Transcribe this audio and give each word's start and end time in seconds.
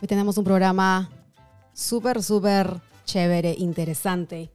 Hoy 0.00 0.06
tenemos 0.06 0.38
un 0.38 0.44
programa 0.44 1.10
súper, 1.72 2.22
súper 2.22 2.80
chévere, 3.04 3.56
interesante 3.58 4.48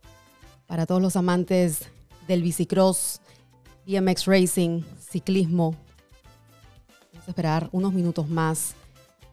para 0.67 0.85
todos 0.85 1.01
los 1.01 1.17
amantes 1.17 1.81
del 2.29 2.41
bicicross, 2.41 3.19
BMX 3.85 4.25
Racing, 4.25 4.83
ciclismo. 4.97 5.75
Vamos 7.11 7.27
a 7.27 7.31
esperar 7.31 7.67
unos 7.73 7.91
minutos 7.91 8.29
más. 8.29 8.73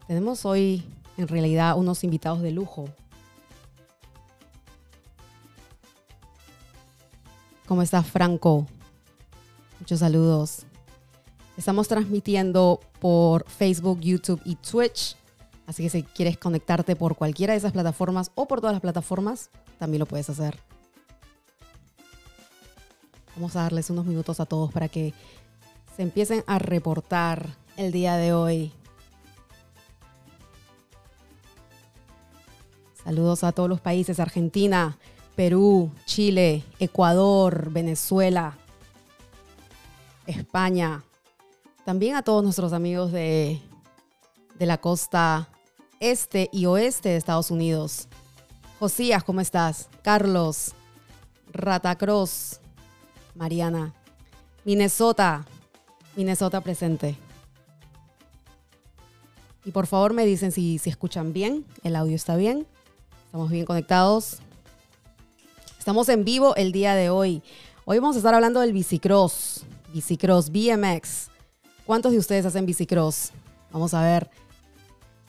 Tenemos 0.09 0.45
hoy, 0.45 0.83
en 1.17 1.29
realidad, 1.29 1.79
unos 1.79 2.03
invitados 2.03 2.43
de 2.43 2.51
lujo. 2.51 2.89
¿Cómo 7.69 7.83
estás, 7.83 8.05
Franco? 8.05 8.67
Muchos 9.79 10.01
saludos. 10.01 10.63
Estamos 11.57 11.87
transmitiendo 11.87 12.81
por 12.99 13.49
Facebook, 13.49 14.01
YouTube 14.01 14.41
y 14.45 14.57
Twitch. 14.57 15.15
Así 15.71 15.85
que 15.85 15.91
si 15.91 16.03
quieres 16.03 16.37
conectarte 16.37 16.97
por 16.97 17.15
cualquiera 17.15 17.53
de 17.53 17.59
esas 17.59 17.71
plataformas 17.71 18.33
o 18.35 18.49
por 18.49 18.61
todas 18.61 18.75
las 18.75 18.81
plataformas, 18.81 19.51
también 19.79 20.01
lo 20.01 20.07
puedes 20.07 20.29
hacer. 20.29 20.59
Vamos 23.37 23.55
a 23.55 23.63
darles 23.63 23.89
unos 23.89 24.05
minutos 24.05 24.41
a 24.41 24.47
todos 24.47 24.73
para 24.73 24.89
que 24.89 25.15
se 25.95 26.03
empiecen 26.03 26.43
a 26.49 26.59
reportar 26.59 27.55
el 27.77 27.93
día 27.93 28.17
de 28.17 28.33
hoy. 28.33 28.73
Saludos 33.05 33.45
a 33.45 33.53
todos 33.53 33.69
los 33.69 33.81
países, 33.81 34.19
Argentina, 34.19 34.99
Perú, 35.37 35.93
Chile, 36.05 36.65
Ecuador, 36.81 37.71
Venezuela, 37.71 38.59
España. 40.27 41.05
También 41.85 42.17
a 42.17 42.23
todos 42.23 42.43
nuestros 42.43 42.73
amigos 42.73 43.13
de, 43.13 43.63
de 44.59 44.67
la 44.67 44.79
costa 44.79 45.49
este 46.01 46.49
y 46.51 46.65
oeste 46.65 47.11
de 47.11 47.17
Estados 47.17 47.51
Unidos. 47.51 48.09
Josías, 48.79 49.23
¿cómo 49.23 49.43
estás? 49.43 49.89
Carlos, 50.03 50.73
Ratacross, 51.53 52.61
Mariana, 53.35 53.95
Minnesota, 54.65 55.45
Minnesota 56.17 56.63
presente. 56.63 57.17
Y 59.67 59.73
por 59.73 59.87
favor 59.87 60.15
me 60.15 60.25
dicen 60.25 60.53
si, 60.53 60.79
si 60.79 60.89
escuchan 60.89 61.35
bien, 61.35 61.67
el 61.85 61.95
audio 61.95 62.17
está 62.17 62.37
bien, 62.37 62.67
estamos 63.27 63.51
bien 63.51 63.67
conectados. 63.67 64.39
Estamos 65.79 66.09
en 66.09 66.25
vivo 66.25 66.57
el 66.57 66.73
día 66.73 66.95
de 66.95 67.11
hoy. 67.11 67.43
Hoy 67.85 67.99
vamos 67.99 68.17
a 68.17 68.21
estar 68.21 68.35
hablando 68.35 68.61
del 68.61 68.73
bicicross, 68.73 69.65
bicicross, 69.93 70.51
BMX. 70.51 71.29
¿Cuántos 71.85 72.13
de 72.13 72.19
ustedes 72.19 72.47
hacen 72.47 72.65
bicicross? 72.65 73.33
Vamos 73.71 73.93
a 73.93 74.03
ver. 74.03 74.31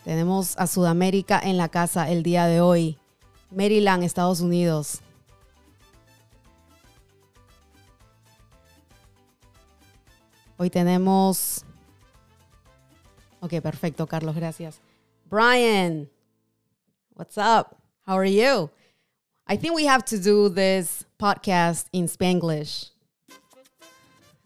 Tenemos 0.04 0.58
a 0.58 0.66
Sudamérica 0.66 1.40
en 1.44 1.58
la 1.58 1.70
casa 1.70 2.10
el 2.10 2.24
día 2.24 2.48
de 2.48 2.60
hoy. 2.60 2.98
Maryland, 3.52 4.04
Estados 4.04 4.42
Unidos. 4.42 5.02
Hoy 10.58 10.70
tenemos... 10.70 11.64
Ok, 13.42 13.62
perfecto, 13.62 14.08
Carlos, 14.08 14.36
gracias. 14.36 14.80
Brian, 15.30 16.10
what's 17.16 17.38
up? 17.38 17.76
How 18.06 18.18
are 18.18 18.32
you? 18.32 18.70
I 19.48 19.58
think 19.58 19.76
we 19.76 19.86
have 19.86 20.04
to 20.06 20.18
do 20.18 20.50
this 20.50 21.06
podcast 21.20 21.88
in 21.92 22.08
Spanglish. 22.08 22.92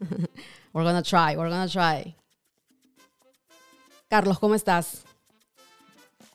we're 0.72 0.84
gonna 0.84 1.02
try, 1.02 1.36
we're 1.36 1.48
gonna 1.48 1.68
try. 1.68 2.14
Carlos, 4.10 4.38
¿cómo 4.38 4.54
estás? 4.54 5.05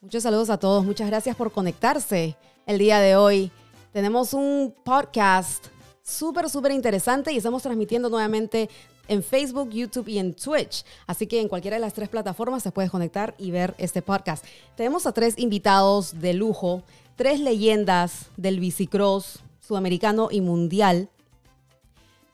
Muchos 0.01 0.23
saludos 0.23 0.49
a 0.49 0.57
todos, 0.57 0.83
muchas 0.83 1.05
gracias 1.05 1.35
por 1.35 1.51
conectarse 1.51 2.35
el 2.65 2.79
día 2.79 2.99
de 2.99 3.15
hoy. 3.15 3.51
Tenemos 3.93 4.33
un 4.33 4.73
podcast 4.83 5.67
súper, 6.01 6.49
súper 6.49 6.71
interesante 6.71 7.31
y 7.31 7.37
estamos 7.37 7.61
transmitiendo 7.61 8.09
nuevamente 8.09 8.67
en 9.07 9.21
Facebook, 9.21 9.69
YouTube 9.69 10.07
y 10.07 10.17
en 10.17 10.33
Twitch. 10.33 10.83
Así 11.05 11.27
que 11.27 11.39
en 11.39 11.47
cualquiera 11.47 11.77
de 11.77 11.81
las 11.81 11.93
tres 11.93 12.09
plataformas 12.09 12.63
se 12.63 12.71
puede 12.71 12.89
conectar 12.89 13.35
y 13.37 13.51
ver 13.51 13.75
este 13.77 14.01
podcast. 14.01 14.43
Tenemos 14.75 15.05
a 15.05 15.11
tres 15.11 15.37
invitados 15.37 16.19
de 16.19 16.33
lujo, 16.33 16.81
tres 17.15 17.39
leyendas 17.39 18.25
del 18.37 18.59
bicicross 18.59 19.37
sudamericano 19.59 20.29
y 20.31 20.41
mundial. 20.41 21.09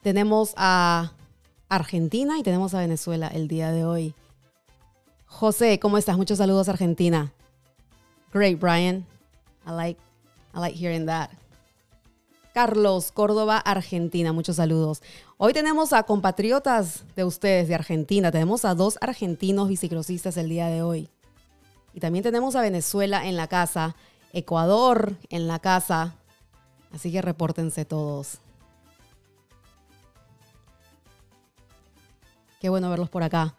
Tenemos 0.02 0.54
a 0.56 1.12
Argentina 1.68 2.38
y 2.38 2.42
tenemos 2.42 2.72
a 2.72 2.78
Venezuela 2.78 3.28
el 3.28 3.46
día 3.46 3.72
de 3.72 3.84
hoy. 3.84 4.14
José, 5.26 5.78
¿cómo 5.78 5.98
estás? 5.98 6.16
Muchos 6.16 6.38
saludos 6.38 6.70
Argentina. 6.70 7.34
Great, 8.32 8.58
Brian. 8.58 9.06
I 9.66 9.72
like 9.72 9.98
I 10.54 10.60
like 10.60 10.76
hearing 10.76 11.06
that. 11.06 11.30
Carlos, 12.52 13.12
Córdoba, 13.12 13.58
Argentina. 13.58 14.32
Muchos 14.32 14.56
saludos. 14.56 15.02
Hoy 15.36 15.52
tenemos 15.52 15.92
a 15.92 16.02
compatriotas 16.02 17.04
de 17.14 17.24
ustedes 17.24 17.68
de 17.68 17.74
Argentina. 17.74 18.32
Tenemos 18.32 18.64
a 18.64 18.74
dos 18.74 18.98
argentinos 19.00 19.68
bicicrosistas 19.68 20.36
el 20.36 20.48
día 20.48 20.66
de 20.66 20.82
hoy. 20.82 21.08
Y 21.94 22.00
también 22.00 22.24
tenemos 22.24 22.56
a 22.56 22.62
Venezuela 22.62 23.26
en 23.26 23.36
la 23.36 23.46
casa, 23.46 23.94
Ecuador 24.32 25.16
en 25.30 25.46
la 25.46 25.60
casa. 25.60 26.16
Así 26.92 27.12
que 27.12 27.22
repórtense 27.22 27.84
todos. 27.84 28.38
Qué 32.60 32.68
bueno 32.68 32.90
verlos 32.90 33.08
por 33.08 33.22
acá. 33.22 33.54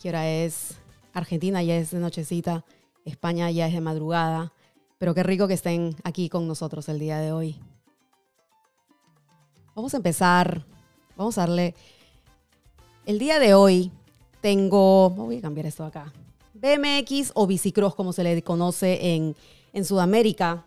¿Qué 0.00 0.10
hora 0.10 0.28
es? 0.28 0.76
Argentina 1.12 1.62
ya 1.62 1.76
es 1.76 1.90
de 1.90 1.98
nochecita. 1.98 2.64
España 3.04 3.50
ya 3.50 3.66
es 3.66 3.74
de 3.74 3.80
madrugada. 3.80 4.52
Pero 4.98 5.14
qué 5.14 5.22
rico 5.22 5.48
que 5.48 5.54
estén 5.54 5.96
aquí 6.04 6.28
con 6.28 6.46
nosotros 6.48 6.88
el 6.88 6.98
día 6.98 7.18
de 7.18 7.32
hoy. 7.32 7.56
Vamos 9.74 9.92
a 9.94 9.98
empezar. 9.98 10.64
Vamos 11.16 11.36
a 11.38 11.42
darle. 11.42 11.74
El 13.06 13.18
día 13.18 13.38
de 13.38 13.54
hoy 13.54 13.90
tengo. 14.40 15.10
Voy 15.10 15.38
a 15.38 15.42
cambiar 15.42 15.66
esto 15.66 15.84
acá. 15.84 16.12
BMX 16.54 17.32
o 17.34 17.46
bicicross, 17.46 17.94
como 17.94 18.12
se 18.12 18.24
le 18.24 18.42
conoce 18.42 19.14
en, 19.14 19.36
en 19.72 19.84
Sudamérica. 19.84 20.64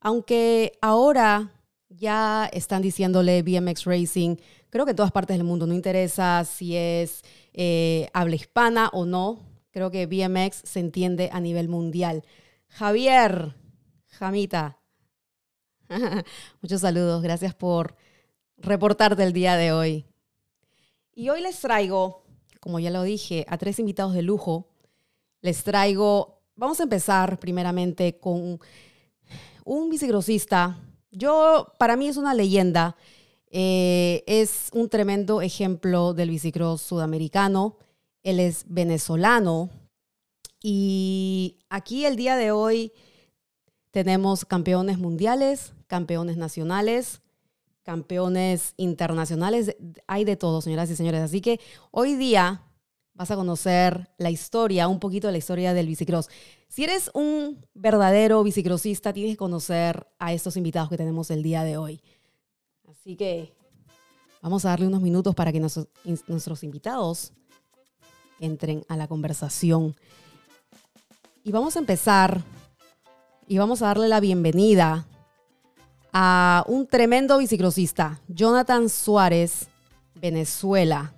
Aunque 0.00 0.72
ahora 0.80 1.52
ya 1.88 2.48
están 2.52 2.82
diciéndole 2.82 3.42
BMX 3.42 3.84
Racing, 3.84 4.36
creo 4.70 4.84
que 4.84 4.90
en 4.90 4.96
todas 4.96 5.12
partes 5.12 5.36
del 5.36 5.44
mundo, 5.44 5.66
no 5.66 5.74
interesa 5.74 6.44
si 6.44 6.76
es 6.76 7.22
eh, 7.52 8.08
habla 8.12 8.34
hispana 8.34 8.90
o 8.92 9.04
no, 9.04 9.38
creo 9.72 9.90
que 9.90 10.06
BMX 10.06 10.62
se 10.64 10.78
entiende 10.78 11.30
a 11.32 11.40
nivel 11.40 11.68
mundial. 11.68 12.24
Javier, 12.68 13.56
Jamita, 14.06 14.78
muchos 16.62 16.80
saludos, 16.80 17.22
gracias 17.22 17.54
por 17.54 17.96
reportarte 18.58 19.22
el 19.24 19.32
día 19.32 19.56
de 19.56 19.72
hoy. 19.72 20.06
Y 21.14 21.28
hoy 21.28 21.42
les 21.42 21.60
traigo, 21.60 22.24
como 22.60 22.78
ya 22.78 22.90
lo 22.90 23.02
dije, 23.02 23.44
a 23.48 23.58
tres 23.58 23.78
invitados 23.78 24.14
de 24.14 24.22
lujo. 24.22 24.68
Les 25.40 25.62
traigo, 25.64 26.40
vamos 26.54 26.80
a 26.80 26.84
empezar 26.84 27.38
primeramente 27.38 28.18
con 28.18 28.60
un 29.64 29.90
bicicrossista. 29.90 30.78
Yo, 31.10 31.74
para 31.78 31.96
mí 31.96 32.08
es 32.08 32.16
una 32.16 32.34
leyenda. 32.34 32.96
Eh, 33.50 34.24
es 34.26 34.70
un 34.72 34.88
tremendo 34.88 35.42
ejemplo 35.42 36.14
del 36.14 36.30
bicicross 36.30 36.80
sudamericano. 36.80 37.76
Él 38.22 38.40
es 38.40 38.64
venezolano. 38.68 39.70
Y 40.62 41.58
aquí 41.68 42.04
el 42.04 42.16
día 42.16 42.36
de 42.36 42.52
hoy 42.52 42.92
tenemos 43.90 44.44
campeones 44.44 44.98
mundiales, 44.98 45.74
campeones 45.86 46.36
nacionales, 46.36 47.20
campeones 47.82 48.74
internacionales, 48.76 49.76
hay 50.06 50.24
de 50.24 50.36
todo, 50.36 50.60
señoras 50.60 50.90
y 50.90 50.96
señores. 50.96 51.20
Así 51.20 51.40
que 51.40 51.60
hoy 51.90 52.14
día 52.14 52.62
vas 53.14 53.30
a 53.30 53.36
conocer 53.36 54.10
la 54.18 54.30
historia, 54.30 54.88
un 54.88 55.00
poquito 55.00 55.28
de 55.28 55.32
la 55.32 55.38
historia 55.38 55.74
del 55.74 55.86
bicicross. 55.86 56.28
Si 56.68 56.84
eres 56.84 57.10
un 57.12 57.66
verdadero 57.74 58.42
bicicrossista, 58.42 59.12
tienes 59.12 59.34
que 59.34 59.38
conocer 59.38 60.06
a 60.18 60.32
estos 60.32 60.56
invitados 60.56 60.88
que 60.88 60.96
tenemos 60.96 61.30
el 61.30 61.42
día 61.42 61.64
de 61.64 61.76
hoy. 61.76 62.00
Así 62.88 63.16
que 63.16 63.52
vamos 64.40 64.64
a 64.64 64.70
darle 64.70 64.86
unos 64.86 65.02
minutos 65.02 65.34
para 65.34 65.52
que 65.52 65.60
nuestros, 65.60 65.88
nuestros 66.26 66.62
invitados 66.62 67.32
entren 68.42 68.84
a 68.88 68.96
la 68.96 69.06
conversación. 69.06 69.94
Y 71.44 71.52
vamos 71.52 71.76
a 71.76 71.78
empezar 71.78 72.42
y 73.46 73.58
vamos 73.58 73.82
a 73.82 73.86
darle 73.86 74.08
la 74.08 74.20
bienvenida 74.20 75.06
a 76.12 76.64
un 76.66 76.86
tremendo 76.86 77.38
bicicrosista, 77.38 78.20
Jonathan 78.28 78.88
Suárez, 78.88 79.68
Venezuela. 80.20 81.14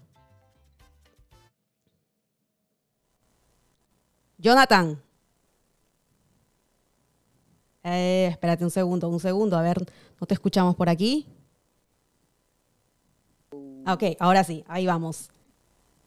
Jonathan. 4.38 5.00
Eh, 7.82 8.28
espérate 8.30 8.64
un 8.64 8.70
segundo, 8.70 9.08
un 9.08 9.20
segundo. 9.20 9.56
A 9.56 9.62
ver, 9.62 9.84
no 10.20 10.26
te 10.26 10.34
escuchamos 10.34 10.76
por 10.76 10.88
aquí. 10.88 11.26
Ok, 13.86 14.02
ahora 14.18 14.44
sí, 14.44 14.64
ahí 14.68 14.86
vamos. 14.86 15.30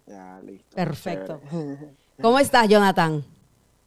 Ya, 0.07 0.39
listo. 0.44 0.75
Perfecto. 0.75 1.42
Chévere. 1.50 1.94
¿Cómo 2.21 2.39
estás, 2.39 2.68
Jonathan? 2.68 3.24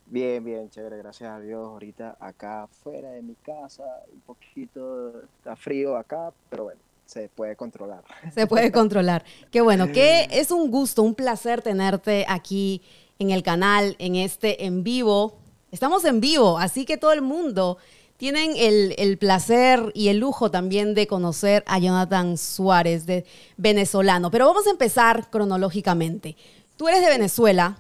Bien, 0.06 0.44
bien, 0.44 0.68
chévere, 0.70 0.98
gracias 0.98 1.30
a 1.30 1.40
Dios. 1.40 1.66
Ahorita 1.66 2.16
acá 2.20 2.68
fuera 2.82 3.10
de 3.10 3.22
mi 3.22 3.34
casa, 3.36 3.84
un 4.12 4.20
poquito 4.20 5.22
está 5.38 5.56
frío 5.56 5.96
acá, 5.96 6.32
pero 6.48 6.64
bueno, 6.64 6.80
se 7.06 7.28
puede 7.28 7.56
controlar. 7.56 8.04
Se 8.34 8.46
puede 8.46 8.72
controlar. 8.72 9.24
Qué 9.50 9.60
bueno, 9.60 9.92
que 9.92 10.26
es 10.30 10.50
un 10.50 10.70
gusto, 10.70 11.02
un 11.02 11.14
placer 11.14 11.62
tenerte 11.62 12.26
aquí 12.28 12.82
en 13.18 13.30
el 13.30 13.42
canal, 13.42 13.94
en 13.98 14.16
este 14.16 14.66
en 14.66 14.82
vivo. 14.82 15.38
Estamos 15.70 16.04
en 16.04 16.20
vivo, 16.20 16.58
así 16.58 16.84
que 16.84 16.96
todo 16.96 17.12
el 17.12 17.22
mundo 17.22 17.78
tienen 18.20 18.52
el, 18.54 18.94
el, 18.98 19.16
placer 19.16 19.80
y 19.94 20.08
el 20.08 20.18
lujo 20.18 20.50
también 20.50 20.92
de 20.92 21.06
conocer 21.06 21.64
a 21.66 21.78
Jonathan 21.78 22.36
Suárez, 22.36 23.06
de 23.06 23.24
venezolano. 23.56 24.30
Pero 24.30 24.46
vamos 24.46 24.66
a 24.66 24.70
empezar 24.70 25.30
cronológicamente. 25.30 26.36
Tú 26.76 26.86
eres 26.86 27.00
de 27.00 27.08
Venezuela. 27.08 27.78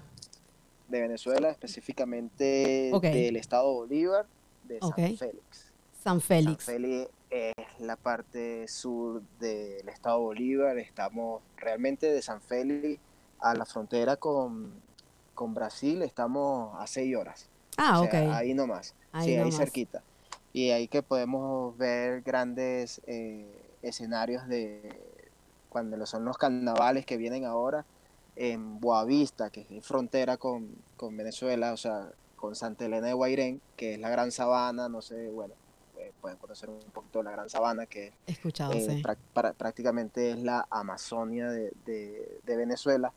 De 0.88 1.02
Venezuela, 1.02 1.50
específicamente 1.50 2.90
del 3.02 3.36
estado 3.36 3.70
Bolívar, 3.70 4.24
de 4.64 4.78
San 4.80 4.94
Félix. 4.94 5.72
San 6.02 6.20
Félix. 6.22 6.64
San 6.64 6.74
Félix 6.74 7.10
es 7.28 7.54
la 7.78 7.96
parte 7.96 8.66
sur 8.66 9.20
del 9.40 9.86
estado 9.90 10.20
Bolívar. 10.20 10.78
Estamos 10.78 11.42
realmente 11.58 12.10
de 12.10 12.22
San 12.22 12.40
Félix 12.40 12.98
a 13.40 13.52
la 13.52 13.66
frontera 13.66 14.16
con, 14.16 14.72
con 15.34 15.52
Brasil, 15.52 16.00
estamos 16.00 16.74
a 16.80 16.86
seis 16.86 17.14
horas. 17.14 17.46
Ah, 17.76 18.00
ok. 18.00 18.14
Ahí 18.14 18.54
nomás. 18.54 18.94
sí, 19.22 19.36
ahí 19.36 19.52
cerquita 19.52 20.02
y 20.52 20.70
ahí 20.70 20.88
que 20.88 21.02
podemos 21.02 21.76
ver 21.78 22.22
grandes 22.22 23.00
eh, 23.06 23.46
escenarios 23.82 24.48
de 24.48 24.98
cuando 25.68 26.04
son 26.06 26.24
los 26.24 26.36
carnavales 26.36 27.06
que 27.06 27.16
vienen 27.16 27.44
ahora 27.44 27.84
en 28.34 28.80
Boavista, 28.80 29.50
que 29.50 29.66
es 29.70 29.86
frontera 29.86 30.36
con, 30.36 30.74
Venezuela, 31.12 31.72
o 31.72 31.76
sea, 31.76 32.10
con 32.36 32.56
Santa 32.56 32.86
Elena 32.86 33.08
de 33.08 33.12
Guairén, 33.12 33.60
que 33.76 33.94
es 33.94 34.00
la 34.00 34.08
Gran 34.08 34.32
Sabana, 34.32 34.88
no 34.88 35.02
sé, 35.02 35.28
bueno, 35.28 35.54
eh, 35.98 36.12
pueden 36.20 36.38
conocer 36.38 36.68
un 36.68 36.80
poquito 36.92 37.22
la 37.22 37.30
Gran 37.30 37.48
Sabana, 37.48 37.86
que 37.86 38.12
escuchado, 38.26 38.72
eh, 38.72 39.02
prácticamente 39.32 40.32
es 40.32 40.38
la 40.38 40.66
Amazonia 40.70 41.48
de, 41.50 42.40
Venezuela. 42.44 43.12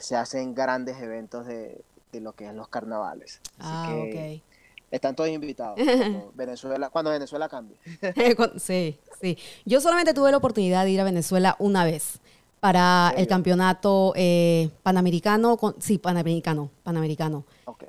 se 0.00 0.16
hacen 0.16 0.54
grandes 0.54 1.00
eventos 1.00 1.46
de, 1.46 1.82
lo 2.12 2.32
que 2.32 2.46
es 2.46 2.54
los 2.54 2.68
carnavales. 2.68 3.40
Así 3.58 3.70
ah, 3.72 3.88
que, 3.88 4.42
están 4.90 5.14
todos 5.14 5.30
invitados. 5.30 5.78
Cuando 5.84 6.32
Venezuela, 6.34 6.90
cuando 6.90 7.10
Venezuela 7.10 7.48
cambie. 7.48 7.76
sí, 8.58 8.98
sí. 9.20 9.38
Yo 9.64 9.80
solamente 9.80 10.14
tuve 10.14 10.30
la 10.30 10.36
oportunidad 10.36 10.84
de 10.84 10.90
ir 10.90 11.00
a 11.00 11.04
Venezuela 11.04 11.56
una 11.58 11.84
vez 11.84 12.20
para 12.60 13.14
el 13.16 13.26
campeonato 13.26 14.12
eh, 14.16 14.70
panamericano, 14.82 15.58
sí, 15.78 15.98
panamericano, 15.98 16.70
panamericano. 16.82 17.44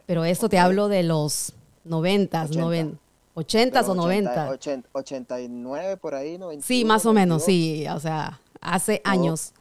Pero 0.06 0.24
esto 0.24 0.48
te 0.48 0.58
hablo 0.58 0.88
de 0.88 1.04
los 1.04 1.54
noventas, 1.84 2.52
80. 2.52 2.98
80 3.34 3.82
o 3.82 3.96
90. 3.96 4.58
89 4.92 5.98
por 5.98 6.16
ahí, 6.16 6.38
90. 6.38 6.66
Sí, 6.66 6.86
más 6.86 7.06
o 7.06 7.14
menos, 7.14 7.44
sí, 7.44 7.86
o 7.90 8.00
sea, 8.00 8.40
hace 8.62 9.02
años. 9.04 9.54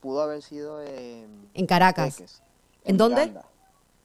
Pudo 0.00 0.22
haber 0.22 0.42
sido 0.42 0.82
en, 0.82 1.48
en 1.54 1.66
Caracas. 1.66 2.42
¿En, 2.84 2.96
dónde? 2.96 3.32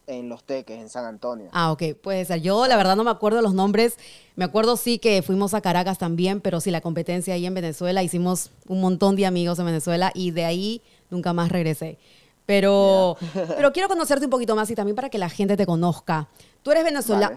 En 0.08 0.30
Los 0.30 0.44
Teques, 0.44 0.80
en 0.80 0.90
San 0.90 1.06
Antonio. 1.06 1.50
Ah, 1.52 1.72
ok, 1.72 1.84
puede 2.02 2.26
ser. 2.26 2.42
Yo 2.42 2.66
la 2.68 2.78
verdad 2.78 2.96
no 2.96 3.04
me 3.04 3.12
acuerdo 3.12 3.42
los 3.42 3.54
nombres. 3.54 3.98
Me 4.36 4.46
acuerdo 4.46 4.78
sí 4.78 5.00
que 5.00 5.22
fuimos 5.22 5.54
a 5.54 5.62
Caracas 5.62 5.98
también, 5.98 6.42
pero 6.42 6.62
sí 6.62 6.72
la 6.72 6.82
competencia 6.82 7.34
ahí 7.34 7.46
en 7.46 7.54
Venezuela. 7.54 8.02
Hicimos 8.02 8.52
un 8.68 8.82
montón 8.82 9.16
de 9.16 9.26
amigos 9.26 9.60
en 9.60 9.66
Venezuela 9.66 10.12
y 10.16 10.32
de 10.32 10.46
ahí 10.46 10.82
nunca 11.10 11.34
más 11.34 11.52
regresé. 11.52 11.98
Pero, 12.46 13.18
pero 13.34 13.74
quiero 13.74 13.90
conocerte 13.90 14.26
un 14.26 14.32
poquito 14.32 14.56
más 14.56 14.70
y 14.72 14.76
también 14.76 14.96
para 14.96 15.10
que 15.10 15.18
la 15.18 15.30
gente 15.30 15.58
te 15.58 15.66
conozca. 15.66 16.30
Tú 16.64 16.72
eres 16.72 16.86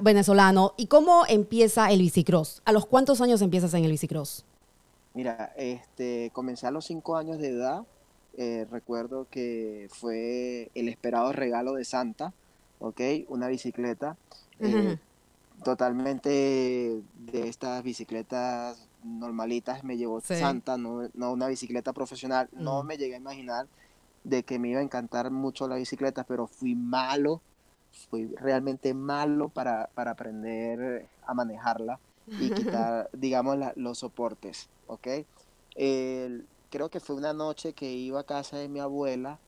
venezolano 0.00 0.74
y 0.76 0.86
¿cómo 0.86 1.24
empieza 1.28 1.90
el 1.90 1.98
bicicross? 1.98 2.62
¿A 2.64 2.72
los 2.72 2.86
cuántos 2.86 3.20
años 3.20 3.42
empiezas 3.42 3.74
en 3.74 3.84
el 3.84 3.90
bicicross? 3.90 4.44
Mira, 5.14 5.52
este, 5.56 6.30
comencé 6.32 6.68
a 6.68 6.70
los 6.70 6.84
cinco 6.84 7.16
años 7.16 7.38
de 7.38 7.48
edad. 7.48 7.82
Eh, 8.36 8.66
recuerdo 8.70 9.26
que 9.28 9.88
fue 9.90 10.70
el 10.76 10.88
esperado 10.88 11.32
regalo 11.32 11.74
de 11.74 11.84
Santa 11.84 12.32
¿ok? 12.80 13.00
Una 13.28 13.48
bicicleta. 13.48 14.16
Eh, 14.58 14.98
totalmente 15.62 16.28
de 16.30 17.48
estas 17.48 17.82
bicicletas 17.82 18.88
normalitas 19.04 19.84
me 19.84 19.96
llevó 19.96 20.20
Santa, 20.20 20.76
no, 20.76 21.08
una 21.14 21.46
bicicleta 21.46 21.92
profesional. 21.92 22.48
No 22.52 22.82
me 22.82 22.96
llegué 22.96 23.14
a 23.14 23.18
imaginar 23.18 23.66
de 24.24 24.42
que 24.42 24.58
me 24.58 24.68
iba 24.68 24.80
a 24.80 24.82
encantar 24.82 25.30
mucho 25.30 25.68
la 25.68 25.76
bicicleta, 25.76 26.24
pero 26.24 26.46
fui 26.46 26.74
malo, 26.74 27.40
fui 28.10 28.26
realmente 28.36 28.92
malo 28.92 29.48
para, 29.48 29.88
aprender 29.94 31.06
a 31.26 31.34
manejarla 31.34 31.98
y 32.26 32.50
quitar, 32.50 33.08
digamos, 33.12 33.58
los 33.76 33.98
soportes, 33.98 34.68
¿ok? 34.86 35.08
creo 36.70 36.88
que 36.90 37.00
fue 37.00 37.16
una 37.16 37.32
noche 37.32 37.72
que 37.72 37.90
iba 37.90 38.20
a 38.20 38.24
casa 38.24 38.58
de 38.58 38.68
mi 38.68 38.80
abuela 38.80 39.38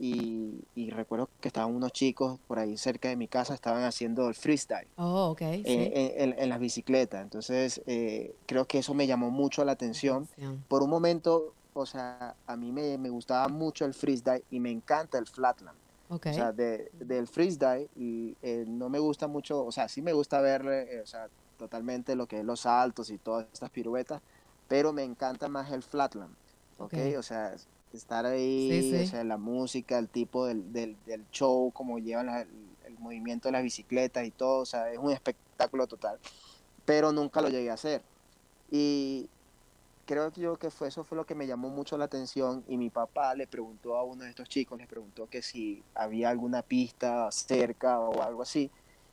y, 0.00 0.90
recuerdo 0.90 1.28
que 1.40 1.48
estaban 1.48 1.74
unos 1.74 1.92
chicos 1.92 2.38
por 2.46 2.58
ahí 2.58 2.76
cerca 2.76 3.08
de 3.08 3.16
mi 3.16 3.28
casa, 3.28 3.54
estaban 3.54 3.84
haciendo 3.84 4.28
el 4.28 4.34
freestyle 4.34 4.88
oh, 4.96 5.36
eh, 5.40 6.34
en, 6.38 6.48
las 6.48 6.58
bicicletas. 6.58 7.22
Entonces, 7.22 7.82
eh, 7.86 8.34
creo 8.46 8.66
que 8.66 8.78
eso 8.78 8.94
me 8.94 9.06
llamó 9.06 9.30
mucho 9.30 9.64
la 9.64 9.72
atención. 9.72 10.28
Por 10.68 10.82
un 10.82 10.90
momento, 10.90 11.52
o 11.74 11.86
sea, 11.86 12.34
a 12.46 12.56
mí 12.56 12.72
me, 12.72 12.96
gustaba 13.10 13.48
mucho 13.48 13.84
el 13.84 13.94
freestyle 13.94 14.44
y 14.50 14.60
me 14.60 14.70
encanta 14.70 15.18
el 15.18 15.26
flatland. 15.26 15.76
O 16.08 16.18
sea, 16.18 16.52
del 16.52 17.28
freestyle 17.28 17.88
y, 17.96 18.36
eh, 18.42 18.64
no 18.66 18.88
me 18.88 18.98
gusta 18.98 19.26
mucho, 19.26 19.64
o 19.64 19.72
sea, 19.72 19.88
sí 19.88 20.00
me 20.00 20.12
gusta 20.12 20.40
ver, 20.40 21.00
o 21.02 21.06
sea, 21.06 21.28
totalmente 21.58 22.16
lo 22.16 22.26
que 22.26 22.38
es 22.38 22.44
los 22.44 22.60
saltos 22.60 23.10
y 23.10 23.18
todas 23.18 23.46
estas 23.52 23.70
piruetas, 23.70 24.22
pero 24.68 24.92
me 24.92 25.02
encanta 25.02 25.48
más 25.48 25.70
el 25.72 25.82
flatland. 25.82 26.34
¿ok? 26.78 26.94
O 27.18 27.22
sea, 27.22 27.54
estar 27.96 28.26
ahí, 28.26 29.02
O 29.02 29.06
sea, 29.06 29.24
la 29.24 29.38
música, 29.38 29.98
el 29.98 30.08
tipo 30.08 30.46
del, 30.46 30.72
del, 30.72 30.96
show, 31.30 31.70
como 31.72 31.98
llevan 31.98 32.28
el 32.84 32.98
movimiento 32.98 33.48
de 33.48 33.52
las 33.52 33.62
bicicletas 33.62 34.26
y 34.26 34.30
todo, 34.30 34.60
o 34.60 34.66
sea, 34.66 34.92
es 34.92 34.98
un 34.98 35.10
espectáculo 35.10 35.86
total. 35.86 36.18
Pero 36.84 37.12
nunca 37.12 37.40
lo 37.40 37.48
llegué 37.48 37.70
a 37.70 37.74
hacer. 37.74 38.02
Y 38.70 39.28
creo 40.08 40.32
yo 40.32 40.56
que 40.56 40.70
fue, 40.70 40.88
eso 40.88 41.04
fue 41.04 41.16
lo 41.16 41.26
que 41.26 41.34
me 41.34 41.46
llamó 41.46 41.68
mucho 41.68 41.98
la 41.98 42.06
atención 42.06 42.64
y 42.66 42.78
mi 42.78 42.88
papá 42.88 43.34
le 43.34 43.46
preguntó 43.46 43.96
a 43.96 44.04
uno 44.04 44.24
de 44.24 44.30
estos 44.30 44.48
chicos, 44.48 44.78
le 44.78 44.86
preguntó 44.86 45.28
que 45.28 45.42
si 45.42 45.82
había 45.94 46.30
alguna 46.30 46.62
pista 46.62 47.30
cerca 47.30 48.00
o 48.00 48.22
algo 48.22 48.42
así. 48.42 48.70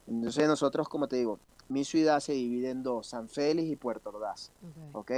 Entonces 0.07 0.47
nosotros, 0.47 0.87
como 0.87 1.07
te 1.07 1.17
digo, 1.17 1.37
mi 1.67 1.83
ciudad 1.83 2.21
se 2.21 2.31
divide 2.31 2.69
en 2.69 2.81
dos, 2.81 3.07
San 3.07 3.27
Félix 3.27 3.69
y 3.69 3.75
Puerto 3.75 4.09
Ordaz. 4.09 4.51
¿ok? 4.93 5.11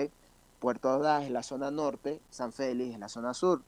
Puerto 0.60 0.94
Ordaz 0.94 1.26
es 1.26 1.32
la 1.32 1.44
zona 1.44 1.72
norte, 1.72 2.20
San 2.30 2.52
Félix 2.52 2.94
es 2.94 3.00
la 3.00 3.10
zona 3.10 3.34
sur. 3.34 3.62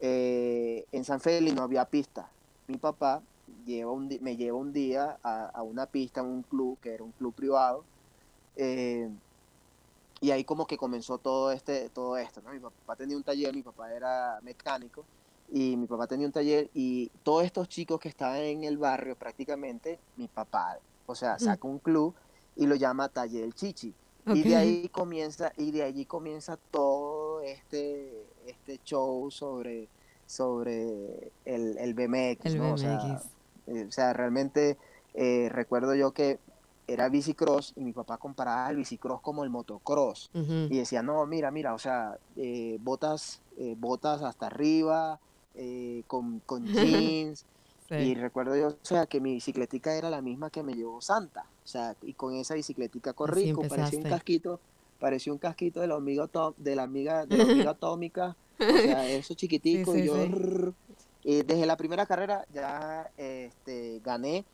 Eh, 0.00 0.84
en 0.92 1.04
San 1.04 1.20
Félix 1.20 1.54
no 1.54 1.62
había 1.62 1.84
pista. 1.84 2.28
Mi 2.66 2.76
papá 2.76 3.22
lleva 3.64 3.92
un, 3.92 4.08
me 4.20 4.36
lleva 4.36 4.56
un 4.56 4.72
día 4.72 5.18
a, 5.22 5.62
una 5.62 5.86
pista 5.86 6.20
en 6.20 6.26
un 6.26 6.42
club, 6.42 6.78
que 6.80 6.94
era 6.94 7.04
un 7.04 7.12
club 7.12 7.34
privado, 7.34 7.84
eh, 8.56 9.08
y 10.20 10.30
ahí 10.30 10.44
como 10.44 10.66
que 10.66 10.76
comenzó 10.76 11.18
todo, 11.18 11.52
este, 11.52 11.88
todo 11.90 12.16
esto. 12.16 12.42
Mi 12.52 12.58
papá 12.58 12.96
tenía 12.96 13.16
un 13.16 13.22
taller, 13.22 13.54
mi 13.54 13.62
papá 13.62 13.92
era 13.92 14.40
mecánico, 14.42 15.04
y 15.50 15.76
mi 15.76 15.86
papá 15.86 16.06
tenía 16.06 16.26
un 16.26 16.32
taller, 16.32 16.68
y 16.74 17.10
todos 17.22 17.44
estos 17.44 17.68
chicos 17.68 18.00
que 18.00 18.08
estaban 18.08 18.38
en 18.38 18.64
el 18.64 18.76
barrio 18.76 19.16
prácticamente, 19.16 19.98
mi 20.16 20.28
papá, 20.28 20.78
o 21.06 21.14
sea, 21.14 21.38
saca 21.38 21.66
un 21.66 21.78
club 21.78 22.14
y 22.56 22.66
lo 22.66 22.74
llama 22.74 23.08
Taller 23.08 23.52
Chichi. 23.54 23.94
Y 24.34 24.42
de 24.42 24.56
ahí 24.56 24.88
comienza, 24.88 25.52
y 25.56 25.70
de 25.70 25.82
allí 25.82 26.04
comienza 26.04 26.58
todo 26.70 27.40
este, 27.42 28.26
este 28.46 28.80
show 28.84 29.30
sobre, 29.30 29.88
sobre 30.26 31.32
el, 31.44 31.78
el 31.78 31.94
BMX, 31.94 32.54
¿no? 32.54 32.76
Eh, 33.66 33.84
o, 33.86 33.92
sea, 33.92 34.12
realmente 34.12 34.76
eh, 35.14 35.48
recuerdo 35.50 35.94
yo 35.94 36.12
que 36.12 36.38
era 36.86 37.08
bicicross 37.08 37.74
y 37.76 37.80
mi 37.80 37.92
papá 37.92 38.16
comparaba 38.16 38.70
el 38.70 38.76
bicicross 38.76 39.20
como 39.20 39.44
el 39.44 39.50
motocross. 39.50 40.30
Y 40.32 40.78
decía, 40.78 41.02
no, 41.02 41.26
mira, 41.26 41.50
mira, 41.50 41.74
o 41.74 41.78
sea, 41.78 42.16
eh, 42.36 42.78
botas, 42.80 43.42
botas 43.76 44.22
hasta 44.22 44.46
arriba, 44.46 45.20
con, 46.06 46.40
con 46.40 46.64
jeans. 46.66 47.44
Y 47.90 48.14
recuerdo 48.14 48.54
yo, 48.54 48.68
o 48.68 48.76
sea, 48.82 49.06
que 49.06 49.20
mi 49.20 49.34
bicicletica 49.34 49.94
era 49.94 50.10
la 50.10 50.20
misma 50.20 50.50
que 50.50 50.62
me 50.62 50.74
llevó 50.74 51.00
Santa. 51.00 51.46
O 51.64 51.66
sea, 51.66 51.96
y 52.02 52.12
con 52.12 52.34
esa 52.34 52.54
bicicletica 52.54 53.14
corrí, 53.14 53.54
parecía 53.54 53.98
un 53.98 54.04
casquito, 54.04 54.60
parecía 55.00 55.32
un 55.32 55.38
casquito 55.38 55.80
de 55.80 55.86
la 55.86 55.94
amiga 55.94 56.28
de 56.56 56.76
la 56.76 56.82
amiga, 56.82 57.26
de 57.26 57.38
la 57.38 57.44
amiga 57.44 57.70
atómica. 57.70 58.36
O 58.60 58.64
sea, 58.64 59.08
eso 59.08 59.34
chiquitico, 59.34 59.96
y 59.96 60.06
yo 60.06 60.16
desde 61.24 61.66
la 61.66 61.76
primera 61.76 62.06
carrera 62.06 62.44
ya 62.52 63.10
este, 63.16 64.00
gané 64.04 64.44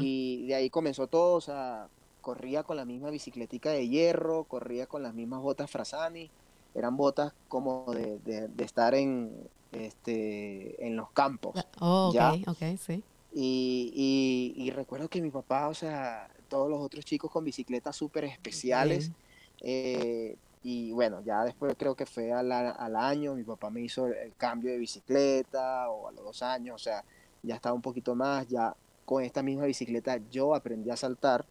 y 0.00 0.46
de 0.46 0.54
ahí 0.54 0.70
comenzó 0.70 1.06
todo, 1.06 1.34
o 1.34 1.40
sea, 1.40 1.88
corría 2.20 2.62
con 2.64 2.76
la 2.76 2.84
misma 2.84 3.10
bicicletica 3.10 3.70
de 3.70 3.88
hierro, 3.88 4.44
corría 4.44 4.86
con 4.86 5.02
las 5.02 5.14
mismas 5.14 5.40
botas 5.40 5.70
Frasani, 5.70 6.30
eran 6.74 6.96
botas 6.96 7.32
como 7.48 7.92
de, 7.92 8.48
de 8.48 8.64
estar 8.64 8.94
en, 8.94 9.32
este, 9.72 10.86
en 10.86 10.96
los 10.96 11.10
campos. 11.10 11.54
Oh, 11.80 12.12
ok, 12.14 12.48
ok, 12.48 12.78
sí. 12.78 13.02
Y, 13.32 14.72
recuerdo 14.74 15.08
que 15.08 15.20
mi 15.20 15.30
papá, 15.30 15.68
o 15.68 15.74
sea, 15.74 16.28
todos 16.48 16.68
los 16.68 16.80
otros 16.80 17.04
chicos 17.04 17.30
con 17.30 17.44
bicicletas 17.44 17.96
súper 17.96 18.24
especiales. 18.24 19.10
Eh, 19.60 20.36
y 20.62 20.92
bueno, 20.92 21.22
ya 21.22 21.44
después 21.44 21.74
creo 21.78 21.94
que 21.94 22.06
fue 22.06 22.32
al, 22.32 22.52
al, 22.52 22.96
año, 22.96 23.34
mi 23.34 23.44
papá 23.44 23.70
me 23.70 23.80
hizo 23.80 24.06
el 24.06 24.34
cambio 24.36 24.70
de 24.70 24.78
bicicleta 24.78 25.88
o 25.88 26.08
a 26.08 26.12
los 26.12 26.24
dos 26.24 26.42
años, 26.42 26.74
o 26.74 26.78
sea, 26.78 27.02
ya 27.42 27.54
estaba 27.54 27.74
un 27.74 27.80
poquito 27.80 28.14
más, 28.14 28.46
ya 28.46 28.74
con 29.06 29.24
esta 29.24 29.42
misma 29.42 29.64
bicicleta 29.64 30.20
yo 30.30 30.54
aprendí 30.54 30.90
a 30.90 30.96
saltar 30.96 31.46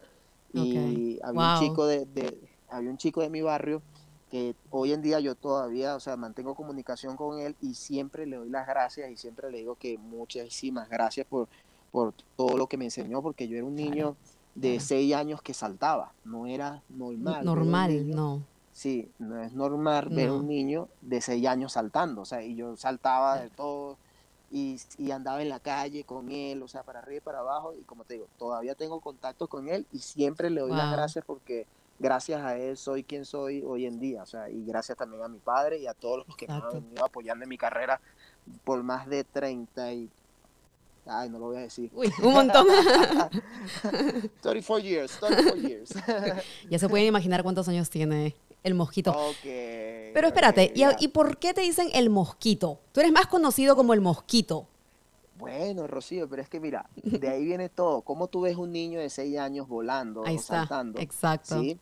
y 0.52 1.18
había 1.22 1.54
un 1.54 1.60
chico 1.60 1.86
de, 1.86 2.38
había 2.68 2.90
un 2.90 2.98
chico 2.98 3.20
de 3.20 3.30
mi 3.30 3.42
barrio 3.42 3.82
que 4.30 4.54
hoy 4.70 4.92
en 4.92 5.02
día 5.02 5.18
yo 5.20 5.34
todavía, 5.34 5.96
o 5.96 6.00
sea, 6.00 6.16
mantengo 6.16 6.54
comunicación 6.54 7.16
con 7.16 7.40
él 7.40 7.56
y 7.60 7.74
siempre 7.74 8.26
le 8.26 8.36
doy 8.36 8.48
las 8.48 8.66
gracias 8.66 9.10
y 9.10 9.16
siempre 9.16 9.50
le 9.50 9.58
digo 9.58 9.74
que 9.74 9.98
muchísimas 9.98 10.88
gracias 10.88 11.26
por, 11.26 11.48
por 11.90 12.14
todo 12.36 12.56
lo 12.56 12.68
que 12.68 12.76
me 12.76 12.84
enseñó, 12.84 13.22
porque 13.22 13.48
yo 13.48 13.56
era 13.56 13.66
un 13.66 13.74
niño 13.74 14.16
de 14.54 14.78
seis 14.78 15.14
años 15.14 15.42
que 15.42 15.52
saltaba, 15.52 16.12
no 16.24 16.46
era 16.46 16.82
normal. 16.88 17.44
Normal, 17.44 18.10
no. 18.10 18.42
Sí, 18.72 19.10
no 19.18 19.42
es 19.42 19.52
normal 19.52 20.08
ver 20.10 20.30
un 20.30 20.46
niño 20.46 20.88
de 21.00 21.20
seis 21.20 21.46
años 21.46 21.72
saltando, 21.72 22.22
o 22.22 22.24
sea, 22.24 22.42
y 22.42 22.54
yo 22.54 22.76
saltaba 22.76 23.40
de 23.40 23.50
todo 23.50 23.98
y, 24.52 24.80
y, 24.96 25.10
andaba 25.10 25.42
en 25.42 25.48
la 25.48 25.60
calle 25.60 26.04
con 26.04 26.30
él, 26.30 26.62
o 26.62 26.68
sea, 26.68 26.82
para 26.82 27.00
arriba 27.00 27.18
y 27.18 27.20
para 27.20 27.40
abajo, 27.40 27.74
y 27.74 27.82
como 27.82 28.04
te 28.04 28.14
digo, 28.14 28.26
todavía 28.38 28.74
tengo 28.74 29.00
contacto 29.00 29.48
con 29.48 29.68
él 29.68 29.86
y 29.92 29.98
siempre 29.98 30.50
le 30.50 30.60
doy 30.60 30.70
las 30.70 30.92
gracias 30.92 31.24
porque 31.24 31.66
gracias 32.00 32.40
a 32.42 32.56
él 32.56 32.76
soy 32.76 33.04
quien 33.04 33.24
soy 33.24 33.62
hoy 33.64 33.86
en 33.86 34.00
día, 34.00 34.22
o 34.22 34.26
sea, 34.26 34.48
y 34.48 34.64
gracias 34.64 34.98
también 34.98 35.22
a 35.22 35.28
mi 35.28 35.38
padre 35.38 35.78
y 35.78 35.86
a 35.86 35.94
todos 35.94 36.26
los 36.26 36.36
que 36.36 36.48
me 36.48 36.54
han 36.54 36.72
venido 36.72 37.04
apoyando 37.04 37.44
en 37.44 37.48
mi 37.48 37.58
carrera 37.58 38.00
por 38.64 38.82
más 38.82 39.06
de 39.06 39.22
30 39.22 39.92
y... 39.92 40.10
Ay, 41.06 41.28
no 41.30 41.38
lo 41.38 41.46
voy 41.46 41.56
a 41.56 41.60
decir. 41.60 41.90
Uy, 41.94 42.12
un 42.22 42.32
montón. 42.34 42.66
34 44.42 44.78
years, 44.78 45.18
34 45.18 45.56
years. 45.56 45.94
ya 46.70 46.78
se 46.78 46.88
pueden 46.88 47.06
imaginar 47.06 47.42
cuántos 47.42 47.66
años 47.68 47.88
tiene 47.88 48.36
el 48.62 48.74
mosquito. 48.74 49.10
Okay, 49.12 50.10
Pero 50.12 50.28
espérate, 50.28 50.72
¿y, 50.74 51.08
por 51.08 51.38
qué 51.38 51.54
te 51.54 51.62
dicen 51.62 51.88
el 51.94 52.10
mosquito? 52.10 52.80
Tú 52.92 53.00
eres 53.00 53.12
más 53.12 53.26
conocido 53.26 53.74
como 53.76 53.94
el 53.94 54.00
mosquito. 54.00 54.68
Bueno, 55.40 55.86
Rocío, 55.86 56.28
pero 56.28 56.42
es 56.42 56.48
que 56.48 56.60
mira, 56.60 56.88
de 57.02 57.28
ahí 57.28 57.44
viene 57.44 57.68
todo. 57.68 58.02
¿Cómo 58.02 58.28
tú 58.28 58.42
ves 58.42 58.56
un 58.56 58.72
niño 58.72 59.00
de 59.00 59.10
seis 59.10 59.38
años 59.38 59.68
volando 59.68 60.24
ahí 60.24 60.36
o 60.36 60.38
saltando? 60.40 61.00
Exacto. 61.00 61.60
¿sí? 61.60 61.78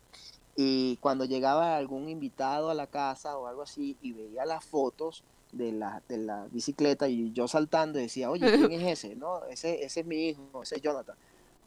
Y 0.56 0.96
cuando 0.96 1.24
llegaba 1.24 1.76
algún 1.76 2.08
invitado 2.08 2.70
a 2.70 2.74
la 2.74 2.86
casa 2.86 3.36
o 3.36 3.46
algo 3.46 3.62
así 3.62 3.96
y 4.02 4.12
veía 4.12 4.44
las 4.44 4.64
fotos 4.64 5.22
de 5.52 5.72
la, 5.72 6.02
de 6.08 6.18
la 6.18 6.46
bicicleta 6.50 7.08
y 7.08 7.32
yo 7.32 7.46
saltando 7.48 7.98
decía, 7.98 8.30
oye, 8.30 8.50
¿quién 8.50 8.72
es 8.72 9.04
ese? 9.04 9.14
No, 9.14 9.44
ese, 9.44 9.84
ese 9.84 10.00
es 10.00 10.06
mi 10.06 10.28
hijo, 10.28 10.62
ese 10.62 10.76
es 10.76 10.82
Jonathan. 10.82 11.16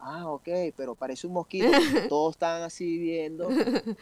Ah, 0.01 0.27
ok, 0.27 0.50
pero 0.75 0.95
parece 0.95 1.27
un 1.27 1.33
mosquito. 1.33 1.67
Todos 2.10 2.33
estaban 2.33 2.63
así 2.63 2.98
viendo 2.98 3.50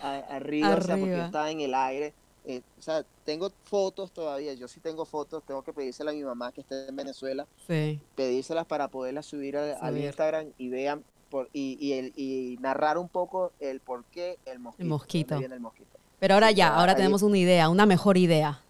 arriba, 0.02 0.76
o 0.76 0.82
sea, 0.82 0.98
porque 0.98 1.20
estaba 1.20 1.52
en 1.52 1.60
el 1.60 1.74
aire. 1.74 2.14
Eh, 2.50 2.64
o 2.80 2.82
sea, 2.82 3.06
tengo 3.26 3.52
fotos 3.66 4.12
todavía, 4.12 4.56
yo 4.56 4.68
sí 4.68 4.80
tengo 4.80 5.06
fotos, 5.06 5.44
tengo 5.46 5.62
que 5.62 5.72
pedírselas 5.72 6.16
a 6.16 6.18
mi 6.18 6.24
mamá 6.24 6.52
que 6.52 6.62
esté 6.62 6.88
en 6.88 6.96
Venezuela, 6.96 7.46
sí. 7.68 8.02
pedírselas 8.16 8.66
para 8.66 8.88
poderlas 8.88 9.28
subir 9.28 9.56
al, 9.56 9.96
Instagram 9.96 10.48
y 10.58 10.70
vean 10.70 11.04
por, 11.30 11.48
y, 11.54 11.78
y, 11.80 11.94
el, 11.94 12.14
y, 12.16 12.58
narrar 12.60 12.98
un 12.98 13.08
poco 13.08 13.52
el 13.60 13.82
por 13.82 14.04
qué 14.06 14.40
el 14.48 14.58
mosquito. 14.58 14.82
El 14.82 14.90
mosquito. 14.90 15.36
el 15.38 15.60
mosquito. 15.60 16.00
Pero 16.20 16.34
ahora 16.34 16.50
ya, 16.50 16.76
ahora 16.76 16.96
tenemos 16.96 17.22
una 17.22 17.38
idea, 17.38 17.70
una 17.70 17.86
mejor 17.86 18.18
idea. 18.18 18.64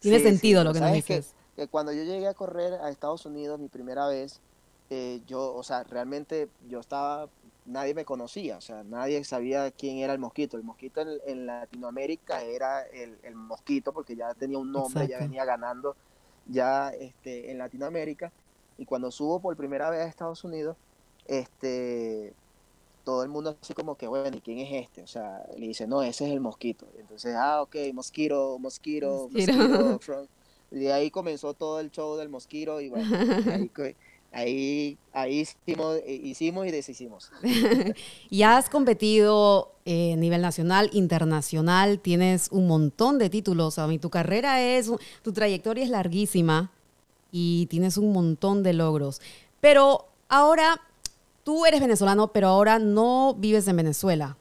Tiene 0.00 0.18
sentido 0.18 0.64
lo 0.64 0.72
que 0.72 0.80
nos 0.80 0.92
dices. 0.92 1.36
Que, 1.54 1.62
que 1.62 1.68
cuando 1.68 1.92
yo 1.92 2.02
llegué 2.02 2.26
a 2.26 2.34
correr 2.34 2.74
a 2.82 2.90
Estados 2.90 3.26
Unidos 3.26 3.60
mi 3.60 3.68
primera 3.68 4.08
vez, 4.08 4.40
eh, 4.92 5.20
yo, 5.28 5.54
o 5.54 5.62
sea, 5.62 5.84
realmente 5.84 6.48
yo 6.68 6.80
estaba 6.80 7.28
nadie 7.66 7.94
me 7.94 8.04
conocía, 8.04 8.58
o 8.58 8.60
sea, 8.60 8.82
nadie 8.84 9.22
sabía 9.24 9.70
quién 9.70 9.98
era 9.98 10.12
el 10.12 10.18
mosquito. 10.18 10.56
El 10.56 10.64
mosquito 10.64 11.02
en, 11.26 11.46
Latinoamérica 11.46 12.42
era 12.42 12.82
el, 12.82 13.34
mosquito 13.34 13.92
porque 13.92 14.16
ya 14.16 14.34
tenía 14.34 14.58
un 14.58 14.72
nombre, 14.72 15.06
ya 15.06 15.18
venía 15.18 15.44
ganando 15.44 15.96
ya 16.46 16.90
este, 16.90 17.50
en 17.50 17.58
Latinoamérica. 17.58 18.32
Y 18.78 18.86
cuando 18.86 19.10
subo 19.10 19.40
por 19.40 19.56
primera 19.56 19.90
vez 19.90 20.00
a 20.00 20.06
Estados 20.06 20.42
Unidos, 20.44 20.76
este, 21.26 22.32
todo 23.04 23.22
el 23.22 23.28
mundo 23.28 23.56
así 23.60 23.74
como 23.74 23.96
que, 23.96 24.06
bueno, 24.06 24.36
¿y 24.36 24.40
quién 24.40 24.58
es 24.58 24.84
este? 24.84 25.02
O 25.02 25.06
sea, 25.06 25.44
le 25.56 25.68
dice, 25.68 25.86
no, 25.86 26.02
ese 26.02 26.26
es 26.26 26.32
el 26.32 26.40
mosquito. 26.40 26.86
entonces, 26.98 27.34
ah, 27.36 27.62
ok, 27.62 27.76
mosquito, 27.92 28.58
mosquito, 28.58 29.28
mosquito. 29.32 30.28
Y 30.72 30.86
ahí 30.86 31.10
comenzó 31.10 31.52
todo 31.54 31.80
el 31.80 31.90
show 31.90 32.16
del 32.16 32.28
mosquito 32.28 32.80
y 32.80 32.88
bueno, 32.90 33.08
ahí, 33.52 33.70
Ahí, 34.32 34.96
ahí 35.12 35.40
hicimos, 35.40 35.96
eh, 36.06 36.20
hicimos 36.22 36.66
y 36.66 36.70
deshicimos. 36.70 37.32
y 38.30 38.42
has 38.42 38.70
competido 38.70 39.72
eh, 39.84 40.12
a 40.12 40.16
nivel 40.16 40.40
nacional, 40.40 40.88
internacional, 40.92 41.98
tienes 41.98 42.48
un 42.52 42.68
montón 42.68 43.18
de 43.18 43.28
títulos. 43.28 43.78
A 43.78 43.88
mí, 43.88 43.98
tu 43.98 44.08
carrera 44.08 44.62
es, 44.62 44.90
tu 45.22 45.32
trayectoria 45.32 45.82
es 45.82 45.90
larguísima 45.90 46.70
y 47.32 47.66
tienes 47.66 47.96
un 47.96 48.12
montón 48.12 48.62
de 48.62 48.72
logros. 48.72 49.20
Pero 49.60 50.06
ahora, 50.28 50.80
tú 51.42 51.66
eres 51.66 51.80
venezolano, 51.80 52.28
pero 52.28 52.48
ahora 52.48 52.78
no 52.78 53.34
vives 53.34 53.66
en 53.66 53.76
Venezuela. 53.76 54.36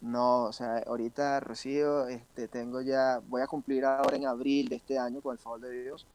No, 0.00 0.44
o 0.44 0.52
sea, 0.52 0.78
ahorita, 0.86 1.40
Rocío, 1.40 2.06
este, 2.08 2.48
tengo 2.48 2.80
ya, 2.80 3.20
voy 3.28 3.42
a 3.42 3.46
cumplir 3.46 3.84
ahora 3.84 4.16
en 4.16 4.26
abril 4.26 4.68
de 4.68 4.76
este 4.76 4.98
año, 4.98 5.20
con 5.20 5.32
el 5.32 5.38
favor 5.38 5.60
de 5.60 5.82
Dios, 5.82 6.06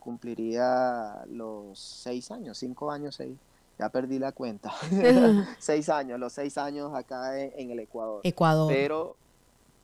cumpliría 0.00 1.24
los 1.28 1.78
seis 1.78 2.30
años, 2.30 2.58
cinco 2.58 2.90
años, 2.90 3.14
seis. 3.14 3.36
Ya 3.78 3.88
perdí 3.88 4.18
la 4.18 4.32
cuenta. 4.32 4.72
seis 5.58 5.88
años, 5.88 6.18
los 6.18 6.32
seis 6.32 6.58
años 6.58 6.92
acá 6.94 7.38
en, 7.40 7.70
el 7.70 7.78
Ecuador. 7.78 8.20
Ecuador. 8.24 8.70
Pero, 8.70 9.16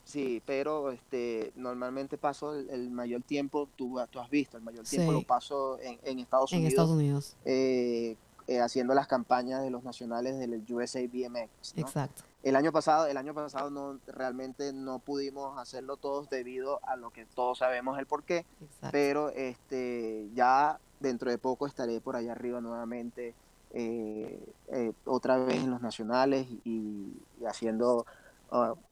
sí, 0.05 0.43
pero 0.45 0.91
este, 0.91 1.53
normalmente 1.55 2.19
paso 2.19 2.55
el, 2.55 2.91
mayor 2.91 3.23
tiempo, 3.23 3.69
tú, 3.77 3.99
tú, 4.11 4.19
has 4.19 4.29
visto, 4.29 4.57
el 4.57 4.65
mayor 4.65 4.85
tiempo 4.85 5.13
lo 5.13 5.23
paso 5.23 5.79
en, 5.81 6.19
Estados 6.19 6.53
Unidos. 6.53 6.65
En 6.65 6.67
Estados 6.67 6.91
Unidos. 6.91 7.37
Eh, 7.45 8.17
eh, 8.47 8.61
haciendo 8.61 8.95
las 8.95 9.07
campañas 9.07 9.63
de 9.63 9.71
los 9.71 9.83
nacionales 9.85 10.39
del 10.39 10.65
USA 10.69 11.01
BMX. 11.01 11.77
Exacto. 11.77 12.23
El 12.43 12.55
año 12.55 12.71
pasado, 12.71 13.07
el 13.07 13.17
año 13.17 13.35
pasado 13.35 13.71
no 13.71 13.99
realmente 14.07 14.73
no 14.73 15.01
pudimos 15.01 15.59
hacerlo 15.59 15.97
todos 15.97 16.31
debido 16.31 16.79
a 16.85 16.95
lo 16.95 17.11
que 17.11 17.27
todos 17.27 17.59
sabemos 17.59 17.99
el 17.99 18.07
porqué, 18.07 18.47
pero 18.93 19.31
este 19.31 20.29
ya 20.33 20.79
dentro 21.01 21.31
de 21.31 21.39
poco 21.39 21.67
estaré 21.67 22.01
por 22.01 22.15
allá 22.15 22.33
arriba 22.33 22.61
nuevamente 22.61 23.35
eh, 23.73 24.39
eh, 24.69 24.93
otra 25.05 25.39
vez 25.39 25.57
en 25.57 25.71
los 25.71 25.83
nacionales 25.83 26.47
y, 26.65 27.13
haciendo 27.47 28.07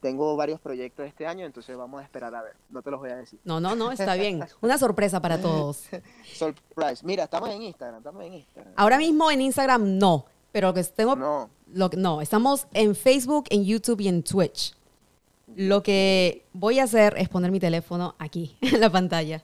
tengo 0.01 0.37
varios 0.37 0.61
proyectos 0.61 1.07
este 1.07 1.27
año, 1.27 1.47
entonces 1.47 1.77
vamos 1.77 2.01
a 2.01 2.05
esperar 2.05 2.35
a 2.35 2.43
ver. 2.43 2.57
No 2.71 2.83
te 2.83 2.91
los 2.91 3.01
voy 3.01 3.11
a 3.11 3.17
decir. 3.17 3.39
No, 3.45 3.61
no, 3.61 3.75
no, 3.75 3.93
está 3.93 4.15
bien. 4.17 4.45
Una 4.61 4.79
sorpresa 4.79 5.21
para 5.21 5.41
todos. 5.41 5.85
Surprise. 6.35 7.05
Mira, 7.05 7.25
estamos 7.25 7.51
en 7.51 7.63
Instagram, 7.63 7.99
estamos 7.99 8.25
en 8.25 8.35
Instagram. 8.35 8.73
Ahora 8.77 8.99
mismo 8.99 9.31
en 9.31 9.41
Instagram 9.41 9.99
no, 9.99 10.27
pero 10.53 10.69
lo 10.69 10.75
que 10.75 10.85
tengo... 10.85 11.17
No. 11.17 11.51
Lo, 11.73 11.89
no, 11.97 12.21
estamos 12.21 12.67
en 12.73 12.95
Facebook, 12.95 13.47
en 13.51 13.65
YouTube 13.65 14.01
y 14.01 14.09
en 14.09 14.23
Twitch. 14.23 14.75
Lo 15.57 15.83
que 15.83 16.45
voy 16.53 16.79
a 16.79 16.85
hacer 16.85 17.15
es 17.17 17.29
poner 17.29 17.51
mi 17.51 17.61
teléfono 17.61 18.15
aquí, 18.19 18.57
en 18.61 18.81
la 18.81 18.91
pantalla. 18.91 19.43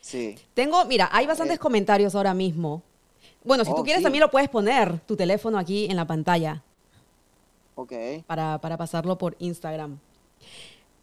Sí. 0.00 0.36
Tengo, 0.54 0.84
mira, 0.86 1.08
hay 1.12 1.26
bastantes 1.26 1.56
eh. 1.56 1.60
comentarios 1.60 2.14
ahora 2.14 2.34
mismo. 2.34 2.82
Bueno, 3.44 3.64
si 3.64 3.70
tú 3.70 3.78
oh, 3.78 3.84
quieres 3.84 4.02
también 4.02 4.20
lo 4.20 4.30
puedes 4.30 4.48
poner, 4.48 5.00
tu 5.00 5.16
teléfono 5.16 5.58
aquí 5.58 5.86
en 5.86 5.96
la 5.96 6.06
pantalla. 6.06 6.62
Ok. 7.80 7.92
Para, 8.26 8.60
para 8.60 8.76
pasarlo 8.76 9.16
por 9.16 9.36
Instagram. 9.38 9.98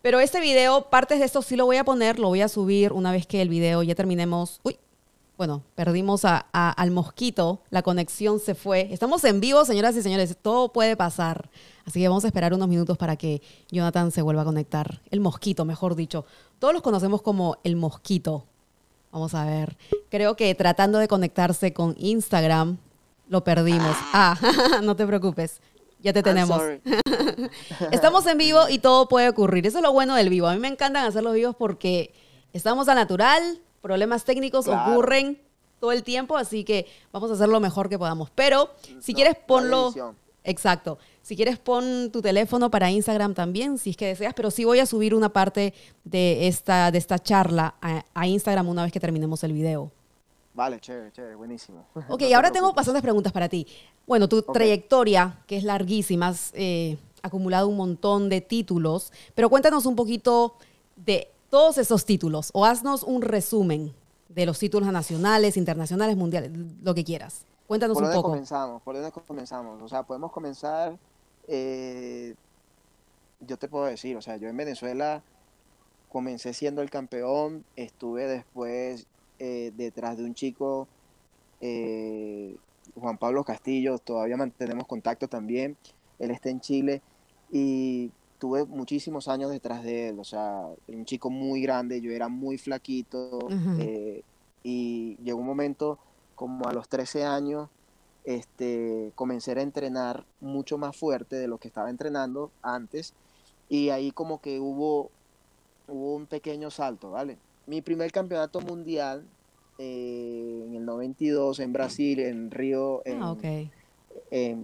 Pero 0.03 0.19
este 0.19 0.39
video, 0.39 0.91
partes 0.91 1.17
de 1.17 1.25
esto 1.25 1.41
sí 1.41 1.55
lo 1.55 1.65
voy 1.65 1.77
a 1.77 1.83
poner, 1.83 2.19
lo 2.19 2.27
voy 2.27 2.41
a 2.41 2.47
subir 2.47 2.93
una 2.93 3.11
vez 3.11 3.25
que 3.25 3.41
el 3.41 3.49
video 3.49 3.81
ya 3.81 3.95
terminemos. 3.95 4.59
Uy, 4.61 4.77
bueno, 5.37 5.63
perdimos 5.73 6.23
a, 6.23 6.37
al 6.51 6.91
mosquito, 6.91 7.61
la 7.71 7.81
conexión 7.81 8.39
se 8.39 8.53
fue. 8.53 8.93
Estamos 8.93 9.23
en 9.23 9.39
vivo, 9.39 9.65
señoras 9.65 9.95
y 9.95 10.03
señores, 10.03 10.37
todo 10.39 10.71
puede 10.71 10.95
pasar. 10.95 11.49
Así 11.83 11.99
que 11.99 12.07
vamos 12.07 12.25
a 12.25 12.27
esperar 12.27 12.53
unos 12.53 12.67
minutos 12.67 12.95
para 12.95 13.15
que 13.15 13.41
Jonathan 13.71 14.11
se 14.11 14.21
vuelva 14.21 14.43
a 14.43 14.45
conectar. 14.45 15.01
El 15.09 15.19
mosquito, 15.19 15.65
mejor 15.65 15.95
dicho. 15.95 16.25
Todos 16.59 16.75
los 16.75 16.83
conocemos 16.83 17.23
como 17.23 17.57
el 17.63 17.75
mosquito. 17.75 18.45
Vamos 19.11 19.33
a 19.33 19.45
ver. 19.45 19.77
Creo 20.09 20.35
que 20.35 20.53
tratando 20.53 20.99
de 20.99 21.07
conectarse 21.07 21.73
con 21.73 21.95
Instagram, 21.97 22.77
lo 23.29 23.43
perdimos. 23.43 23.97
Ah, 24.13 24.37
no 24.83 24.95
te 24.95 25.07
preocupes. 25.07 25.59
Ya 25.99 26.13
te 26.13 26.23
tenemos. 26.23 26.61
Estamos 27.91 28.25
en 28.27 28.37
vivo 28.37 28.69
y 28.69 28.79
todo 28.79 29.07
puede 29.07 29.29
ocurrir. 29.29 29.65
Eso 29.65 29.79
es 29.79 29.83
lo 29.83 29.93
bueno 29.93 30.15
del 30.15 30.29
vivo. 30.29 30.47
A 30.47 30.53
mí 30.53 30.59
me 30.59 30.67
encantan 30.67 31.05
hacer 31.05 31.23
los 31.23 31.33
vivos 31.33 31.55
porque 31.55 32.13
estamos 32.53 32.87
a 32.87 32.95
natural, 32.95 33.59
problemas 33.81 34.23
técnicos 34.23 34.67
ocurren 34.67 35.41
todo 35.79 35.91
el 35.91 36.03
tiempo, 36.03 36.37
así 36.37 36.63
que 36.63 36.87
vamos 37.11 37.29
a 37.31 37.33
hacer 37.33 37.49
lo 37.49 37.59
mejor 37.59 37.89
que 37.89 37.97
podamos. 37.97 38.29
Pero 38.31 38.69
si 38.99 39.13
quieres 39.13 39.35
ponlo... 39.35 39.93
Exacto. 40.47 40.97
Si 41.21 41.35
quieres 41.35 41.59
pon 41.59 42.09
tu 42.09 42.21
teléfono 42.21 42.71
para 42.71 42.89
Instagram 42.89 43.33
también, 43.33 43.77
si 43.77 43.89
es 43.89 43.97
que 43.97 44.07
deseas, 44.07 44.33
pero 44.33 44.49
sí 44.49 44.63
voy 44.63 44.79
a 44.79 44.85
subir 44.85 45.13
una 45.13 45.27
parte 45.27 45.73
de 46.05 46.47
esta, 46.47 46.89
de 46.89 46.97
esta 46.97 47.19
charla 47.19 47.75
a, 47.81 48.27
Instagram 48.27 48.69
una 48.69 48.83
vez 48.83 48.93
que 48.93 49.01
terminemos 49.01 49.43
el 49.43 49.51
video. 49.51 49.91
Vale, 50.57 50.79
chévere, 50.79 51.11
chévere, 51.11 51.35
buenísimo. 51.35 51.85
Ok, 52.09 52.23
ahora 52.35 52.51
tengo 52.51 52.73
bastantes 52.73 53.03
preguntas 53.03 53.31
para 53.31 53.47
ti. 53.47 53.67
Bueno, 54.07 54.27
tu 54.27 54.41
trayectoria, 54.41 55.43
que 55.45 55.55
es 55.57 55.63
larguísima, 55.63 56.29
has 56.29 56.51
eh, 56.55 56.97
acumulado 57.21 57.67
un 57.67 57.77
montón 57.77 58.27
de 58.27 58.41
títulos, 58.41 59.13
pero 59.35 59.51
cuéntanos 59.51 59.85
un 59.85 59.95
poquito 59.95 60.55
de 60.95 61.29
todos 61.51 61.77
esos 61.77 62.05
títulos 62.05 62.49
o 62.53 62.65
haznos 62.65 63.03
un 63.03 63.21
resumen 63.21 63.93
de 64.29 64.47
los 64.47 64.57
títulos 64.57 64.91
nacionales, 64.91 65.57
internacionales, 65.57 66.17
mundiales, 66.17 66.49
lo 66.81 66.95
que 66.95 67.03
quieras. 67.03 67.45
Cuéntanos 67.67 67.95
un 67.95 68.11
poco. 68.11 68.29
comenzamos? 68.31 68.81
¿Por 68.81 68.95
dónde 68.95 69.11
comenzamos? 69.11 69.79
O 69.83 69.87
sea, 69.87 70.01
podemos 70.01 70.31
comenzar, 70.31 70.97
eh, 71.47 72.33
yo 73.41 73.57
te 73.57 73.67
puedo 73.67 73.85
decir, 73.85 74.17
o 74.17 74.23
sea, 74.23 74.37
yo 74.37 74.49
en 74.49 74.57
Venezuela 74.57 75.21
comencé 76.11 76.51
siendo 76.55 76.81
el 76.81 76.89
campeón, 76.89 77.63
estuve 77.75 78.25
después 78.25 79.05
eh, 79.39 79.71
detrás 79.75 80.17
de 80.17 80.23
un 80.23 80.33
chico, 80.33 80.87
eh, 81.61 82.55
Juan 82.95 83.17
Pablo 83.17 83.43
Castillo, 83.43 83.97
todavía 83.97 84.37
mantenemos 84.37 84.87
contacto 84.87 85.27
también, 85.27 85.77
él 86.19 86.31
está 86.31 86.49
en 86.49 86.61
Chile 86.61 87.01
y 87.51 88.11
tuve 88.39 88.65
muchísimos 88.65 89.27
años 89.27 89.51
detrás 89.51 89.83
de 89.83 90.09
él, 90.09 90.19
o 90.19 90.23
sea, 90.23 90.67
un 90.87 91.05
chico 91.05 91.29
muy 91.29 91.61
grande, 91.61 92.01
yo 92.01 92.11
era 92.11 92.27
muy 92.27 92.57
flaquito 92.57 93.39
eh, 93.79 94.23
y 94.63 95.17
llegó 95.23 95.39
un 95.39 95.47
momento 95.47 95.97
como 96.35 96.67
a 96.67 96.73
los 96.73 96.87
13 96.87 97.25
años, 97.25 97.69
este, 98.23 99.11
comencé 99.15 99.51
a 99.53 99.61
entrenar 99.61 100.25
mucho 100.41 100.77
más 100.77 100.95
fuerte 100.95 101.35
de 101.35 101.47
lo 101.47 101.57
que 101.57 101.67
estaba 101.67 101.89
entrenando 101.89 102.51
antes 102.61 103.13
y 103.69 103.89
ahí 103.89 104.11
como 104.11 104.41
que 104.41 104.59
hubo, 104.59 105.09
hubo 105.87 106.15
un 106.15 106.25
pequeño 106.25 106.69
salto, 106.69 107.11
¿vale? 107.11 107.37
Mi 107.67 107.81
primer 107.81 108.11
campeonato 108.11 108.59
mundial 108.61 109.23
eh, 109.77 110.63
en 110.65 110.75
el 110.75 110.85
92 110.85 111.59
en 111.59 111.73
Brasil, 111.73 112.19
en 112.19 112.49
Río. 112.49 113.03
ah, 113.21 113.31
ok. 113.31 113.43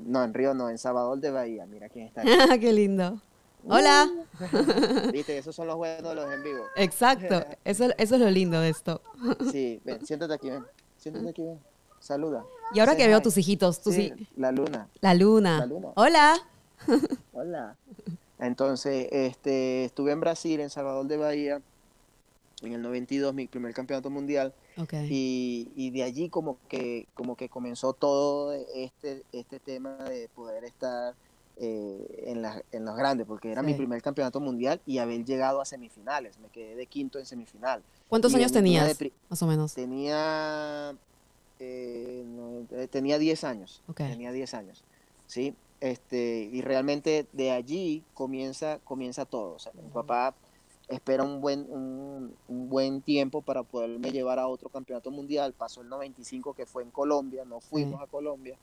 no, 0.05 0.23
en 0.23 0.33
Río 0.33 0.53
no, 0.53 0.69
en 0.69 0.77
Salvador 0.77 1.19
de 1.19 1.29
Bahía. 1.29 1.65
Mira 1.67 1.89
quién 1.89 2.07
está. 2.07 2.21
Aquí. 2.21 2.59
Qué 2.59 2.73
lindo. 2.73 3.21
Hola. 3.67 4.09
Uh. 4.39 5.11
Viste, 5.11 5.37
esos 5.37 5.55
son 5.55 5.67
los 5.67 5.77
buenos 5.77 6.09
de 6.09 6.15
los 6.15 6.33
en 6.33 6.43
vivo. 6.43 6.63
Exacto, 6.75 7.45
eso, 7.63 7.85
eso 7.97 8.15
es 8.15 8.21
lo 8.21 8.29
lindo 8.29 8.59
de 8.59 8.69
esto. 8.69 9.01
sí, 9.51 9.79
ven, 9.85 10.05
siéntate 10.05 10.33
aquí, 10.33 10.49
ven. 10.49 10.65
Siéntate 10.97 11.29
aquí, 11.29 11.43
ven. 11.43 11.59
Saluda. 11.99 12.43
Y 12.73 12.79
ahora 12.79 12.97
que 12.97 13.07
veo 13.07 13.21
tus 13.21 13.37
hijitos, 13.37 13.81
tus 13.81 13.95
sí, 13.95 14.11
la 14.35 14.51
luna. 14.51 14.89
La 14.99 15.13
luna. 15.13 15.59
La 15.59 15.65
luna. 15.65 15.89
Hola. 15.95 16.35
Hola. 17.31 17.77
Entonces, 18.39 19.07
este, 19.11 19.85
estuve 19.85 20.11
en 20.11 20.19
Brasil, 20.19 20.59
en 20.59 20.69
Salvador 20.69 21.05
de 21.07 21.15
Bahía, 21.15 21.61
en 22.67 22.73
el 22.73 22.81
92, 22.81 23.33
mi 23.33 23.47
primer 23.47 23.73
campeonato 23.73 24.09
mundial. 24.09 24.53
Y, 25.09 25.71
y, 25.75 25.91
de 25.91 26.03
allí 26.03 26.29
como 26.29 26.57
que, 26.67 27.07
como 27.13 27.35
que 27.35 27.49
comenzó 27.49 27.93
todo 27.93 28.53
este, 28.53 29.23
este 29.31 29.59
tema 29.59 29.95
de 29.97 30.29
poder 30.29 30.63
estar 30.63 31.15
eh, 31.57 32.23
en, 32.25 32.41
la, 32.41 32.63
en 32.71 32.83
los 32.83 32.95
grandes, 32.95 33.27
porque 33.27 33.51
era 33.51 33.61
mi 33.61 33.75
primer 33.75 34.01
campeonato 34.01 34.39
mundial 34.39 34.81
y 34.87 34.97
haber 34.97 35.23
llegado 35.23 35.61
a 35.61 35.65
semifinales. 35.65 36.39
Me 36.39 36.49
quedé 36.49 36.75
de 36.75 36.87
quinto 36.87 37.19
en 37.19 37.27
semifinal. 37.27 37.83
¿Cuántos 38.09 38.33
años 38.33 38.51
tenías, 38.51 38.97
más 39.29 39.43
o 39.43 39.47
menos? 39.47 39.73
Tenía, 39.75 40.95
eh, 41.59 42.25
eh 42.71 42.87
tenía 42.89 43.19
10 43.19 43.43
años. 43.43 43.83
Tenía 43.95 44.31
10 44.31 44.53
años, 44.55 44.83
¿sí? 45.27 45.55
Este, 45.79 46.49
y 46.51 46.61
realmente 46.61 47.27
de 47.33 47.51
allí 47.51 48.03
comienza, 48.13 48.79
comienza 48.83 49.25
todo. 49.25 49.53
O 49.53 49.59
sea, 49.59 49.73
mi 49.73 49.89
papá 49.89 50.33
espera 50.95 51.23
un 51.23 51.41
buen, 51.41 51.65
un, 51.69 52.35
buen 52.47 53.01
tiempo 53.01 53.41
para 53.41 53.63
poderme 53.63 54.11
llevar 54.11 54.39
a 54.39 54.47
otro 54.47 54.69
campeonato 54.69 55.11
mundial. 55.11 55.53
Pasó 55.53 55.81
el 55.81 55.89
95 55.89 56.53
que 56.53 56.65
fue 56.65 56.83
en 56.83 56.91
Colombia, 56.91 57.45
no 57.45 57.59
fuimos 57.59 58.01
a 58.01 58.07
Colombia. 58.07 58.57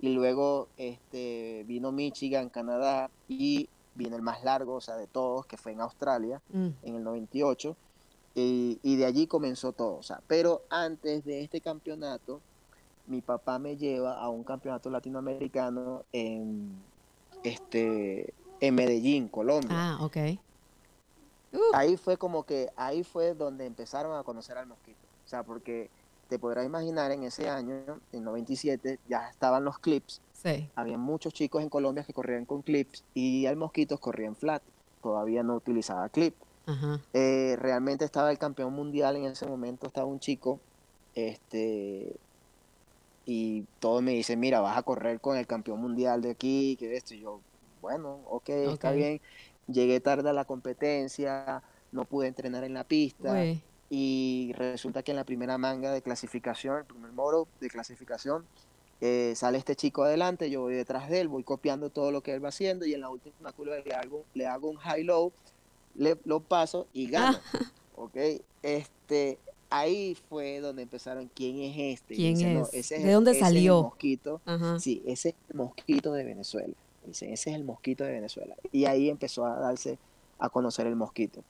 Y 0.00 0.10
luego 0.10 0.68
este, 0.76 1.64
vino 1.66 1.92
Michigan, 1.92 2.48
Canadá 2.48 3.10
y 3.28 3.68
vino 3.94 4.16
el 4.16 4.22
más 4.22 4.42
largo, 4.44 4.74
o 4.76 4.80
sea, 4.80 4.96
de 4.96 5.06
todos, 5.06 5.46
que 5.46 5.56
fue 5.56 5.72
en 5.72 5.80
Australia, 5.80 6.40
mm. 6.52 6.68
en 6.82 6.94
el 6.94 7.04
98. 7.04 7.76
Y, 8.34 8.78
y, 8.82 8.96
de 8.96 9.04
allí 9.04 9.26
comenzó 9.26 9.72
todo. 9.72 9.96
O 9.96 10.02
sea, 10.02 10.20
pero 10.26 10.62
antes 10.70 11.24
de 11.24 11.42
este 11.42 11.60
campeonato, 11.60 12.40
mi 13.06 13.20
papá 13.20 13.58
me 13.58 13.76
lleva 13.76 14.14
a 14.14 14.28
un 14.28 14.44
campeonato 14.44 14.88
latinoamericano 14.88 16.04
en, 16.12 16.70
este, 17.42 18.32
en 18.60 18.74
Medellín, 18.74 19.28
Colombia. 19.28 19.70
Ah, 19.72 19.98
ok. 20.00 20.16
Ahí 21.72 21.96
fue 21.96 22.16
como 22.16 22.44
que, 22.44 22.70
ahí 22.76 23.02
fue 23.02 23.34
donde 23.34 23.66
empezaron 23.66 24.16
a 24.16 24.22
conocer 24.22 24.56
al 24.58 24.66
mosquito. 24.66 24.98
O 25.24 25.28
sea, 25.28 25.42
porque 25.42 25.90
te 26.28 26.38
podrás 26.38 26.64
imaginar 26.64 27.10
en 27.10 27.24
ese 27.24 27.48
año, 27.48 28.00
en 28.12 28.24
97, 28.24 28.98
ya 29.08 29.28
estaban 29.28 29.64
los 29.64 29.78
clips. 29.78 30.20
Sí. 30.32 30.68
Había 30.74 30.96
muchos 30.96 31.34
chicos 31.34 31.62
en 31.62 31.68
Colombia 31.68 32.04
que 32.04 32.12
corrían 32.12 32.44
con 32.44 32.62
clips 32.62 33.04
y 33.14 33.46
al 33.46 33.56
mosquito 33.56 33.98
corría 33.98 34.28
en 34.28 34.36
flat. 34.36 34.62
Todavía 35.02 35.42
no 35.42 35.54
utilizaba 35.54 36.08
clip. 36.08 36.34
Eh, 37.12 37.56
realmente 37.58 38.04
estaba 38.04 38.30
el 38.30 38.38
campeón 38.38 38.72
mundial 38.72 39.16
en 39.16 39.24
ese 39.24 39.44
momento, 39.44 39.88
estaba 39.88 40.06
un 40.06 40.20
chico, 40.20 40.60
este, 41.16 42.14
y 43.26 43.64
todo 43.80 44.00
me 44.02 44.12
dice, 44.12 44.36
mira, 44.36 44.60
vas 44.60 44.78
a 44.78 44.82
correr 44.84 45.20
con 45.20 45.36
el 45.36 45.48
campeón 45.48 45.80
mundial 45.80 46.22
de 46.22 46.30
aquí, 46.30 46.76
que 46.78 46.96
esto, 46.96 47.14
y 47.14 47.22
yo, 47.22 47.40
bueno, 47.82 48.20
ok, 48.26 48.42
okay. 48.42 48.68
está 48.68 48.92
bien 48.92 49.20
llegué 49.72 50.00
tarde 50.00 50.30
a 50.30 50.32
la 50.32 50.44
competencia, 50.44 51.62
no 51.92 52.04
pude 52.04 52.28
entrenar 52.28 52.64
en 52.64 52.74
la 52.74 52.84
pista. 52.84 53.44
Y 53.92 54.52
resulta 54.56 55.02
que 55.02 55.10
en 55.10 55.16
la 55.16 55.24
primera 55.24 55.58
manga 55.58 55.90
de 55.92 56.00
clasificación, 56.00 56.78
el 56.78 56.84
primer 56.84 57.12
moro 57.12 57.48
de 57.60 57.68
clasificación, 57.68 58.44
eh, 59.00 59.32
sale 59.34 59.58
este 59.58 59.74
chico 59.74 60.04
adelante, 60.04 60.50
yo 60.50 60.60
voy 60.60 60.74
detrás 60.74 61.08
de 61.08 61.20
él, 61.20 61.28
voy 61.28 61.42
copiando 61.42 61.90
todo 61.90 62.12
lo 62.12 62.22
que 62.22 62.34
él 62.34 62.44
va 62.44 62.50
haciendo 62.50 62.86
y 62.86 62.94
en 62.94 63.00
la 63.00 63.08
última 63.08 63.50
curva 63.52 63.76
le 63.78 63.94
hago, 63.94 64.24
le 64.34 64.46
hago 64.46 64.68
un 64.68 64.76
high-low, 64.76 65.32
lo 65.96 66.40
paso 66.40 66.86
y 66.92 67.08
gano. 67.08 67.38
¿Ok? 67.96 68.16
Este, 68.62 69.38
ahí 69.70 70.16
fue 70.28 70.60
donde 70.60 70.82
empezaron, 70.82 71.30
¿quién 71.34 71.60
es 71.60 72.00
este? 72.00 72.14
¿Quién 72.14 72.36
es? 72.72 72.88
¿De 72.90 73.12
dónde 73.12 73.34
salió? 73.34 73.78
el 73.78 73.82
mosquito. 73.84 74.40
Sí, 74.78 75.02
ese 75.06 75.30
es 75.30 75.34
el 75.48 75.56
mosquito 75.56 76.12
de 76.12 76.24
Venezuela. 76.24 76.74
Dicen, 77.10 77.32
ese 77.32 77.50
es 77.50 77.56
el 77.56 77.64
mosquito 77.64 78.04
de 78.04 78.12
Venezuela. 78.12 78.54
Y 78.72 78.84
ahí 78.86 79.10
empezó 79.10 79.44
a 79.44 79.58
darse 79.58 79.98
a 80.38 80.48
conocer 80.48 80.86
el 80.86 80.96
mosquito. 80.96 81.42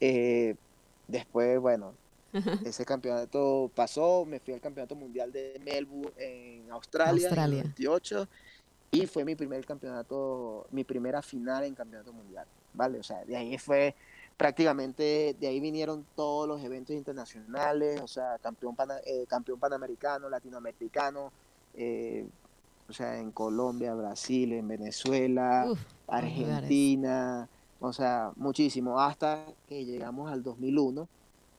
Eh, 0.00 0.54
después, 1.06 1.60
bueno, 1.60 1.94
ese 2.64 2.84
campeonato 2.84 3.70
pasó, 3.74 4.24
me 4.26 4.38
fui 4.38 4.54
al 4.54 4.60
campeonato 4.60 4.94
mundial 4.94 5.32
de 5.32 5.60
Melbourne 5.64 6.12
en 6.18 6.70
Australia, 6.70 7.28
Australia. 7.28 7.60
en 7.60 7.64
28 7.64 8.28
y 8.90 9.06
fue 9.06 9.24
mi 9.24 9.34
primer 9.34 9.64
campeonato, 9.66 10.66
mi 10.70 10.84
primera 10.84 11.20
final 11.20 11.64
en 11.64 11.74
campeonato 11.74 12.12
mundial, 12.12 12.46
¿vale? 12.72 12.98
O 12.98 13.02
sea, 13.02 13.24
de 13.24 13.36
ahí 13.36 13.58
fue 13.58 13.94
prácticamente, 14.36 15.36
de 15.38 15.46
ahí 15.48 15.60
vinieron 15.60 16.06
todos 16.14 16.48
los 16.48 16.62
eventos 16.62 16.94
internacionales, 16.94 18.00
o 18.00 18.08
sea, 18.08 18.38
campeón, 18.38 18.76
eh, 19.04 19.26
campeón 19.28 19.58
panamericano, 19.58 20.28
latinoamericano, 20.30 21.32
eh, 21.74 22.26
o 22.88 22.92
sea, 22.92 23.18
en 23.18 23.30
Colombia, 23.32 23.94
Brasil, 23.94 24.52
en 24.52 24.66
Venezuela, 24.66 25.66
Argentina, 26.06 27.48
o 27.80 27.92
sea, 27.92 28.32
muchísimo, 28.36 28.98
hasta 28.98 29.44
que 29.68 29.84
llegamos 29.84 30.32
al 30.32 30.42
2001 30.42 31.06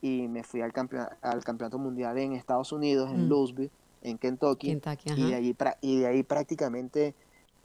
y 0.02 0.28
me 0.28 0.44
fui 0.44 0.62
al, 0.62 0.74
al 1.22 1.44
campeonato 1.44 1.78
mundial 1.78 2.18
en 2.18 2.34
Estados 2.34 2.72
Unidos, 2.72 3.12
en 3.12 3.26
mm. 3.26 3.30
Louisville, 3.30 3.72
en 4.02 4.18
Kentucky, 4.18 4.72
y, 4.72 5.26
de 5.30 5.36
allí, 5.36 5.56
y 5.82 6.00
de 6.00 6.08
ahí 6.08 6.24
prácticamente 6.24 7.14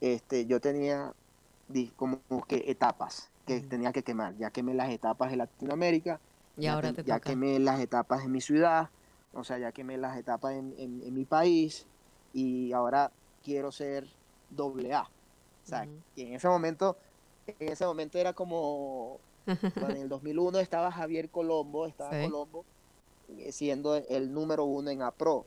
este, 0.00 0.46
yo 0.46 0.60
tenía 0.60 1.12
como 1.96 2.20
que 2.46 2.64
etapas 2.66 3.30
que 3.46 3.60
mm. 3.60 3.68
tenía 3.68 3.92
que 3.92 4.02
quemar. 4.02 4.36
Ya 4.36 4.50
quemé 4.50 4.74
las 4.74 4.90
etapas 4.90 5.30
de 5.30 5.38
Latinoamérica, 5.38 6.20
y 6.58 6.62
ya, 6.62 6.74
ahora 6.74 6.92
ya 6.92 7.18
quemé 7.18 7.58
las 7.60 7.80
etapas 7.80 8.24
en 8.24 8.32
mi 8.32 8.42
ciudad, 8.42 8.90
o 9.32 9.42
sea, 9.42 9.58
ya 9.58 9.72
quemé 9.72 9.96
las 9.96 10.18
etapas 10.18 10.54
en, 10.54 10.74
en 10.78 11.14
mi 11.14 11.24
país 11.24 11.86
y 12.32 12.72
ahora 12.72 13.10
quiero 13.44 13.70
ser 13.70 14.08
doble 14.50 14.92
A. 14.92 15.02
O 15.02 15.66
sea, 15.66 15.86
y 16.16 16.22
en 16.22 16.34
ese 16.34 16.48
momento, 16.48 16.96
en 17.46 17.72
ese 17.72 17.86
momento 17.86 18.18
era 18.18 18.32
como, 18.32 19.18
en 19.46 19.96
el 19.96 20.08
2001 20.08 20.58
estaba 20.58 20.90
Javier 20.90 21.28
Colombo, 21.28 21.86
estaba 21.86 22.10
Colombo 22.10 22.64
eh, 23.28 23.52
siendo 23.52 23.96
el 23.96 24.32
número 24.32 24.64
uno 24.64 24.90
en 24.90 25.02
APRO. 25.02 25.46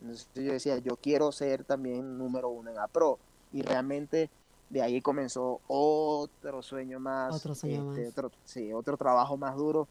Entonces 0.00 0.28
yo 0.34 0.52
decía, 0.52 0.78
yo 0.78 0.96
quiero 0.96 1.32
ser 1.32 1.64
también 1.64 2.16
número 2.16 2.48
uno 2.48 2.70
en 2.70 2.78
APRO. 2.78 3.18
Y 3.52 3.62
realmente 3.62 4.30
de 4.70 4.82
ahí 4.82 5.00
comenzó 5.00 5.60
otro 5.66 6.62
sueño 6.62 7.00
más. 7.00 7.34
Otro 7.34 7.54
sueño 7.54 7.90
este, 7.90 8.02
más. 8.02 8.10
Otro, 8.10 8.30
sí, 8.44 8.72
otro 8.72 8.96
trabajo 8.96 9.36
más 9.36 9.56
duro. 9.56 9.88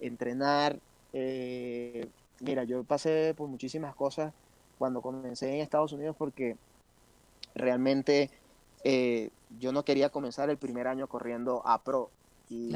Entrenar. 0.00 0.78
Eh, 1.12 2.08
mira, 2.40 2.64
yo 2.64 2.82
pasé 2.84 3.34
por 3.36 3.48
muchísimas 3.48 3.94
cosas 3.94 4.32
cuando 4.78 5.02
comencé 5.02 5.54
en 5.54 5.60
Estados 5.60 5.92
Unidos 5.92 6.16
porque 6.18 6.56
realmente 7.54 8.30
eh, 8.84 9.30
yo 9.58 9.72
no 9.72 9.84
quería 9.84 10.10
comenzar 10.10 10.50
el 10.50 10.58
primer 10.58 10.86
año 10.86 11.06
corriendo 11.06 11.62
a 11.66 11.82
pro. 11.82 12.10
Y, 12.48 12.74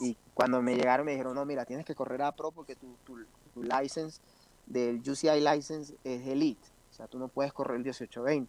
y, 0.00 0.16
cuando 0.34 0.60
me 0.60 0.74
llegaron 0.74 1.06
me 1.06 1.12
dijeron, 1.12 1.34
no, 1.34 1.44
mira, 1.44 1.64
tienes 1.64 1.86
que 1.86 1.94
correr 1.94 2.22
a 2.22 2.32
pro 2.32 2.50
porque 2.50 2.74
tu, 2.74 2.96
tu, 3.04 3.62
license 3.62 4.20
del 4.66 4.98
UCI 4.98 5.40
license 5.40 5.94
es 6.02 6.26
elite, 6.26 6.66
o 6.90 6.94
sea, 6.94 7.06
tú 7.06 7.18
no 7.18 7.28
puedes 7.28 7.52
correr 7.52 7.76
el 7.76 7.84
18-20. 7.84 8.48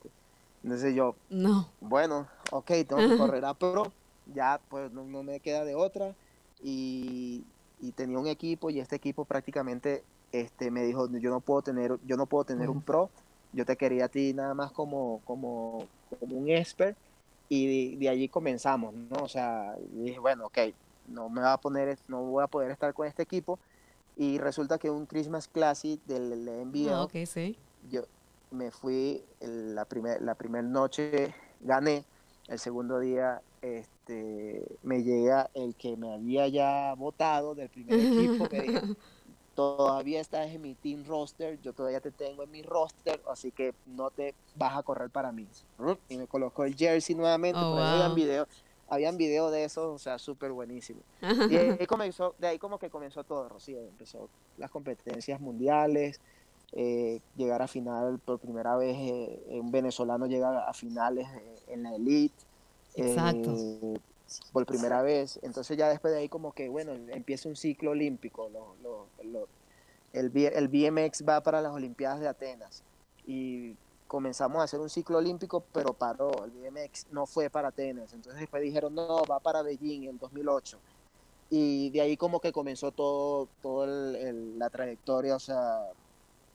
Entonces 0.64 0.96
yo, 0.96 1.16
no. 1.30 1.70
bueno, 1.82 2.28
ok, 2.52 2.68
tengo 2.88 2.98
que 2.98 3.18
correr 3.18 3.44
a 3.46 3.54
pro, 3.54 3.92
ya 4.34 4.60
pues 4.70 4.92
no, 4.92 5.04
me 5.24 5.40
queda 5.40 5.66
de 5.66 5.76
otra. 5.76 6.16
Y, 6.64 7.44
tenía 7.96 8.18
un 8.18 8.28
equipo 8.28 8.70
y 8.70 8.80
este 8.80 8.96
equipo 8.96 9.26
prácticamente 9.26 10.06
este, 10.32 10.72
me 10.72 10.84
dijo, 10.84 11.10
yo 11.18 11.30
no 11.30 11.42
puedo 11.42 11.62
tener, 11.62 12.00
yo 12.06 12.16
no 12.16 12.26
puedo 12.28 12.46
tener 12.46 12.70
un 12.70 12.82
pro, 12.82 13.10
yo 13.54 13.66
te 13.66 13.78
quería 13.78 14.06
a 14.06 14.10
ti 14.10 14.34
nada 14.34 14.54
más 14.54 14.72
como, 14.72 15.22
como, 15.26 15.88
como 16.20 16.38
un 16.38 16.50
expert 16.50 16.98
y 17.50 17.96
de, 17.98 18.10
allí 18.10 18.28
comenzamos, 18.30 18.94
¿no? 18.94 19.24
O 19.24 19.28
sea, 19.28 19.76
dije, 19.92 20.20
bueno, 20.20 20.48
ok, 20.48 20.58
no 21.08 21.30
me 21.30 21.42
va 21.42 21.54
a 21.54 21.62
poner, 21.62 21.98
no 22.08 22.24
voy 22.24 22.44
a 22.44 22.48
poder 22.48 22.72
estar 22.72 22.94
con 22.94 23.08
este 23.08 23.24
equipo 23.24 23.60
y 24.18 24.38
resulta 24.38 24.78
que 24.78 24.90
un 24.90 25.06
Christmas 25.06 25.48
Classic 25.48 26.00
del 26.06 26.46
NBA, 26.46 26.96
ah, 26.96 27.04
okay, 27.04 27.26
sí. 27.26 27.58
yo, 27.90 28.04
me 28.52 28.72
fui 28.72 29.24
la 29.42 29.86
primera 29.86 30.20
la 30.20 30.36
primer 30.36 30.64
noche, 30.64 31.34
gané, 31.62 32.06
el 32.48 32.60
segundo 32.60 33.00
día 33.00 33.42
este, 33.62 34.64
me 34.84 35.04
llega 35.04 35.50
el 35.54 35.76
que 35.76 35.96
me 35.96 36.14
había 36.14 36.48
ya 36.48 36.94
votado 36.96 37.56
del 37.56 37.70
primer 37.70 38.00
equipo, 38.00 38.48
me 38.52 38.62
dijo, 38.62 38.82
todavía 39.56 40.20
estás 40.20 40.48
en 40.48 40.62
mi 40.62 40.74
team 40.76 41.04
roster, 41.06 41.60
yo 41.62 41.74
todavía 41.74 42.02
te 42.02 42.12
tengo 42.12 42.44
en 42.44 42.52
mi 42.52 42.62
roster, 42.64 43.22
así 43.30 43.52
que 43.52 43.74
no 43.86 44.10
te 44.10 44.34
vas 44.56 44.78
a 44.78 44.84
correr 44.84 45.10
para 45.10 45.32
mí. 45.32 45.48
Y 46.10 46.18
me 46.18 46.28
colocó 46.28 46.64
el 46.64 46.76
jersey 46.76 47.16
nuevamente, 47.16 47.60
oh, 47.60 47.78
habían 47.78 48.16
videos 48.16 48.48
habían 48.90 49.18
video 49.18 49.50
de 49.50 49.64
eso, 49.64 49.94
o 49.94 49.98
sea, 49.98 50.20
súper 50.20 50.52
buenísimo. 50.52 51.02
Y 51.50 51.56
ahí 51.56 51.88
comenzó, 51.88 52.36
de 52.38 52.48
ahí 52.48 52.60
como 52.60 52.78
que 52.78 52.90
comenzó 52.90 53.24
todo, 53.24 53.50
Rocío, 53.50 53.80
empezó 53.80 54.30
las 54.58 54.70
competencias 54.70 55.40
mundiales, 55.40 56.20
eh, 56.74 57.20
llegar 57.36 57.62
a 57.62 57.68
final 57.68 58.20
por 58.20 58.40
primera 58.40 58.76
vez, 58.76 58.96
eh, 59.00 59.60
un 59.60 59.72
venezolano 59.72 60.26
llega 60.28 60.68
a 60.68 60.74
finales 60.74 61.28
eh, 61.28 61.56
en 61.68 61.84
la 61.84 61.96
elite. 61.96 62.36
Exacto. 62.96 63.56
Por 64.52 64.66
primera 64.66 65.02
vez. 65.02 65.40
Entonces 65.44 65.78
ya 65.78 65.90
después 65.90 66.14
de 66.14 66.20
ahí 66.20 66.30
como 66.30 66.54
que, 66.54 66.70
bueno, 66.70 66.94
empieza 66.94 67.50
un 67.50 67.56
ciclo 67.56 67.92
olímpico. 67.92 68.50
el, 70.14 70.38
el 70.38 70.68
BMX 70.68 71.24
va 71.28 71.42
para 71.42 71.62
las 71.62 71.74
Olimpiadas 71.74 72.20
de 72.20 72.28
Atenas. 72.28 72.84
Y 73.26 73.76
comenzamos 74.08 74.60
a 74.60 74.64
hacer 74.64 74.80
un 74.80 74.90
ciclo 74.90 75.18
olímpico, 75.18 75.64
pero 75.74 75.94
paró. 75.94 76.46
El 76.46 76.52
BMX 76.52 77.08
no 77.12 77.26
fue 77.26 77.50
para 77.50 77.70
Atenas. 77.70 78.14
Entonces 78.14 78.40
después 78.40 78.62
dijeron, 78.62 78.94
no, 78.94 79.24
va 79.26 79.40
para 79.40 79.62
Beijing 79.62 80.04
en 80.04 80.18
2008. 80.18 80.78
Y 81.50 81.90
de 81.92 82.02
ahí 82.02 82.18
como 82.18 82.40
que 82.40 82.52
comenzó 82.52 82.92
todo, 82.92 83.48
todo 83.62 83.86
la 83.86 84.70
trayectoria, 84.70 85.36
o 85.36 85.40
sea, 85.40 85.88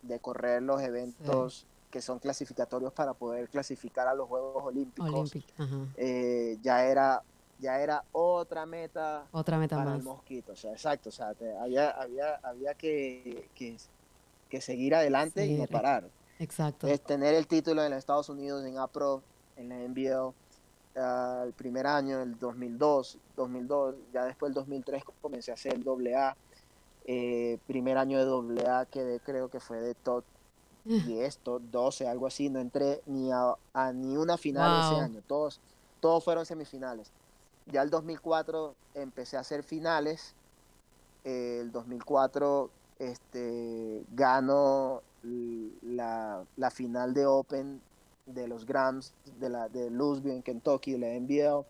de 0.03 0.19
correr 0.19 0.63
los 0.63 0.81
eventos 0.83 1.67
que 1.91 2.03
son 2.03 2.19
clasificatorios 2.19 2.93
para 2.93 3.15
poder 3.15 3.49
clasificar 3.49 4.09
a 4.09 4.15
los 4.15 4.29
Juegos 4.29 4.65
Olímpicos. 4.65 5.33
Eh, 5.97 6.59
ya 6.63 6.85
era 6.85 7.23
ya 7.59 7.81
era 7.81 8.05
otra 8.13 8.67
meta, 8.67 9.27
otra 9.33 9.59
meta 9.59 9.77
para 9.77 9.97
el 9.97 10.03
mosquito. 10.03 10.53
O 10.53 10.57
sea, 10.57 10.73
exacto. 10.73 11.09
O 11.09 11.13
sea, 11.13 11.35
había, 11.61 11.91
había, 11.91 12.37
había 12.37 12.75
que, 12.75 13.49
que, 13.55 14.61
seguir 14.61 14.95
adelante 14.95 15.47
y 15.47 15.57
no 15.57 15.67
parar. 15.67 16.09
Exacto. 16.39 16.87
Es 16.87 17.01
tener 17.01 17.35
el 17.35 17.47
título 17.47 17.83
en 17.83 17.91
los 17.91 17.99
Estados 17.99 18.29
Unidos 18.29 18.65
en 18.65 18.79
APRO, 18.79 19.23
en 19.57 19.69
la 19.69 19.77
NBL, 19.77 20.35
ah, 20.97 21.43
el 21.45 21.53
primer 21.53 21.87
año, 21.87 22.23
el 22.23 22.39
2002, 22.39 23.19
2002, 23.37 23.95
ya 24.13 24.25
después 24.25 24.51
el 24.51 24.55
2003 24.55 25.03
comencé 25.21 25.51
a 25.51 25.55
hacer 25.55 25.75
el 25.75 26.15
AA 26.15 26.37
eh, 27.11 27.57
primer 27.67 27.97
año 27.97 28.19
de 28.23 28.67
AA 28.67 28.85
quedé, 28.85 29.19
creo 29.21 29.49
que 29.49 29.61
fue 29.61 29.81
de 29.81 29.95
top 29.95 30.25
10, 30.85 31.39
top 31.39 31.63
12, 31.71 32.07
algo 32.07 32.27
así. 32.27 32.51
No 32.51 32.61
entré 32.61 33.01
ni 33.07 33.31
a, 33.33 33.57
ni 33.95 34.17
una 34.17 34.37
final 34.37 34.93
ese 34.93 35.01
año. 35.01 35.23
Todos, 35.27 35.59
todos 36.01 36.23
fueron 36.23 36.45
semifinales. 36.45 37.11
Ya 37.71 37.83
el 37.83 37.91
2004 37.91 38.75
empecé 38.95 39.37
a 39.37 39.41
hacer 39.41 39.63
finales. 39.63 40.35
El 41.25 41.71
2004 41.73 42.71
este, 42.99 44.05
gano 44.13 45.03
la, 45.23 46.45
la, 46.57 46.71
final 46.71 47.13
de 47.13 47.27
Open 47.27 47.81
de 48.27 48.49
los 48.49 48.65
Grams 48.65 49.13
de, 49.39 49.49
la, 49.49 49.69
de 49.69 49.91
Louisville 49.91 50.37
en 50.37 50.43
Kentucky, 50.43 50.93
de 50.93 50.99
la 50.99 51.21
NBL. 51.21 51.67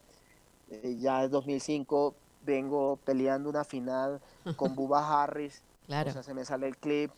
Eh, 0.71 0.97
ya 0.99 1.25
en 1.25 1.31
2005 1.31 2.15
vengo 2.45 2.99
peleando 3.05 3.51
una 3.51 3.65
final 3.65 4.21
con 4.57 4.75
Bubba 4.77 5.23
Harris. 5.23 5.63
Claro. 5.87 6.11
O 6.11 6.13
sea, 6.13 6.23
se 6.23 6.35
me 6.35 6.45
sale 6.45 6.69
el 6.69 6.77
clip 6.77 7.11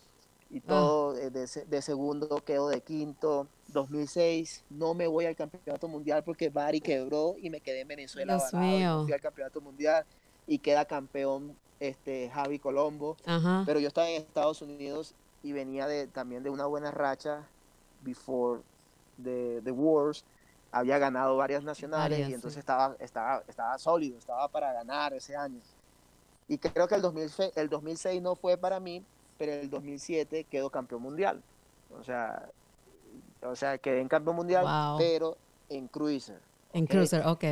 y 0.51 0.59
ah. 0.59 0.63
todo. 0.67 1.17
Eh, 1.17 1.31
de, 1.31 1.83
segundo 1.83 2.43
quedo 2.45 2.69
de 2.69 2.81
quinto. 2.81 3.47
2006 3.69 4.65
no 4.71 4.95
me 4.95 5.07
voy 5.07 5.27
al 5.27 5.37
campeonato 5.37 5.87
mundial 5.87 6.25
porque 6.25 6.49
Bari 6.49 6.81
quebró 6.81 7.37
y 7.39 7.51
me 7.51 7.61
quedé 7.61 7.81
en 7.81 7.89
Venezuela. 7.89 8.39
Mío. 8.53 9.05
Fui 9.05 9.13
al 9.13 9.21
campeonato 9.21 9.61
mundial 9.61 10.05
y 10.47 10.59
queda 10.59 10.85
campeón 10.85 11.57
este 11.79 12.31
Javi 12.31 12.59
Colombo. 12.59 13.17
Pero 13.65 13.79
yo 13.81 13.89
estaba 13.89 14.09
en 14.09 14.23
Estados 14.23 14.61
Unidos 14.63 15.15
y 15.43 15.53
venía 15.53 15.87
de, 15.87 16.07
también 16.07 16.43
de 16.43 16.51
una 16.51 16.67
buena 16.67 16.91
racha 16.91 17.47
before 18.03 18.63
the, 19.23 19.61
the 19.63 19.71
wars 19.71 20.25
había 20.73 20.99
ganado 20.99 21.37
varias 21.37 21.65
nacionales 21.65 22.29
y 22.29 22.35
entonces 22.35 22.59
estaba, 22.59 22.95
estaba, 23.01 23.43
estaba 23.49 23.79
sólido, 23.79 24.19
estaba 24.19 24.49
para 24.49 24.73
ganar 24.73 25.13
ese 25.13 25.37
año. 25.37 25.61
Y 26.49 26.59
creo 26.59 26.89
que 26.89 26.95
el, 26.95 27.03
2006, 27.03 27.53
el 27.57 27.69
2006 27.69 28.23
no 28.23 28.35
fue 28.35 28.57
para 28.57 28.81
mí, 28.81 29.05
pero 29.41 29.55
el 29.55 29.71
2007 29.71 30.45
quedó 30.51 30.69
campeón 30.69 31.01
mundial. 31.01 31.43
O 31.99 32.05
sea, 32.05 32.47
o 33.43 33.57
sea 33.57 33.79
quedé 33.79 34.03
en 34.03 34.09
campeón 34.09 34.37
mundial, 34.37 34.67
pero 34.99 35.39
en 35.71 35.89
cruiser. 35.89 36.39
En 36.75 36.87
cruiser, 36.87 37.27
ok. 37.27 37.45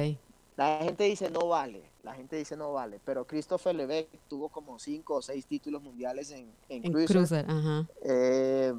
La 0.59 0.81
gente 0.83 1.05
dice 1.05 1.31
no 1.31 1.49
vale, 1.49 1.83
la 2.03 2.13
gente 2.13 2.37
dice 2.37 2.59
no 2.59 2.75
vale, 2.75 3.01
pero 3.07 3.27
Christopher 3.27 3.75
Lebeck 3.75 4.09
tuvo 4.29 4.51
como 4.51 4.79
cinco 4.79 5.15
o 5.15 5.23
seis 5.23 5.47
títulos 5.47 5.83
mundiales 5.83 6.31
en, 6.31 6.53
en, 6.69 6.85
en 6.85 6.93
cruiser. 6.93 7.47
ajá. 7.49 7.87
Eh, 8.03 8.75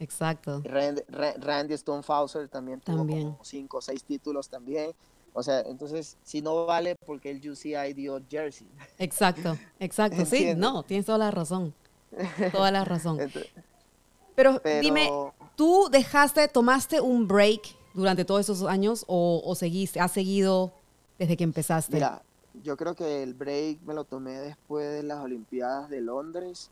Exacto. 0.00 0.62
Randy, 0.64 1.02
Randy 1.38 1.78
Stonefauser 1.78 2.48
también 2.48 2.80
tuvo 2.80 3.06
como 3.06 3.38
cinco 3.44 3.76
o 3.76 3.80
seis 3.80 4.02
títulos 4.02 4.48
también. 4.48 4.90
O 5.32 5.44
sea, 5.44 5.60
entonces, 5.60 6.16
si 6.24 6.42
no 6.42 6.66
vale, 6.66 6.96
porque 7.06 7.30
el 7.30 7.48
UCI 7.48 7.92
dio 7.94 8.20
jersey. 8.28 8.66
Exacto, 8.98 9.56
exacto. 9.78 10.24
sí, 10.26 10.54
no, 10.56 10.82
tienes 10.82 11.06
toda 11.06 11.18
la 11.18 11.30
razón. 11.30 11.72
Toda 12.52 12.70
la 12.70 12.84
razón. 12.84 13.18
pero, 14.34 14.60
dime, 14.80 15.10
¿tú 15.56 15.88
dejaste, 15.90 16.48
tomaste 16.48 17.00
un 17.00 17.26
break 17.26 17.62
durante 17.94 18.24
todos 18.24 18.40
esos 18.42 18.62
años 18.64 19.04
o, 19.06 19.42
o 19.44 19.54
seguiste, 19.54 20.00
has 20.00 20.12
seguido 20.12 20.72
desde 21.18 21.36
que 21.36 21.44
empezaste? 21.44 21.94
Mira, 21.94 22.22
yo 22.62 22.76
creo 22.76 22.94
que 22.94 23.22
el 23.22 23.34
break 23.34 23.80
me 23.82 23.94
lo 23.94 24.04
tomé 24.04 24.32
después 24.32 24.92
de 24.92 25.02
las 25.02 25.20
Olimpiadas 25.20 25.88
de 25.88 26.00
Londres. 26.00 26.70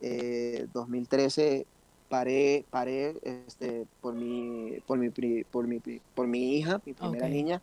Eh, 0.00 0.66
2013 0.72 1.66
paré, 2.08 2.64
paré 2.70 3.16
este, 3.22 3.86
por, 4.00 4.14
mi, 4.14 4.80
por, 4.86 4.98
mi, 4.98 5.10
por, 5.44 5.66
mi, 5.66 5.80
por 6.14 6.26
mi 6.26 6.56
hija, 6.56 6.80
mi 6.84 6.92
primera 6.92 7.28
niña. 7.28 7.62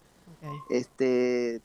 Este, 0.69 1.61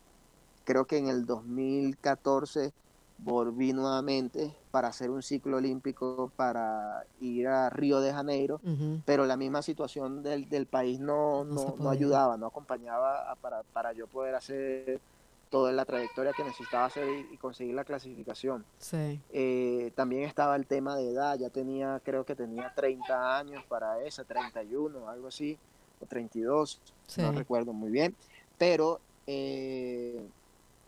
creo 0.65 0.85
que 0.87 0.99
en 0.99 1.09
el 1.09 1.27
2014 1.27 2.73
volví 3.19 3.73
nuevamente 3.73 4.53
para 4.75 4.89
hacer 4.89 5.09
un 5.09 5.23
ciclo 5.23 5.59
olímpico 5.59 6.33
para 6.35 7.07
ir 7.21 7.47
a 7.47 7.71
Río 7.71 8.01
de 8.01 8.13
Janeiro, 8.13 8.61
pero 9.05 9.25
la 9.25 9.37
misma 9.37 9.63
situación 9.63 10.25
del, 10.25 10.49
del 10.49 10.67
país 10.67 10.99
no, 10.99 11.45
no, 11.45 11.77
no, 11.79 11.91
ayudaba, 11.91 12.37
no 12.37 12.47
acompañaba 12.47 13.37
para, 13.41 13.63
para 13.63 13.93
yo 13.93 14.09
poder 14.09 14.35
hacer 14.35 15.01
toda 15.49 15.71
la 15.71 15.85
trayectoria 15.85 16.33
que 16.33 16.43
necesitaba 16.43 16.87
hacer 16.87 17.07
y, 17.33 17.37
conseguir 17.37 17.77
la 17.77 17.85
clasificación. 17.85 18.65
Sí. 18.79 19.21
Eh, 19.33 19.93
también 19.95 20.25
estaba 20.25 20.57
el 20.57 20.67
tema 20.67 20.97
de 20.97 21.09
edad, 21.13 21.39
ya 21.39 21.51
tenía, 21.51 22.01
creo 22.05 22.25
que 22.25 22.35
tenía 22.35 22.75
30 22.75 23.39
años 23.39 23.63
para 23.69 24.03
esa, 24.03 24.25
31, 24.25 25.09
algo 25.09 25.29
así, 25.29 25.57
o 26.01 26.07
32, 26.07 26.81
no 27.19 27.31
recuerdo 27.31 27.73
muy 27.73 27.93
bien, 27.93 28.17
pero 28.59 28.99
eh, 29.29 30.21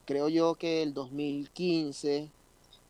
creo 0.06 0.28
yo 0.28 0.56
que 0.56 0.82
el 0.82 0.92
2015 0.92 2.32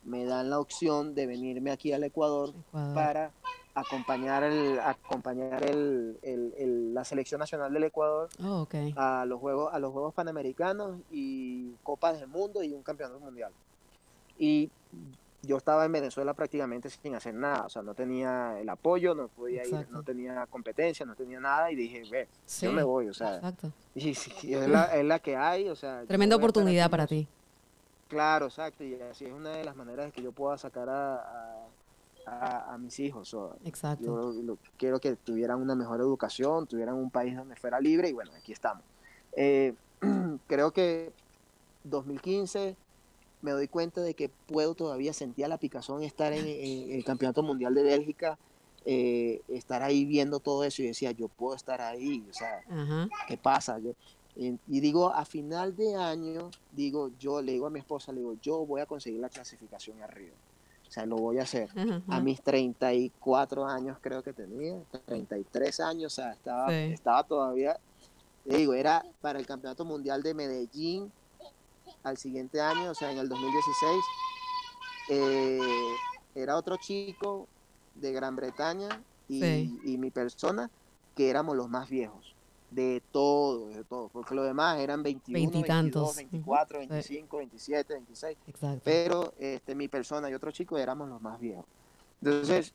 me 0.06 0.24
dan 0.24 0.50
la 0.50 0.58
opción 0.58 1.14
de 1.14 1.26
venirme 1.26 1.70
aquí 1.70 1.92
al 1.92 2.04
Ecuador. 2.04 2.54
para 2.72 3.32
acompañar 3.76 4.42
el 4.42 4.80
acompañar 4.80 5.62
el, 5.62 6.18
el, 6.22 6.94
la 6.94 7.04
selección 7.04 7.40
nacional 7.40 7.70
del 7.74 7.84
Ecuador 7.84 8.30
oh, 8.42 8.66
a 8.96 9.26
los 9.26 9.38
juegos 9.38 9.72
a 9.72 9.78
los 9.78 9.92
juegos 9.92 10.14
panamericanos 10.14 10.98
y 11.10 11.72
copas 11.82 12.18
del 12.18 12.28
mundo 12.28 12.62
y 12.62 12.72
un 12.72 12.82
campeonato 12.82 13.20
mundial. 13.20 13.52
Y 14.38 14.70
yo 15.42 15.58
estaba 15.58 15.84
en 15.84 15.92
Venezuela 15.92 16.32
prácticamente 16.32 16.88
sin 16.88 17.14
hacer 17.14 17.34
nada 17.34 17.66
o 17.66 17.68
sea 17.68 17.82
no 17.82 17.94
tenía 17.94 18.58
el 18.58 18.68
apoyo 18.68 19.14
no 19.14 19.28
podía 19.28 19.64
ir 19.64 19.86
no 19.90 20.02
tenía 20.02 20.46
competencia 20.46 21.06
no 21.06 21.14
tenía 21.14 21.38
nada 21.38 21.70
y 21.70 21.76
dije 21.76 22.02
ve 22.10 22.28
yo 22.60 22.72
me 22.72 22.82
voy 22.82 23.08
o 23.08 23.14
sea 23.14 23.40
y, 23.94 24.10
es, 24.10 24.68
la, 24.68 24.84
es, 24.96 25.04
la, 25.04 25.18
que 25.18 25.36
hay 25.36 25.68
o 25.68 25.76
sea 25.76 26.04
tremenda 26.06 26.36
oportunidad 26.36 26.90
para 26.90 27.06
ti 27.06 27.28
claro 28.08 28.46
exacto 28.46 28.84
y 28.84 28.94
así 28.94 29.24
es 29.24 29.32
una 29.32 29.50
de 29.50 29.64
las 29.64 29.76
maneras 29.76 30.06
de 30.06 30.12
que 30.12 30.22
yo 30.22 30.32
pueda 30.32 30.56
sacar 30.58 30.88
a 30.88 31.66
a, 32.26 32.76
mis 32.78 32.98
hijos. 32.98 33.34
Exacto. 33.64 34.34
Yo 34.42 34.58
quiero 34.76 35.00
que 35.00 35.16
tuvieran 35.16 35.60
una 35.60 35.74
mejor 35.74 36.00
educación, 36.00 36.66
tuvieran 36.66 36.96
un 36.96 37.10
país 37.10 37.36
donde 37.36 37.56
fuera 37.56 37.80
libre 37.80 38.08
y 38.08 38.12
bueno, 38.12 38.32
aquí 38.36 38.52
estamos. 38.52 38.84
Eh, 39.36 39.74
creo 40.46 40.72
que 40.72 41.12
2015 41.84 42.76
me 43.42 43.50
doy 43.52 43.68
cuenta 43.68 44.00
de 44.00 44.14
que 44.14 44.30
puedo 44.46 44.74
todavía 44.74 45.12
sentir 45.12 45.46
la 45.48 45.58
picazón 45.58 46.02
estar 46.02 46.32
en, 46.32 46.46
el 46.46 47.04
Campeonato 47.04 47.42
Mundial 47.42 47.74
de 47.74 47.84
Bélgica, 47.84 48.38
eh, 48.84 49.42
estar 49.48 49.82
ahí 49.82 50.04
viendo 50.04 50.40
todo 50.40 50.64
eso 50.64 50.82
y 50.82 50.86
decía, 50.86 51.12
yo 51.12 51.28
puedo 51.28 51.54
estar 51.54 51.80
ahí, 51.80 52.24
o 52.28 52.32
sea, 52.32 52.62
¿qué 53.28 53.36
pasa? 53.36 53.78
Yo, 53.78 53.92
y, 54.38 54.80
digo, 54.80 55.14
a 55.14 55.24
final 55.24 55.74
de 55.74 55.96
año, 55.96 56.50
digo, 56.72 57.10
yo 57.18 57.40
le 57.40 57.52
digo 57.52 57.66
a 57.66 57.70
mi 57.70 57.78
esposa, 57.78 58.12
le 58.12 58.20
digo, 58.20 58.34
yo 58.42 58.66
voy 58.66 58.82
a 58.82 58.86
conseguir 58.86 59.20
la 59.20 59.30
clasificación 59.30 60.02
arriba. 60.02 60.34
O 60.86 60.90
sea, 60.90 61.06
lo 61.06 61.16
voy 61.16 61.38
a 61.38 61.42
hacer. 61.42 61.70
A 62.08 62.20
mis 62.20 62.42
34 62.42 63.66
años 63.66 63.96
creo 64.00 64.22
que 64.22 64.34
tenía, 64.34 64.78
33 65.06 65.80
años, 65.80 66.12
o 66.12 66.16
sea, 66.16 66.32
estaba, 66.32 66.72
estaba 66.74 67.22
todavía, 67.24 67.78
le 68.44 68.58
digo, 68.58 68.74
era 68.74 69.04
para 69.22 69.38
el 69.38 69.46
Campeonato 69.46 69.86
Mundial 69.86 70.22
de 70.22 70.34
Medellín 70.34 71.10
al 72.02 72.18
siguiente 72.18 72.60
año, 72.60 72.90
o 72.90 72.94
sea, 72.94 73.10
en 73.10 73.18
el 73.18 73.28
2016. 73.30 74.04
Eh, 75.08 75.60
era 76.34 76.58
otro 76.58 76.76
chico 76.76 77.48
de 77.94 78.12
Gran 78.12 78.36
Bretaña 78.36 79.02
y, 79.28 79.42
y 79.82 79.96
mi 79.96 80.10
persona, 80.10 80.70
que 81.14 81.30
éramos 81.30 81.56
los 81.56 81.70
más 81.70 81.88
viejos 81.88 82.35
de 82.70 83.02
todo, 83.12 83.68
de 83.68 83.84
todo, 83.84 84.08
porque 84.08 84.34
los 84.34 84.46
demás 84.46 84.78
eran 84.80 85.02
21, 85.02 85.50
22, 85.50 86.16
24, 86.16 86.78
25, 86.80 87.36
27, 87.38 87.94
26. 87.94 88.38
Pero 88.82 89.32
este, 89.38 89.74
mi 89.74 89.88
persona 89.88 90.28
y 90.28 90.34
otro 90.34 90.50
chico 90.50 90.76
éramos 90.76 91.08
los 91.08 91.20
más 91.20 91.38
viejos. 91.40 91.64
Entonces, 92.20 92.74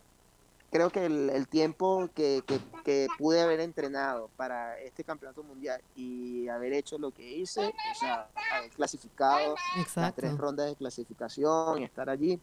creo 0.72 0.90
que 0.90 1.06
el, 1.06 1.48
tiempo 1.48 2.10
que, 2.16 2.44
que, 2.84 3.08
pude 3.18 3.42
haber 3.42 3.60
entrenado 3.60 4.30
para 4.38 4.80
este 4.80 5.04
campeonato 5.04 5.44
mundial 5.44 5.82
y 5.96 6.48
haber 6.48 6.74
hecho 6.74 6.98
lo 6.98 7.12
que 7.12 7.30
hice, 7.30 7.68
o 7.68 8.00
sea, 8.00 8.30
haber 8.58 8.72
clasificado 8.72 9.56
las 9.96 10.16
tres 10.16 10.38
rondas 10.38 10.68
de 10.68 10.76
clasificación 10.76 11.80
y 11.80 11.84
estar 11.84 12.10
allí, 12.10 12.40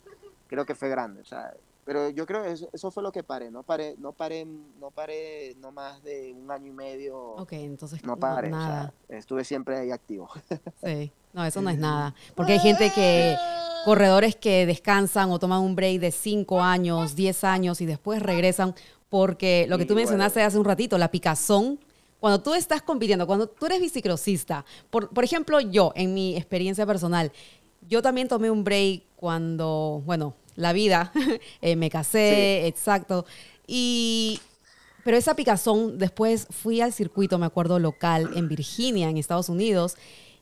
creo 0.46 0.66
que 0.66 0.74
fue 0.74 0.90
grande. 0.90 1.22
O 1.22 1.24
sea, 1.24 1.54
pero 1.88 2.11
yo 2.11 2.27
creo 2.27 2.42
que 2.42 2.53
eso, 2.53 2.68
eso, 2.70 2.90
fue 2.90 3.03
lo 3.03 3.11
que 3.11 3.22
paré, 3.22 3.51
no 3.51 3.62
paré, 3.62 3.94
no 3.96 4.12
paré, 4.12 4.44
no 4.79 4.90
paré 4.90 5.57
no 5.59 5.72
más 5.72 6.03
de 6.03 6.35
un 6.35 6.51
año 6.51 6.66
y 6.66 6.74
medio. 6.74 7.18
Ok, 7.37 7.55
entonces 7.55 8.05
no 8.05 8.14
paré, 8.14 8.51
nada. 8.51 8.92
estuve 9.09 9.42
siempre 9.42 9.79
ahí 9.79 9.90
activo. 9.90 10.29
Sí, 10.85 11.11
no, 11.33 11.46
eso 11.46 11.62
no 11.62 11.70
es 11.70 11.79
nada, 11.79 12.14
porque 12.35 12.53
hay 12.53 12.59
gente 12.59 12.92
que, 12.94 13.35
corredores 13.87 14.37
que 14.37 14.66
descansan 14.66 15.31
o 15.31 15.38
toman 15.38 15.62
un 15.62 15.74
break 15.74 15.98
de 15.98 16.11
5 16.11 16.61
años, 16.61 17.16
10 17.16 17.44
años 17.44 17.81
y 17.81 17.87
después 17.87 18.20
regresan, 18.20 18.74
porque 19.09 19.64
lo 19.66 19.79
que 19.79 19.87
tú 19.87 19.94
mencionaste 19.94 20.42
hace 20.42 20.59
un 20.59 20.66
ratito, 20.66 20.98
la 20.98 21.11
picazón, 21.11 21.81
cuando 22.20 22.42
tú 22.42 22.53
estás 22.53 22.83
compitiendo, 22.83 23.27
cuando 23.27 23.48
tú 23.48 23.64
eres 23.64 23.81
bicicrosista, 23.81 24.62
por, 24.90 25.09
por 25.09 25.24
ejemplo 25.24 25.59
yo, 25.59 25.92
en 25.94 26.12
mi 26.12 26.37
experiencia 26.37 26.85
personal, 26.85 27.33
yo 27.88 28.03
también 28.03 28.29
tomé 28.29 28.51
un 28.51 28.62
break 28.62 29.05
cuando, 29.16 30.03
bueno, 30.05 30.35
la 30.58 30.72
vida, 30.72 31.12
eh, 31.62 31.76
me 31.76 31.88
casé, 31.88 32.66
exacto. 32.66 33.24
Y, 33.66 34.40
pero 35.04 35.16
esa 35.16 35.34
picazón, 35.34 35.98
después 35.98 36.48
fui 36.50 36.80
al 36.80 36.92
circuito, 36.92 37.38
me 37.38 37.46
acuerdo, 37.46 37.78
local 37.78 38.30
en 38.34 38.48
Virginia, 38.48 39.08
en 39.08 39.16
Estados 39.16 39.48
Unidos, 39.48 39.96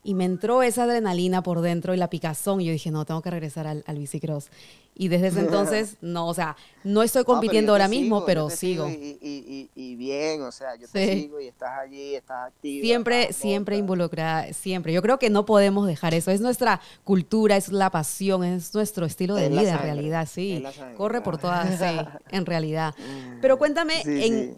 y 0.07 0.14
me 0.14 0.25
entró 0.25 0.62
esa 0.62 0.85
adrenalina 0.85 1.42
por 1.42 1.61
dentro 1.62 1.92
y 1.92 1.97
la 1.97 2.09
picazón, 2.09 2.61
y 2.61 2.66
yo 2.66 2.73
dije, 2.73 2.92
no, 2.92 3.05
tengo 3.05 3.23
que 3.23 3.31
regresar 3.31 3.66
al, 3.66 3.83
al 3.88 3.99
bicicross. 3.99 4.51
Y 4.95 5.09
desde 5.09 5.27
ese 5.27 5.40
entonces, 5.47 5.97
no, 6.01 6.29
o 6.29 6.35
sea, 6.35 6.57
no 6.85 7.03
estoy 7.03 7.25
compitiendo 7.25 7.73
ahora 7.73 7.88
mismo, 7.88 8.25
pero 8.25 8.49
sigo. 8.49 8.88
y, 8.88 9.97
bien, 9.97 10.42
o 10.42 10.53
sea, 10.53 10.77
yo 10.77 10.87
te 10.87 11.12
sigo 11.12 11.40
y 11.40 11.49
estás 11.49 11.77
allí, 11.81 12.14
estás 12.14 12.47
activo. 12.47 12.85
Siempre, 12.85 13.33
siempre 13.33 13.77
involucrada, 13.77 14.53
siempre. 14.53 14.92
Yo 14.92 15.03
creo 15.03 15.19
que 15.19 15.29
no 15.29 15.45
podemos 15.45 15.88
dejar 15.88 16.14
eso. 16.14 16.31
Es 16.31 16.40
nuestra 16.40 16.81
cultura, 17.03 17.57
es 17.57 17.73
la 17.73 17.90
pasión, 17.90 18.45
es 18.45 18.73
nuestro 18.75 19.07
estilo 19.07 19.35
de 19.35 19.49
vida, 19.49 19.73
en 19.73 19.83
realidad, 19.83 20.29
sí. 20.31 20.62
Corre 20.97 21.21
por 21.21 21.38
todas, 21.38 21.81
sí, 21.81 21.85
en 22.31 22.47
realidad. 22.47 22.95
Mm. 22.97 23.40
Pero 23.40 23.59
cuéntame, 23.59 24.03
en, 24.05 24.57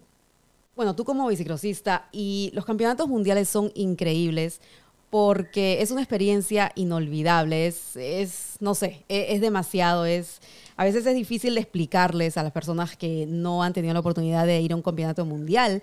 bueno, 0.75 0.95
tú 0.95 1.03
como 1.03 1.27
bicicrosista, 1.27 2.07
y 2.11 2.51
los 2.53 2.63
campeonatos 2.63 3.09
mundiales 3.09 3.49
son 3.49 3.71
increíbles 3.75 4.61
porque 5.09 5.81
es 5.81 5.91
una 5.91 6.01
experiencia 6.01 6.71
inolvidable, 6.75 7.67
es, 7.67 7.95
es 7.95 8.57
no 8.59 8.75
sé, 8.75 9.03
e, 9.09 9.33
es, 9.33 9.41
demasiado, 9.41 10.05
es, 10.05 10.39
a 10.77 10.83
veces 10.83 11.05
es 11.05 11.15
difícil 11.15 11.55
de 11.55 11.61
explicarles 11.61 12.37
a 12.37 12.43
las 12.43 12.51
personas 12.51 12.95
que 12.95 13.25
no 13.27 13.63
han 13.63 13.73
tenido 13.73 13.93
la 13.93 14.01
oportunidad 14.01 14.45
de 14.45 14.61
ir 14.61 14.73
a 14.73 14.75
un 14.75 14.81
campeonato 14.81 15.25
mundial. 15.25 15.81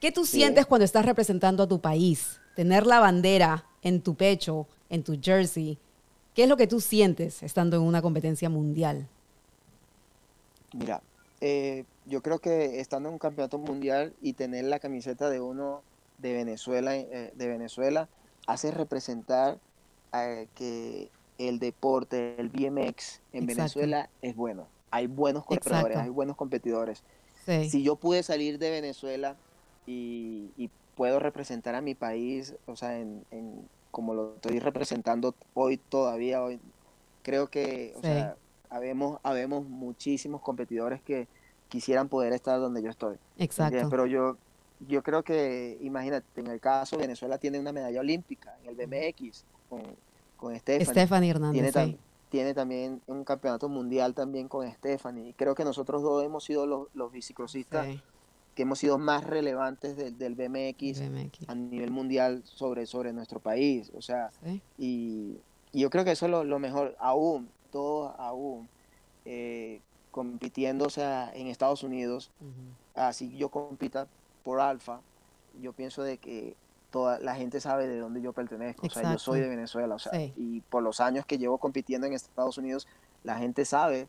¿Qué 0.00 0.12
tú 0.12 0.24
sientes 0.24 0.66
cuando 0.66 0.84
estás 0.84 1.04
representando 1.04 1.62
a 1.62 1.68
tu 1.68 1.80
país? 1.80 2.40
Tener 2.54 2.86
la 2.86 3.00
bandera 3.00 3.64
en 3.82 4.00
tu 4.00 4.14
pecho, 4.14 4.66
en 4.88 5.02
tu 5.02 5.18
jersey. 5.20 5.78
¿Qué 6.34 6.44
es 6.44 6.48
lo 6.48 6.56
que 6.56 6.66
tú 6.66 6.80
sientes 6.80 7.42
estando 7.42 7.76
en 7.76 7.82
una 7.82 8.02
competencia 8.02 8.48
mundial? 8.48 9.08
Mira, 10.72 11.02
eh, 11.40 11.84
yo 12.06 12.22
creo 12.22 12.38
que 12.38 12.80
estando 12.80 13.08
en 13.08 13.14
un 13.14 13.18
campeonato 13.18 13.58
mundial 13.58 14.12
y 14.20 14.34
tener 14.34 14.64
la 14.64 14.78
camiseta 14.78 15.30
de 15.30 15.40
uno 15.40 15.82
de 16.18 16.32
Venezuela, 16.32 16.96
eh, 16.96 17.32
de 17.34 17.48
Venezuela 17.48 18.08
hace 18.46 18.70
representar 18.70 19.58
eh, 20.12 20.48
que 20.54 21.10
el 21.38 21.58
deporte, 21.58 22.36
el 22.38 22.48
BMX 22.48 23.20
en 23.32 23.46
Venezuela 23.46 24.08
es 24.22 24.36
bueno. 24.36 24.66
Hay 24.90 25.06
buenos 25.06 25.44
corredores, 25.44 25.98
hay 25.98 26.10
buenos 26.10 26.36
competidores. 26.36 27.02
Si 27.46 27.82
yo 27.82 27.96
pude 27.96 28.22
salir 28.22 28.58
de 28.58 28.70
Venezuela 28.70 29.36
y, 29.86 30.70
puedo 30.96 31.18
representar 31.18 31.74
a 31.74 31.80
mi 31.80 31.96
país, 31.96 32.54
o 32.66 32.76
sea, 32.76 32.96
en, 32.96 33.24
como 33.90 34.14
lo 34.14 34.34
estoy 34.36 34.60
representando 34.60 35.34
hoy 35.52 35.76
todavía, 35.76 36.40
hoy, 36.40 36.60
creo 37.24 37.48
que, 37.48 37.94
o 37.96 38.00
sea, 38.00 38.36
habemos, 38.70 39.18
habemos 39.24 39.66
muchísimos 39.66 40.40
competidores 40.40 41.02
que 41.02 41.26
quisieran 41.68 42.08
poder 42.08 42.32
estar 42.32 42.60
donde 42.60 42.80
yo 42.80 42.90
estoy. 42.90 43.16
Exacto. 43.38 43.88
Pero 43.90 44.06
yo, 44.06 44.36
yo 44.88 45.02
creo 45.02 45.22
que, 45.22 45.78
imagínate, 45.80 46.40
en 46.40 46.48
el 46.48 46.60
caso 46.60 46.98
Venezuela 46.98 47.38
tiene 47.38 47.58
una 47.58 47.72
medalla 47.72 48.00
olímpica 48.00 48.56
en 48.62 48.68
el 48.68 48.76
BMX 48.76 49.44
con, 49.68 49.82
con 50.36 50.56
Stephanie. 50.58 51.30
Hernández. 51.30 51.72
Tiene, 51.72 51.98
tiene, 52.30 52.54
también 52.54 53.00
un 53.06 53.24
campeonato 53.24 53.68
mundial 53.68 54.14
también 54.14 54.48
con 54.48 54.70
Stephanie. 54.70 55.34
Creo 55.36 55.54
que 55.54 55.64
nosotros 55.64 56.02
dos 56.02 56.24
hemos 56.24 56.44
sido 56.44 56.66
los, 56.66 56.88
los 56.94 57.12
bicicrosistas 57.12 57.86
que 58.54 58.62
hemos 58.62 58.78
sido 58.78 58.98
más 58.98 59.24
relevantes 59.24 59.96
del, 59.96 60.34
BMX, 60.34 61.00
a 61.48 61.54
nivel 61.54 61.90
mundial 61.90 62.42
sobre, 62.44 62.86
sobre 62.86 63.12
nuestro 63.12 63.40
país. 63.40 63.90
O 63.94 64.02
sea, 64.02 64.30
y, 64.78 65.38
yo 65.72 65.90
creo 65.90 66.04
que 66.04 66.12
eso 66.12 66.26
es 66.26 66.46
lo, 66.46 66.58
mejor, 66.60 66.96
aún, 67.00 67.48
todos 67.72 68.14
aún. 68.18 68.68
Eh, 69.24 69.80
compitiendo 70.14 70.84
o 70.84 70.90
sea, 70.90 71.32
en 71.34 71.48
Estados 71.48 71.82
Unidos, 71.82 72.30
así 72.94 73.36
yo 73.36 73.48
compita 73.48 74.06
por 74.44 74.60
Alfa, 74.60 75.00
yo 75.60 75.72
pienso 75.72 76.02
de 76.02 76.18
que 76.18 76.56
toda 76.90 77.18
la 77.18 77.34
gente 77.34 77.60
sabe 77.60 77.88
de 77.88 77.98
dónde 77.98 78.22
yo 78.22 78.32
pertenezco. 78.32 78.86
O 78.86 78.90
sea, 78.90 79.12
yo 79.12 79.18
soy 79.18 79.40
de 79.40 79.48
Venezuela. 79.48 79.96
O 79.96 79.98
sea, 79.98 80.12
y 80.36 80.60
por 80.60 80.82
los 80.82 81.00
años 81.00 81.26
que 81.26 81.38
llevo 81.38 81.58
compitiendo 81.58 82.06
en 82.06 82.12
Estados 82.12 82.56
Unidos, 82.58 82.86
la 83.24 83.36
gente 83.36 83.64
sabe 83.64 84.06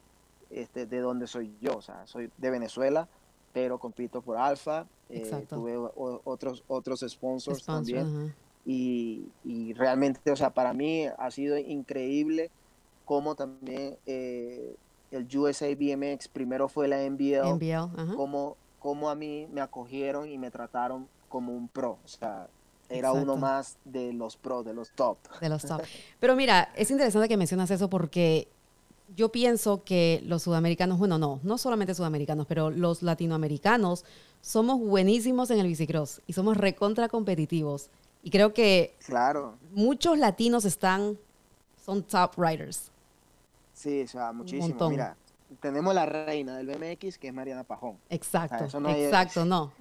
este, 0.51 0.85
de 0.85 0.99
dónde 0.99 1.25
soy 1.25 1.55
yo. 1.61 1.77
O 1.77 1.81
sea, 1.81 2.05
soy 2.05 2.29
de 2.37 2.49
Venezuela, 2.51 3.07
pero 3.53 3.79
compito 3.79 4.21
por 4.21 4.37
Alfa. 4.37 4.85
Eh, 5.09 5.47
tuve 5.49 5.77
otros, 5.77 6.63
otros 6.67 7.03
sponsors 7.07 7.65
también. 7.65 8.35
y, 8.65 9.29
y, 9.43 9.73
realmente, 9.73 10.31
o 10.31 10.35
sea, 10.35 10.51
para 10.51 10.73
mí 10.73 11.07
ha 11.17 11.31
sido 11.31 11.57
increíble 11.57 12.51
cómo 13.05 13.35
también 13.35 13.97
eh, 14.05 14.75
el 15.11 15.27
USA 15.37 15.67
BMX 15.75 16.27
primero 16.27 16.67
fue 16.67 16.87
la 16.87 16.97
NBL, 17.07 17.55
NBL 17.55 18.15
como 18.15 18.15
cómo 18.15 18.57
a 18.93 19.15
mí 19.15 19.47
me 19.51 19.61
acogieron 19.61 20.29
y 20.29 20.37
me 20.37 20.51
trataron 20.51 21.07
como 21.29 21.53
un 21.53 21.67
pro. 21.67 21.97
O 22.03 22.07
sea, 22.07 22.47
era 22.89 23.11
uno 23.11 23.35
más 23.35 23.77
de 23.83 24.13
los 24.13 24.37
pros, 24.37 24.65
de 24.65 24.73
los 24.73 24.91
top. 24.91 25.17
De 25.39 25.49
los 25.49 25.63
top. 25.63 25.81
Pero 26.19 26.35
mira, 26.35 26.71
es 26.75 26.91
interesante 26.91 27.27
que 27.27 27.37
mencionas 27.37 27.71
eso 27.71 27.89
porque 27.89 28.47
yo 29.15 29.31
pienso 29.31 29.83
que 29.83 30.21
los 30.25 30.43
sudamericanos, 30.43 30.97
bueno, 30.97 31.17
no, 31.17 31.39
no 31.43 31.57
solamente 31.57 31.93
sudamericanos, 31.93 32.47
pero 32.47 32.71
los 32.71 33.03
latinoamericanos 33.03 34.03
somos 34.41 34.79
buenísimos 34.79 35.51
en 35.51 35.59
el 35.59 35.67
bicicross 35.67 36.21
y 36.25 36.33
somos 36.33 36.57
recontra 36.57 37.07
competitivos. 37.07 37.89
Y 38.23 38.31
creo 38.31 38.53
que 38.53 38.95
claro. 39.05 39.57
muchos 39.73 40.17
latinos 40.17 40.65
están, 40.65 41.19
son 41.83 42.01
top 42.01 42.31
riders. 42.37 42.91
Sí, 43.73 44.01
o 44.01 44.07
sea, 44.07 44.31
muchísimo. 44.31 44.89
Mira, 44.89 45.15
tenemos 45.59 45.93
la 45.93 46.05
reina 46.05 46.57
del 46.57 46.67
BMX, 46.67 47.17
que 47.17 47.27
es 47.27 47.33
Mariana 47.33 47.63
Pajón. 47.63 47.97
Exacto, 48.09 48.65
exacto, 48.65 49.45
no. 49.45 49.71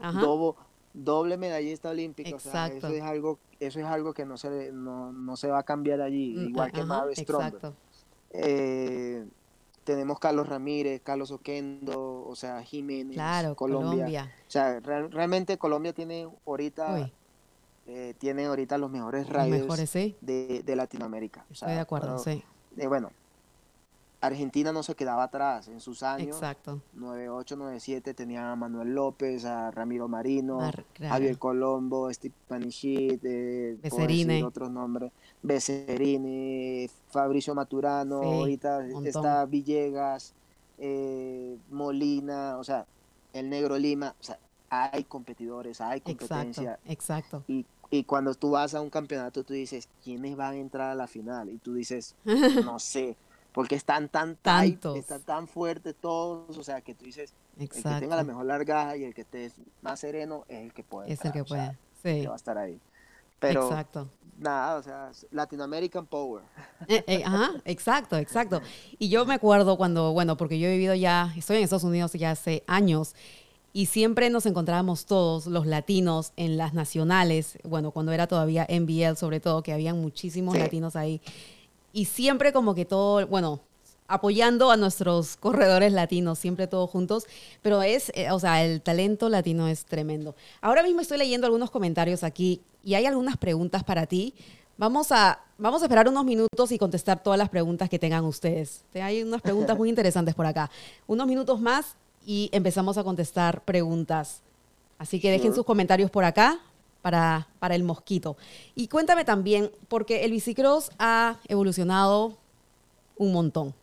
doble 0.93 1.37
medallista 1.37 1.91
olímpica, 1.91 2.37
o 2.37 2.39
sea, 2.39 2.69
eso 2.69 2.89
es 2.89 3.03
algo, 3.03 3.39
eso 3.61 3.81
es 3.81 3.87
algo 3.87 4.15
que 4.15 4.25
no 4.25 4.37
se, 4.37 4.71
no, 4.73 5.37
se 5.37 5.49
va 5.49 5.61
a 5.61 5.63
cambiar 5.63 6.01
allí, 6.01 6.35
mm, 6.37 6.49
igual 6.49 6.73
que 6.73 6.85
Mary 6.85 7.17
Stromberg. 7.17 7.75
Eh, 8.31 9.25
tenemos 9.85 10.19
Carlos 10.19 10.49
Ramírez, 10.49 11.03
Carlos 11.03 11.31
Oquendo, 11.31 12.25
o 12.27 12.35
sea, 12.35 12.63
Jiménez, 12.63 13.15
claro, 13.15 13.55
Colombia. 13.55 14.33
O 14.49 14.51
sea, 14.51 14.81
realmente 14.81 15.59
Colombia 15.59 15.93
tiene 15.93 16.29
ahorita 16.47 17.11
eh, 17.87 18.15
tiene 18.19 18.47
ahorita 18.47 18.79
los 18.79 18.91
mejores 18.91 19.29
riders 19.29 19.93
de, 20.23 20.63
de, 20.65 20.77
Latinoamérica. 20.77 21.45
Estoy 21.51 21.75
de 21.75 21.81
acuerdo, 21.81 22.19
sí. 22.19 22.43
Eh, 22.79 22.87
bueno, 22.87 23.11
Argentina 24.27 24.73
no 24.73 24.83
se 24.83 24.95
quedaba 24.95 25.25
atrás 25.25 25.69
en 25.69 25.81
sus 25.81 26.03
años. 26.03 26.37
Exacto. 26.37 26.81
98, 26.95 27.57
97 27.57 28.15
tenía 28.15 28.51
a 28.51 28.57
Manuel 28.57 28.95
López, 28.95 29.45
a 29.45 29.71
Ramiro 29.71 30.09
Marino, 30.09 30.61
a 30.63 30.73
Javier 30.99 31.39
Colombo, 31.39 32.13
Steve 32.13 32.35
Panichit, 32.49 33.21
eh, 33.25 33.79
otros 34.45 34.71
nombres, 34.71 35.13
Becerine, 35.43 36.89
Fabricio 37.11 37.55
Maturano, 37.55 38.23
ahorita 38.23 38.87
está 39.05 39.45
Villegas, 39.45 40.33
eh, 40.79 41.59
Molina, 41.71 42.57
o 42.59 42.65
sea, 42.65 42.87
el 43.35 43.51
Negro 43.51 43.77
Lima, 43.77 44.15
o 44.19 44.25
sea, 44.25 44.39
hay 44.71 45.05
competidores, 45.05 45.81
hay 45.81 46.01
competencia. 46.01 46.79
Exacto. 46.87 47.45
Y, 47.47 47.67
y 47.91 48.05
cuando 48.05 48.35
tú 48.35 48.53
vas 48.53 48.75
a 48.75 48.81
un 48.81 48.91
campeonato, 48.91 49.45
tú 49.45 49.53
dices, 49.53 49.89
¿quiénes 50.03 50.35
van 50.35 50.55
a 50.55 50.57
entrar 50.57 50.91
a 50.91 50.95
la 50.95 51.07
final? 51.07 51.51
Y 51.51 51.59
tú 51.59 51.75
dices, 51.75 52.15
no 52.65 52.79
sé 52.79 53.17
porque 53.55 53.77
están 53.77 54.09
tan 54.09 54.35
Tantos. 54.35 54.99
están 54.99 55.23
tan 55.23 55.47
fuertes 55.47 55.95
todos, 55.99 56.59
o 56.59 56.65
sea, 56.65 56.81
que 56.81 56.93
tú 56.93 57.05
dices, 57.05 57.33
el 57.57 57.69
que 57.69 57.81
tenga 57.81 58.17
la 58.17 58.25
mejor 58.25 58.47
largada 58.47 58.97
y 58.97 59.05
el 59.05 59.15
que 59.15 59.21
esté 59.21 59.53
más 59.81 60.01
sereno 60.01 60.45
es 60.49 60.65
el 60.65 60.75
que 60.75 60.83
puede. 60.83 61.13
Es 61.13 61.25
el 61.25 61.31
que 61.31 61.45
puede, 61.45 61.79
sí. 62.03 62.27
va 62.27 62.33
a 62.33 62.37
estar 62.37 62.59
ahí. 62.59 62.81
Pero 63.39 63.69
exacto. 63.69 64.09
nada, 64.39 64.77
o 64.77 64.83
sea, 64.83 65.13
Latin 65.31 65.61
American 65.61 66.05
Power. 66.05 66.43
Eh, 66.89 67.03
eh, 67.07 67.23
ajá, 67.25 67.53
exacto, 67.65 68.19
exacto. 68.19 68.61
Y 68.99 69.09
yo 69.09 69.25
me 69.25 69.33
acuerdo 69.35 69.79
cuando, 69.79 70.13
bueno, 70.13 70.37
porque 70.37 70.59
yo 70.59 70.69
he 70.69 70.73
vivido 70.73 70.95
ya, 70.95 71.33
estoy 71.35 71.57
en 71.57 71.63
Estados 71.63 71.85
Unidos 71.85 72.13
ya 72.13 72.33
hace 72.33 72.63
años, 72.67 73.15
y 73.73 73.87
siempre 73.87 74.29
nos 74.29 74.47
encontrábamos 74.47 75.07
todos, 75.07 75.47
los 75.47 75.65
latinos, 75.65 76.33
en 76.37 76.59
las 76.59 76.75
nacionales, 76.75 77.59
bueno, 77.63 77.93
cuando 77.93 78.13
era 78.13 78.27
todavía 78.27 78.67
NBL 78.69 79.17
sobre 79.17 79.41
todo, 79.41 79.63
que 79.63 79.73
habían 79.73 80.01
muchísimos 80.01 80.59
latinos 80.59 80.95
ahí 80.95 81.23
y 81.95 82.07
siempre 82.07 82.53
como 82.53 82.75
que 82.75 82.85
todo, 82.85 83.25
bueno, 83.29 83.61
apoyando 84.09 84.71
a 84.73 84.77
nuestros 84.77 85.37
corredores 85.37 85.93
latinos, 85.93 86.41
siempre 86.41 86.67
todos 86.67 86.91
juntos, 86.91 87.25
pero 87.63 87.83
es, 87.83 88.11
eh, 88.15 88.33
o 88.33 88.39
sea, 88.41 88.65
el 88.65 88.83
talento 88.83 89.29
latino 89.29 89.69
es 89.69 89.85
tremendo. 89.85 90.35
Ahora 90.61 90.83
mismo 90.83 91.01
estoy 91.01 91.19
leyendo 91.19 91.47
algunos 91.47 91.71
comentarios 91.71 92.25
aquí 92.25 92.61
y 92.83 92.95
hay 92.95 93.07
algunas 93.07 93.37
preguntas 93.37 93.85
para 93.85 94.07
ti. 94.07 94.35
Vamos 94.77 95.13
a, 95.13 95.41
vamos 95.57 95.83
a 95.83 95.85
esperar 95.85 96.09
unos 96.09 96.25
minutos 96.25 96.73
y 96.73 96.79
contestar 96.79 97.23
todas 97.23 97.39
las 97.39 97.49
preguntas 97.49 97.89
que 97.89 98.01
tengan 98.01 98.25
ustedes. 98.25 98.83
Hay 98.95 99.23
unas 99.23 99.41
preguntas 99.41 99.79
muy 99.79 99.89
interesantes 99.89 100.35
por 100.35 100.47
acá. 100.47 100.71
Unos 101.07 101.29
minutos 101.29 101.61
más 101.61 101.95
y 102.27 102.51
empezamos 102.53 102.99
a 102.99 103.05
contestar 103.05 103.63
preguntas. 103.63 104.43
Así 104.99 105.21
que 105.21 105.31
dejen 105.31 105.55
sus 105.55 105.65
comentarios 105.65 106.11
por 106.11 106.25
acá 106.25 106.61
para, 107.05 107.49
para 107.59 107.75
el 107.75 107.83
mosquito. 107.83 108.39
Y 108.75 108.89
cuéntame 108.89 109.27
también, 109.27 109.71
porque 109.89 110.25
el 110.25 110.31
bicicross 110.31 110.91
ha 110.99 111.37
evolucionado 111.49 112.39
un 113.19 113.31
montón 113.31 113.75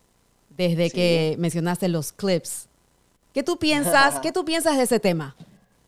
desde 0.58 0.90
que 0.90 1.36
mencionaste 1.38 1.88
los 1.88 2.14
clips. 2.14 2.68
¿Qué 3.32 3.44
tú 3.44 3.58
piensas? 3.58 4.20
¿Qué 4.22 4.32
tú 4.32 4.44
piensas 4.44 4.76
de 4.76 4.84
ese 4.86 5.00
tema? 5.00 5.36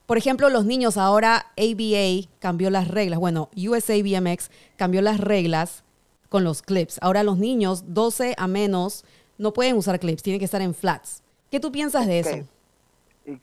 Por 0.05 0.19
ejemplo, 0.19 0.47
los 0.49 0.65
niños 0.65 0.95
ahora 0.95 1.47
ABA 1.57 2.29
cambió 2.37 2.69
las 2.69 2.87
reglas. 2.87 3.19
Bueno, 3.19 3.49
USA 3.57 3.95
BMX 4.03 4.51
cambió 4.75 5.01
las 5.01 5.19
reglas 5.19 5.83
con 6.29 6.43
los 6.43 6.61
clips. 6.61 6.99
Ahora 7.01 7.23
los 7.23 7.39
niños 7.39 7.83
12 7.87 8.35
a 8.37 8.45
menos 8.45 9.05
no 9.39 9.53
pueden 9.53 9.75
usar 9.75 9.99
clips, 9.99 10.21
tienen 10.21 10.37
que 10.37 10.45
estar 10.45 10.61
en 10.61 10.75
flats. 10.75 11.23
¿Qué 11.49 11.59
tú 11.59 11.71
piensas 11.71 12.05
de 12.05 12.19
eso? 12.19 12.47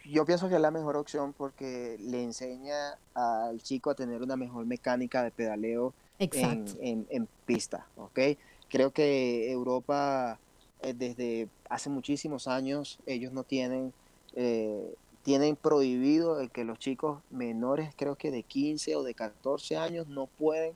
Yo 0.05 0.25
pienso 0.25 0.49
que 0.49 0.57
es 0.57 0.61
la 0.61 0.71
mejor 0.71 0.97
opción 0.97 1.33
porque 1.33 1.97
le 2.01 2.23
enseña 2.23 2.99
al 3.15 3.63
chico 3.63 3.91
a 3.91 3.95
tener 3.95 4.23
una 4.23 4.37
mejor 4.37 4.67
mecánica 4.67 5.23
de 5.23 5.31
pedaleo 5.31 5.95
en, 6.19 7.07
en, 7.09 7.29
pista, 7.47 7.87
¿ok? 7.97 8.21
Creo 8.69 8.91
que 8.91 9.51
Europa 9.51 10.39
eh, 10.83 10.95
desde 10.95 11.49
hace 11.69 11.89
muchísimos 11.89 12.47
años 12.47 12.99
ellos 13.07 13.33
no 13.33 13.43
tienen, 13.43 13.93
eh, 14.35 14.95
tienen 15.23 15.57
prohibido 15.57 16.41
el 16.41 16.51
que 16.51 16.65
los 16.65 16.79
chicos 16.79 17.21
menores, 17.31 17.95
creo 17.97 18.17
que 18.17 18.31
de 18.31 18.43
15 18.43 18.97
o 18.97 19.03
de 19.03 19.15
14 19.15 19.79
años, 19.79 20.09
no 20.09 20.27
pueden 20.27 20.75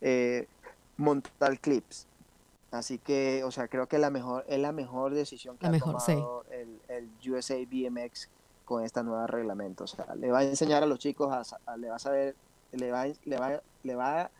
eh, 0.00 0.46
montar 0.96 1.58
clips. 1.60 2.06
Así 2.70 2.98
que, 2.98 3.44
o 3.44 3.50
sea, 3.50 3.68
creo 3.68 3.88
que 3.88 3.98
la 3.98 4.10
mejor, 4.10 4.44
es 4.46 4.58
la 4.58 4.72
mejor 4.72 5.14
decisión 5.14 5.56
que 5.56 5.66
ha 5.66 5.78
tomado 5.78 6.44
el, 6.50 6.80
el, 6.88 7.30
USA 7.30 7.56
BMX 7.56 8.28
con 8.68 8.84
esta 8.84 9.02
nueva 9.02 9.26
reglamento. 9.26 9.84
O 9.84 9.86
sea, 9.86 10.14
le 10.14 10.30
va 10.30 10.40
a 10.40 10.44
enseñar 10.44 10.82
a 10.82 10.86
los 10.86 10.98
chicos, 10.98 11.32
a, 11.32 11.76
le 11.78 11.88
va 11.88 11.96
a 11.96 11.98
saber, 11.98 12.36
le 12.72 12.90
va, 12.90 13.06
le, 13.06 13.38
va, 13.38 13.62
le 13.82 13.94
va 13.94 14.30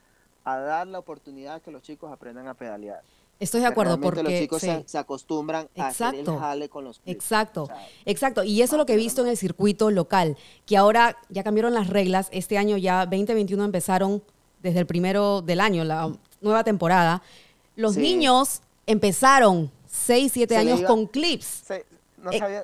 a 0.45 0.59
dar 0.59 0.87
la 0.87 0.99
oportunidad 0.99 1.63
que 1.63 1.71
los 1.71 1.83
chicos 1.83 2.13
aprendan 2.13 2.47
a 2.47 2.53
pedalear. 2.53 3.01
Estoy 3.41 3.61
de 3.61 3.69
acuerdo 3.69 3.99
porque 3.99 4.23
los 4.23 4.33
chicos 4.35 4.61
se, 4.61 4.99
acostumbran 4.99 5.71
a 5.79 5.87
hacer 5.87 6.15
el 6.15 6.27
jale 6.27 6.69
con 6.69 6.85
los 6.85 7.01
Exacto, 7.07 7.71
exacto. 8.05 8.45
Y 8.45 8.61
eso 8.61 8.77
es 8.77 8.79
lo 8.79 8.85
que 8.85 8.95
he 8.95 8.97
visto 8.97 9.23
en 9.23 9.29
el 9.29 9.37
circuito 9.39 9.91
local, 9.91 10.37
que 10.67 10.77
ahora 10.77 11.17
ya 11.31 11.43
cambiaron 11.43 11.73
las 11.73 11.89
reglas. 11.89 12.29
Este 12.31 12.59
año 12.59 12.77
ya 12.77 13.07
2021 13.07 13.65
empezaron 13.65 14.23
desde 14.63 14.81
el 14.81 14.87
primero 14.87 15.41
del 15.41 15.61
año, 15.61 15.85
la 15.85 16.13
nueva 16.43 16.65
temporada. 16.65 17.23
Los 17.77 17.97
niños 17.97 18.61
empezaron 18.87 19.71
6, 19.87 20.33
7 20.33 20.57
años 20.57 20.83
con 20.83 21.07
clips. 21.07 21.65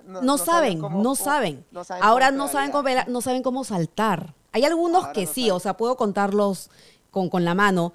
No, 0.07 0.39
saben, 0.39 0.81
no, 0.81 1.15
saben. 1.15 1.65
Ahora 2.01 2.31
no 2.31 2.49
saben, 2.49 2.71
cómo, 2.71 2.89
no 3.07 3.21
saben 3.21 3.43
cómo 3.43 3.65
saltar. 3.65 4.35
Hay 4.53 4.65
algunos 4.65 5.09
que 5.09 5.27
sí, 5.27 5.51
o 5.51 5.61
sea, 5.61 5.77
puedo 5.77 5.97
contarlos 5.97 6.71
con, 7.11 7.29
con 7.29 7.45
la 7.45 7.55
mano, 7.55 7.93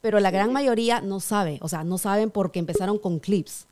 pero 0.00 0.20
la 0.20 0.30
gran 0.30 0.52
mayoría 0.52 1.00
no 1.00 1.20
sabe, 1.20 1.58
o 1.62 1.68
sea, 1.68 1.84
no 1.84 1.98
saben 1.98 2.30
porque 2.30 2.58
empezaron 2.58 2.98
con 2.98 3.18
clips. 3.18 3.66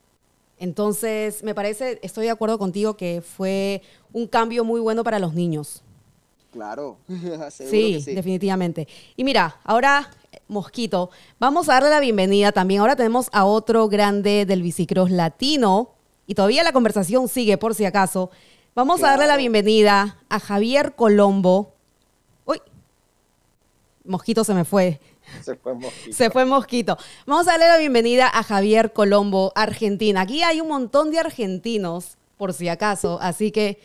Entonces, 0.59 1.43
me 1.43 1.55
parece, 1.55 1.99
estoy 2.03 2.27
de 2.27 2.31
acuerdo 2.31 2.59
contigo 2.59 2.97
que 2.97 3.21
fue 3.21 3.83
un 4.13 4.29
cambio 4.29 4.65
muy 4.65 4.81
bueno 4.81 5.03
para 5.03 5.19
los 5.19 5.35
niños. 5.35 5.83
Claro, 6.53 6.99
sí, 7.51 8.01
sí, 8.01 8.15
definitivamente. 8.15 8.87
Y 9.17 9.25
mira, 9.25 9.57
ahora, 9.65 10.11
Mosquito, 10.49 11.11
vamos 11.41 11.69
a 11.69 11.73
darle 11.73 11.91
la 11.91 11.99
bienvenida 11.99 12.53
también. 12.53 12.81
Ahora 12.81 12.95
tenemos 12.95 13.29
a 13.33 13.45
otro 13.45 13.89
grande 13.89 14.45
del 14.47 14.63
bicicross 14.63 15.11
latino, 15.11 15.95
y 16.33 16.35
todavía 16.35 16.63
la 16.63 16.73
conversación 16.73 17.29
sigue 17.29 17.59
por 17.59 17.75
si 17.75 17.85
acaso, 17.85 18.31
vamos 18.75 19.03
a 19.03 19.09
darle 19.09 19.27
la 19.27 19.37
bienvenida 19.37 20.17
a 20.31 20.41
Javier 20.41 20.95
Colombo. 20.95 21.75
Uy, 22.47 22.59
mosquito 24.07 24.43
se 24.43 24.55
me 24.55 24.65
fue. 24.65 24.99
Se 25.43 25.57
fue 25.57 25.75
mosquito. 25.75 26.17
Se 26.17 26.31
fue 26.31 26.47
mosquito. 26.47 26.97
Vamos 27.27 27.49
a 27.49 27.51
darle 27.51 27.69
la 27.69 27.77
bienvenida 27.77 28.31
a 28.33 28.43
Javier 28.43 28.95
Colombo, 28.95 29.53
Argentina. 29.55 30.23
Aquí 30.23 30.43
hay 30.43 30.63
un 30.63 30.69
montón 30.69 31.11
de 31.11 31.19
argentinos, 31.19 32.17
por 32.39 32.55
si 32.55 32.71
acaso, 32.71 33.19
así 33.21 33.51
que 33.51 33.79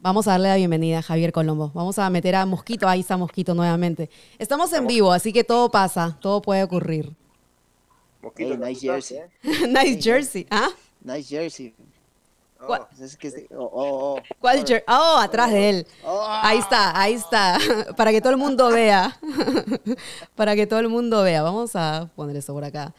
vamos 0.00 0.26
a 0.26 0.32
darle 0.32 0.48
la 0.48 0.56
bienvenida 0.56 0.98
a 0.98 1.02
Javier 1.02 1.30
Colombo. 1.30 1.70
Vamos 1.74 1.96
a 2.00 2.10
meter 2.10 2.34
a 2.34 2.44
Mosquito, 2.44 2.88
ahí 2.88 3.00
está 3.00 3.16
Mosquito 3.16 3.54
nuevamente. 3.54 4.10
Estamos 4.36 4.72
en 4.72 4.88
vivo, 4.88 5.12
así 5.12 5.32
que 5.32 5.44
todo 5.44 5.70
pasa, 5.70 6.18
todo 6.20 6.42
puede 6.42 6.64
ocurrir. 6.64 7.14
Mosquito, 8.20 8.56
nice 8.56 8.80
jersey. 8.80 9.20
nice 9.68 10.02
jersey, 10.02 10.44
¿ah? 10.50 10.70
Nice 11.08 11.28
jersey. 11.34 11.74
Oh, 12.60 12.74
oh, 13.56 13.70
oh, 13.72 14.22
¿Cuál 14.40 14.58
jersey? 14.58 14.82
Oh, 14.86 15.18
atrás 15.18 15.50
de 15.50 15.70
él. 15.70 15.86
Ahí 16.04 16.58
está, 16.58 17.00
ahí 17.00 17.14
está. 17.14 17.58
Para 17.96 18.10
que 18.10 18.20
todo 18.20 18.32
el 18.32 18.38
mundo 18.38 18.68
vea. 18.68 19.18
Para 20.34 20.54
que 20.54 20.66
todo 20.66 20.80
el 20.80 20.88
mundo 20.88 21.22
vea. 21.22 21.42
Vamos 21.42 21.74
a 21.76 22.10
poner 22.14 22.36
eso 22.36 22.52
por 22.52 22.64
acá. 22.64 22.92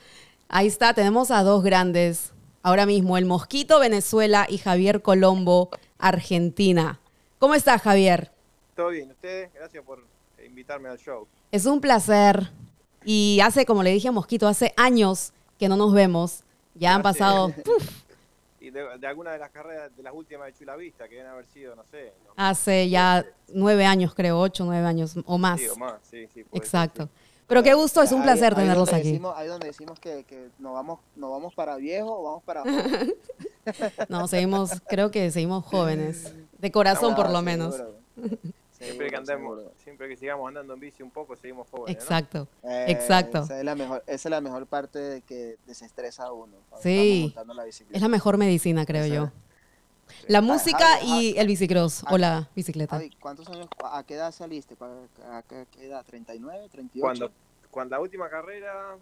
Ahí 0.47 0.65
está, 0.65 0.95
tenemos 0.95 1.29
a 1.29 1.43
dos 1.43 1.63
grandes 1.63 2.33
ahora 2.63 2.87
mismo, 2.87 3.17
el 3.17 3.25
Mosquito 3.25 3.79
Venezuela 3.79 4.47
y 4.49 4.57
Javier 4.57 5.03
Colombo 5.03 5.69
Argentina. 5.99 6.99
¿Cómo 7.37 7.53
está 7.53 7.77
Javier? 7.77 8.31
Todo 8.75 8.89
bien, 8.89 9.11
ustedes, 9.11 9.53
gracias 9.53 9.83
por 9.83 10.03
invitarme 10.43 10.89
al 10.89 10.97
show. 10.97 11.27
Es 11.51 11.67
un 11.67 11.79
placer. 11.79 12.49
Y 13.05 13.39
hace, 13.43 13.65
como 13.65 13.83
le 13.83 13.91
dije 13.91 14.07
a 14.07 14.11
Mosquito, 14.11 14.47
hace 14.47 14.73
años 14.75 15.31
que 15.59 15.69
no 15.69 15.77
nos 15.77 15.93
vemos. 15.93 16.43
Ya 16.75 16.95
han 16.95 17.01
pasado. 17.01 17.49
Y 17.49 17.61
de, 18.71 19.07
alguna 19.07 19.31
de 19.31 19.39
las 19.39 19.51
carreras, 19.51 19.95
de 19.95 20.03
las 20.03 20.13
últimas 20.13 20.47
de 20.47 20.53
Chula 20.53 20.75
Vista, 20.75 21.07
que 21.07 21.15
deben 21.15 21.31
haber 21.31 21.45
sido, 21.45 21.75
no 21.75 21.83
sé. 21.85 22.13
Hace 22.35 22.89
ya 22.89 23.25
nueve 23.53 23.85
años, 23.85 24.13
creo, 24.15 24.39
ocho, 24.39 24.65
nueve 24.65 24.85
años 24.85 25.15
o 25.25 25.37
más. 25.37 25.59
Sí, 25.59 25.67
o 25.67 25.75
más, 25.75 25.95
sí, 26.03 26.27
sí. 26.33 26.45
Exacto. 26.53 27.09
Pero 27.47 27.63
qué 27.63 27.73
gusto, 27.73 28.03
es 28.03 28.11
un 28.11 28.21
placer 28.21 28.53
tenerlos 28.53 28.93
aquí. 28.93 29.19
ahí 29.35 29.47
donde 29.47 29.67
decimos 29.67 29.99
que, 29.99 30.23
que 30.23 30.49
nos, 30.59 30.73
vamos, 30.73 30.99
nos 31.15 31.31
vamos 31.31 31.55
para 31.55 31.77
viejo 31.77 32.19
o 32.19 32.23
vamos 32.23 32.43
para 32.43 32.63
no, 34.07 34.27
seguimos, 34.27 34.71
creo 34.87 35.09
que 35.09 35.31
seguimos 35.31 35.65
jóvenes. 35.65 36.31
De 36.59 36.71
corazón, 36.71 37.15
por 37.15 37.31
lo 37.31 37.41
menos. 37.41 37.75
Siempre 38.79 39.09
que 39.09 39.15
andemos, 39.17 39.59
siempre 39.83 40.07
que 40.07 40.15
sigamos 40.15 40.47
andando 40.47 40.73
en 40.73 40.79
bici 40.79 41.03
un 41.03 41.11
poco, 41.11 41.35
seguimos 41.35 41.67
jóvenes. 41.69 42.01
Exacto, 42.01 42.47
eh, 42.63 42.85
exacto. 42.87 43.39
Esa 43.39 43.59
es, 43.59 43.65
la 43.65 43.75
mejor, 43.75 44.03
esa 44.07 44.29
es 44.29 44.31
la 44.31 44.39
mejor 44.39 44.65
parte 44.67 44.99
de 44.99 45.21
que 45.21 45.57
desestresa 45.67 46.23
a 46.23 46.31
uno. 46.31 46.55
Sí, 46.81 47.35
es 47.91 48.01
la 48.01 48.07
mejor 48.07 48.37
medicina, 48.37 48.85
creo 48.85 49.05
yo. 49.05 49.31
La 50.27 50.41
música 50.41 51.01
y 51.03 51.37
el 51.37 51.47
bicicross 51.47 52.03
o 52.09 52.17
la 52.17 52.49
bicicleta. 52.55 53.01
¿cuántos 53.19 53.47
años, 53.49 53.67
a 53.83 54.03
qué 54.03 54.15
edad 54.15 54.31
saliste? 54.31 54.75
¿A 55.29 55.43
qué 55.43 55.65
edad? 55.85 56.05
¿39, 56.05 56.69
38? 56.69 57.01
Cuando, 57.01 57.31
cuando 57.69 57.95
la 57.95 58.01
última 58.01 58.29
carrera 58.29 58.95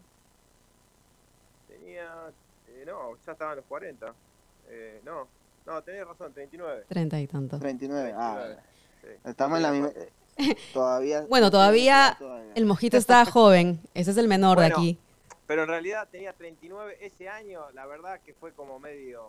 tenía, 1.68 2.32
eh, 2.70 2.84
no, 2.86 3.16
ya 3.26 3.32
estaba 3.32 3.52
en 3.52 3.58
los 3.58 3.66
40. 3.66 4.14
Eh, 4.70 5.02
no, 5.06 5.28
no, 5.66 5.82
tenés 5.84 6.08
razón, 6.08 6.34
39. 6.34 6.86
30 6.90 7.22
y 7.22 7.28
tanto. 7.28 7.60
39, 7.60 8.14
ah. 8.18 8.58
Estamos 9.26 9.58
en 9.58 9.64
la 9.64 9.72
misma... 9.72 9.92
Todavía... 10.74 11.26
Bueno, 11.28 11.50
todavía, 11.50 12.18
el 12.54 12.66
mojito 12.66 12.98
está 12.98 13.26
joven, 13.26 13.80
ese 13.94 14.12
es 14.12 14.18
el 14.18 14.28
menor 14.28 14.60
de 14.60 14.68
aquí. 14.68 15.00
Pero 15.48 15.64
en 15.64 15.70
realidad 15.70 16.08
tenía 16.12 16.34
39 16.34 16.98
ese 17.02 17.28
año, 17.28 17.62
la 17.74 17.86
verdad 17.86 18.20
que 18.24 18.34
fue 18.34 18.52
como 18.52 18.80
medio 18.80 19.24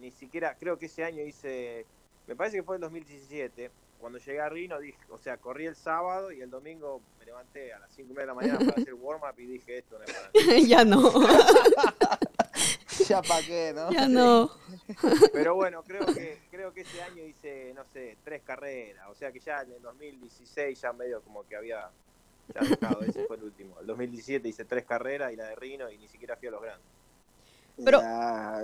ni 0.00 0.10
siquiera, 0.10 0.56
creo 0.58 0.78
que 0.78 0.86
ese 0.86 1.04
año 1.04 1.22
hice, 1.22 1.86
me 2.26 2.34
parece 2.34 2.56
que 2.56 2.62
fue 2.64 2.76
el 2.76 2.80
2017, 2.80 3.70
cuando 4.00 4.18
llegué 4.18 4.40
a 4.40 4.48
Rino, 4.48 4.80
dije, 4.80 4.98
o 5.10 5.18
sea, 5.18 5.36
corrí 5.36 5.66
el 5.66 5.76
sábado 5.76 6.32
y 6.32 6.40
el 6.40 6.50
domingo 6.50 7.00
me 7.20 7.24
levanté 7.24 7.72
a 7.72 7.78
las 7.78 7.92
5 7.92 8.12
de 8.14 8.26
la 8.26 8.34
mañana 8.34 8.58
para 8.58 8.70
hacer 8.82 8.94
warm-up 8.94 9.38
y 9.38 9.46
dije, 9.46 9.78
esto 9.78 9.96
no 9.96 10.04
es 10.04 10.12
para 10.12 10.58
Ya 10.66 10.84
no. 10.84 11.12
ya 13.08 13.22
pa' 13.22 13.40
qué, 13.42 13.72
¿no? 13.74 13.90
Ya 13.92 14.08
no. 14.08 14.50
Pero 15.32 15.54
bueno, 15.54 15.82
creo 15.82 16.06
que, 16.06 16.40
creo 16.50 16.72
que 16.72 16.82
ese 16.82 17.02
año 17.02 17.24
hice, 17.24 17.72
no 17.74 17.84
sé, 17.92 18.16
tres 18.24 18.42
carreras, 18.42 19.06
o 19.10 19.14
sea 19.14 19.32
que 19.32 19.40
ya 19.40 19.62
en 19.62 19.72
el 19.72 19.82
2016 19.82 20.80
ya 20.80 20.92
medio 20.92 21.22
como 21.22 21.46
que 21.46 21.56
había 21.56 21.90
ya 22.54 22.60
dejado, 22.60 23.00
ese 23.06 23.24
fue 23.26 23.36
el 23.36 23.44
último. 23.44 23.78
El 23.80 23.86
2017 23.86 24.48
hice 24.48 24.64
tres 24.64 24.84
carreras 24.84 25.32
y 25.32 25.36
la 25.36 25.44
de 25.44 25.56
Rino 25.56 25.90
y 25.90 25.98
ni 25.98 26.08
siquiera 26.08 26.36
fui 26.36 26.48
a 26.48 26.50
los 26.52 26.62
grandes. 26.62 26.86
Pero 27.84 28.02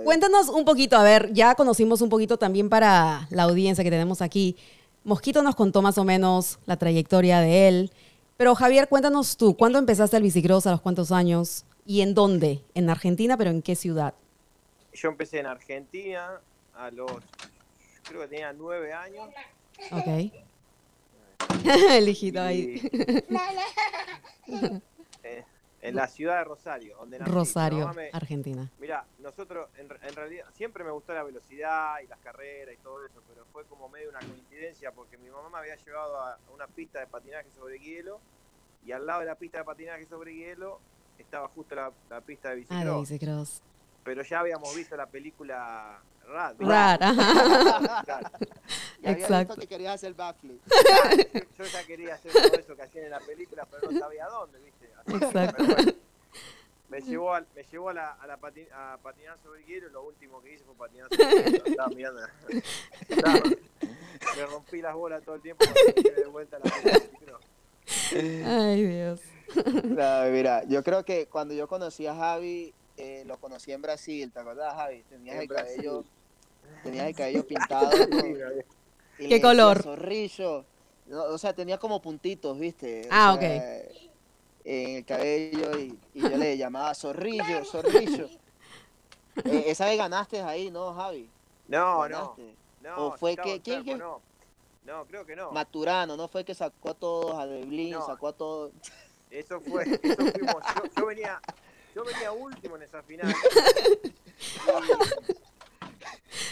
cuéntanos 0.03 0.49
un 0.49 0.65
poquito, 0.65 0.95
a 0.95 1.03
ver, 1.03 1.33
ya 1.33 1.55
conocimos 1.55 2.01
un 2.01 2.09
poquito 2.09 2.37
también 2.37 2.69
para 2.69 3.27
la 3.31 3.43
audiencia 3.43 3.83
que 3.83 3.89
tenemos 3.89 4.21
aquí. 4.21 4.55
Mosquito 5.03 5.41
nos 5.41 5.55
contó 5.55 5.81
más 5.81 5.97
o 5.97 6.03
menos 6.03 6.59
la 6.65 6.77
trayectoria 6.77 7.39
de 7.39 7.67
él. 7.67 7.91
Pero 8.37 8.55
Javier, 8.55 8.87
cuéntanos 8.87 9.35
tú, 9.35 9.57
¿cuándo 9.57 9.79
empezaste 9.79 10.15
el 10.15 10.23
bicicross? 10.23 10.67
¿A 10.67 10.71
los 10.71 10.81
cuántos 10.81 11.11
años? 11.11 11.65
¿Y 11.85 12.01
en 12.01 12.13
dónde? 12.13 12.63
¿En 12.75 12.89
Argentina, 12.89 13.35
pero 13.35 13.49
en 13.49 13.61
qué 13.61 13.75
ciudad? 13.75 14.13
Yo 14.93 15.09
empecé 15.09 15.39
en 15.39 15.45
Argentina 15.45 16.41
a 16.73 16.91
los, 16.91 17.11
creo 18.03 18.21
que 18.21 18.27
tenía 18.27 18.53
nueve 18.53 18.93
años. 18.93 19.29
Ok. 19.91 20.33
el 21.91 22.09
hijito 22.09 22.41
ahí. 22.41 22.81
En 25.81 25.95
la 25.95 26.07
ciudad 26.07 26.39
de 26.39 26.43
Rosario, 26.43 26.97
donde 26.97 27.19
nací. 27.19 27.31
Rosario, 27.31 27.89
Argentina. 28.11 28.69
Mira, 28.79 29.05
nosotros, 29.19 29.69
en, 29.77 29.87
realidad, 30.13 30.45
siempre 30.53 30.83
me 30.83 30.91
gustó 30.91 31.13
la 31.13 31.23
velocidad 31.23 31.99
y 32.03 32.07
las 32.07 32.19
carreras 32.19 32.75
y 32.75 32.77
todo 32.83 33.05
eso, 33.05 33.21
pero 33.29 33.45
fue 33.53 33.63
como 33.65 33.87
medio 33.87 34.09
una 34.09 34.19
coincidencia 34.19 34.91
porque 34.91 35.17
mi 35.17 35.29
mamá 35.29 35.49
me 35.49 35.57
había 35.59 35.77
llevado 35.77 36.19
a 36.19 36.37
una 36.53 36.67
pista 36.67 36.99
de 36.99 37.07
patinaje 37.07 37.49
sobre 37.57 37.79
hielo 37.79 38.19
y 38.85 38.91
al 38.91 39.05
lado 39.05 39.21
de 39.21 39.27
la 39.27 39.35
pista 39.35 39.59
de 39.59 39.63
patinaje 39.63 40.05
sobre 40.05 40.35
hielo 40.35 40.81
estaba 41.17 41.47
justo 41.47 41.75
la, 41.75 41.91
pista 42.21 42.49
de 42.49 42.55
bicicross. 42.57 42.81
Ah, 42.81 42.83
de 42.83 42.99
bicicross. 42.99 43.61
Pero 44.03 44.23
ya 44.23 44.39
habíamos 44.39 44.75
visto 44.75 44.95
la 44.95 45.05
película 45.07 45.99
Rad. 46.29 46.55
Rad, 46.59 47.01
ajá. 47.01 48.31
Exacto. 49.03 49.55
que 49.55 49.67
querías 49.67 49.95
hacer 49.95 50.13
backflip. 50.13 50.61
yo, 51.57 51.65
ya 51.65 51.83
quería 51.85 52.15
hacer 52.15 52.31
todo 52.31 52.53
eso 52.59 52.75
que 52.75 52.81
hacían 52.83 53.05
en 53.05 53.11
la 53.11 53.19
película, 53.19 53.65
pero 53.69 53.91
no 53.91 53.99
sabía 53.99 54.27
dónde, 54.27 54.59
¿viste? 54.59 54.89
Exacto. 55.25 55.63
me 56.89 57.01
llevó, 57.01 57.33
a, 57.33 57.43
me 57.55 57.63
llevó 57.63 57.89
a, 57.89 57.93
la, 57.93 58.11
a, 58.11 58.27
la 58.27 58.33
a 58.33 58.97
patinar 59.01 59.37
sobre 59.43 59.61
el 59.61 59.65
hielo 59.65 59.87
y 59.87 59.91
lo 59.91 60.03
último 60.03 60.41
que 60.41 60.53
hice 60.53 60.63
fue 60.65 60.75
patinar 60.75 61.09
sobre 61.09 61.45
el 61.45 61.51
hielo. 61.51 61.65
Estaba 61.65 61.89
mirando. 61.89 62.21
me 64.35 64.45
rompí 64.45 64.81
las 64.81 64.93
bolas 64.93 65.23
todo 65.23 65.35
el 65.35 65.41
tiempo 65.41 65.65
y 65.95 66.03
de 66.03 66.27
vuelta 66.27 66.57
a 66.57 66.59
la 66.59 66.71
película. 66.71 67.39
Ay, 68.11 68.85
Dios. 68.85 69.21
mira, 70.31 70.63
yo 70.65 70.83
creo 70.83 71.03
que 71.03 71.27
cuando 71.27 71.53
yo 71.55 71.67
conocí 71.67 72.05
a 72.05 72.15
Javi, 72.15 72.73
eh, 72.99 73.23
lo 73.25 73.37
conocí 73.37 73.71
en 73.71 73.81
Brasil, 73.81 74.29
¿te 74.29 74.39
acuerdas, 74.39 74.75
Javi? 74.75 75.03
Tenías 75.03 75.37
el 75.37 75.47
cabello, 75.47 76.03
tenías 76.83 77.07
el 77.07 77.15
cabello 77.15 77.47
pintado. 77.47 77.91
¿Qué 79.17 79.41
color? 79.41 79.81
Zorrillo. 79.81 80.65
o 81.09 81.37
sea, 81.37 81.53
tenía 81.53 81.77
como 81.77 82.01
puntitos, 82.01 82.59
¿viste? 82.59 83.07
ah, 83.09 83.33
ok. 83.33 83.43
En 84.65 84.97
el 84.97 85.05
cabello 85.05 85.79
y, 85.79 85.97
yo 86.13 86.27
le 86.29 86.57
llamaba 86.57 86.93
zorrillo, 86.93 87.63
zorrillo. 87.63 88.25
eh, 89.45 89.63
esa 89.67 89.85
vez 89.85 89.97
ganaste 89.97 90.41
ahí, 90.41 90.69
¿no, 90.69 90.93
Javi? 90.93 91.29
No, 91.69 92.07
no. 92.09 92.35
no. 92.81 93.07
¿O 93.07 93.17
fue 93.17 93.37
que, 93.37 93.61
¿quién, 93.61 93.83
quién? 93.83 93.97
No. 93.97 94.21
no, 94.85 95.05
creo 95.05 95.25
que 95.25 95.37
no. 95.37 95.51
Maturano, 95.51 96.17
¿no 96.17 96.27
fue 96.27 96.43
que 96.43 96.53
sacó 96.53 96.89
a 96.89 96.93
todos, 96.93 97.39
a 97.39 97.47
Deblin, 97.47 97.95
sacó 98.05 98.27
a 98.27 98.33
todos? 98.33 98.73
Eso 99.31 99.61
fue, 99.61 99.83
eso 100.03 100.25
fuimos, 100.33 100.63
yo 100.97 101.05
venía, 101.05 101.39
yo 101.99 102.05
venía 102.05 102.31
último 102.31 102.75
en 102.77 102.83
esa 102.83 103.03
final. 103.03 103.33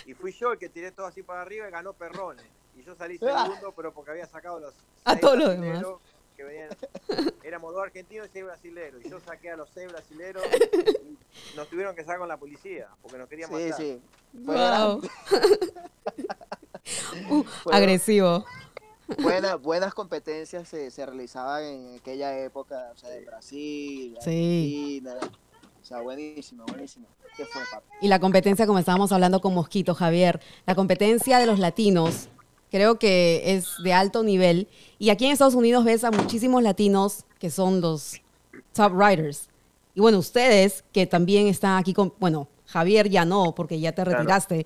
Y, 0.06 0.14
fui 0.14 0.32
yo 0.32 0.54
el 0.54 0.58
que 0.58 0.70
tiré 0.70 0.92
todo 0.92 1.06
así 1.06 1.22
para 1.22 1.42
arriba 1.42 1.68
y 1.68 1.72
ganó 1.72 1.92
Perrone. 1.92 2.42
Y 2.78 2.84
yo 2.84 2.96
salí 2.96 3.20
ah. 3.28 3.44
segundo, 3.44 3.74
pero 3.76 3.94
porque 3.94 4.12
había 4.12 4.26
sacado 4.26 4.60
los 4.60 4.74
a 5.04 5.18
todos 5.18 5.38
los 5.38 5.50
demás. 5.50 5.84
Que 6.36 6.44
venían, 6.44 6.70
éramos 7.44 7.74
dos 7.74 7.84
argentinos 7.84 8.28
y 8.28 8.30
seis 8.32 8.46
brasileros. 8.46 9.06
Y 9.06 9.10
yo 9.10 9.20
saqué 9.20 9.52
a 9.52 9.58
los 9.58 9.70
seis 9.74 9.92
brasileros 9.92 10.44
y 11.04 11.18
nos 11.58 11.68
tuvieron 11.68 11.94
que 11.96 12.04
sacar 12.04 12.20
con 12.20 12.30
la 12.30 12.38
policía 12.38 12.88
porque 13.02 13.18
nos 13.18 13.28
querían 13.28 13.52
matar. 13.52 13.74
Sí, 13.74 13.84
sí. 13.84 14.02
Wow. 14.34 15.02
Uh, 17.30 17.46
agresivo. 17.72 18.46
Buenas, 19.22 19.62
buenas 19.62 19.94
competencias 19.94 20.68
se, 20.68 20.92
se, 20.92 21.06
realizaban 21.06 21.64
en 21.64 21.96
aquella 21.96 22.38
época, 22.40 22.92
o 22.94 22.98
sea, 22.98 23.10
de 23.10 23.26
Brasil, 23.26 24.18
sí. 24.22 25.02
Argentina. 25.02 25.32
O 25.82 25.86
sea, 25.86 26.02
buenísimo, 26.02 26.66
buenísimo. 26.68 27.08
¿Qué 27.36 27.46
fue, 27.46 27.62
papi? 27.72 27.88
Y 28.02 28.08
la 28.08 28.20
competencia, 28.20 28.68
como 28.68 28.80
estábamos 28.80 29.12
hablando 29.12 29.40
con 29.40 29.54
Mosquito, 29.54 29.96
Javier, 29.96 30.42
la 30.66 30.76
competencia 30.76 31.40
de 31.40 31.46
los 31.46 31.60
latinos 31.60 32.30
creo 32.70 33.00
que 33.00 33.54
es 33.54 33.76
de 33.84 33.94
alto 33.94 34.24
nivel. 34.24 34.68
Y 35.00 35.10
aquí 35.10 35.26
en 35.26 35.32
Estados 35.32 35.56
Unidos 35.56 35.86
ves 35.86 36.04
a 36.04 36.12
muchísimos 36.12 36.62
latinos 36.64 37.26
que 37.40 37.50
son 37.50 37.82
los 37.82 38.22
top 38.74 38.94
riders. 38.94 39.50
Y 39.96 40.02
bueno, 40.02 40.20
ustedes 40.20 40.84
que 40.92 41.08
también 41.08 41.48
están 41.48 41.78
aquí 41.78 41.94
con, 41.94 42.14
bueno, 42.20 42.48
Javier 42.66 43.10
ya 43.10 43.26
no, 43.26 43.56
porque 43.56 43.80
ya 43.80 43.94
te 43.94 44.04
retiraste, 44.04 44.66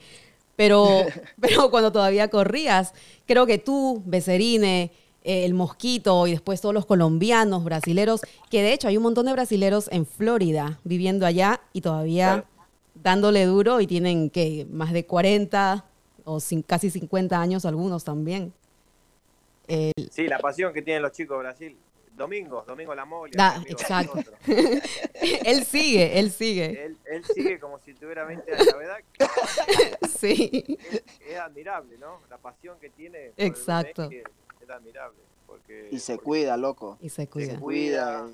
pero, 0.56 1.06
pero 1.39 1.70
cuando 1.72 1.91
todavía 1.91 2.30
corrías, 2.30 2.93
creo 3.26 3.45
que 3.45 3.58
tú, 3.58 4.02
Becerine, 4.06 4.91
eh, 5.24 5.45
el 5.45 5.54
Mosquito 5.54 6.28
y 6.28 6.32
después 6.32 6.62
todos 6.62 6.74
los 6.74 6.86
colombianos, 6.86 7.64
brasileros, 7.64 8.22
que 8.49 8.62
de 8.62 8.74
hecho 8.74 8.88
hay 8.88 8.97
un 8.97 9.04
montón 9.04 9.28
de 9.28 9.34
brasileros 9.34 9.88
en 9.91 10.06
Florida 10.06 10.80
viviendo 10.84 11.26
allá 11.26 11.62
y 11.74 11.82
todavía 11.82 12.45
dándole 12.95 13.45
duro 13.45 13.82
y 13.82 13.88
tienen 13.88 14.30
que 14.30 14.66
más 14.70 14.93
de 14.93 15.06
40 15.06 15.86
o 16.24 16.39
casi 16.66 16.89
50 16.89 17.39
años 17.39 17.66
algunos 17.66 18.04
también. 18.04 18.54
Sí, 20.12 20.28
la 20.28 20.39
pasión 20.39 20.74
que 20.74 20.82
tienen 20.82 21.02
los 21.02 21.14
chicos 21.14 21.38
de 21.38 21.43
Brasil. 21.43 21.78
Domingo, 22.16 22.64
Domingo 22.68 22.93
La 22.93 23.05
Mole. 23.05 23.32
exacto. 23.68 24.20
él 24.45 25.66
sigue, 25.66 26.20
él 26.20 26.32
sigue. 26.32 26.95
Él, 27.05 27.26
sigue 27.26 27.59
como 27.59 27.80
si 27.80 27.93
tuviera 27.93 28.26
20 28.26 28.53
años, 28.53 28.78
¿verdad? 28.78 28.97
sí. 30.20 30.78
Es, 31.28 31.39
admirable, 31.39 31.97
¿no? 31.97 32.20
La 32.30 32.38
pasión 32.38 32.78
que 32.80 32.89
tiene. 32.89 33.32
Exacto. 33.38 34.09
Es, 34.12 34.24
admirable. 34.70 35.20
Porque, 35.47 35.89
y 35.91 35.99
se 35.99 36.18
cuida, 36.18 36.55
loco. 36.57 36.97
Y 37.01 37.09
se 37.09 37.28
cuida. 37.28 37.53
Se 37.53 37.59
cuida. 37.59 38.30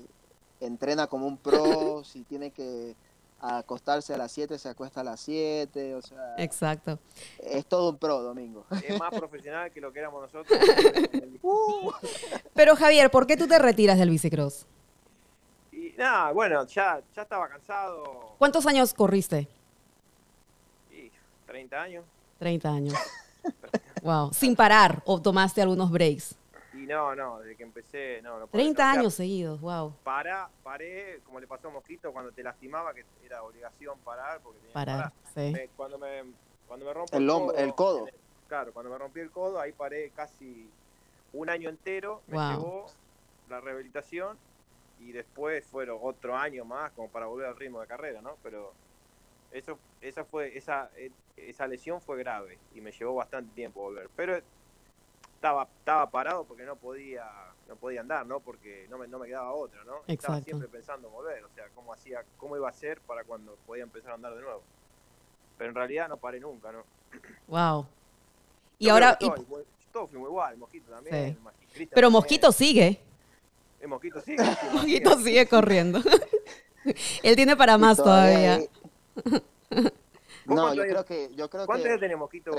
Entrena 0.60 1.06
como 1.06 1.26
un 1.26 1.36
pro, 1.36 2.02
si 2.04 2.22
tiene 2.24 2.50
que 2.50 2.94
acostarse 3.40 4.14
a 4.14 4.18
las 4.18 4.32
7 4.32 4.58
se 4.58 4.68
acuesta 4.68 5.00
a 5.00 5.04
las 5.04 5.20
7, 5.20 5.94
o 5.94 6.02
sea... 6.02 6.34
Exacto. 6.38 6.98
Es 7.38 7.66
todo 7.66 7.90
un 7.90 7.98
pro, 7.98 8.20
Domingo. 8.20 8.66
Es 8.82 8.98
más 8.98 9.10
profesional 9.10 9.70
que 9.70 9.80
lo 9.80 9.92
que 9.92 10.00
éramos 10.00 10.22
nosotros. 10.22 10.58
Pero 12.54 12.76
Javier, 12.76 13.10
¿por 13.10 13.26
qué 13.26 13.36
tú 13.36 13.46
te 13.46 13.58
retiras 13.58 13.98
del 13.98 14.10
bicicross? 14.10 14.66
Y 15.70 15.94
nada, 15.96 16.32
bueno, 16.32 16.66
ya, 16.66 17.00
ya 17.14 17.22
estaba 17.22 17.48
cansado. 17.48 18.34
¿Cuántos 18.38 18.66
años 18.66 18.92
corriste? 18.92 19.48
Y 20.90 21.10
30 21.46 21.80
años. 21.80 22.04
30 22.38 22.68
años. 22.68 22.94
wow. 24.02 24.32
Sin 24.32 24.56
parar 24.56 25.02
o 25.04 25.22
tomaste 25.22 25.62
algunos 25.62 25.90
breaks. 25.90 26.34
No, 26.88 27.14
no, 27.14 27.38
desde 27.40 27.56
que 27.56 27.62
empecé, 27.62 28.22
no, 28.22 28.38
no 28.38 28.46
30 28.46 28.90
años 28.90 29.14
seguidos, 29.14 29.60
wow. 29.60 29.94
Para, 30.04 30.48
paré, 30.62 31.20
como 31.24 31.38
le 31.38 31.46
pasó 31.46 31.68
a 31.68 31.70
Mosquito 31.70 32.12
cuando 32.12 32.32
te 32.32 32.42
lastimaba, 32.42 32.94
que 32.94 33.04
era 33.24 33.42
obligación 33.42 33.98
parar. 33.98 34.40
Porque 34.40 34.66
parar, 34.72 35.12
sí. 35.34 35.54
cuando 35.76 35.98
me, 35.98 36.24
cuando 36.66 36.86
me 36.86 36.94
rompo 36.94 37.16
el, 37.52 37.62
el 37.62 37.74
codo. 37.74 38.06
claro, 38.48 38.72
cuando 38.72 38.90
me 38.90 38.96
rompí 38.96 39.20
el 39.20 39.30
codo, 39.30 39.60
ahí 39.60 39.72
paré 39.72 40.10
casi 40.10 40.70
un 41.34 41.50
año 41.50 41.68
entero, 41.68 42.22
me 42.26 42.38
llevó 42.38 42.86
la 43.50 43.60
rehabilitación 43.60 44.38
y 45.00 45.12
después 45.12 45.66
fueron 45.66 45.98
otro 46.00 46.36
año 46.36 46.64
más 46.64 46.90
como 46.92 47.08
para 47.08 47.26
volver 47.26 47.48
al 47.48 47.56
ritmo 47.56 47.80
de 47.80 47.86
carrera, 47.86 48.22
¿no? 48.22 48.36
Pero 48.42 48.72
eso, 49.52 49.78
esa 50.00 50.24
fue, 50.24 50.56
esa, 50.56 50.90
eh, 50.96 51.10
esa 51.36 51.66
lesión 51.66 52.00
fue 52.00 52.18
grave 52.18 52.58
y 52.74 52.80
me 52.80 52.92
llevó 52.92 53.14
bastante 53.14 53.54
tiempo 53.54 53.82
volver. 53.82 54.08
Pero 54.16 54.40
estaba, 55.38 55.68
estaba 55.78 56.10
parado 56.10 56.44
porque 56.44 56.64
no 56.64 56.74
podía, 56.74 57.24
no 57.68 57.76
podía 57.76 58.00
andar, 58.00 58.26
¿no? 58.26 58.40
Porque 58.40 58.86
no 58.90 58.98
me, 58.98 59.06
no 59.06 59.20
me 59.20 59.28
quedaba 59.28 59.52
otra, 59.52 59.84
¿no? 59.84 60.02
Estaba 60.08 60.40
siempre 60.40 60.66
pensando 60.66 61.06
en 61.06 61.14
volver, 61.14 61.44
o 61.44 61.48
sea, 61.54 61.68
cómo 61.76 61.92
hacía, 61.92 62.24
cómo 62.38 62.56
iba 62.56 62.68
a 62.68 62.72
ser 62.72 63.00
para 63.02 63.22
cuando 63.22 63.54
podía 63.64 63.84
empezar 63.84 64.10
a 64.10 64.14
andar 64.14 64.34
de 64.34 64.42
nuevo. 64.42 64.62
Pero 65.56 65.70
en 65.70 65.76
realidad 65.76 66.08
no 66.08 66.16
paré 66.16 66.40
nunca, 66.40 66.72
¿no? 66.72 66.82
Wow. 67.46 67.86
Y 68.78 68.88
ahora. 68.88 69.16
Todo, 69.16 69.36
todo 69.92 70.08
fue 70.08 70.18
muy 70.18 70.28
igual, 70.28 70.56
Mosquito 70.56 70.90
también. 70.90 71.38
Pero 71.94 72.10
Mosquito 72.10 72.50
sigue. 72.50 73.00
El 73.80 73.88
Mosquito 73.88 74.20
sigue. 74.20 74.42
Mosquito 74.72 75.18
sigue 75.18 75.48
corriendo. 75.48 76.00
Él 77.22 77.36
tiene 77.36 77.56
para 77.56 77.78
más 77.78 77.96
todavía. 77.96 78.60
No, 80.46 80.72
yo 80.72 80.82
creo 80.82 81.04
que. 81.04 81.28
Yo 81.34 81.50
creo 81.50 81.66
¿Cuántos 81.66 81.86
años 81.88 82.00
tenés, 82.00 82.16
Mosquito? 82.16 82.52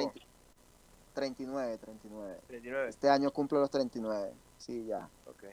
39, 1.13 1.77
39. 1.77 2.39
39. 2.47 2.89
Este 2.89 3.09
año 3.09 3.31
cumplo 3.31 3.59
los 3.59 3.69
39. 3.69 4.33
Sí, 4.57 4.85
ya. 4.85 5.09
Okay. 5.25 5.51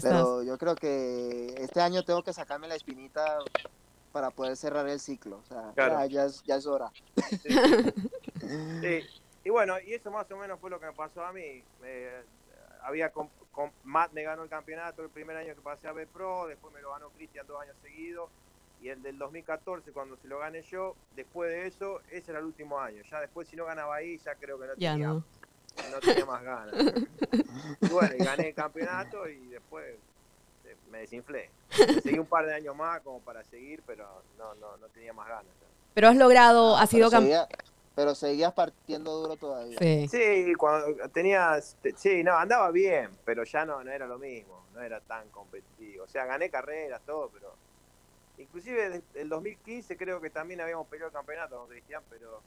Pero 0.00 0.42
yo 0.42 0.56
creo 0.58 0.74
que 0.74 1.54
este 1.58 1.80
año 1.80 2.04
tengo 2.04 2.22
que 2.22 2.32
sacarme 2.32 2.68
la 2.68 2.74
espinita 2.74 3.38
para 4.12 4.30
poder 4.30 4.56
cerrar 4.56 4.88
el 4.88 5.00
ciclo. 5.00 5.38
O 5.38 5.44
sea, 5.44 5.72
ya, 5.76 6.24
es, 6.24 6.42
ya, 6.44 6.56
es, 6.56 6.66
hora. 6.66 6.90
Sí. 8.80 9.00
Y 9.44 9.50
bueno, 9.50 9.78
y 9.80 9.92
eso 9.92 10.10
más 10.10 10.30
o 10.30 10.36
menos 10.36 10.58
fue 10.58 10.70
lo 10.70 10.80
que 10.80 10.86
me 10.86 10.92
pasó 10.92 11.24
a 11.24 11.32
mí. 11.32 11.62
había 12.82 13.10
con, 13.10 13.28
Matt 13.82 14.12
me 14.12 14.22
ganó 14.22 14.42
el 14.42 14.48
campeonato 14.48 15.02
el 15.02 15.10
primer 15.10 15.36
año 15.36 15.54
que 15.54 15.60
pasé 15.60 15.86
a 15.88 15.92
B 15.92 16.06
Pro, 16.06 16.46
después 16.46 16.72
me 16.72 16.80
lo 16.80 16.92
ganó 16.92 17.10
Cristian 17.10 17.46
dos 17.46 17.60
años 17.60 17.76
seguidos 17.82 18.30
y 18.84 18.90
el 18.90 19.02
del 19.02 19.16
2014 19.16 19.92
cuando 19.92 20.14
se 20.18 20.28
lo 20.28 20.40
gané 20.40 20.60
yo, 20.60 20.94
después 21.16 21.50
de 21.50 21.66
eso, 21.66 22.02
ese 22.10 22.32
era 22.32 22.40
el 22.40 22.44
último 22.44 22.78
año. 22.78 23.02
Ya 23.10 23.18
después 23.18 23.48
si 23.48 23.56
no 23.56 23.64
ganaba 23.64 23.96
ahí, 23.96 24.18
ya 24.18 24.34
creo 24.34 24.60
que 24.60 24.66
no, 24.66 24.74
tenía, 24.74 24.96
no. 24.98 25.24
tenía 26.02 26.26
más 26.26 26.42
ganas. 26.42 26.74
y 27.80 27.88
bueno, 27.88 28.14
y 28.18 28.22
gané 28.22 28.48
el 28.48 28.54
campeonato 28.54 29.26
y 29.26 29.46
después 29.46 29.86
eh, 30.66 30.76
me 30.90 30.98
desinflé. 30.98 31.48
Seguí 32.02 32.18
un 32.18 32.26
par 32.26 32.44
de 32.44 32.52
años 32.52 32.76
más 32.76 33.00
como 33.00 33.20
para 33.20 33.42
seguir, 33.44 33.82
pero 33.86 34.06
no, 34.36 34.54
no, 34.56 34.76
no 34.76 34.86
tenía 34.88 35.14
más 35.14 35.28
ganas. 35.28 35.46
Pero 35.94 36.08
has 36.08 36.16
logrado, 36.16 36.76
has 36.76 36.90
sido 36.90 37.10
campeón. 37.10 37.46
Pero 37.94 38.14
seguías 38.14 38.52
partiendo 38.52 39.16
duro 39.16 39.36
todavía. 39.36 39.78
Sí. 39.78 40.08
sí, 40.08 40.52
cuando 40.58 41.08
tenías, 41.08 41.74
sí, 41.96 42.22
no, 42.22 42.36
andaba 42.36 42.70
bien, 42.70 43.08
pero 43.24 43.44
ya 43.44 43.64
no, 43.64 43.82
no 43.82 43.90
era 43.90 44.06
lo 44.06 44.18
mismo, 44.18 44.66
no 44.74 44.82
era 44.82 45.00
tan 45.00 45.26
competitivo. 45.30 46.04
O 46.04 46.08
sea, 46.08 46.26
gané 46.26 46.50
carreras, 46.50 47.00
todo, 47.06 47.30
pero 47.32 47.54
Inclusive 48.38 49.02
el 49.14 49.28
2015 49.28 49.96
creo 49.96 50.20
que 50.20 50.30
también 50.30 50.60
habíamos 50.60 50.86
peleado 50.88 51.08
el 51.08 51.14
campeonato 51.14 51.56
con 51.58 51.68
Cristian, 51.68 52.02
pero, 52.10 52.40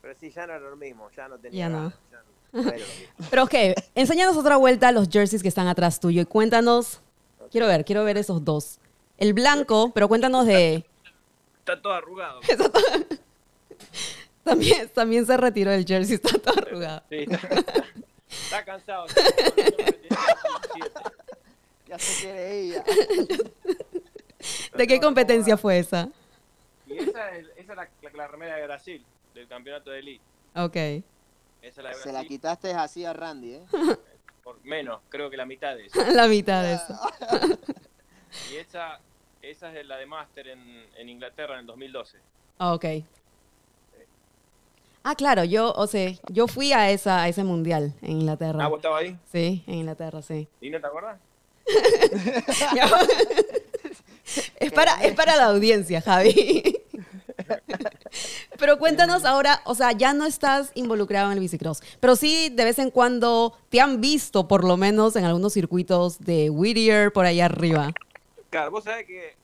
pero 0.00 0.14
sí, 0.14 0.30
ya 0.30 0.46
no 0.46 0.54
era 0.54 0.70
lo 0.70 0.76
mismo, 0.76 1.10
ya 1.10 1.28
no 1.28 1.38
tenía 1.38 1.68
ya 1.68 2.22
pero 3.30 3.44
ok, 3.44 3.54
enséñanos 3.94 4.36
otra 4.36 4.56
vuelta 4.56 4.92
los 4.92 5.08
jerseys 5.08 5.42
que 5.42 5.48
están 5.48 5.66
atrás 5.66 6.00
tuyo 6.00 6.22
y 6.22 6.24
cuéntanos, 6.24 7.00
quiero 7.50 7.66
ver, 7.66 7.84
quiero 7.84 8.04
ver 8.04 8.16
esos 8.16 8.44
dos. 8.44 8.78
El 9.18 9.34
blanco, 9.34 9.92
pero 9.94 10.08
cuéntanos 10.08 10.46
de... 10.46 10.84
Está 11.58 11.80
todo 11.82 11.92
arrugado. 11.92 12.40
también, 14.44 14.88
también 14.90 15.26
se 15.26 15.36
retiró 15.36 15.72
el 15.72 15.84
jersey, 15.84 16.14
está 16.14 16.38
todo 16.38 16.54
arrugado. 16.56 17.02
Sí, 17.10 17.16
está, 18.44 18.64
cansado. 18.64 19.06
ya 21.88 21.98
se 21.98 22.22
quiere 22.22 22.60
ella. 22.60 22.84
¿De 24.76 24.86
qué 24.86 25.00
competencia 25.00 25.56
fue 25.56 25.78
esa? 25.78 26.08
Y 26.86 26.98
esa 26.98 27.36
es, 27.36 27.46
esa 27.56 27.74
la, 27.74 27.88
la, 28.14 28.28
remera 28.28 28.56
de 28.56 28.64
Brasil, 28.64 29.04
del 29.34 29.48
campeonato 29.48 29.90
de 29.90 29.98
Elite. 29.98 30.24
Ok. 30.54 30.76
Esa 31.62 31.82
la 31.82 31.94
Se 31.94 32.12
la 32.12 32.24
quitaste 32.24 32.72
así 32.72 33.04
a 33.04 33.12
Randy, 33.12 33.54
¿eh? 33.54 33.62
Por 34.44 34.64
menos, 34.64 35.00
creo 35.08 35.28
que 35.28 35.36
la 35.36 35.46
mitad 35.46 35.74
de 35.74 35.86
esa. 35.86 36.10
la 36.12 36.28
mitad 36.28 36.62
de 36.62 36.74
esa. 36.74 37.00
y 38.52 38.56
esa, 38.56 39.00
esa 39.42 39.76
es 39.76 39.86
la 39.86 39.96
de 39.96 40.06
Master 40.06 40.48
en, 40.48 40.86
en 40.96 41.08
Inglaterra 41.08 41.54
en 41.54 41.60
el 41.60 41.66
2012. 41.66 42.18
Ah, 42.58 42.74
ok. 42.74 42.84
Ah, 45.02 45.14
claro, 45.14 45.44
yo, 45.44 45.72
o 45.72 45.86
sea, 45.86 46.12
yo 46.30 46.48
fui 46.48 46.72
a, 46.72 46.90
esa, 46.90 47.22
a 47.22 47.28
ese 47.28 47.44
mundial 47.44 47.94
en 48.02 48.20
Inglaterra. 48.20 48.64
Ah, 48.64 48.68
¿vos 48.68 48.78
estabas 48.78 49.02
ahí? 49.02 49.16
Sí, 49.30 49.62
en 49.66 49.74
Inglaterra, 49.74 50.20
sí. 50.22 50.48
¿Y 50.60 50.70
no 50.70 50.80
te 50.80 50.86
acuerdas? 50.86 51.20
Es 54.60 54.72
para, 54.72 54.94
es 55.04 55.14
para 55.14 55.36
la 55.36 55.46
audiencia, 55.46 56.00
Javi. 56.00 56.82
Pero 58.58 58.78
cuéntanos 58.78 59.24
ahora, 59.24 59.60
o 59.64 59.74
sea, 59.74 59.92
ya 59.92 60.12
no 60.12 60.26
estás 60.26 60.72
involucrado 60.74 61.26
en 61.26 61.34
el 61.34 61.40
bicicross, 61.40 61.82
pero 62.00 62.16
sí 62.16 62.48
de 62.50 62.64
vez 62.64 62.78
en 62.78 62.90
cuando 62.90 63.56
te 63.68 63.80
han 63.80 64.00
visto, 64.00 64.48
por 64.48 64.64
lo 64.64 64.76
menos 64.76 65.16
en 65.16 65.24
algunos 65.24 65.52
circuitos 65.52 66.18
de 66.20 66.48
Whittier 66.48 67.12
por 67.12 67.26
allá 67.26 67.44
arriba. 67.44 67.92
Claro, 68.48 68.70
vos 68.70 68.84
sabés 68.84 69.06
que, 69.06 69.36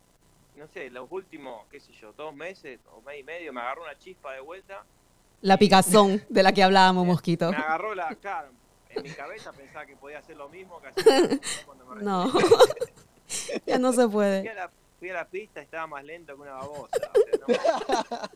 no 0.56 0.66
sé, 0.72 0.90
los 0.90 1.06
últimos, 1.10 1.66
qué 1.70 1.80
sé 1.80 1.92
yo, 2.00 2.12
dos 2.14 2.34
meses 2.34 2.80
o 2.96 3.02
mes 3.02 3.20
y 3.20 3.22
medio, 3.22 3.52
me 3.52 3.60
agarró 3.60 3.82
una 3.82 3.98
chispa 3.98 4.32
de 4.32 4.40
vuelta. 4.40 4.84
La 5.42 5.58
picazón 5.58 6.24
de 6.30 6.42
la 6.42 6.52
que 6.52 6.62
hablábamos, 6.62 7.06
Mosquito. 7.06 7.50
Me 7.50 7.56
agarró 7.58 7.94
la, 7.94 8.14
claro, 8.14 8.48
en 8.88 9.02
mi 9.02 9.10
cabeza 9.10 9.52
pensaba 9.52 9.84
que 9.84 9.96
podía 9.96 10.20
hacer 10.20 10.36
lo 10.36 10.48
mismo 10.48 10.80
que 10.80 10.88
hacía 10.88 11.40
cuando 11.66 11.84
me 11.86 12.02
No. 12.02 12.32
ya 13.66 13.78
no 13.78 13.92
se 13.92 14.08
puede. 14.08 14.40
Fui 14.98 15.10
a 15.10 15.14
la, 15.14 15.28
pista 15.28 15.60
y 15.60 15.64
estaba 15.64 15.86
más 15.86 16.04
lento 16.04 16.36
que 16.36 16.42
una 16.42 16.52
babosa. 16.52 17.10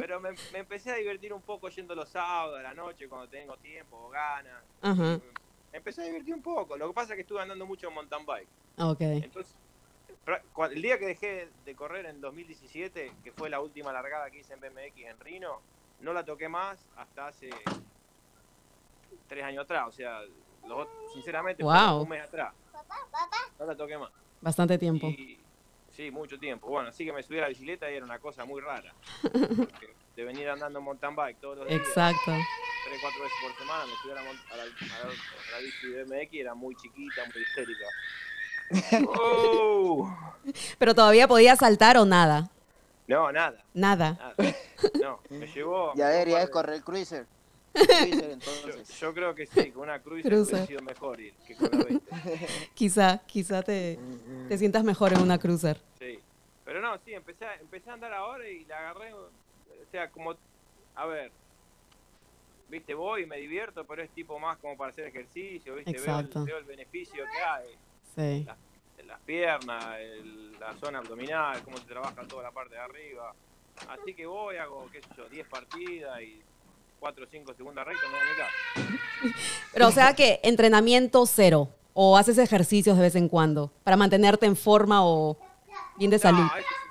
Pero 0.00 0.20
me, 0.20 0.30
empecé 0.52 0.92
a 0.92 0.96
divertir 0.96 1.32
un 1.32 1.42
poco 1.42 1.68
yendo 1.68 1.94
los 1.94 2.08
sábados 2.08 2.58
a 2.58 2.62
la 2.62 2.74
noche 2.74 3.08
cuando 3.08 3.28
tengo 3.28 3.56
tiempo 3.56 3.96
o 3.96 4.10
ganas. 4.10 4.62
Me 5.72 5.78
empecé 5.78 6.02
a 6.02 6.04
divertir 6.04 6.34
un 6.34 6.42
poco. 6.42 6.76
Lo 6.76 6.88
que 6.88 6.94
pasa 6.94 7.12
es 7.12 7.16
que 7.16 7.22
estuve 7.22 7.40
andando 7.40 7.66
mucho 7.66 7.88
en 7.88 7.94
mountain 7.94 8.24
bike. 8.24 8.48
Entonces, 9.24 9.54
el 10.70 10.82
día 10.82 10.98
que 10.98 11.06
dejé 11.06 11.48
de 11.64 11.74
correr 11.74 12.06
en 12.06 12.20
2017, 12.20 13.12
que 13.22 13.32
fue 13.32 13.50
la 13.50 13.60
última 13.60 13.92
largada 13.92 14.30
que 14.30 14.38
hice 14.38 14.54
en 14.54 14.60
BMX 14.60 14.98
en 14.98 15.18
Rino, 15.20 15.60
no 16.00 16.12
la 16.12 16.24
toqué 16.24 16.48
más 16.48 16.78
hasta 16.96 17.28
hace 17.28 17.50
tres 19.28 19.44
años 19.44 19.64
atrás. 19.64 19.88
O 19.88 19.92
sea, 19.92 20.20
sinceramente, 21.12 21.64
un 21.64 22.08
mes 22.08 22.22
atrás. 22.22 22.54
No 23.58 23.66
la 23.66 23.76
toqué 23.76 23.98
más. 23.98 24.10
Bastante 24.40 24.78
tiempo. 24.78 25.10
sí, 25.90 26.10
mucho 26.10 26.38
tiempo. 26.38 26.68
Bueno, 26.68 26.88
así 26.88 27.04
que 27.04 27.12
me 27.12 27.22
subí 27.22 27.38
a 27.38 27.42
la 27.42 27.48
bicicleta 27.48 27.90
y 27.90 27.94
era 27.94 28.04
una 28.04 28.18
cosa 28.18 28.44
muy 28.44 28.60
rara. 28.60 28.92
Porque 29.22 29.94
de 30.16 30.24
venir 30.24 30.48
andando 30.48 30.78
en 30.78 30.84
mountain 30.84 31.14
bike 31.16 31.40
todos 31.40 31.58
los 31.58 31.68
días. 31.68 31.80
Exacto. 31.80 32.32
Tres, 32.32 32.98
cuatro 33.00 33.22
veces 33.22 33.38
por 33.42 33.56
semana 33.56 33.84
me 33.86 33.92
subí 34.02 34.12
a 34.12 34.14
la, 34.14 34.20
a 34.20 34.56
la, 34.56 35.58
bici 35.60 35.88
de 35.88 36.04
BMX 36.04 36.34
y 36.34 36.40
era 36.40 36.54
muy 36.54 36.74
chiquita, 36.76 37.22
muy 37.32 37.42
histérica. 37.42 37.86
Oh. 39.18 40.10
Pero 40.78 40.94
todavía 40.94 41.28
podía 41.28 41.54
saltar 41.54 41.98
o 41.98 42.06
nada. 42.06 42.50
No, 43.06 43.30
nada. 43.30 43.62
Nada. 43.74 44.34
No, 45.02 45.20
me 45.28 45.46
llevó. 45.46 45.92
Ya 45.94 46.08
debería 46.08 46.38
de 46.38 46.50
correr 46.50 46.76
el 46.76 46.82
cruiser. 46.82 47.26
Yo, 49.00 49.14
creo 49.14 49.34
que 49.34 49.46
sí, 49.46 49.70
con 49.72 49.84
una 49.84 50.00
cruiser, 50.00 50.32
hubiera 50.32 50.66
sido 50.66 50.82
mejor 50.82 51.20
ir 51.20 51.34
que 51.46 51.56
con 51.56 51.70
la 51.72 51.84
20. 51.84 52.14
quizá, 52.74 53.18
quizá 53.26 53.62
te, 53.62 53.98
te 54.48 54.58
sientas 54.58 54.84
mejor 54.84 55.12
en 55.12 55.20
una 55.20 55.38
cruiser. 55.38 55.80
Sí, 55.98 56.18
pero 56.64 56.80
no, 56.80 56.96
sí, 57.04 57.14
empecé, 57.14 57.46
empecé 57.60 57.90
a 57.90 57.94
andar 57.94 58.12
ahora 58.12 58.48
y 58.48 58.64
la 58.64 58.78
agarré, 58.78 59.12
o 59.12 59.28
sea, 59.90 60.08
como, 60.10 60.36
a 60.94 61.06
ver, 61.06 61.32
viste, 62.68 62.94
voy 62.94 63.22
y 63.22 63.26
me 63.26 63.38
divierto, 63.38 63.84
pero 63.84 64.02
es 64.02 64.10
tipo 64.10 64.38
más 64.38 64.56
como 64.58 64.76
para 64.76 64.90
hacer 64.90 65.06
ejercicio, 65.06 65.74
viste, 65.74 65.98
veo 65.98 66.18
el, 66.20 66.28
veo 66.44 66.58
el, 66.58 66.64
beneficio 66.64 67.24
que 67.24 67.42
hay. 67.42 67.76
Sí. 68.14 68.46
Las, 69.04 69.20
piernas, 69.20 69.84
la 70.58 70.74
zona 70.78 71.00
abdominal, 71.00 71.62
cómo 71.62 71.76
se 71.76 71.84
trabaja 71.84 72.22
toda 72.26 72.44
la 72.44 72.50
parte 72.52 72.74
de 72.74 72.80
arriba. 72.80 73.34
Así 73.88 74.14
que 74.14 74.24
voy, 74.24 74.56
hago, 74.56 74.88
qué 74.90 75.02
sé 75.02 75.08
yo, 75.16 75.28
10 75.28 75.46
partidas 75.48 76.22
y 76.22 76.40
4 77.04 77.22
o 77.22 77.28
5 77.30 77.54
segundas 77.54 77.86
rectas, 77.86 78.10
no 78.10 79.30
Pero 79.74 79.88
o 79.88 79.90
sea 79.90 80.14
que 80.14 80.40
entrenamiento 80.42 81.26
cero, 81.26 81.68
o 81.92 82.16
haces 82.16 82.38
ejercicios 82.38 82.96
de 82.96 83.02
vez 83.02 83.14
en 83.14 83.28
cuando, 83.28 83.70
para 83.84 83.98
mantenerte 83.98 84.46
en 84.46 84.56
forma 84.56 85.04
o 85.04 85.36
bien 85.98 86.10
de 86.10 86.18
salud. 86.18 86.46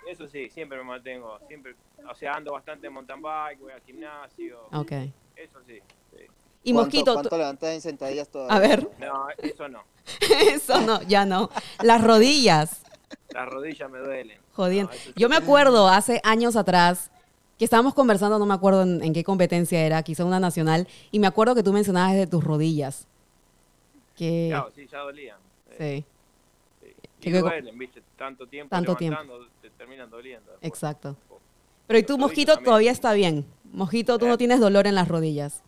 Eso, 0.08 0.28
sí, 0.28 0.52
siempre 0.52 0.78
me 0.78 0.84
mantengo, 0.84 1.40
siempre, 1.48 1.76
o 2.08 2.14
sea, 2.14 2.34
ando 2.34 2.54
bastante 2.54 2.86
en 2.86 2.94
mountain 2.94 3.24
bike, 3.24 3.60
voy 3.60 3.72
al 3.72 3.82
gimnasio. 3.82 4.68
Ok. 4.72 4.92
Eso 5.36 5.60
sí. 5.66 5.80
Y 6.62 6.74
Mosquito. 6.74 7.14
¿Cuánto 7.14 7.36
levantas 7.36 7.72
en 7.72 7.82
sentadillas 7.82 8.30
todavía? 8.30 8.56
A 8.56 8.60
ver. 8.60 8.88
No, 9.00 9.30
eso 9.40 9.68
no. 9.68 9.84
eso 10.48 10.80
no, 10.82 11.02
ya 11.02 11.26
no. 11.26 11.50
Las 11.82 12.04
rodillas. 12.04 12.84
Las 13.30 13.50
rodillas 13.50 13.90
me 13.90 13.98
duelen. 13.98 14.40
Jodiendo. 14.52 14.92
Yo 15.16 15.28
me 15.28 15.38
acuerdo 15.38 15.88
hace 15.88 16.22
años 16.24 16.56
atrás 16.56 17.10
que 17.64 17.66
estábamos 17.66 17.94
conversando, 17.94 18.38
no 18.40 18.46
me 18.46 18.54
acuerdo 18.54 18.84
en, 18.84 19.14
qué 19.14 19.24
competencia 19.24 19.80
era, 19.80 20.04
quizá 20.04 20.26
una 20.26 20.38
nacional, 20.38 20.86
y 21.12 21.20
me 21.20 21.28
acuerdo 21.28 21.56
que 21.56 21.64
tú 21.64 21.72
mencionabas 21.72 22.14
de 22.14 22.28
tus 22.28 22.44
rodillas. 22.44 23.08
Que... 24.18 24.48
Claro, 24.50 24.70
sí, 24.76 24.86
ya 24.92 25.00
dolían. 25.00 25.38
Sí. 25.78 26.06
sí. 26.82 26.90
Y 27.22 27.32
duelen, 27.32 27.80
viste, 27.80 28.04
tanto 28.18 28.46
tiempo 28.48 28.70
tanto 28.70 28.98
tiempo. 28.98 29.18
te 29.62 29.70
terminan 29.70 30.10
doliendo. 30.10 30.52
Exacto. 30.62 31.16
Pero 31.88 32.00
¿y 32.00 32.04
tú, 32.04 32.18
Mosquito, 32.18 32.58
todavía 32.58 32.92
está 32.92 33.14
bien? 33.14 33.46
Mosquito, 33.72 34.20
tú 34.20 34.28
no 34.28 34.34
¿Eh? 34.34 34.38
tienes 34.38 34.60
dolor 34.60 34.86
en 34.86 34.96
las 34.96 35.08
rodillas. 35.08 35.64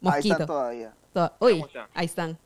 Mosquito. 0.00 0.14
Ahí 0.14 0.30
están 0.30 0.46
todavía. 0.46 0.94
Uy, 1.40 1.64
ahí 1.92 2.06
están. 2.06 2.38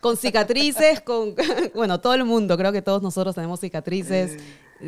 con 0.00 0.16
cicatrices, 0.16 1.00
con 1.02 1.36
bueno, 1.74 2.00
todo 2.00 2.14
el 2.14 2.24
mundo, 2.24 2.56
creo 2.56 2.72
que 2.72 2.82
todos 2.82 3.00
nosotros 3.00 3.36
tenemos 3.36 3.60
cicatrices 3.60 4.42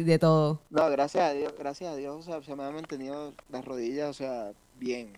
de 0.04 0.18
todo. 0.18 0.60
No, 0.70 0.88
gracias 0.90 1.24
a 1.24 1.32
Dios, 1.32 1.54
gracias 1.58 1.92
a 1.92 1.96
Dios, 1.96 2.16
o 2.16 2.22
sea, 2.22 2.42
se 2.42 2.54
me 2.54 2.64
han 2.64 2.74
mantenido 2.74 3.32
las 3.50 3.64
rodillas, 3.64 4.10
o 4.10 4.12
sea, 4.12 4.52
bien, 4.78 5.12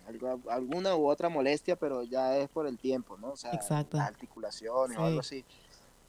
alguna 0.49 0.97
u 0.97 1.09
otra 1.09 1.29
molestia, 1.29 1.77
pero 1.77 2.03
ya 2.03 2.37
es 2.39 2.49
por 2.49 2.67
el 2.67 2.79
tiempo, 2.79 3.17
¿no? 3.17 3.31
O 3.31 3.37
sea, 3.37 3.53
Exacto. 3.53 3.97
las 3.97 4.09
articulaciones 4.09 4.97
o 4.99 5.05
algo 5.05 5.21
así. 5.21 5.45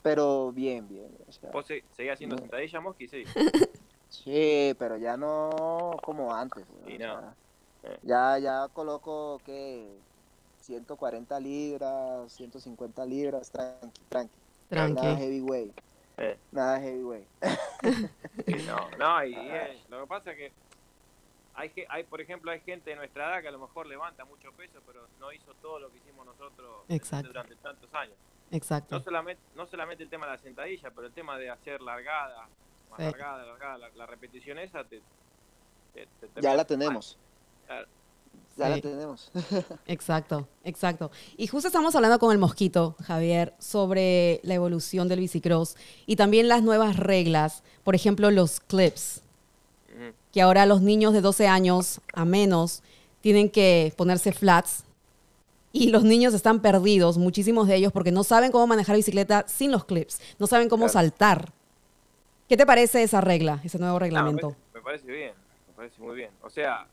Pero 0.02 0.52
bien, 0.54 0.88
bien. 0.88 1.10
O 1.28 1.32
sea, 1.32 1.52
¿Vos 1.52 1.66
seguís 1.66 2.12
haciendo 2.12 2.38
sentadillas, 2.38 2.82
Mosqui? 2.82 3.08
Sí. 3.08 3.24
sí, 4.10 4.76
pero 4.80 4.98
ya 4.98 5.18
no 5.18 5.98
como 6.02 6.34
antes. 6.34 6.66
ya, 8.04 8.40
ya 8.40 8.68
coloco, 8.74 9.42
¿qué? 9.46 9.90
140 10.62 11.40
libras, 11.40 12.32
150 12.34 13.06
libras, 13.06 13.50
tranqui, 13.50 14.02
tranqui. 14.08 14.36
tranqui. 14.70 15.02
Nada 15.02 15.18
heavyweight. 15.18 15.74
Eh. 16.20 16.38
Nada 16.52 16.80
heavyweight. 16.82 17.28
no, 18.68 18.90
no, 18.98 19.26
y 19.26 19.34
lo 19.90 20.02
que 20.02 20.08
pasa 20.08 20.32
es 20.32 20.38
que 20.38 20.52
hay, 21.56 21.72
hay, 21.90 22.04
por 22.04 22.20
ejemplo, 22.20 22.52
hay 22.52 22.60
gente 22.60 22.90
de 22.90 22.98
nuestra 22.98 23.30
edad 23.30 23.42
que 23.42 23.48
a 23.48 23.52
lo 23.52 23.60
mejor 23.60 23.88
levanta 23.88 24.26
mucho 24.26 24.52
peso, 24.52 24.80
pero 24.86 25.08
no 25.20 25.32
hizo 25.32 25.54
todo 25.56 25.80
lo 25.80 25.90
que 25.92 25.98
hicimos 25.98 26.26
nosotros 26.26 26.86
durante 27.24 27.56
tantos 27.56 27.94
años. 27.94 28.16
Exacto. 28.52 28.98
No 28.98 29.04
solamente, 29.04 29.42
no 29.56 29.66
solamente 29.68 30.04
el 30.04 30.10
tema 30.10 30.26
de 30.26 30.34
la 30.34 30.38
sentadilla, 30.40 30.92
pero 30.92 31.08
el 31.08 31.14
tema 31.14 31.38
de 31.38 31.50
hacer 31.50 31.82
largada, 31.82 32.48
más 32.90 33.00
largada, 33.00 33.46
largada, 33.46 33.90
la, 33.96 34.06
repetición 34.06 34.60
esa 34.60 34.84
te, 34.84 35.02
ya 36.42 36.54
la 36.54 36.66
tenemos. 36.66 37.18
Ya 38.60 38.70
la 38.70 38.82
tenemos. 38.82 39.32
exacto, 39.88 40.48
exacto. 40.66 41.12
Y 41.38 41.48
justo 41.48 41.68
estamos 41.68 41.96
hablando 41.96 42.20
con 42.20 42.34
el 42.34 42.38
mosquito, 42.38 42.96
Javier, 43.04 43.54
sobre 43.58 44.42
la 44.44 44.56
evolución 44.56 45.08
del 45.08 45.20
bicicross 45.20 45.78
y 46.06 46.18
también 46.18 46.50
las 46.50 46.62
nuevas 46.62 46.98
reglas, 46.98 47.64
por 47.86 47.96
ejemplo, 47.96 48.32
los 48.32 48.60
clips, 48.60 49.22
que 50.34 50.42
ahora 50.42 50.66
los 50.66 50.82
niños 50.82 51.14
de 51.14 51.22
12 51.22 51.48
años 51.48 52.02
a 52.14 52.26
menos 52.26 52.84
tienen 53.22 53.50
que 53.50 53.94
ponerse 53.96 54.34
flats 54.34 54.84
y 55.72 55.90
los 55.90 56.04
niños 56.04 56.34
están 56.34 56.62
perdidos, 56.62 57.18
muchísimos 57.18 57.68
de 57.68 57.76
ellos, 57.76 57.94
porque 57.94 58.12
no 58.12 58.24
saben 58.26 58.52
cómo 58.52 58.68
manejar 58.68 58.98
bicicleta 58.98 59.46
sin 59.48 59.72
los 59.72 59.86
clips, 59.86 60.20
no 60.38 60.48
saben 60.48 60.68
cómo 60.68 60.90
saltar. 60.90 61.54
¿Qué 62.50 62.58
te 62.58 62.66
parece 62.66 63.04
esa 63.04 63.22
regla, 63.22 63.62
ese 63.64 63.80
nuevo 63.80 64.00
reglamento? 64.00 64.56
me, 64.74 64.82
parece, 64.82 65.06
bien, 65.06 65.34
me 65.68 65.74
parece 65.76 66.02
muy 66.02 66.16
bien. 66.16 66.32
O 66.42 66.50
sea, 66.50 66.88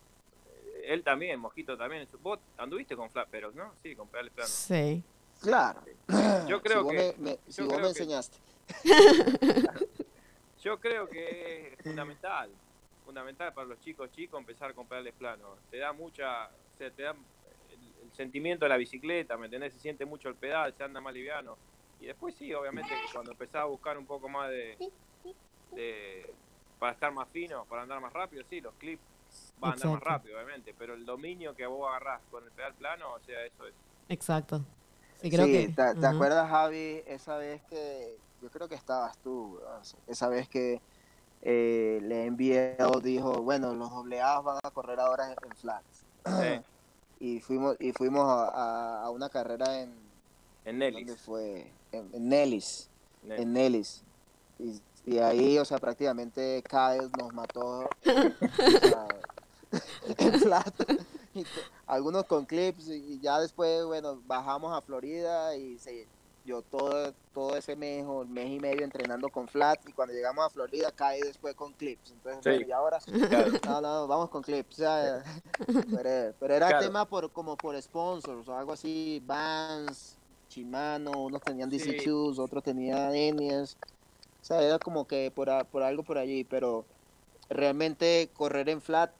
él 0.86 1.02
también, 1.02 1.40
Mosquito 1.40 1.76
también. 1.76 2.08
Vos 2.22 2.38
anduviste 2.56 2.96
con 2.96 3.10
flaperos, 3.10 3.54
¿no? 3.54 3.74
Sí, 3.82 3.94
con 3.94 4.08
pedales 4.08 4.32
planos. 4.32 4.52
Sí. 4.52 5.02
Claro. 5.40 5.82
Yo 6.48 6.62
creo 6.62 6.86
que. 6.88 7.14
Me, 7.18 7.38
si 7.48 7.62
vos 7.62 7.80
me 7.80 7.88
enseñaste. 7.88 8.38
yo 10.60 10.80
creo 10.80 11.08
que 11.08 11.74
es 11.74 11.84
fundamental. 11.84 12.50
Fundamental 13.04 13.54
para 13.54 13.68
los 13.68 13.80
chicos 13.80 14.10
chicos 14.10 14.40
empezar 14.40 14.74
con 14.74 14.88
pedales 14.88 15.14
planos. 15.14 15.58
Te 15.70 15.78
da 15.78 15.92
mucha. 15.92 16.46
O 16.46 16.78
sea, 16.78 16.90
te 16.90 17.02
da 17.02 17.10
el, 17.10 18.12
sentimiento 18.16 18.64
de 18.64 18.70
la 18.70 18.76
bicicleta, 18.76 19.36
¿me 19.36 19.44
entendés? 19.44 19.74
Se 19.74 19.78
siente 19.78 20.04
mucho 20.04 20.28
el 20.28 20.34
pedal, 20.34 20.74
se 20.76 20.82
anda 20.82 21.00
más 21.00 21.14
liviano. 21.14 21.56
Y 22.00 22.06
después 22.06 22.34
sí, 22.34 22.52
obviamente, 22.54 22.90
cuando 23.12 23.32
empezás 23.32 23.56
a 23.56 23.64
buscar 23.66 23.98
un 23.98 24.06
poco 24.06 24.28
más 24.28 24.50
de, 24.50 24.76
de 25.72 26.34
para 26.78 26.92
estar 26.92 27.12
más 27.12 27.28
fino, 27.28 27.64
para 27.66 27.82
andar 27.82 28.00
más 28.00 28.12
rápido, 28.12 28.42
sí, 28.48 28.60
los 28.60 28.74
clips 28.74 29.02
va 29.62 29.70
a 29.70 29.72
andar 29.72 29.88
más 29.88 30.02
rápido, 30.02 30.36
obviamente, 30.36 30.74
pero 30.78 30.94
el 30.94 31.04
dominio 31.04 31.54
que 31.54 31.66
vos 31.66 31.88
agarrás 31.88 32.20
con 32.30 32.44
el 32.44 32.50
pedal 32.50 32.74
plano, 32.74 33.12
o 33.14 33.20
sea, 33.20 33.44
eso 33.44 33.66
es. 33.66 33.74
Exacto. 34.08 34.64
Sí, 35.20 35.30
creo 35.30 35.46
que... 35.46 35.68
¿te, 35.68 36.06
acuerdas, 36.06 36.48
Javi, 36.50 37.02
esa 37.06 37.36
vez 37.38 37.62
que, 37.70 38.16
yo 38.42 38.50
creo 38.50 38.68
que 38.68 38.74
estabas 38.74 39.16
tú, 39.18 39.58
esa 40.06 40.28
vez 40.28 40.48
que 40.48 40.80
eh, 41.42 42.00
le 42.02 42.26
envié 42.26 42.76
o 42.80 43.00
dijo, 43.00 43.42
bueno, 43.42 43.74
los 43.74 43.90
dobleados 43.90 44.44
van 44.44 44.58
a 44.62 44.70
correr 44.70 45.00
ahora 45.00 45.32
en, 45.32 45.56
flats. 45.56 46.04
Sí. 46.24 46.60
y 47.20 47.40
fuimos 47.40 47.76
y 47.80 47.92
fuimos 47.92 48.24
a, 48.26 49.08
una 49.10 49.28
carrera 49.28 49.80
en... 49.80 49.94
En 50.64 50.78
Nellis. 50.78 51.06
¿Dónde 51.06 51.22
fue? 51.22 51.72
En, 51.92 52.28
Nellis. 52.28 52.90
En 53.28 53.52
Nellis. 53.52 54.02
Y, 54.58 54.80
y, 55.04 55.18
ahí, 55.18 55.58
o 55.58 55.64
sea, 55.64 55.78
prácticamente 55.78 56.62
Kyle 56.68 57.10
nos 57.18 57.32
mató. 57.32 57.88
en 60.18 60.40
flat. 60.40 60.74
algunos 61.86 62.24
con 62.24 62.46
clips 62.46 62.88
y 62.88 63.20
ya 63.20 63.40
después, 63.40 63.84
bueno, 63.84 64.20
bajamos 64.26 64.76
a 64.76 64.80
Florida 64.80 65.54
y 65.56 65.78
se, 65.78 66.06
yo 66.46 66.62
todo, 66.62 67.12
todo 67.34 67.56
ese 67.56 67.76
mes 67.76 68.04
o 68.06 68.24
mes 68.24 68.48
y 68.50 68.60
medio 68.60 68.84
entrenando 68.84 69.28
con 69.28 69.48
flat 69.48 69.80
y 69.88 69.92
cuando 69.92 70.14
llegamos 70.14 70.46
a 70.46 70.50
Florida 70.50 70.90
caí 70.92 71.20
después 71.20 71.54
con 71.54 71.72
clips. 71.72 72.12
Entonces, 72.12 72.66
y 72.66 72.72
ahora 72.72 72.98
no, 73.64 73.80
no, 73.80 74.06
vamos 74.06 74.30
con 74.30 74.42
clips. 74.42 74.76
pero, 76.40 76.54
era 76.54 76.78
tema 76.78 77.04
por 77.04 77.30
como 77.32 77.56
por 77.56 77.80
sponsors 77.82 78.48
o 78.48 78.56
algo 78.56 78.72
así, 78.72 79.22
Vans, 79.26 80.16
Shimano, 80.48 81.10
unos 81.10 81.42
tenían 81.42 81.68
DC 81.68 81.98
Shoes, 81.98 82.38
otros 82.38 82.62
tenían 82.62 83.14
Enies. 83.14 83.76
O 84.40 84.44
sea, 84.46 84.62
era 84.62 84.78
como 84.78 85.06
que 85.06 85.32
por, 85.34 85.48
por 85.66 85.82
algo 85.82 86.04
por 86.04 86.18
allí, 86.18 86.44
pero 86.44 86.84
realmente 87.48 88.30
correr 88.34 88.68
en 88.68 88.80
flat 88.80 89.10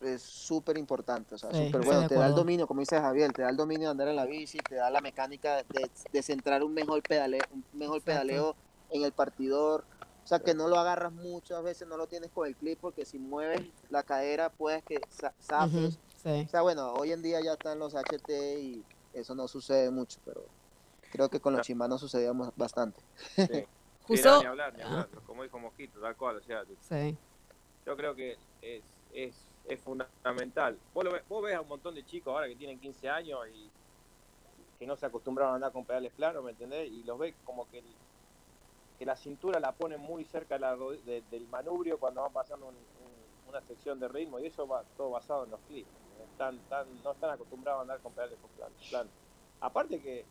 es 0.00 0.22
súper 0.22 0.78
importante, 0.78 1.34
o 1.34 1.38
sea, 1.38 1.50
súper 1.50 1.84
bueno, 1.84 2.06
te 2.06 2.14
da 2.14 2.26
el 2.26 2.34
dominio, 2.34 2.66
como 2.66 2.80
dice 2.80 3.00
Javier, 3.00 3.32
te 3.32 3.42
da 3.42 3.50
el 3.50 3.56
dominio 3.56 3.88
de 3.88 3.90
andar 3.92 4.08
en 4.08 4.16
la 4.16 4.26
bici, 4.26 4.58
te 4.58 4.76
da 4.76 4.90
la 4.90 5.00
mecánica 5.00 5.64
de, 6.12 6.22
centrar 6.22 6.62
un 6.62 6.72
mejor 6.72 7.02
pedaleo, 7.02 7.42
un 7.52 7.64
mejor 7.72 8.02
pedaleo 8.02 8.54
en 8.90 9.02
el 9.02 9.12
partidor, 9.12 9.84
o 10.24 10.26
sea, 10.26 10.38
que 10.38 10.54
no 10.54 10.68
lo 10.68 10.78
agarras 10.78 11.12
muchas 11.12 11.62
veces, 11.62 11.88
no 11.88 11.96
lo 11.96 12.06
tienes 12.06 12.30
con 12.30 12.46
el 12.46 12.54
clip, 12.54 12.78
porque 12.80 13.04
si 13.04 13.18
mueves 13.18 13.62
la 13.90 14.02
cadera 14.02 14.50
puedes 14.50 14.84
que 14.84 15.00
zafes, 15.40 15.98
o 16.24 16.48
sea, 16.48 16.62
bueno, 16.62 16.92
hoy 16.92 17.12
en 17.12 17.22
día 17.22 17.40
ya 17.40 17.54
están 17.54 17.78
los 17.78 17.94
HT 17.94 18.30
y 18.60 18.84
eso 19.14 19.34
no 19.34 19.48
sucede 19.48 19.90
mucho, 19.90 20.20
pero 20.24 20.44
creo 21.10 21.28
que 21.28 21.40
con 21.40 21.54
los 21.54 21.66
chimanos 21.66 22.00
sucedía 22.00 22.32
bastante. 22.56 23.00
Sí. 23.34 23.46
Justo... 24.06 24.40
ni 24.40 24.46
hablar, 24.46 24.74
ni 24.74 24.82
hablar, 24.82 25.08
como 25.26 25.42
dijo 25.42 25.58
Mosquito, 25.58 26.00
tal 26.00 26.16
cual, 26.16 26.36
o 26.36 26.42
sea, 26.42 26.62
yo 27.84 27.96
creo 27.96 28.14
que 28.14 28.38
es, 28.62 28.82
es 29.12 29.34
es 29.68 29.80
fundamental. 29.80 30.78
Vos, 30.94 31.04
vos 31.28 31.42
ves 31.42 31.54
a 31.54 31.60
un 31.60 31.68
montón 31.68 31.94
de 31.94 32.04
chicos 32.04 32.32
ahora 32.32 32.48
que 32.48 32.56
tienen 32.56 32.80
15 32.80 33.08
años 33.08 33.40
y 33.54 33.70
que 34.78 34.86
no 34.86 34.96
se 34.96 35.06
acostumbraron 35.06 35.52
a 35.52 35.56
andar 35.56 35.72
con 35.72 35.84
pedales 35.84 36.12
planos, 36.12 36.42
¿me 36.44 36.52
entendés? 36.52 36.90
Y 36.90 37.02
los 37.02 37.18
ves 37.18 37.34
como 37.44 37.68
que, 37.68 37.82
que 38.98 39.04
la 39.04 39.16
cintura 39.16 39.60
la 39.60 39.72
ponen 39.72 40.00
muy 40.00 40.24
cerca 40.24 40.58
del 40.58 41.48
manubrio 41.50 41.98
cuando 41.98 42.22
van 42.22 42.32
pasando 42.32 42.72
una 43.48 43.60
sección 43.62 43.98
de 43.98 44.08
ritmo 44.08 44.38
y 44.38 44.46
eso 44.46 44.66
va 44.66 44.84
todo 44.96 45.10
basado 45.10 45.44
en 45.44 45.50
los 45.50 45.60
clips. 45.68 45.90
Están, 46.32 46.58
no 47.02 47.12
están 47.12 47.30
acostumbrados 47.30 47.80
a 47.80 47.82
andar 47.82 48.00
con 48.00 48.12
pedales 48.12 48.38
planos. 48.88 49.12
Aparte 49.60 50.00
que 50.00 50.24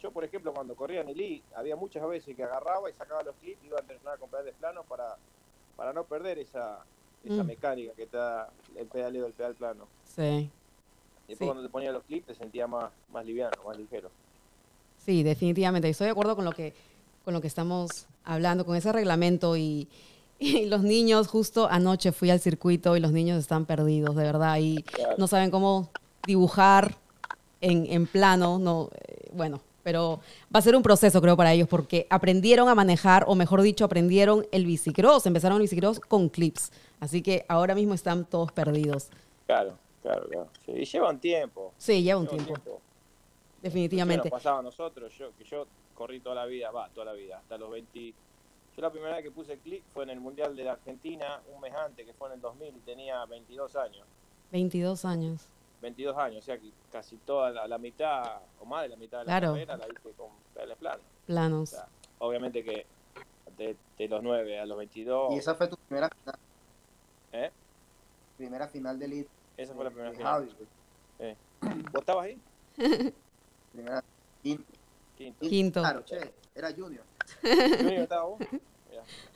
yo, 0.00 0.10
por 0.10 0.24
ejemplo, 0.24 0.52
cuando 0.52 0.74
corría 0.74 1.02
en 1.02 1.08
el 1.08 1.20
I, 1.20 1.44
había 1.54 1.76
muchas 1.76 2.06
veces 2.08 2.34
que 2.34 2.42
agarraba 2.42 2.90
y 2.90 2.92
sacaba 2.94 3.22
los 3.22 3.36
clips 3.36 3.62
y 3.62 3.66
iba 3.68 3.78
a 3.78 3.82
entrenar 3.82 4.18
con 4.18 4.28
pedales 4.28 4.54
planos 4.56 4.84
para, 4.86 5.16
para 5.76 5.92
no 5.92 6.04
perder 6.04 6.40
esa, 6.40 6.84
esa 7.24 7.42
mm. 7.42 7.46
mecánica 7.46 7.92
que 7.94 8.06
te 8.06 8.16
da 8.16 8.50
el 8.76 8.86
pedaleo 8.86 9.24
del 9.24 9.32
pedal 9.32 9.54
plano. 9.54 9.86
Sí. 10.04 10.50
Después 11.28 11.48
cuando 11.48 11.62
te 11.62 11.68
ponía 11.68 11.92
los 11.92 12.02
clips 12.04 12.26
te 12.26 12.34
sentía 12.34 12.66
más, 12.66 12.90
más 13.12 13.24
liviano, 13.24 13.52
más 13.64 13.76
ligero. 13.76 14.10
Sí, 14.98 15.22
definitivamente. 15.22 15.88
Estoy 15.88 16.06
de 16.06 16.10
acuerdo 16.10 16.36
con 16.36 16.44
lo 16.44 16.52
que, 16.52 16.74
con 17.24 17.34
lo 17.34 17.40
que 17.40 17.46
estamos 17.46 18.06
hablando, 18.24 18.64
con 18.64 18.76
ese 18.76 18.92
reglamento 18.92 19.56
y, 19.56 19.88
los 20.66 20.82
niños, 20.82 21.28
justo 21.28 21.68
anoche 21.68 22.12
fui 22.12 22.30
al 22.30 22.40
circuito 22.40 22.96
y 22.96 23.00
los 23.00 23.12
niños 23.12 23.38
están 23.38 23.64
perdidos, 23.66 24.16
de 24.16 24.24
verdad, 24.24 24.58
y 24.58 24.84
no 25.16 25.26
saben 25.26 25.50
cómo 25.50 25.90
dibujar 26.26 26.96
en, 27.60 27.86
en 27.86 28.06
plano, 28.06 28.58
no, 28.58 28.90
eh, 28.92 29.30
bueno, 29.32 29.60
pero 29.82 30.20
va 30.54 30.58
a 30.58 30.62
ser 30.62 30.76
un 30.76 30.82
proceso, 30.82 31.20
creo, 31.20 31.36
para 31.36 31.52
ellos, 31.52 31.68
porque 31.68 32.06
aprendieron 32.10 32.68
a 32.68 32.74
manejar, 32.74 33.24
o 33.26 33.34
mejor 33.34 33.62
dicho, 33.62 33.84
aprendieron 33.84 34.46
el 34.52 34.66
bicicross, 34.66 35.26
empezaron 35.26 35.56
el 35.56 35.62
bicicross 35.62 36.00
con 36.00 36.28
clips. 36.28 36.72
Así 37.00 37.22
que 37.22 37.44
ahora 37.48 37.74
mismo 37.74 37.94
están 37.94 38.24
todos 38.24 38.52
perdidos. 38.52 39.08
Claro, 39.46 39.76
claro, 40.02 40.28
claro. 40.28 40.48
y 40.66 40.84
llevan 40.84 41.18
tiempo. 41.18 41.72
Sí, 41.76 42.02
lleva 42.02 42.20
un 42.20 42.26
tiempo. 42.26 42.80
Definitivamente. 43.60 44.28
Nos 44.28 44.38
pasaba 44.38 44.58
a 44.60 44.62
nosotros, 44.62 45.12
yo, 45.16 45.30
que 45.36 45.44
yo 45.44 45.66
corrí 45.94 46.20
toda 46.20 46.34
la 46.34 46.46
vida, 46.46 46.70
va, 46.70 46.88
toda 46.90 47.06
la 47.06 47.12
vida, 47.12 47.38
hasta 47.38 47.58
los 47.58 47.70
20. 47.70 48.14
Yo 48.74 48.82
la 48.82 48.90
primera 48.90 49.16
vez 49.16 49.24
que 49.24 49.30
puse 49.30 49.58
clip 49.58 49.82
fue 49.92 50.04
en 50.04 50.10
el 50.10 50.20
Mundial 50.20 50.56
de 50.56 50.64
la 50.64 50.72
Argentina, 50.72 51.40
un 51.54 51.60
mes 51.60 51.74
antes, 51.74 52.06
que 52.06 52.12
fue 52.12 52.28
en 52.28 52.34
el 52.34 52.40
2000, 52.40 52.68
y 52.68 52.80
tenía 52.80 53.24
22 53.26 53.76
años. 53.76 54.06
22 54.50 55.04
años. 55.04 55.46
22 55.82 56.16
años, 56.16 56.38
o 56.38 56.46
sea 56.46 56.56
que 56.56 56.70
casi 56.90 57.16
toda 57.16 57.66
la, 57.66 57.78
mitad 57.78 58.40
o 58.60 58.64
más 58.64 58.82
de 58.82 58.88
la 58.88 58.96
mitad 58.96 59.18
de 59.20 59.26
la 59.26 59.40
carrera 59.40 59.76
la 59.76 59.86
hice 59.86 60.12
con 60.16 60.28
pedales 60.54 60.78
planos. 60.78 61.04
Planos. 61.26 61.76
obviamente 62.18 62.62
que 62.64 62.86
de, 63.58 64.08
los 64.08 64.22
9 64.22 64.60
a 64.60 64.66
los 64.66 64.78
22. 64.78 65.34
¿Y 65.34 65.38
esa 65.38 65.54
fue 65.54 65.68
tu 65.68 65.76
primera 65.76 66.08
final? 66.08 66.38
¿Eh? 67.32 67.50
Primera 68.36 68.68
final 68.68 68.98
de 68.98 69.04
Elite. 69.04 69.30
Esa 69.56 69.74
fue 69.74 69.84
la 69.84 69.90
primera 69.90 70.12
final. 70.12 70.48
Eh. 71.18 71.36
¿Vos 71.60 72.00
estabas 72.00 72.26
ahí? 72.26 72.40
primera, 73.72 74.02
quinto. 74.42 74.64
Quinto. 75.40 75.80
Claro, 75.80 76.04
che, 76.04 76.32
era 76.54 76.72
Junior. 76.72 77.04
¿Junior 77.42 78.02
estaba 78.02 78.24
vos? 78.24 78.38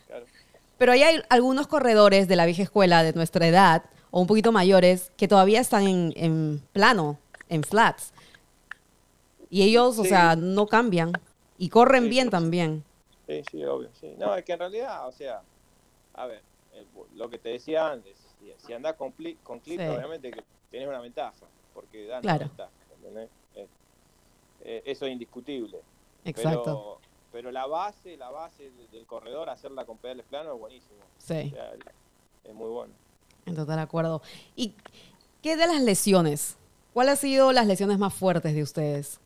claro. 0.06 0.26
Pero 0.78 0.92
hay 0.92 1.02
algunos 1.28 1.66
corredores 1.66 2.28
de 2.28 2.36
la 2.36 2.44
vieja 2.46 2.62
escuela 2.62 3.02
de 3.02 3.12
nuestra 3.14 3.46
edad 3.46 3.84
o 4.10 4.20
un 4.20 4.26
poquito 4.26 4.52
mayores 4.52 5.12
que 5.16 5.28
todavía 5.28 5.60
están 5.60 5.86
en, 5.86 6.62
plano, 6.72 7.18
en 7.48 7.62
flats. 7.62 8.12
Y 9.50 9.62
ellos, 9.62 9.98
o 9.98 10.04
sea, 10.04 10.36
no 10.36 10.66
cambian 10.66 11.12
y 11.58 11.68
corren 11.68 12.08
bien 12.08 12.30
también. 12.30 12.84
Sí, 13.26 13.42
sí, 13.50 13.64
obvio. 13.64 13.90
Sí. 14.00 14.14
No, 14.18 14.34
es 14.34 14.44
que 14.44 14.52
en 14.52 14.58
realidad, 14.58 15.06
o 15.08 15.12
sea, 15.12 15.42
a 16.14 16.26
ver, 16.26 16.42
lo 17.14 17.28
que 17.30 17.38
te 17.38 17.50
decía 17.50 17.90
antes, 17.90 18.16
si, 18.58 18.72
andas 18.72 18.94
con, 18.94 19.12
con 19.42 19.60
clip, 19.60 19.80
obviamente 19.80 20.30
que 20.30 20.42
tienes 20.70 20.88
una 20.88 21.00
ventaja, 21.00 21.46
porque 21.74 22.06
dan 22.06 22.22
una 22.24 22.38
ventaja. 22.38 22.70
Eh, 23.54 23.68
eh, 24.62 24.82
eso 24.84 25.06
es 25.06 25.12
indiscutible. 25.12 25.80
Exacto. 26.24 27.00
Pero, 27.32 27.50
la 27.50 27.66
base, 27.66 28.16
la 28.16 28.30
base 28.30 28.70
del, 28.90 29.04
corredor, 29.04 29.50
hacerla 29.50 29.84
con 29.84 29.98
pedales 29.98 30.24
planos 30.26 30.54
es 30.54 30.60
buenísimo. 30.60 31.00
Sí. 31.18 31.52
es 32.44 32.54
muy 32.54 32.70
bueno. 32.70 32.94
En 33.46 33.54
total 33.54 33.78
acuerdo. 33.78 34.20
¿Y 34.56 34.74
qué 35.40 35.56
de 35.56 35.66
las 35.66 35.80
lesiones? 35.80 36.56
¿Cuáles 36.92 37.12
han 37.12 37.18
sido 37.18 37.52
las 37.52 37.66
lesiones 37.66 37.98
más 37.98 38.12
fuertes 38.12 38.54
de 38.54 38.62
ustedes? 38.62 39.20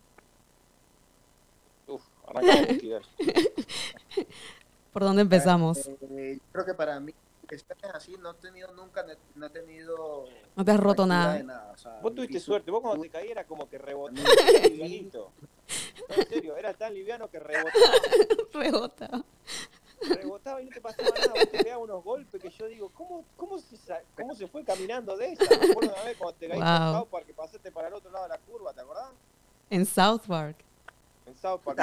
Uf, 1.87 2.03
¿Por 4.93 5.03
dónde 5.03 5.23
empezamos? 5.23 5.89
Eh, 6.11 6.39
creo 6.53 6.67
que 6.67 6.75
para 6.75 7.01
mí, 7.01 7.15
así, 7.95 8.15
no 8.21 8.33
he 8.33 8.35
tenido 8.35 8.73
nunca, 8.75 9.07
no 9.35 9.47
he 9.47 9.51
tenido... 9.51 10.27
No 10.55 10.65
te 10.65 10.73
has 10.73 10.81
roto 10.81 11.07
nada. 11.07 11.73
vos 12.03 12.15
tuviste 12.15 12.41
suerte, 12.41 12.71
vos 12.71 12.83
cuando 12.83 13.03
te 13.03 13.09
caí 13.09 13.31
era 13.31 13.45
como 13.45 13.69
que 13.69 13.79
rebotaba 13.79 14.29
livianito. 14.65 15.33
en 16.09 16.29
serio, 16.29 16.57
era 16.57 16.75
tan 16.75 16.93
liviano 16.93 17.31
que 17.31 17.39
rebotaba. 17.39 17.73
Rebota 18.53 19.25
rebotaba 20.01 20.63
y 20.63 20.67
no 20.67 20.71
te 20.71 20.81
pasaba 20.81 21.11
nada, 21.11 21.33
vos 21.35 21.51
te 21.51 21.63
pegabas 21.63 21.85
unos 21.85 22.05
golpes 22.05 22.43
que 22.43 22.51
yo 22.51 22.67
digo, 22.67 22.91
¿cómo, 22.95 23.25
cómo, 23.37 23.59
se, 23.59 23.77
cómo 24.17 24.35
se 24.35 24.47
fue 24.49 24.65
caminando 24.65 25.17
de 25.17 25.33
esa? 25.33 25.45
Me 25.59 25.71
acuerdo 25.71 25.93
una 25.93 26.03
vez 26.05 26.17
cuando 26.17 26.39
te 26.39 26.49
caíste 26.49 26.67
en 26.67 26.93
South 26.93 27.09
Park 27.11 27.27
que 27.27 27.35
pasaste 27.35 27.73
para 27.73 27.89
el 27.89 27.95
otro 27.95 28.11
lado 28.11 28.25
de 28.25 28.31
la 28.31 28.39
curva, 28.39 28.73
¿te 28.73 28.81
acordás? 28.81 29.11
En 29.69 29.87
South 29.87 30.23
Park. 30.27 30.57
En 31.27 31.37
South 31.37 31.61
Park. 31.65 31.79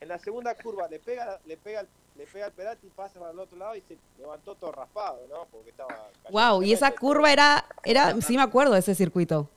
En 0.00 0.08
la 0.08 0.18
segunda, 0.18 0.54
curva 0.54 0.86
le 0.88 0.98
pega, 1.00 1.40
le 1.44 1.56
pega, 1.56 1.84
le 2.16 2.26
pega 2.26 2.46
el 2.46 2.52
pedal 2.52 2.78
y 2.82 2.86
pasa 2.88 3.18
para 3.18 3.32
el 3.32 3.38
otro 3.38 3.58
lado 3.58 3.74
y 3.74 3.80
se 3.80 3.96
levantó 4.18 4.54
todo 4.54 4.70
raspado, 4.70 5.26
¿no? 5.28 5.46
Porque 5.50 5.70
estaba. 5.70 6.08
Wow, 6.30 6.62
y 6.62 6.72
esa 6.72 6.92
curva 6.92 7.32
era, 7.32 7.64
era, 7.84 8.20
sí 8.20 8.36
me 8.36 8.42
acuerdo 8.42 8.74
de 8.74 8.80
ese 8.80 8.94
circuito. 8.94 9.48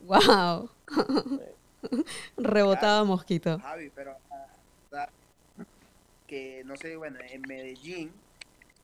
Wow. 0.00 0.68
Rebotaba 2.36 3.04
mosquito. 3.04 3.58
Javi, 3.60 3.90
pero 3.94 4.16
que 6.28 6.62
no 6.64 6.76
sé, 6.76 6.94
bueno, 6.96 7.18
en 7.28 7.42
Medellín, 7.42 8.12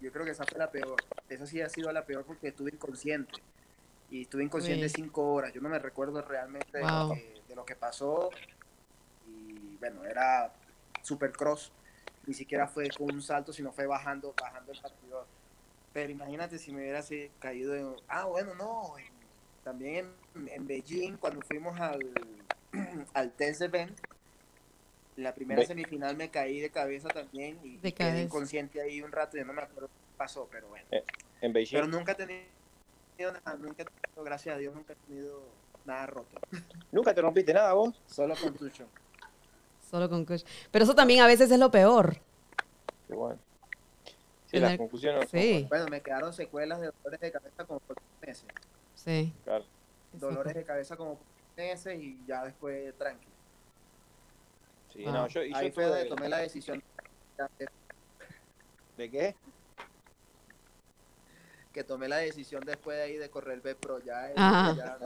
yo 0.01 0.11
creo 0.11 0.24
que 0.24 0.32
esa 0.32 0.45
fue 0.45 0.59
la 0.59 0.70
peor. 0.70 0.97
Esa 1.28 1.47
sí 1.47 1.61
ha 1.61 1.68
sido 1.68 1.92
la 1.92 2.05
peor 2.05 2.24
porque 2.24 2.49
estuve 2.49 2.70
inconsciente. 2.72 3.40
Y 4.11 4.22
estuve 4.22 4.42
inconsciente 4.42 4.88
cinco 4.88 5.32
horas. 5.32 5.53
Yo 5.53 5.61
no 5.61 5.68
me 5.68 5.78
recuerdo 5.78 6.20
realmente 6.22 6.78
de, 6.78 7.55
lo 7.55 7.64
que, 7.64 7.76
pasó. 7.76 8.30
Y 9.28 9.76
bueno, 9.76 10.05
era 10.05 10.53
super 11.03 11.30
cross. 11.32 11.70
Ni 12.26 12.34
siquiera 12.34 12.66
fue 12.66 12.88
con 12.88 13.14
un 13.14 13.22
salto, 13.22 13.53
sino 13.53 13.72
fue 13.72 13.86
bajando, 13.86 14.34
bajando 14.40 14.72
el 14.72 14.80
partidor. 14.80 15.26
Pero 15.92 16.11
imagínate 16.11 16.59
si 16.59 16.72
me 16.72 16.82
hubiera 16.82 17.03
caído 17.38 17.74
en... 17.74 17.95
Ah, 18.09 18.24
bueno, 18.24 18.55
no. 18.55 18.95
también 19.62 20.12
en, 20.34 20.49
en 20.49 20.66
Beijing, 20.66 21.16
cuando 21.16 21.40
fuimos 21.42 21.78
al, 21.78 22.01
al 23.14 23.32
test 23.32 23.62
event, 23.62 23.99
la 25.17 25.35
primera 25.35 25.65
semifinal 25.65 26.17
me 26.17 26.31
caí 26.31 26.61
de 26.61 26.71
cabeza 26.71 27.09
también 27.09 27.59
y 27.62 27.79
quedé 27.93 28.23
inconsciente 28.23 28.81
ahí 28.81 29.01
un 29.01 29.12
rato, 29.12 29.39
y 29.39 29.45
no 29.45 29.53
me 29.53 29.62
acuerdo 29.62 29.89
qué 29.89 30.17
pasó, 30.17 30.49
pero 30.51 30.69
bueno. 30.69 30.87
Eh, 30.91 31.05
en 31.41 31.53
Beijing. 31.53 31.79
Pero 31.79 31.89
nunca 31.89 32.12
he 32.12 32.15
tenido 32.15 33.33
nada, 33.33 33.57
nunca 33.57 33.83
he 33.83 33.87
tenido, 33.87 34.25
gracias 34.25 34.55
a 34.55 34.59
Dios, 34.59 34.75
nunca 34.75 34.93
he 34.95 34.97
tenido 35.07 35.43
nada 35.85 36.07
roto. 36.07 36.41
¿Nunca 36.91 37.15
te 37.15 37.21
rompiste 37.21 37.53
nada 37.53 37.73
vos? 37.75 37.95
Solo 38.07 38.35
con 38.41 38.55
Tucho. 38.55 38.87
Solo 39.91 40.09
con 40.09 40.25
Kush. 40.25 40.43
Pero 40.71 40.85
eso 40.85 40.95
también 40.95 41.21
a 41.21 41.27
veces 41.27 41.51
es 41.51 41.59
lo 41.59 41.71
peor. 41.71 42.17
Qué 43.07 43.15
bueno. 43.15 43.39
Sí, 44.47 44.59
las 44.59 44.77
conclusiones. 44.77 45.29
Sí. 45.31 45.67
Bueno, 45.69 45.87
me 45.89 46.01
quedaron 46.01 46.33
secuelas 46.33 46.81
de 46.81 46.87
dolores 46.87 47.21
de 47.21 47.31
cabeza 47.31 47.65
como 47.65 47.81
por 47.81 47.97
meses. 48.21 48.47
Sí. 48.95 49.33
Claro. 49.45 49.65
Dolores 50.12 50.55
de 50.55 50.65
cabeza 50.65 50.97
como 50.97 51.17
por 51.17 51.27
meses 51.57 52.01
y 52.01 52.19
ya 52.27 52.45
después 52.45 52.97
tranquilo. 52.97 53.34
Sí, 54.95 55.05
no, 55.07 55.26
yo, 55.26 55.42
y 55.42 55.53
ahí 55.55 55.72
fue 55.72 55.86
donde 55.86 56.05
tomé 56.05 56.28
la 56.28 56.38
decisión. 56.38 56.82
¿De 58.97 59.11
qué? 59.11 59.34
Que 61.72 61.82
tomé 61.82 62.07
la 62.07 62.18
decisión 62.18 62.62
después 62.64 62.97
de 62.97 63.03
ahí 63.03 63.16
de 63.16 63.28
correr 63.28 63.55
el 63.55 63.61
B 63.61 63.74
Pro. 63.74 63.99
Ya, 63.99 64.32
ya 64.34 64.99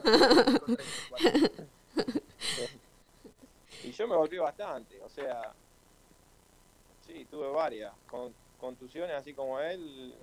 y 3.82 3.92
yo 3.92 4.06
me 4.06 4.16
volví 4.16 4.36
bastante, 4.36 5.00
o 5.00 5.08
sea, 5.08 5.54
sí, 7.06 7.26
tuve 7.30 7.48
varias 7.48 7.94
con, 8.10 8.34
contusiones 8.60 9.16
así 9.16 9.32
como 9.32 9.58
él. 9.58 10.14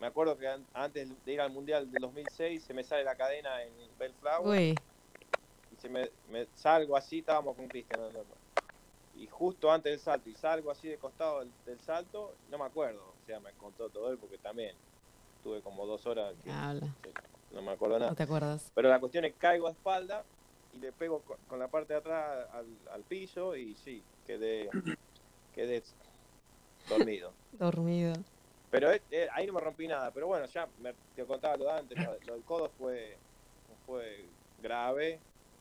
Me 0.00 0.06
acuerdo 0.06 0.38
que 0.38 0.48
antes 0.72 1.24
de 1.24 1.32
ir 1.32 1.40
al 1.40 1.50
Mundial 1.50 1.90
del 1.90 2.00
2006 2.00 2.64
se 2.64 2.72
me 2.72 2.82
sale 2.82 3.04
la 3.04 3.14
cadena 3.14 3.62
en 3.62 3.72
Bellflower. 3.98 4.46
Uy 4.48 4.74
se 5.78 5.88
me, 5.88 6.10
salgo 6.54 6.96
así, 6.96 7.20
estábamos 7.20 7.56
con 7.56 7.68
Cristian 7.68 8.00
y 9.16 9.26
justo 9.26 9.70
antes 9.72 9.92
del 9.92 10.00
salto 10.00 10.30
y 10.30 10.34
salgo 10.34 10.70
así 10.70 10.88
de 10.88 10.96
costado 10.96 11.44
del, 11.66 11.80
salto, 11.80 12.34
no 12.50 12.58
me 12.58 12.64
acuerdo, 12.64 13.02
o 13.02 13.26
sea, 13.26 13.40
me 13.40 13.52
contó 13.52 13.88
todo 13.88 14.12
él 14.12 14.18
porque 14.18 14.38
también 14.38 14.76
tuve 15.42 15.60
como 15.60 15.86
dos 15.86 16.06
horas 16.06 16.34
que 16.42 16.50
no 17.50 17.62
me 17.62 17.72
acuerdo 17.72 17.98
nada. 17.98 18.10
No 18.10 18.16
te 18.16 18.22
acuerdas. 18.24 18.70
Pero 18.74 18.88
la 18.88 19.00
cuestión 19.00 19.24
es 19.24 19.32
que 19.32 19.38
caigo 19.38 19.66
a 19.66 19.70
espalda 19.70 20.24
y 20.74 20.78
le 20.78 20.92
pego 20.92 21.22
con, 21.48 21.58
la 21.58 21.68
parte 21.68 21.94
de 21.94 22.00
atrás 22.00 22.46
al, 22.92 23.02
piso 23.02 23.56
y 23.56 23.74
sí, 23.74 24.02
quedé, 24.26 24.68
quedé 25.54 25.82
dormido. 26.88 27.32
dormido. 27.52 28.12
Pero 28.70 28.92
eh, 28.92 29.02
eh, 29.10 29.28
ahí 29.32 29.46
no 29.46 29.54
me 29.54 29.60
rompí 29.60 29.88
nada, 29.88 30.10
pero 30.10 30.26
bueno, 30.26 30.44
ya 30.46 30.68
me, 30.80 30.94
te 31.16 31.24
contaba 31.24 31.56
lo 31.56 31.64
de 31.64 31.72
antes, 31.72 31.98
lo, 32.04 32.34
del 32.34 32.44
codo 32.44 32.70
fue, 32.78 33.16
fue 33.86 34.26
grave, 34.62 35.18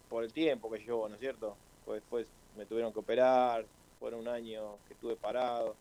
por 0.09 0.23
el 0.23 0.33
tiempo 0.33 0.69
que 0.71 0.79
llevó, 0.79 1.07
¿no 1.07 1.15
es 1.15 1.19
cierto? 1.19 1.55
Pues 1.85 2.01
después 2.01 2.27
me 2.57 2.65
tuvieron 2.65 2.91
que 2.91 2.99
operar, 2.99 3.65
fueron 3.99 4.21
un 4.21 4.27
año 4.27 4.77
que 4.87 4.93
estuve 4.93 5.15
parado. 5.15 5.75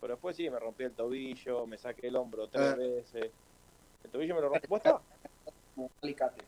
Pero 0.00 0.14
después 0.14 0.36
sí, 0.36 0.50
me 0.50 0.58
rompí 0.58 0.84
el 0.84 0.92
tobillo, 0.92 1.66
me 1.66 1.78
saqué 1.78 2.08
el 2.08 2.16
hombro 2.16 2.48
tres 2.48 2.72
ah. 2.72 2.74
veces. 2.74 3.30
El 4.04 4.10
tobillo 4.10 4.34
me 4.34 4.40
lo 4.40 4.48
rompí. 4.48 4.66
¿Vos 4.68 4.82
Un 5.76 5.90
alicate. 6.02 6.42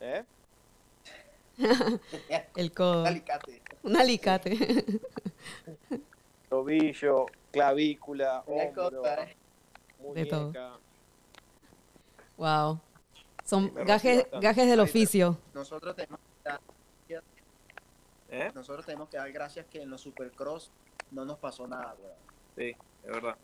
¿Eh? 0.00 0.24
el 2.56 2.72
codo. 2.72 3.02
Un 3.02 3.06
alicate. 3.08 3.62
Un 3.82 3.96
alicate. 3.96 4.56
tobillo, 6.48 7.26
clavícula, 7.50 8.44
hombro, 8.46 9.06
¿eh? 9.06 9.36
muñeca. 10.00 10.78
Wow. 12.36 12.80
Son 13.44 13.74
gajes, 13.74 14.26
gajes 14.40 14.66
del 14.68 14.80
oficio. 14.80 15.38
Nosotros 15.54 15.96
tenemos 15.96 16.20
¿Eh? 18.32 18.50
Nosotros 18.54 18.86
tenemos 18.86 19.10
que 19.10 19.18
dar 19.18 19.30
gracias 19.30 19.66
que 19.66 19.82
en 19.82 19.90
los 19.90 20.00
Supercross 20.00 20.72
no 21.10 21.24
nos 21.26 21.38
pasó 21.38 21.66
nada, 21.66 21.94
Sí, 22.56 22.74
es 23.04 23.10
verdad. 23.10 23.36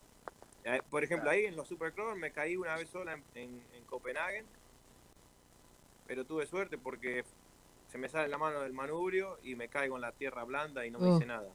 Por 0.90 1.04
ejemplo, 1.04 1.30
ahí 1.30 1.44
en 1.44 1.56
los 1.56 1.68
Supercross 1.68 2.16
me 2.16 2.32
caí 2.32 2.56
una 2.56 2.74
vez 2.74 2.88
sola 2.88 3.18
en, 3.34 3.62
en, 3.72 3.84
Copenhague, 3.84 4.44
pero 6.06 6.24
tuve 6.24 6.46
suerte 6.46 6.78
porque 6.78 7.24
se 7.90 7.98
me 7.98 8.08
sale 8.08 8.28
la 8.28 8.38
mano 8.38 8.60
del 8.60 8.72
manubrio 8.72 9.38
y 9.42 9.54
me 9.54 9.68
caigo 9.68 9.96
en 9.96 10.02
la 10.02 10.12
tierra 10.12 10.44
blanda 10.44 10.84
y 10.86 10.90
no 10.90 10.98
me 10.98 11.10
hice 11.10 11.24
oh. 11.24 11.28
nada. 11.28 11.48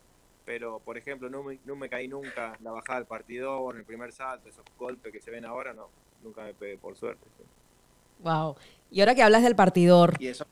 Pero, 0.46 0.80
por 0.80 0.98
ejemplo, 0.98 1.30
no 1.30 1.42
me, 1.42 1.60
no 1.66 1.76
me 1.76 1.90
caí 1.90 2.08
nunca 2.08 2.56
en 2.58 2.64
la 2.64 2.72
bajada 2.72 3.00
del 3.00 3.08
partidor, 3.08 3.78
el 3.78 3.86
primer 3.86 4.12
salto, 4.12 4.50
esos 4.50 4.66
golpes 4.78 5.12
que 5.12 5.22
se 5.22 5.32
ven 5.32 5.46
ahora, 5.46 5.74
no, 5.74 5.90
nunca 6.22 6.44
me 6.44 6.54
pegué, 6.54 6.78
por 6.78 6.96
suerte. 6.96 7.26
Wow. 8.20 8.56
Y 8.92 9.00
ahora 9.00 9.16
que 9.16 9.24
hablas 9.24 9.44
del 9.44 9.56
partidor, 9.56 10.16
¿Y 10.20 10.28
eso? 10.28 10.46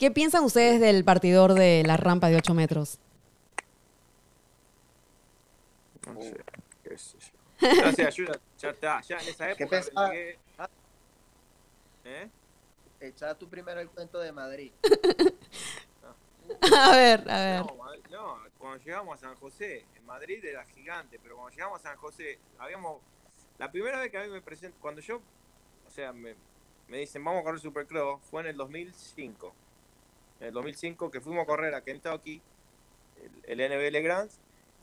¿Qué 0.00 0.10
piensan 0.10 0.42
ustedes 0.44 0.80
del 0.80 1.04
partidor 1.04 1.52
de 1.52 1.82
la 1.84 1.98
rampa 1.98 2.30
de 2.30 2.36
8 2.36 2.54
metros? 2.54 2.98
No 6.06 6.22
sé. 6.22 6.42
¿Qué 6.82 6.94
es 6.94 7.14
eso? 7.18 7.52
Ya, 7.60 7.90
ya, 7.90 8.10
ya, 8.58 8.70
está, 8.70 9.02
ya 9.02 9.18
en 9.18 9.28
esa 9.28 9.50
época. 9.50 9.58
¿Qué 9.58 9.66
pensaba? 9.66 10.14
¿Eh? 10.14 10.38
echa 13.00 13.34
tú 13.34 13.46
primero 13.46 13.78
el 13.78 13.90
cuento 13.90 14.18
de 14.20 14.32
Madrid. 14.32 14.72
a 16.62 16.96
ver, 16.96 17.30
a 17.30 17.44
ver. 17.44 17.62
No, 18.10 18.38
cuando 18.56 18.82
llegamos 18.82 19.18
a 19.18 19.20
San 19.20 19.36
José, 19.36 19.84
en 19.94 20.06
Madrid 20.06 20.42
era 20.42 20.64
gigante, 20.64 21.20
pero 21.22 21.36
cuando 21.36 21.54
llegamos 21.54 21.78
a 21.80 21.90
San 21.90 21.98
José, 21.98 22.38
habíamos. 22.58 23.02
La 23.58 23.70
primera 23.70 24.00
vez 24.00 24.10
que 24.10 24.16
a 24.16 24.22
mí 24.22 24.30
me 24.30 24.40
presento, 24.40 24.78
cuando 24.80 25.02
yo, 25.02 25.20
o 25.86 25.90
sea, 25.90 26.14
me, 26.14 26.36
me 26.88 26.96
dicen 26.96 27.22
vamos 27.22 27.42
a 27.42 27.44
correr 27.44 27.60
Supercross, 27.60 28.22
fue 28.30 28.40
en 28.40 28.48
el 28.48 28.56
2005. 28.56 29.54
En 30.40 30.48
el 30.48 30.52
2005 30.52 31.10
que 31.10 31.20
fuimos 31.20 31.42
a 31.42 31.46
correr 31.46 31.74
a 31.74 31.82
Kentucky, 31.82 32.40
el, 33.46 33.60
el 33.60 33.70
NBL 33.70 34.02
Grants, 34.02 34.40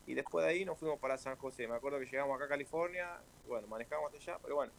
y 0.08 0.14
después 0.14 0.46
de 0.46 0.52
ahí 0.52 0.66
nos 0.66 0.78
fuimos 0.78 1.00
para 1.00 1.18
San 1.18 1.36
José. 1.36 1.68
Me 1.68 1.76
acuerdo 1.76 2.00
que 2.00 2.06
llegamos 2.06 2.36
acá 2.36 2.46
a 2.46 2.50
California, 2.50 3.20
bueno, 3.48 3.68
manejamos 3.68 4.06
hasta 4.06 4.18
allá, 4.18 4.40
pero 4.42 4.56
bueno, 4.56 4.72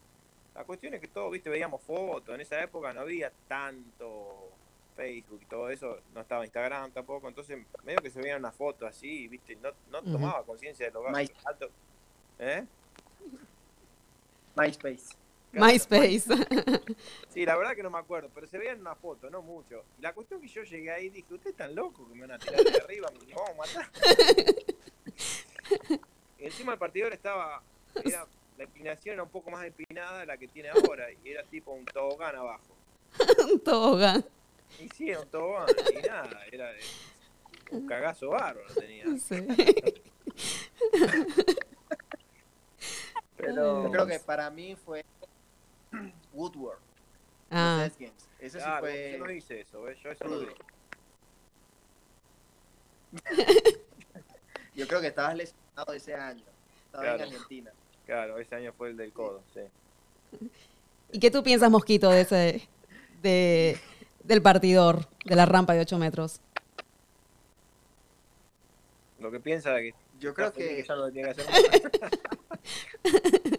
la 0.55 0.63
cuestión 0.63 0.93
es 0.95 1.01
que 1.01 1.07
todos, 1.07 1.31
viste, 1.31 1.49
veíamos 1.49 1.81
fotos. 1.81 2.33
En 2.33 2.41
esa 2.41 2.61
época 2.61 2.91
no 2.93 3.01
había 3.01 3.31
tanto 3.47 4.49
Facebook 4.95 5.39
y 5.41 5.45
todo 5.45 5.69
eso, 5.69 5.99
no 6.13 6.21
estaba 6.21 6.43
Instagram 6.43 6.91
tampoco, 6.91 7.29
entonces 7.29 7.57
medio 7.83 8.01
que 8.01 8.09
se 8.09 8.19
veían 8.21 8.39
unas 8.39 8.55
fotos 8.55 8.89
así, 8.89 9.27
viste, 9.27 9.55
no, 9.55 9.69
no 9.91 10.01
tomaba 10.01 10.43
conciencia 10.43 10.87
de 10.87 10.91
lo 10.91 11.07
alto. 11.07 11.69
¿Eh? 12.39 12.65
MySpace. 14.57 15.15
MySpace. 15.51 16.27
Sí, 17.29 17.45
la 17.45 17.55
verdad 17.55 17.75
que 17.75 17.83
no 17.83 17.91
me 17.91 17.99
acuerdo, 17.99 18.29
pero 18.33 18.47
se 18.47 18.57
veían 18.57 18.81
una 18.81 18.95
foto, 18.95 19.29
no 19.29 19.41
mucho. 19.41 19.85
La 19.99 20.13
cuestión 20.13 20.43
es 20.43 20.51
que 20.51 20.55
yo 20.55 20.63
llegué 20.63 20.91
ahí 20.91 21.05
y 21.05 21.09
dije, 21.09 21.33
ustedes 21.33 21.53
están 21.53 21.73
locos 21.75 22.07
que 22.07 22.15
me 22.15 22.21
van 22.21 22.31
a 22.31 22.39
tirar 22.39 22.63
de 22.63 22.81
arriba, 22.81 23.09
me 23.11 23.33
vamos 23.33 23.51
a 23.51 23.53
matar. 23.53 23.89
Encima 26.39 26.73
el 26.73 26.79
partidor 26.79 27.13
estaba, 27.13 27.61
era, 28.03 28.25
la 28.57 28.63
inclinación 28.63 29.13
era 29.13 29.23
un 29.23 29.29
poco 29.29 29.51
más 29.51 29.63
empinada 29.63 30.19
de 30.19 30.25
la 30.25 30.37
que 30.37 30.47
tiene 30.47 30.69
ahora 30.69 31.11
y 31.11 31.29
era 31.29 31.43
tipo 31.43 31.71
un 31.71 31.85
tobogán 31.85 32.35
abajo. 32.35 32.75
un 33.51 33.59
tobogán. 33.59 34.25
Y 34.79 34.89
sí, 34.89 35.11
era 35.11 35.21
un 35.21 35.29
tobogán 35.29 35.67
y 35.91 36.07
nada, 36.07 36.45
era 36.51 36.71
un 37.71 37.87
cagazo 37.87 38.29
bárbaro 38.29 38.73
tenía. 38.73 39.05
Sí. 39.17 39.47
Pero 43.37 43.83
yo 43.83 43.91
creo 43.91 44.07
que 44.07 44.19
para 44.19 44.49
mí 44.49 44.75
fue 44.75 45.05
Woodward. 46.33 46.79
Ah. 47.51 47.87
Ese 48.39 48.59
sí 48.59 48.65
fue... 48.79 49.15
Yo 49.17 49.25
no 49.25 49.31
hice 49.31 49.61
eso, 49.61 49.81
¿ves? 49.83 49.97
yo 50.01 50.11
eso 50.11 50.25
no 50.25 50.39
vi. 50.39 50.47
yo 54.75 54.87
creo 54.87 55.01
que 55.01 55.07
estabas 55.07 55.35
lesionado 55.35 55.93
ese 55.93 56.13
año. 56.13 56.43
Estaba 56.85 57.15
en 57.15 57.21
Argentina. 57.21 57.71
Claro, 58.05 58.37
ese 58.39 58.55
año 58.55 58.73
fue 58.73 58.89
el 58.89 58.97
del 58.97 59.11
codo, 59.13 59.41
sí. 59.53 59.61
¿Y 61.11 61.19
qué 61.19 61.31
tú 61.31 61.43
piensas, 61.43 61.69
Mosquito, 61.71 62.09
de 62.09 62.21
ese 62.21 62.67
de, 63.21 63.79
del 64.23 64.41
partidor, 64.41 65.07
de 65.25 65.35
la 65.35 65.45
rampa 65.45 65.73
de 65.73 65.81
8 65.81 65.97
metros? 65.97 66.41
Lo 69.19 69.31
que 69.31 69.39
piensa 69.39 69.75
que 69.77 69.93
yo 70.19 70.33
creo 70.33 70.53
que, 70.53 70.83
ya 70.87 70.95
no 70.95 71.11
tiene 71.11 71.33
que 71.33 71.41
hacer 71.41 71.91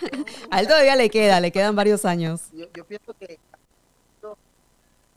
A 0.50 0.60
él 0.60 0.66
todavía 0.66 0.96
le 0.96 1.10
queda, 1.10 1.40
le 1.40 1.50
quedan 1.50 1.74
varios 1.74 2.04
años. 2.04 2.50
Yo, 2.52 2.84
pienso 2.86 3.14
que 3.14 3.38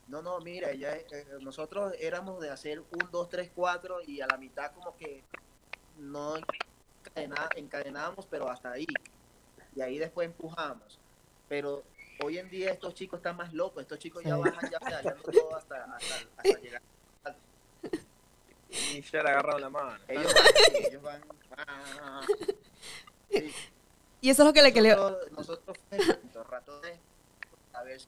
no, 0.08 0.22
no, 0.22 0.40
mira, 0.40 0.72
ya, 0.72 0.96
eh, 0.96 1.26
nosotros 1.40 1.94
éramos 2.00 2.40
de 2.40 2.50
hacer 2.50 2.80
un, 2.80 3.10
dos, 3.12 3.28
tres, 3.28 3.48
cuatro 3.54 4.00
y 4.04 4.20
a 4.20 4.26
la 4.26 4.36
mitad 4.38 4.72
como 4.72 4.96
que 4.96 5.22
no 5.98 6.34
encadenábamos, 7.54 8.26
pero 8.26 8.50
hasta 8.50 8.72
ahí. 8.72 8.88
Y 9.76 9.80
ahí 9.80 9.98
después 9.98 10.26
empujamos. 10.26 10.98
Pero 11.48 11.84
hoy 12.24 12.38
en 12.38 12.50
día 12.50 12.72
estos 12.72 12.94
chicos 12.94 13.18
están 13.18 13.36
más 13.36 13.52
locos, 13.52 13.82
estos 13.82 14.00
chicos 14.00 14.24
ya 14.24 14.36
bajan 14.36 14.68
ya 14.68 14.80
pedaleando 14.80 15.22
todo 15.22 15.56
hasta, 15.56 15.84
hasta, 15.84 16.58
llegar. 16.60 16.82
Y 18.60 19.02
ya 19.02 19.22
le 19.22 19.30
agarraron 19.30 19.60
la 19.60 19.70
mano. 19.70 19.98
Ellos 20.08 20.34
van, 20.34 20.44
ellos 20.86 21.02
van. 21.02 21.22
Y 24.20 24.30
eso 24.30 24.42
es 24.42 24.46
lo 24.46 24.52
que 24.52 24.62
le... 24.62 24.72
Que 24.72 24.82
le... 24.82 24.96
Nosotros, 25.32 25.76
ratones, 26.48 26.98
a 27.72 27.82
ver. 27.82 28.00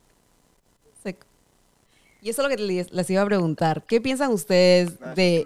Y 2.21 2.31
eso 2.31 2.43
es 2.43 2.49
lo 2.49 2.57
que 2.57 2.87
les 2.93 3.11
iba 3.11 3.21
a 3.21 3.27
preguntar. 3.27 3.83
¿Qué 3.83 4.01
piensan 4.01 4.31
ustedes 4.31 5.01
de, 5.17 5.45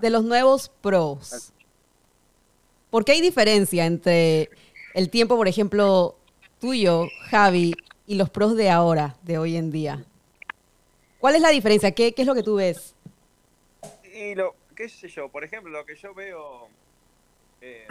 de 0.00 0.10
los 0.10 0.24
nuevos 0.24 0.70
pros? 0.80 1.52
¿Por 2.88 3.04
qué 3.04 3.12
hay 3.12 3.20
diferencia 3.20 3.84
entre 3.84 4.48
el 4.94 5.10
tiempo, 5.10 5.36
por 5.36 5.48
ejemplo, 5.48 6.16
tuyo, 6.60 7.08
Javi, 7.28 7.74
y 8.06 8.14
los 8.14 8.30
pros 8.30 8.56
de 8.56 8.70
ahora, 8.70 9.16
de 9.22 9.36
hoy 9.36 9.56
en 9.56 9.70
día? 9.70 10.02
¿Cuál 11.18 11.34
es 11.34 11.42
la 11.42 11.50
diferencia? 11.50 11.92
¿Qué, 11.92 12.14
qué 12.14 12.22
es 12.22 12.26
lo 12.26 12.34
que 12.34 12.42
tú 12.42 12.54
ves? 12.54 12.94
Y 14.14 14.34
lo, 14.34 14.56
qué 14.74 14.88
sé 14.88 15.08
yo, 15.08 15.28
por 15.28 15.44
ejemplo, 15.44 15.70
lo 15.70 15.84
que 15.84 15.94
yo 15.94 16.14
veo, 16.14 16.68
eh, 17.60 17.86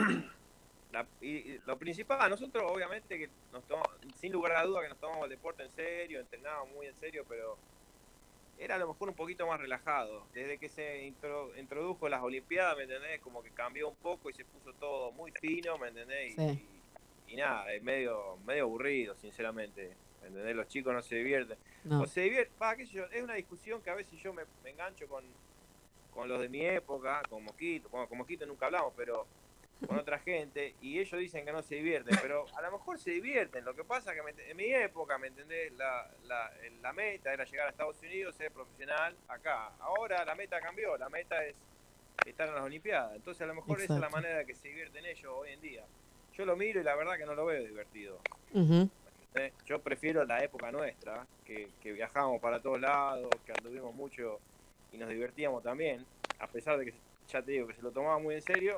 y 1.22 1.60
lo 1.66 1.78
principal, 1.78 2.30
nosotros 2.30 2.64
obviamente 2.68 3.20
que 3.20 3.30
nos 3.52 3.64
tomamos, 3.66 3.90
sin 4.16 4.32
lugar 4.32 4.54
a 4.54 4.64
duda 4.64 4.82
que 4.82 4.90
nos 4.90 4.98
tomamos 4.98 5.24
el 5.26 5.30
deporte 5.30 5.64
en 5.64 5.70
serio, 5.70 6.20
entrenábamos 6.20 6.74
muy 6.74 6.88
en 6.88 6.96
serio, 6.96 7.24
pero 7.30 7.58
era 8.58 8.76
a 8.76 8.78
lo 8.78 8.88
mejor 8.88 9.10
un 9.10 9.16
poquito 9.16 9.48
más 9.48 9.60
relajado. 9.60 10.26
Desde 10.34 10.58
que 10.58 10.68
se 10.68 11.06
introdujo 11.58 12.10
las 12.10 12.22
Olimpiadas, 12.22 12.76
¿me 12.76 12.84
entendés? 12.84 13.22
Como 13.22 13.42
que 13.42 13.52
cambió 13.52 13.90
un 13.90 13.96
poco 13.96 14.30
y 14.30 14.34
se 14.34 14.44
puso 14.46 14.74
todo 14.74 15.12
muy 15.12 15.32
fino, 15.32 15.78
¿me 15.78 15.90
entendés? 15.90 16.36
Y, 17.28 17.36
nada, 17.36 17.72
es 17.72 17.84
medio, 17.84 18.38
medio 18.46 18.64
aburrido, 18.64 19.16
sinceramente. 19.16 19.96
¿Me 20.22 20.28
entendés? 20.28 20.56
Los 20.56 20.68
chicos 20.68 20.94
no 20.94 21.02
se 21.02 21.16
divierten. 21.16 21.58
O 21.92 22.06
se 22.06 22.22
divierten, 22.22 22.56
qué 22.78 22.86
sé 22.86 22.94
yo, 22.94 23.06
es 23.06 23.24
una 23.24 23.36
discusión 23.36 23.82
que 23.82 23.92
a 23.92 23.96
veces 23.96 24.20
yo 24.20 24.34
me, 24.34 24.44
engancho 24.66 25.08
con, 25.08 25.24
con 26.12 26.28
los 26.28 26.42
de 26.42 26.50
mi 26.50 26.66
época, 26.66 27.22
con 27.30 27.44
Mosquito, 27.44 27.90
con, 27.90 28.08
con 28.08 28.18
Mosquito 28.18 28.46
nunca 28.46 28.66
hablamos, 28.66 28.94
pero 28.98 29.26
con 29.88 29.98
otra 29.98 30.20
gente 30.20 30.76
y 30.82 31.00
ellos 31.00 31.20
dicen 31.20 31.46
que 31.46 31.52
no 31.52 31.62
se 31.62 31.76
divierten, 31.76 32.18
pero 32.22 32.46
a 32.56 32.62
lo 32.62 32.72
mejor 32.72 33.00
se 33.00 33.12
divierten. 33.12 33.64
Lo 33.64 33.74
que 33.74 33.84
pasa 33.84 34.14
que 34.14 34.22
en 34.50 34.58
mi 34.58 34.74
época, 34.74 35.18
¿me 35.18 35.28
entendés? 35.28 35.72
La, 35.74 36.10
la, 36.26 36.52
la, 36.82 36.94
meta 36.94 37.34
era 37.34 37.46
llegar 37.46 37.68
a 37.68 37.70
Estados 37.70 38.02
Unidos, 38.02 38.36
ser 38.36 38.52
profesional 38.52 39.16
acá. 39.28 39.72
Ahora 39.80 40.26
la 40.26 40.36
meta 40.36 40.60
cambió, 40.60 40.98
la 40.98 41.10
meta 41.10 41.44
es 41.46 41.56
estar 42.26 42.50
en 42.50 42.56
las 42.56 42.64
Olimpiadas. 42.64 43.16
Entonces 43.16 43.42
a 43.42 43.46
lo 43.46 43.56
mejor 43.56 43.82
esa 43.82 43.96
es 43.96 44.00
la 44.00 44.10
manera 44.10 44.40
de 44.40 44.46
que 44.46 44.56
se 44.56 44.68
divierten 44.68 45.06
ellos 45.06 45.32
hoy 45.34 45.52
en 45.52 45.62
día. 45.62 45.86
Yo 46.34 46.46
lo 46.46 46.56
miro 46.56 46.82
y 46.82 46.84
la 46.84 46.96
verdad 46.96 47.18
que 47.18 47.26
no 47.26 47.36
lo 47.36 47.46
veo 47.46 47.64
divertido. 47.64 48.20
Yo 49.66 49.80
prefiero 49.80 50.26
la 50.26 50.44
época 50.44 50.72
nuestra, 50.72 51.26
que, 51.46 51.70
que 51.82 51.94
viajábamos 51.94 52.42
para 52.42 52.60
todos 52.62 52.82
lados, 52.82 53.30
que 53.46 53.54
anduvimos 53.54 53.94
mucho 53.94 54.40
y 54.92 54.98
nos 54.98 55.10
divertíamos 55.10 55.64
también, 55.64 56.06
a 56.40 56.48
pesar 56.48 56.78
de 56.78 56.86
que 56.86 56.94
ya 57.28 57.42
te 57.42 57.52
digo 57.52 57.68
que 57.68 57.76
se 57.76 57.82
lo 57.82 57.92
tomaba 57.92 58.18
muy 58.18 58.36
en 58.36 58.42
serio, 58.42 58.78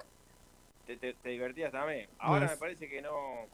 te, 0.86 1.30
divertías 1.30 1.72
también. 1.72 2.10
Ahora 2.20 2.48
me 2.48 2.58
parece 2.58 2.90
que 2.90 3.02
no, 3.02 3.48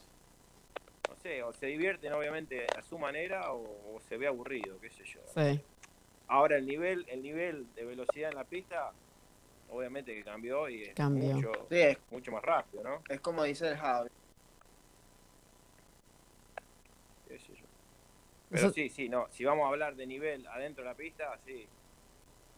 no 1.08 1.16
sé, 1.22 1.42
o 1.42 1.52
se 1.52 1.66
divierten 1.66 2.12
obviamente 2.12 2.66
a 2.76 2.82
su 2.82 2.98
manera 2.98 3.52
o, 3.52 4.00
se 4.08 4.16
ve 4.16 4.26
aburrido, 4.26 4.78
qué 4.80 4.90
sé 4.90 5.04
yo. 5.04 5.20
Ahora 6.28 6.56
el 6.56 6.66
nivel, 6.66 7.06
el 7.08 7.22
nivel 7.22 7.66
de 7.74 7.84
velocidad 7.84 8.30
en 8.30 8.36
la 8.36 8.44
pista, 8.44 8.92
obviamente 9.70 10.14
que 10.14 10.22
cambió 10.22 10.68
y 10.68 10.82
es, 10.82 10.98
Mucho, 10.98 11.52
mucho 12.10 12.32
más 12.32 12.42
rápido, 12.42 12.82
¿no? 12.82 13.02
Es 13.08 13.20
como 13.20 13.44
dice 13.44 13.68
el 13.68 13.76
Javi. 13.76 14.10
Pero 18.50 18.72
sí, 18.72 18.88
sí, 18.88 19.08
no, 19.08 19.26
si 19.30 19.44
vamos 19.44 19.66
a 19.66 19.68
hablar 19.68 19.94
de 19.94 20.06
nivel 20.06 20.46
adentro 20.46 20.82
de 20.82 20.90
la 20.90 20.96
pista, 20.96 21.38
sí, 21.44 21.66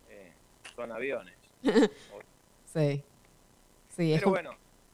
eh, 0.09 0.33
son 0.77 0.93
aviones. 0.93 1.35
sí. 2.67 3.03
Sí, 4.01 4.15
Pero 4.15 4.31
bueno, 4.31 4.51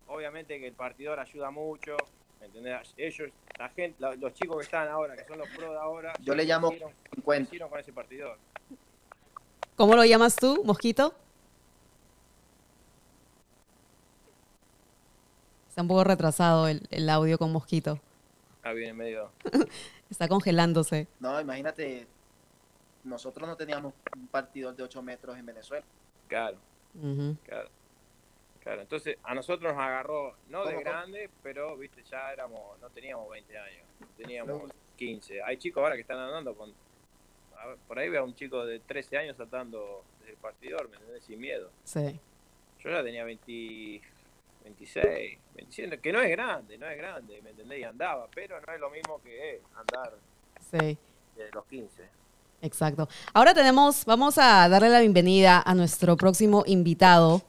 obviamente 0.08 0.58
que 0.58 0.66
el 0.66 0.72
partidor 0.72 1.20
ayuda 1.20 1.50
mucho, 1.50 1.96
¿entendés? 2.40 2.92
Ellos, 2.96 3.30
la 3.58 3.68
gente, 3.68 3.96
los 4.18 4.34
chicos 4.34 4.56
que 4.56 4.64
están 4.64 4.88
ahora, 4.88 5.16
que 5.16 5.24
son 5.24 5.38
los 5.38 5.48
pros 5.50 5.70
de 5.70 5.78
ahora, 5.78 6.12
yo 6.22 6.34
le 6.34 6.44
llamo 6.44 6.72
encuentro 7.16 7.68
con 7.68 7.78
ese 7.78 7.92
partidor. 7.92 8.38
¿Cómo 9.76 9.94
lo 9.94 10.04
llamas 10.04 10.34
tú, 10.34 10.62
Mosquito? 10.64 11.14
Está 15.68 15.82
un 15.82 15.88
poco 15.88 16.04
retrasado 16.04 16.68
el, 16.68 16.86
el 16.90 17.08
audio 17.08 17.38
con 17.38 17.52
Mosquito. 17.52 18.00
Ah, 18.62 18.72
viene 18.72 18.94
medio. 18.94 19.30
Está 20.10 20.26
congelándose. 20.26 21.06
No, 21.20 21.40
imagínate, 21.40 22.08
nosotros 23.04 23.48
no 23.48 23.56
teníamos 23.56 23.94
un 24.16 24.26
partidor 24.26 24.74
de 24.74 24.82
8 24.82 25.02
metros 25.02 25.38
en 25.38 25.46
Venezuela. 25.46 25.84
Claro. 26.26 26.56
Claro. 27.44 27.68
Claro, 28.66 28.82
entonces 28.82 29.16
a 29.22 29.32
nosotros 29.32 29.72
nos 29.72 29.80
agarró, 29.80 30.34
no 30.48 30.64
de 30.64 30.80
grande, 30.80 31.30
pero 31.40 31.76
viste, 31.76 32.02
ya 32.02 32.32
éramos, 32.32 32.76
no 32.80 32.90
teníamos 32.90 33.30
20 33.30 33.56
años, 33.56 33.86
teníamos 34.16 34.72
15. 34.96 35.40
Hay 35.40 35.56
chicos 35.56 35.84
ahora 35.84 35.94
que 35.94 36.00
están 36.00 36.18
andando 36.18 36.52
con, 36.56 36.74
por 37.86 37.96
ahí 37.96 38.08
veo 38.08 38.22
a 38.22 38.24
un 38.24 38.34
chico 38.34 38.66
de 38.66 38.80
13 38.80 39.18
años 39.18 39.36
saltando 39.36 40.02
desde 40.18 40.32
el 40.32 40.38
partidor, 40.38 40.88
¿me 40.88 40.96
entendés? 40.96 41.22
Sin 41.22 41.38
miedo. 41.38 41.70
Sí. 41.84 42.18
Yo 42.80 42.90
ya 42.90 43.04
tenía 43.04 43.22
20, 43.22 44.02
26, 44.64 45.38
27, 45.54 46.00
que 46.00 46.12
no 46.12 46.20
es 46.20 46.30
grande, 46.32 46.76
no 46.76 46.90
es 46.90 46.98
grande, 46.98 47.40
¿me 47.42 47.50
entendés? 47.50 47.78
Y 47.78 47.84
andaba, 47.84 48.26
pero 48.34 48.60
no 48.60 48.72
es 48.72 48.80
lo 48.80 48.90
mismo 48.90 49.22
que 49.22 49.62
andar. 49.76 50.12
Sí. 50.72 50.98
desde 51.36 51.52
los 51.52 51.64
15. 51.66 52.02
Exacto. 52.62 53.08
Ahora 53.32 53.54
tenemos, 53.54 54.04
vamos 54.06 54.38
a 54.38 54.68
darle 54.68 54.88
la 54.88 54.98
bienvenida 54.98 55.62
a 55.64 55.72
nuestro 55.76 56.16
próximo 56.16 56.64
invitado. 56.66 57.42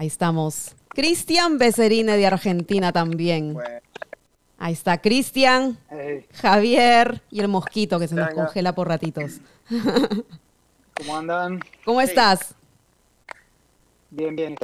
Ahí 0.00 0.06
estamos. 0.06 0.74
Cristian 0.88 1.58
Becerine 1.58 2.16
de 2.16 2.26
Argentina 2.26 2.90
también. 2.90 3.54
Ahí 4.56 4.72
está 4.72 4.96
Cristian, 4.96 5.76
Javier 6.32 7.20
y 7.30 7.40
el 7.40 7.48
mosquito 7.48 7.98
que 7.98 8.08
se 8.08 8.14
nos 8.14 8.30
congela 8.30 8.74
por 8.74 8.88
ratitos. 8.88 9.40
¿Cómo 10.96 11.18
andan? 11.18 11.60
¿Cómo 11.84 12.00
estás? 12.00 12.54
Bien, 14.08 14.34
bien. 14.34 14.56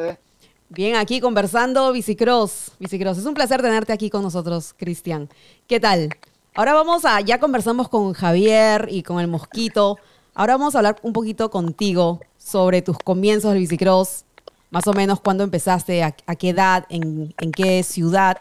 Bien, 0.70 0.96
aquí 0.96 1.20
conversando 1.20 1.92
Bicicross. 1.92 2.72
Bicicross, 2.78 3.18
es 3.18 3.26
un 3.26 3.34
placer 3.34 3.60
tenerte 3.60 3.92
aquí 3.92 4.08
con 4.08 4.22
nosotros, 4.22 4.74
Cristian. 4.74 5.28
¿Qué 5.66 5.78
tal? 5.78 6.08
Ahora 6.54 6.72
vamos 6.72 7.04
a, 7.04 7.20
ya 7.20 7.38
conversamos 7.38 7.90
con 7.90 8.14
Javier 8.14 8.88
y 8.90 9.02
con 9.02 9.20
el 9.20 9.28
Mosquito. 9.28 9.98
Ahora 10.32 10.56
vamos 10.56 10.74
a 10.74 10.78
hablar 10.78 10.96
un 11.02 11.12
poquito 11.12 11.50
contigo 11.50 12.20
sobre 12.38 12.80
tus 12.80 12.96
comienzos 12.96 13.52
del 13.52 13.60
Bicicross. 13.60 14.24
Más 14.70 14.86
o 14.86 14.92
menos 14.92 15.20
cuándo 15.20 15.44
empezaste, 15.44 16.02
a, 16.02 16.12
qué 16.12 16.50
edad, 16.50 16.86
en, 16.88 17.32
qué 17.52 17.82
ciudad. 17.82 18.38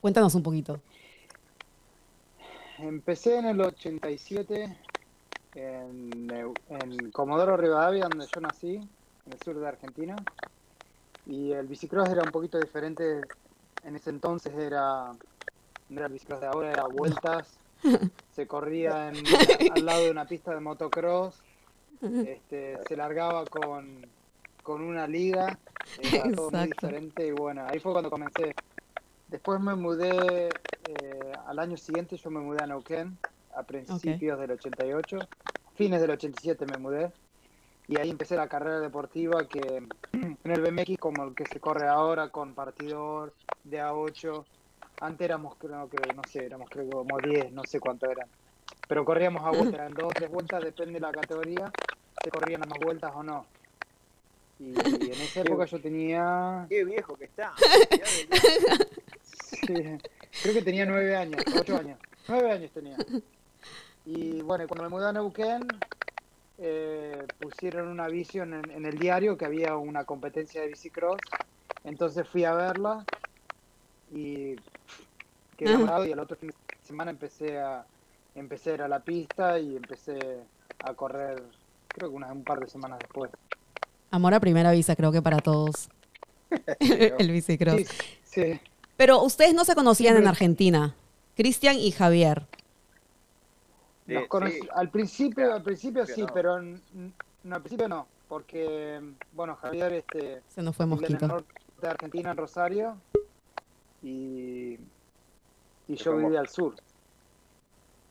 Cuéntanos 0.00 0.34
un 0.34 0.42
poquito. 0.42 0.80
Empecé 2.78 3.38
en 3.38 3.46
el 3.46 3.60
87 3.60 4.76
en, 5.54 6.30
en 6.68 7.10
Comodoro 7.10 7.56
Rivadavia, 7.56 8.08
donde 8.08 8.26
yo 8.32 8.40
nací, 8.40 8.76
en 8.76 9.32
el 9.32 9.38
sur 9.42 9.58
de 9.58 9.68
Argentina. 9.68 10.16
Y 11.26 11.52
el 11.52 11.66
bicicross 11.66 12.08
era 12.08 12.22
un 12.22 12.30
poquito 12.30 12.58
diferente. 12.58 13.20
En 13.84 13.96
ese 13.96 14.10
entonces 14.10 14.52
era, 14.54 15.12
no 15.88 15.96
era 15.96 16.06
el 16.06 16.12
bicicross 16.12 16.40
de 16.40 16.46
ahora, 16.46 16.72
era 16.72 16.86
vueltas. 16.86 17.56
Se 18.34 18.46
corría 18.46 19.08
al 19.74 19.84
lado 19.84 20.04
de 20.04 20.10
una 20.10 20.26
pista 20.26 20.54
de 20.54 20.60
motocross. 20.60 21.34
Este, 22.02 22.78
se 22.88 22.96
largaba 22.96 23.44
con, 23.44 24.06
con 24.62 24.82
una 24.82 25.06
liga. 25.06 25.58
Era 26.12 26.30
todo 26.32 26.50
muy 26.50 26.66
diferente. 26.66 27.26
Y 27.26 27.32
bueno, 27.32 27.64
ahí 27.66 27.78
fue 27.78 27.92
cuando 27.92 28.10
comencé. 28.10 28.54
Después 29.28 29.60
me 29.60 29.74
mudé, 29.74 30.48
eh, 30.48 31.32
al 31.46 31.58
año 31.58 31.76
siguiente 31.76 32.16
yo 32.16 32.30
me 32.30 32.40
mudé 32.40 32.62
a 32.62 32.66
Neuquén, 32.66 33.16
a 33.54 33.62
principios 33.62 34.38
del 34.40 34.52
88. 34.52 35.18
Fines 35.74 36.00
del 36.00 36.10
87 36.10 36.66
me 36.66 36.78
mudé 36.78 37.12
y 37.90 37.98
ahí 37.98 38.08
empecé 38.08 38.36
la 38.36 38.46
carrera 38.46 38.78
deportiva 38.78 39.44
que 39.48 39.82
en 40.12 40.38
el 40.44 40.60
BMX 40.60 40.96
como 40.98 41.24
el 41.24 41.34
que 41.34 41.44
se 41.46 41.58
corre 41.58 41.88
ahora 41.88 42.28
con 42.28 42.54
partidor 42.54 43.34
de 43.64 43.82
A8 43.82 44.44
antes 45.00 45.24
éramos 45.24 45.56
creo 45.56 45.88
que 45.90 46.14
no 46.14 46.22
sé 46.22 46.46
éramos 46.46 46.70
creo 46.70 46.88
como 46.88 47.18
10 47.18 47.52
no 47.52 47.64
sé 47.64 47.80
cuánto 47.80 48.08
eran 48.08 48.28
pero 48.86 49.04
corríamos 49.04 49.42
a 49.42 49.50
vueltas 49.50 49.74
eran 49.80 49.92
dos 49.92 50.04
o 50.04 50.10
tres 50.10 50.30
vueltas 50.30 50.62
depende 50.62 50.94
de 50.94 51.00
la 51.00 51.10
categoría 51.10 51.72
se 52.22 52.30
corrían 52.30 52.62
a 52.62 52.66
más 52.66 52.78
vueltas 52.78 53.10
o 53.12 53.24
no 53.24 53.46
y, 54.60 54.70
en 54.78 55.20
esa 55.20 55.40
época 55.44 55.64
yo 55.64 55.80
tenía 55.80 56.66
qué 56.68 56.84
viejo 56.84 57.16
que 57.16 57.24
está 57.24 57.52
sí, 59.22 59.66
creo 59.66 60.54
que 60.54 60.62
tenía 60.62 60.86
nueve 60.86 61.16
años 61.16 61.42
ocho 61.58 61.76
años 61.76 61.98
nueve 62.28 62.52
años 62.52 62.70
tenía 62.70 62.96
y 64.06 64.42
bueno 64.42 64.68
cuando 64.68 64.84
me 64.84 64.90
mudé 64.90 65.08
a 65.08 65.12
Neuquén 65.12 65.66
eh, 66.62 67.26
pusieron 67.38 67.88
una 67.88 68.06
visión 68.08 68.52
en, 68.52 68.84
el 68.84 68.98
diario 68.98 69.38
que 69.38 69.46
había 69.46 69.76
una 69.76 70.04
competencia 70.04 70.60
de 70.60 70.68
bicicross. 70.68 71.18
Entonces 71.84 72.28
fui 72.28 72.44
a 72.44 72.52
verla 72.52 73.06
y 74.12 74.56
quedé 75.56 75.70
enamorado 75.70 76.04
y 76.04 76.12
el 76.12 76.18
otro 76.18 76.36
fin 76.36 76.50
de 76.50 76.86
semana 76.86 77.12
empecé 77.12 77.58
a 77.58 77.86
empecé 78.34 78.72
a 78.72 78.74
ir 78.74 78.82
a 78.82 78.88
la 78.88 79.00
pista 79.00 79.58
y 79.58 79.74
empecé 79.74 80.18
a 80.84 80.92
correr 80.92 81.42
creo 81.88 82.10
que 82.10 82.16
un 82.16 82.44
par 82.44 82.60
de 82.60 82.68
semanas 82.68 82.98
después. 82.98 83.30
Amor 84.10 84.34
a 84.34 84.40
primera 84.40 84.72
vista 84.72 84.96
creo 84.96 85.12
que 85.12 85.22
para 85.22 85.38
todos 85.38 85.88
el 86.80 87.30
bicicross. 87.30 87.82
Pero 88.96 89.22
ustedes 89.22 89.54
no 89.54 89.64
se 89.64 89.74
conocían 89.74 90.16
en 90.16 90.26
Argentina, 90.26 90.94
Cristian 91.36 91.76
y 91.78 91.90
Javier 91.90 92.46
al 94.74 94.90
principio, 94.90 95.52
al 95.52 95.62
principio 95.62 96.06
sí, 96.06 96.24
pero 96.32 96.60
no, 96.60 97.54
al 97.54 97.60
principio 97.60 97.88
no, 97.88 98.06
porque 98.28 99.00
bueno, 99.32 99.56
Javier 99.56 99.92
este 99.92 100.42
se 100.48 100.62
nos 100.62 100.76
fue 100.76 100.86
mosquito. 100.86 101.16
En 101.16 101.22
el 101.22 101.28
norte 101.28 101.54
de 101.80 101.88
Argentina 101.88 102.30
en 102.30 102.36
Rosario 102.36 102.96
y 104.02 104.78
y 105.88 105.96
yo 105.96 106.16
vivía 106.16 106.40
al 106.40 106.48
sur. 106.48 106.74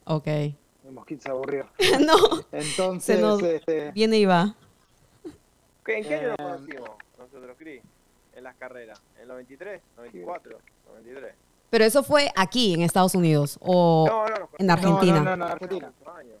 Ok. 0.04 0.26
El 0.26 0.92
mosquito 0.92 1.22
se 1.22 1.30
aburrió. 1.30 1.66
no. 2.00 2.16
Entonces, 2.52 3.42
este, 3.42 3.92
viene 3.92 4.18
y 4.18 4.24
va. 4.24 4.54
¿En 5.86 6.04
qué 6.04 6.14
año 6.14 6.28
nos 6.28 6.38
eh, 6.38 6.42
conocimos 6.42 6.90
nosotros, 7.18 7.56
Cris? 7.58 7.82
En 8.34 8.44
las 8.44 8.54
carreras. 8.56 9.00
¿En 9.16 9.22
el 9.22 9.28
93? 9.28 9.82
¿94? 9.96 10.56
¿93? 11.04 11.32
Pero 11.70 11.84
eso 11.84 12.02
fue 12.02 12.30
aquí, 12.36 12.74
en 12.74 12.82
Estados 12.82 13.14
Unidos, 13.14 13.58
o 13.60 14.26
en 14.58 14.70
Argentina. 14.70 15.20
No, 15.20 15.24
no, 15.24 15.36
no, 15.36 15.46
en 15.46 15.52
Argentina. 15.52 15.92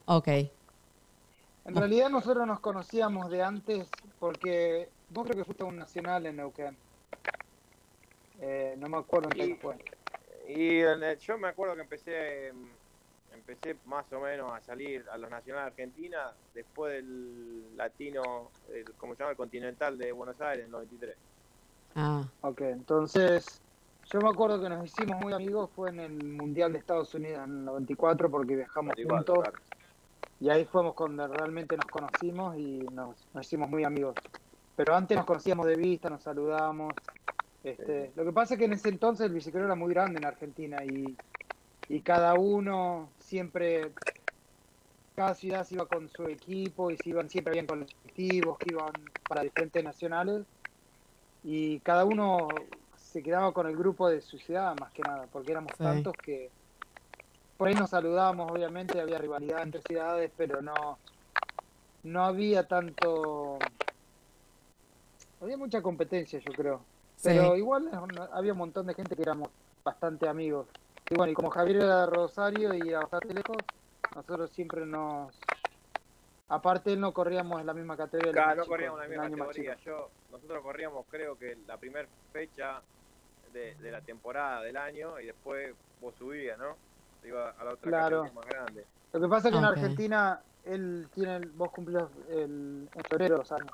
Ok. 0.06 0.28
En 0.28 1.76
realidad 1.76 2.10
nosotros 2.10 2.46
nos 2.46 2.58
conocíamos 2.60 3.30
de 3.30 3.42
antes 3.42 3.88
porque 4.18 4.88
vos 5.10 5.24
creo 5.24 5.36
que 5.36 5.44
fuiste 5.44 5.62
a 5.62 5.66
un 5.66 5.76
nacional 5.76 6.26
en 6.26 6.36
Neuquén. 6.36 6.76
Eh, 8.40 8.74
no 8.78 8.88
me 8.88 8.96
acuerdo 8.98 9.28
en 9.32 9.36
qué 9.36 9.56
fue. 9.56 9.76
Y 10.48 10.80
yo 11.20 11.38
me 11.38 11.48
acuerdo 11.48 11.76
que 11.76 11.82
empecé 11.82 12.52
empecé 13.40 13.76
más 13.86 14.10
o 14.12 14.20
menos 14.20 14.52
a 14.52 14.60
salir 14.60 15.04
a 15.10 15.18
los 15.18 15.30
nacionales 15.30 15.76
de 15.76 15.82
Argentina 15.82 16.32
después 16.54 16.92
del 16.92 17.76
latino, 17.76 18.50
el, 18.72 18.84
como 18.94 19.14
se 19.14 19.20
llama, 19.20 19.32
el 19.32 19.36
continental 19.36 19.98
de 19.98 20.12
Buenos 20.12 20.40
Aires 20.40 20.60
en 20.60 20.66
el 20.66 20.72
93. 20.72 21.16
Ah. 21.96 22.24
Ok, 22.42 22.60
entonces 22.62 23.60
yo 24.12 24.20
me 24.20 24.28
acuerdo 24.28 24.60
que 24.60 24.68
nos 24.68 24.84
hicimos 24.84 25.20
muy 25.20 25.32
amigos, 25.32 25.70
fue 25.74 25.90
en 25.90 26.00
el 26.00 26.24
Mundial 26.24 26.72
de 26.72 26.78
Estados 26.78 27.14
Unidos 27.14 27.44
en 27.44 27.58
el 27.58 27.64
94 27.64 28.30
porque 28.30 28.56
viajamos 28.56 28.94
juntos. 28.96 29.38
Y 30.40 30.48
ahí 30.48 30.64
fuimos 30.64 30.94
cuando 30.94 31.28
realmente 31.28 31.76
nos 31.76 31.86
conocimos 31.86 32.56
y 32.56 32.78
nos, 32.92 33.14
hicimos 33.40 33.68
muy 33.68 33.84
amigos. 33.84 34.14
Pero 34.74 34.94
antes 34.94 35.16
nos 35.16 35.26
conocíamos 35.26 35.66
de 35.66 35.76
vista, 35.76 36.08
nos 36.08 36.22
saludábamos. 36.22 36.94
Este, 37.62 38.10
Lo 38.16 38.24
que 38.24 38.32
pasa 38.32 38.54
es 38.54 38.58
que 38.58 38.64
en 38.64 38.72
ese 38.72 38.88
entonces 38.88 39.26
el 39.26 39.34
bicicleta 39.34 39.66
era 39.66 39.74
muy 39.74 39.92
grande 39.92 40.18
en 40.18 40.24
Argentina 40.24 40.82
y, 40.82 41.14
y 41.90 42.02
cada 42.02 42.34
uno 42.34 43.08
siempre, 43.18 43.90
cada 45.16 45.34
ciudad 45.34 45.66
se 45.66 45.74
iba 45.74 45.86
con 45.86 46.08
su 46.08 46.22
equipo 46.28 46.92
y 46.92 46.96
se 46.96 47.08
iban 47.08 47.28
siempre 47.28 47.54
bien 47.54 47.66
colectivos 47.66 48.56
que 48.58 48.72
iban 48.72 48.92
para 49.28 49.42
diferentes 49.42 49.82
nacionales 49.82 50.46
y 51.42 51.80
cada 51.80 52.04
uno 52.04 52.46
se 52.96 53.24
quedaba 53.24 53.52
con 53.52 53.66
el 53.66 53.76
grupo 53.76 54.08
de 54.08 54.20
su 54.20 54.38
ciudad 54.38 54.78
más 54.78 54.92
que 54.92 55.02
nada, 55.02 55.26
porque 55.32 55.50
éramos 55.50 55.76
tantos 55.76 56.14
que 56.14 56.48
por 57.56 57.66
ahí 57.66 57.74
nos 57.74 57.90
saludábamos, 57.90 58.52
obviamente 58.52 59.00
había 59.00 59.18
rivalidad 59.18 59.62
entre 59.62 59.82
ciudades, 59.82 60.30
pero 60.36 60.62
no, 60.62 60.96
no 62.04 62.24
había 62.24 62.68
tanto, 62.68 63.58
había 65.40 65.56
mucha 65.56 65.82
competencia 65.82 66.38
yo 66.38 66.52
creo, 66.52 66.84
pero 67.20 67.56
igual 67.56 67.90
había 68.32 68.52
un 68.52 68.58
montón 68.58 68.86
de 68.86 68.94
gente 68.94 69.16
que 69.16 69.22
éramos 69.22 69.48
bastante 69.82 70.28
amigos. 70.28 70.68
Y 71.10 71.16
bueno, 71.16 71.32
y 71.32 71.34
como 71.34 71.50
Javier 71.50 71.78
era 71.78 72.00
de 72.00 72.06
Rosario 72.06 72.72
y 72.72 72.88
era 72.88 73.00
bastante 73.00 73.34
lejos, 73.34 73.56
nosotros 74.14 74.50
siempre 74.50 74.86
nos 74.86 75.36
Aparte 76.50 76.96
no 76.96 77.12
corríamos 77.12 77.60
en 77.60 77.66
la 77.66 77.74
misma 77.74 77.96
categoría. 77.96 78.32
Claro, 78.32 78.62
no 78.62 78.66
corríamos 78.66 79.00
en 79.04 79.08
la 79.08 79.28
misma 79.28 79.46
categoría. 79.46 79.76
Yo, 79.84 80.10
nosotros 80.32 80.62
corríamos 80.64 81.06
creo 81.08 81.38
que 81.38 81.56
la 81.66 81.76
primera 81.76 82.08
fecha 82.32 82.82
de, 83.52 83.76
la 83.80 84.00
temporada 84.00 84.60
del 84.62 84.76
año 84.76 85.20
y 85.20 85.26
después 85.26 85.74
vos 86.00 86.12
subías, 86.16 86.58
¿no? 86.58 86.76
Iba 87.24 87.50
a 87.50 87.64
la 87.64 87.72
otra 87.74 87.88
claro. 87.88 88.24
más 88.34 88.46
grande. 88.46 88.84
Lo 89.12 89.20
que 89.20 89.28
pasa 89.28 89.48
es 89.48 89.52
que 89.52 89.58
en 89.58 89.64
Argentina 89.64 90.40
él 90.64 91.08
tiene, 91.14 91.38
vos 91.54 91.70
cumplís 91.70 92.02
el, 92.30 92.88
en 92.92 93.04
febrero 93.08 93.36
los 93.38 93.52
años. 93.52 93.70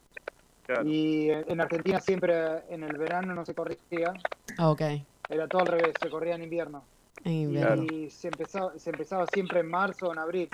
Y 0.85 1.31
en 1.31 1.61
Argentina 1.61 1.99
siempre 1.99 2.63
en 2.69 2.83
el 2.83 2.99
verano 2.99 3.35
no 3.35 3.47
se 3.47 3.55
corría. 3.55 4.13
Ah, 4.59 4.69
ok. 4.69 4.83
Era 5.31 5.49
todo 5.49 5.63
al 5.63 5.69
revés, 5.69 5.95
se 5.99 6.11
corría 6.11 6.35
en 6.35 6.43
invierno. 6.43 6.85
Y 7.25 8.11
se 8.11 8.29
empezaba, 8.29 8.79
se 8.79 8.91
empezaba 8.91 9.27
siempre 9.27 9.61
en 9.61 9.69
marzo 9.69 10.09
o 10.09 10.13
en 10.13 10.19
abril. 10.19 10.49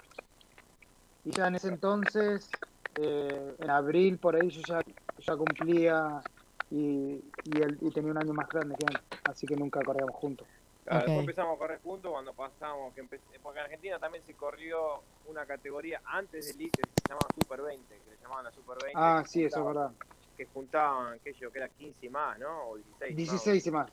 Y 1.25 1.31
ya 1.31 1.49
en 1.49 1.55
ese 1.55 1.69
entonces, 1.69 2.51
eh, 2.97 3.55
en 3.59 3.71
abril 3.71 4.19
por 4.19 4.37
ahí 4.37 4.51
yo 4.51 4.61
ya, 4.67 4.81
ya 5.19 5.37
cumplía 5.37 6.23
y, 6.71 7.23
y, 7.45 7.63
él, 7.63 7.79
y 7.81 7.91
tenía 7.91 8.11
un 8.11 8.19
año 8.19 8.33
más 8.33 8.49
grande 8.49 8.75
que 8.77 8.87
él, 8.87 9.01
así 9.25 9.47
que 9.47 9.57
nunca 9.57 9.81
corríamos 9.83 10.15
juntos. 10.17 10.47
Después 10.85 11.19
empezamos 11.19 11.55
a 11.55 11.59
correr 11.59 11.81
juntos 11.83 12.11
cuando 12.11 12.33
pasamos, 12.33 12.93
que 12.95 13.05
porque 13.41 13.61
en 13.61 13.65
Argentina 13.65 13.99
también 14.01 14.25
se 14.27 14.35
corrió 14.35 15.03
una 15.29 15.47
categoría 15.47 16.01
antes 16.05 16.49
del 16.49 16.63
ICE 16.63 16.83
que 16.83 17.03
se 17.03 17.09
llamaba 17.09 17.29
Super 17.41 17.63
20, 17.63 17.95
que 18.05 18.11
le 18.11 18.17
llamaban 18.21 18.45
la 18.45 18.51
Super 18.51 18.79
20. 18.83 18.93
Ah, 18.97 19.23
sí, 19.25 19.45
eso 19.45 19.61
es 19.61 19.67
verdad. 19.67 19.93
Que 20.37 20.47
juntaban, 20.47 21.21
que 21.21 21.33
yo, 21.35 21.53
que 21.53 21.59
era 21.59 21.69
15 21.69 22.07
y 22.07 22.09
más, 22.09 22.39
¿no? 22.41 22.71
O 22.71 22.77
16. 22.77 23.17
16 23.17 23.67
y 23.67 23.71
más. 23.71 23.93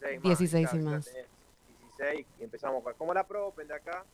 16 0.00 0.20
más. 0.20 0.22
16 0.22 0.74
y 0.74 0.78
más. 0.78 1.04
16 1.04 1.26
y 2.38 2.42
empezamos 2.42 2.86
a. 2.86 2.92
Como 2.94 3.14
la 3.14 3.26
Pro 3.26 3.48
Open 3.48 3.68
de 3.68 3.74
acá, 3.74 4.04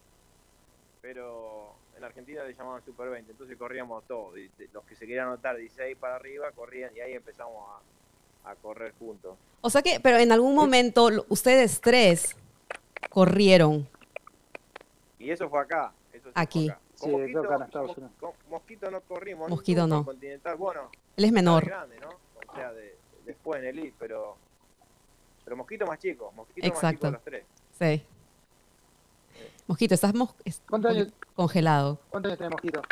pero 1.00 1.74
en 1.96 2.04
Argentina 2.04 2.44
le 2.44 2.54
llamaban 2.54 2.82
Super 2.84 3.10
20, 3.10 3.32
entonces 3.32 3.56
corríamos 3.58 4.04
todos. 4.06 4.34
Los 4.72 4.84
que 4.84 4.94
se 4.94 5.06
querían 5.06 5.28
anotar 5.28 5.56
16 5.56 5.96
para 5.98 6.16
arriba 6.16 6.50
corrían 6.52 6.96
y 6.96 7.00
ahí 7.00 7.12
empezamos 7.12 7.64
a, 8.44 8.54
correr 8.56 8.92
juntos. 8.98 9.36
O 9.60 9.70
sea 9.70 9.82
que, 9.82 10.00
pero 10.00 10.18
en 10.18 10.32
algún 10.32 10.54
momento 10.54 11.08
ustedes 11.28 11.80
tres 11.80 12.36
corrieron. 13.08 13.88
Y 15.18 15.30
eso 15.30 15.48
fue 15.48 15.60
acá. 15.60 15.92
Aquí. 16.34 16.70
Sí, 16.94 17.08
Mosquito, 17.08 17.42
Mosquito 18.48 18.90
no 18.90 19.00
corrimos. 19.02 19.48
Mosquito 19.48 19.86
no. 19.86 20.04
Continental. 20.04 20.56
Bueno, 20.56 20.90
él 21.16 21.24
es 21.24 21.32
menor. 21.32 21.64
Grande, 21.64 21.98
¿no? 22.00 22.10
O 22.48 22.54
sea, 22.54 22.72
de, 22.72 22.96
después 23.24 23.60
en 23.60 23.68
el 23.68 23.78
I, 23.78 23.94
pero, 23.98 24.36
pero 25.44 25.56
Mosquito 25.56 25.86
más 25.86 25.98
chico. 25.98 26.32
Mosquito 26.32 26.66
Exacto. 26.66 26.86
más 26.86 26.92
chico 26.92 27.06
de 27.06 27.12
los 27.12 27.22
tres. 27.22 27.44
Sí. 27.82 28.02
Mosquito, 29.66 29.94
estás 29.94 30.12
congelado. 31.34 31.98
¿Cuántos 32.10 32.30
años 32.30 32.38
tiene 32.38 32.50
Mosquito? 32.50 32.82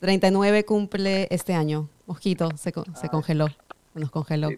39 0.00 0.64
cumple 0.66 1.26
este 1.30 1.54
año. 1.54 1.88
Mosquito 2.06 2.50
se, 2.56 2.70
se 2.70 3.06
ah. 3.06 3.08
congeló. 3.10 3.46
Nos 3.94 4.10
congeló. 4.10 4.50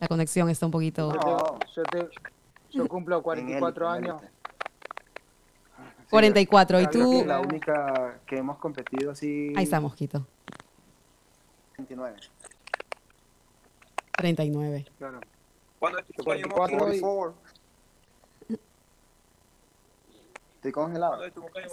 La 0.00 0.08
conexión 0.08 0.50
está 0.50 0.66
un 0.66 0.72
poquito. 0.72 1.12
yo, 1.22 1.58
yo, 2.70 2.88
cumplo 2.88 3.22
44 3.22 3.88
años. 3.88 4.22
44. 6.10 6.80
¿Y 6.80 6.86
tú? 6.88 7.24
La 7.24 7.40
única 7.40 8.20
que 8.26 8.38
hemos 8.38 8.58
competido 8.58 9.12
así. 9.12 9.52
Ahí 9.56 9.64
está, 9.64 9.80
Mosquito. 9.80 10.26
29. 11.76 12.16
39. 14.16 14.86
Claro. 14.98 15.20
¿Cuándo 15.78 15.98
es 16.00 16.06
tu 16.06 16.24
44 16.24 16.94
y... 16.94 17.00
Estoy 20.58 20.72
congelado. 20.72 21.18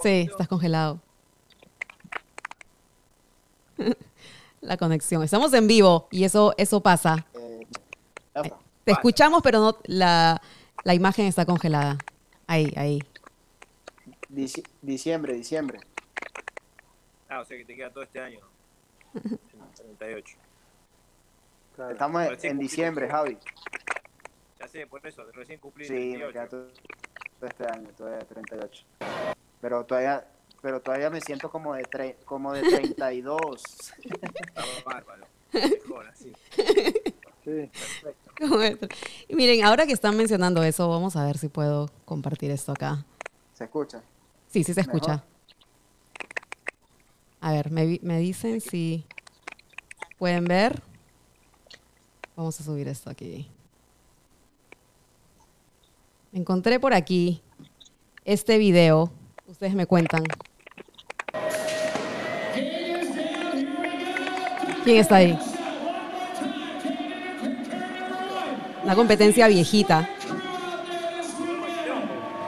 Sí, 0.02 0.26
estás 0.30 0.48
congelado. 0.48 1.00
La 4.60 4.76
conexión. 4.76 5.22
Estamos 5.22 5.52
en 5.54 5.66
vivo 5.66 6.08
y 6.10 6.24
eso, 6.24 6.54
eso 6.56 6.80
pasa. 6.80 7.26
Eh, 7.34 7.66
te 8.84 8.92
escuchamos, 8.92 9.42
pero 9.42 9.60
no 9.60 9.76
la, 9.84 10.40
la 10.82 10.94
imagen 10.94 11.26
está 11.26 11.44
congelada. 11.44 11.98
Ahí, 12.46 12.72
ahí 12.76 13.00
diciembre, 14.82 15.34
diciembre. 15.34 15.80
Ah, 17.28 17.40
o 17.40 17.44
sea 17.44 17.56
que 17.56 17.64
te 17.64 17.74
queda 17.74 17.90
todo 17.90 18.04
este 18.04 18.20
año. 18.20 18.40
38. 19.76 20.36
Estamos 21.90 22.44
en, 22.44 22.58
diciembre, 22.58 23.08
Javi. 23.08 23.38
Ya 24.58 24.68
sé, 24.68 24.86
por 24.86 25.06
eso, 25.06 25.24
recién 25.32 25.60
cumplí 25.60 25.84
sí, 25.84 26.16
me 26.16 26.32
queda 26.32 26.48
todo, 26.48 26.68
este 27.42 27.66
año, 27.66 27.88
todavía 27.96 28.20
38. 28.20 28.84
Pero 29.60 29.84
todavía, 29.84 30.26
pero 30.62 30.80
todavía 30.80 31.10
me 31.10 31.20
siento 31.20 31.50
como 31.50 31.74
de, 31.74 31.82
tre 31.84 32.16
como 32.24 32.52
de 32.52 32.62
32. 32.62 33.62
Estaba 34.02 34.66
bárbaro. 34.84 35.26
Mejor 35.52 36.06
así. 36.08 36.32
Sí. 37.44 37.70
Perfecto. 37.74 38.88
Y 39.28 39.34
miren, 39.34 39.64
ahora 39.64 39.86
que 39.86 39.92
están 39.92 40.16
mencionando 40.16 40.62
eso, 40.62 40.88
vamos 40.88 41.14
a 41.16 41.24
ver 41.24 41.38
si 41.38 41.48
puedo 41.48 41.88
compartir 42.04 42.50
esto 42.50 42.72
acá. 42.72 43.04
¿Se 43.54 43.64
escucha? 43.64 44.02
Sí, 44.48 44.64
sí 44.64 44.74
se 44.74 44.80
escucha. 44.80 45.24
A 47.40 47.52
ver, 47.52 47.70
me, 47.70 48.00
me 48.02 48.18
dicen 48.18 48.60
si 48.60 49.06
pueden 50.18 50.44
ver. 50.44 50.82
Vamos 52.34 52.60
a 52.60 52.64
subir 52.64 52.88
esto 52.88 53.08
aquí. 53.08 53.48
Encontré 56.36 56.78
por 56.78 56.92
aquí 56.92 57.40
este 58.26 58.58
video. 58.58 59.10
Ustedes 59.48 59.74
me 59.74 59.86
cuentan. 59.86 60.22
¿Quién 64.84 64.98
está 64.98 65.16
ahí? 65.16 65.38
Una 68.84 68.94
competencia 68.94 69.48
viejita. 69.48 70.10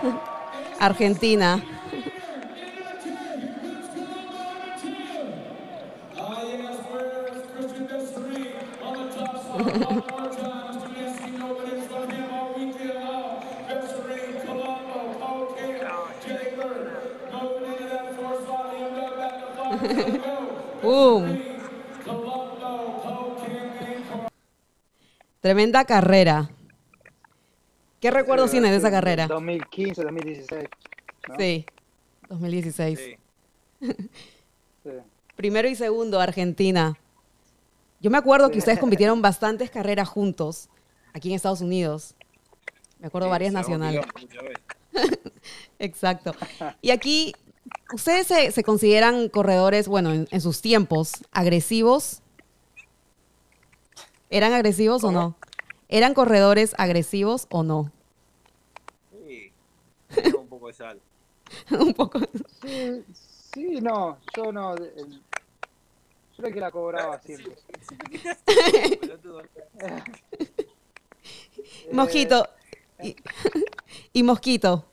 Argentina. 0.78 1.78
Tremenda 25.59 25.84
carrera. 25.84 26.48
¿Qué 27.98 28.12
recuerdos 28.12 28.52
tienes 28.52 28.70
de 28.70 28.76
esa 28.76 28.92
carrera? 28.92 29.26
2015, 29.26 30.02
2016. 30.04 30.68
Sí, 31.36 31.66
2016. 32.28 33.00
Primero 35.34 35.68
y 35.68 35.74
segundo, 35.74 36.20
Argentina. 36.20 36.96
Yo 38.00 38.09
me 38.09 38.18
acuerdo 38.18 38.52
que 38.52 38.59
ustedes 38.59 38.78
compitieron 38.78 39.20
bastantes 39.20 39.68
carreras 39.68 40.09
juntos 40.09 40.68
aquí 41.12 41.28
en 41.28 41.34
Estados 41.34 41.61
Unidos. 41.61 42.14
Me 43.00 43.09
acuerdo 43.09 43.28
varias 43.28 43.52
nacionales. 43.52 44.06
Exacto. 45.80 46.36
Y 46.80 46.92
aquí, 46.92 47.34
¿ustedes 47.92 48.28
se, 48.54 48.62
consideran 48.62 49.28
corredores, 49.28 49.88
bueno, 49.88 50.12
en, 50.12 50.40
sus 50.40 50.61
tiempos, 50.61 51.14
agresivos? 51.32 52.22
¿Eran 54.30 54.52
agresivos 54.52 55.02
o 55.02 55.11
no? 55.11 55.34
¿Eran 55.89 56.12
corredores 56.12 56.74
agresivos 56.76 57.47
o 57.51 57.62
no? 57.62 57.91
Sí, 59.11 59.53
un 60.36 60.47
poco 60.47 60.68
de 60.68 60.74
sal. 60.74 61.01
un 61.70 61.95
poco. 61.95 62.20
Sí, 62.62 63.05
sí, 63.55 63.80
no, 63.80 64.18
yo 64.36 64.53
no. 64.53 64.76
yo 64.76 64.84
creo 66.36 66.53
que 66.53 66.61
la 66.61 66.70
cobraba 66.70 67.18
siempre. 67.20 67.55
Mosquito. 71.93 72.49
Y, 73.03 73.16
y 74.12 74.22
Mosquito. 74.22 74.84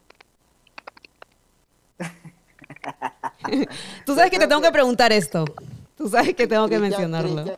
Tú 4.05 4.15
sabes 4.15 4.31
que 4.31 4.39
te 4.39 4.47
tengo 4.47 4.61
que 4.61 4.71
preguntar 4.71 5.11
esto. 5.11 5.43
Tú 5.97 6.07
sabes 6.07 6.35
que 6.35 6.47
tengo 6.47 6.69
que 6.69 6.79
mencionarlo. 6.79 7.57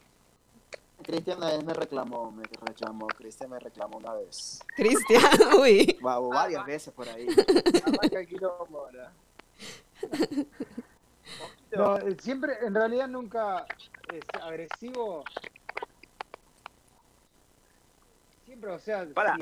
Cristian 1.07 1.37
una 1.37 1.47
vez 1.47 1.63
me 1.63 1.73
reclamó, 1.73 2.31
me 2.31 2.43
reclamó, 2.43 3.07
Cristian 3.07 3.49
me 3.49 3.59
reclamó 3.59 3.95
una 3.97 4.13
vez. 4.15 4.59
Cristian, 4.75 5.23
uy. 5.57 5.97
Wow, 6.01 6.31
varias 6.31 6.65
veces 6.65 6.93
por 6.93 7.07
ahí. 7.07 7.27
no, 11.71 11.97
eh, 11.97 12.17
siempre, 12.19 12.57
en 12.61 12.75
realidad 12.75 13.07
nunca 13.07 13.65
es 14.11 14.21
agresivo. 14.41 15.23
Siempre, 18.43 18.71
o 18.71 18.79
sea, 18.79 19.07
Para, 19.13 19.37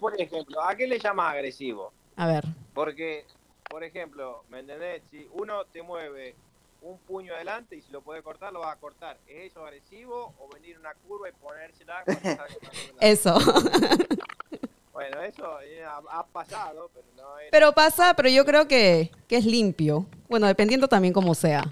por 0.00 0.20
ejemplo, 0.20 0.60
¿a 0.60 0.74
qué 0.74 0.88
le 0.88 0.98
llamas 0.98 1.32
agresivo? 1.34 1.92
A 2.16 2.26
ver. 2.26 2.44
Porque, 2.74 3.24
por 3.70 3.84
ejemplo, 3.84 4.42
¿me 4.48 4.58
entendés? 4.58 5.04
Si 5.12 5.28
uno 5.30 5.64
te 5.66 5.80
mueve 5.80 6.34
un 6.82 6.98
puño 6.98 7.34
adelante 7.34 7.76
y 7.76 7.82
si 7.82 7.92
lo 7.92 8.02
puede 8.02 8.22
cortar, 8.22 8.52
lo 8.52 8.60
va 8.60 8.72
a 8.72 8.76
cortar. 8.76 9.18
¿Es 9.26 9.50
eso 9.50 9.64
agresivo 9.64 10.34
o 10.38 10.48
venir 10.52 10.78
una 10.78 10.94
curva 10.94 11.28
y 11.28 11.32
ponérsela? 11.32 12.04
eso. 13.00 13.34
bueno, 14.92 15.22
eso 15.22 15.60
eh, 15.62 15.84
ha, 15.84 16.26
pasado, 16.26 16.90
pero 16.94 17.06
no 17.16 17.38
es... 17.38 17.48
Pero 17.50 17.72
pasa, 17.72 18.14
pero 18.14 18.28
yo 18.28 18.44
creo 18.44 18.68
que, 18.68 19.10
que 19.26 19.36
es 19.36 19.44
limpio. 19.44 20.06
Bueno, 20.28 20.46
dependiendo 20.46 20.88
también 20.88 21.12
cómo 21.12 21.34
sea. 21.34 21.64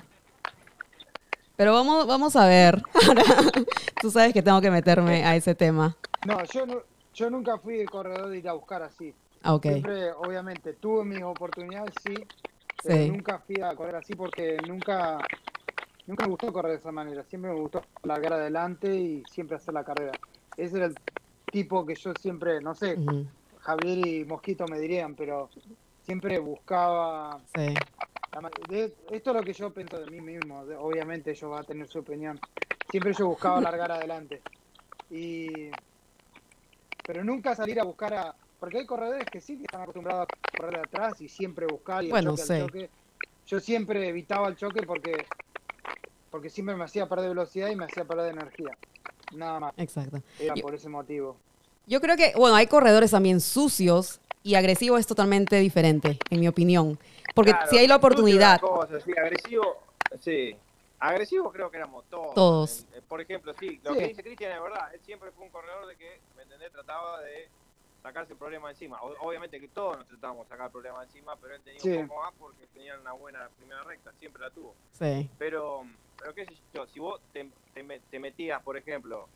Pero 1.56 1.72
vamos, 1.72 2.06
vamos 2.06 2.36
a 2.36 2.46
ver. 2.46 2.82
Tú 4.00 4.10
sabes 4.10 4.32
que 4.32 4.42
tengo 4.42 4.60
que 4.60 4.70
meterme 4.70 5.24
a 5.24 5.36
ese 5.36 5.54
tema. 5.54 5.96
No, 6.26 6.44
yo, 6.44 6.66
no, 6.66 6.82
yo 7.14 7.30
nunca 7.30 7.58
fui 7.58 7.76
de 7.76 7.86
corredor 7.86 8.28
de 8.28 8.38
ir 8.38 8.48
a 8.48 8.52
buscar 8.52 8.82
así. 8.82 9.14
Ah, 9.42 9.58
Siempre, 9.62 10.12
obviamente, 10.12 10.74
tuve 10.74 11.04
mis 11.04 11.22
oportunidades, 11.22 11.94
sí, 12.04 12.14
nunca 12.88 13.38
fui 13.38 13.60
a 13.60 13.74
correr 13.74 13.96
así 13.96 14.14
porque 14.14 14.60
nunca, 14.66 15.20
nunca 16.06 16.24
me 16.24 16.30
gustó 16.30 16.52
correr 16.52 16.72
de 16.72 16.78
esa 16.78 16.92
manera. 16.92 17.24
Siempre 17.24 17.52
me 17.52 17.60
gustó 17.60 17.84
largar 18.04 18.34
adelante 18.34 18.94
y 18.94 19.24
siempre 19.26 19.56
hacer 19.56 19.74
la 19.74 19.84
carrera. 19.84 20.16
Ese 20.56 20.76
era 20.76 20.86
el 20.86 20.96
tipo 21.50 21.84
que 21.84 21.94
yo 21.94 22.14
siempre, 22.14 22.60
no 22.60 22.74
sé, 22.74 22.96
Javier 23.60 23.98
y 23.98 24.24
Mosquito 24.24 24.66
me 24.68 24.78
dirían, 24.78 25.14
pero 25.14 25.48
siempre 26.02 26.38
buscaba. 26.38 27.40
esto 29.10 29.30
es 29.30 29.36
lo 29.36 29.42
que 29.42 29.52
yo 29.52 29.72
pienso 29.72 29.98
de 29.98 30.10
mí 30.10 30.20
mismo. 30.20 30.60
obviamente 30.78 31.30
ellos 31.30 31.50
van 31.50 31.60
a 31.60 31.64
tener 31.64 31.88
su 31.88 31.98
opinión. 31.98 32.38
Siempre 32.90 33.12
yo 33.12 33.28
buscaba 33.28 33.60
largar 33.60 33.92
adelante. 33.92 34.40
Y 35.10 35.70
pero 37.06 37.22
nunca 37.22 37.54
salir 37.54 37.78
a 37.80 37.84
buscar 37.84 38.12
a, 38.14 38.34
porque 38.66 38.78
hay 38.78 38.86
corredores 38.86 39.24
que 39.30 39.40
sí 39.40 39.56
que 39.56 39.62
están 39.62 39.82
acostumbrados 39.82 40.26
a 40.26 40.58
correr 40.58 40.74
de 40.74 40.80
atrás 40.80 41.20
y 41.20 41.28
siempre 41.28 41.66
buscar 41.66 42.02
y 42.02 42.10
bueno, 42.10 42.34
choque, 42.36 42.60
choque. 42.62 42.90
Yo 43.46 43.60
siempre 43.60 44.08
evitaba 44.08 44.48
el 44.48 44.56
choque 44.56 44.82
porque 44.82 45.24
porque 46.32 46.50
siempre 46.50 46.74
me 46.74 46.82
hacía 46.82 47.08
perder 47.08 47.28
velocidad 47.28 47.68
y 47.68 47.76
me 47.76 47.84
hacía 47.84 48.04
perder 48.04 48.32
energía. 48.32 48.76
Nada 49.36 49.60
más. 49.60 49.74
Exacto. 49.76 50.20
Era 50.40 50.54
por 50.56 50.74
ese 50.74 50.88
motivo. 50.88 51.36
Yo 51.86 52.00
creo 52.00 52.16
que, 52.16 52.32
bueno, 52.34 52.56
hay 52.56 52.66
corredores 52.66 53.12
también 53.12 53.40
sucios 53.40 54.20
y 54.42 54.56
agresivo 54.56 54.98
es 54.98 55.06
totalmente 55.06 55.60
diferente, 55.60 56.18
en 56.28 56.40
mi 56.40 56.48
opinión. 56.48 56.98
Porque 57.36 57.54
si 57.70 57.78
hay 57.78 57.86
la 57.86 57.94
oportunidad. 57.94 58.60
sí, 59.04 59.12
agresivo, 59.16 59.76
sí. 60.18 60.56
Agresivo 60.98 61.52
creo 61.52 61.70
que 61.70 61.76
éramos 61.76 62.04
todos. 62.10 62.34
Todos. 62.34 62.86
Eh, 62.96 63.00
por 63.06 63.20
ejemplo, 63.20 63.54
sí, 63.60 63.78
lo 63.84 63.94
que 63.94 64.08
dice 64.08 64.24
Cristian 64.24 64.50
es 64.50 64.60
verdad. 64.60 64.92
Él 64.92 65.00
siempre 65.06 65.30
fue 65.30 65.44
un 65.44 65.52
corredor 65.52 65.86
de 65.86 65.94
que, 65.94 66.18
¿me 66.36 66.42
entendés? 66.42 66.72
Trataba 66.72 67.20
de 67.20 67.48
sacarse 68.06 68.34
el 68.34 68.38
problema 68.38 68.70
encima. 68.70 69.00
obviamente 69.02 69.58
que 69.60 69.68
todos 69.68 69.98
nos 69.98 70.06
tratábamos 70.06 70.46
de 70.46 70.50
sacar 70.50 70.66
el 70.66 70.72
problema 70.72 71.02
encima, 71.02 71.34
pero 71.36 71.56
él 71.56 71.62
tenía 71.62 72.02
un 72.02 72.08
poco 72.08 72.22
más 72.22 72.32
porque 72.38 72.66
tenía 72.68 72.98
una 73.00 73.12
buena 73.12 73.48
primera 73.58 73.82
recta, 73.82 74.12
siempre 74.20 74.42
la 74.42 74.50
tuvo. 74.50 74.74
Sí. 74.92 75.28
Pero, 75.38 75.84
pero 76.16 76.32
qué 76.32 76.44
sé 76.46 76.54
yo, 76.72 76.86
si 76.86 77.00
vos 77.00 77.20
te, 77.32 77.50
te, 77.74 78.18
metías, 78.18 78.62
por 78.62 78.76
ejemplo, 78.76 79.28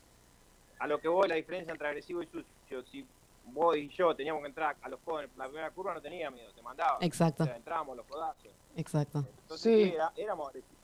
a 0.78 0.86
lo 0.86 1.00
que 1.00 1.08
voy, 1.08 1.28
la 1.28 1.34
diferencia 1.34 1.72
entre 1.72 1.88
agresivo 1.88 2.22
y 2.22 2.26
sucio, 2.26 2.84
si 2.92 3.04
vos 3.46 3.76
y 3.76 3.88
yo 3.88 4.14
teníamos 4.14 4.42
que 4.42 4.48
entrar 4.48 4.76
a 4.80 4.88
los 4.88 5.00
jóvenes, 5.04 5.36
la 5.36 5.46
primera 5.46 5.70
curva 5.72 5.94
no 5.94 6.00
tenía 6.00 6.30
miedo, 6.30 6.52
te 6.52 6.62
mandaba. 6.62 6.98
Exacto. 7.00 7.42
O 7.42 7.46
sea, 7.46 7.56
entrábamos 7.56 7.96
los 7.96 8.06
codazos. 8.06 8.52
Exacto. 8.76 9.26
Entonces, 9.42 9.90
sí. 9.90 9.94
éramos 10.16 10.48
agresivos. 10.48 10.78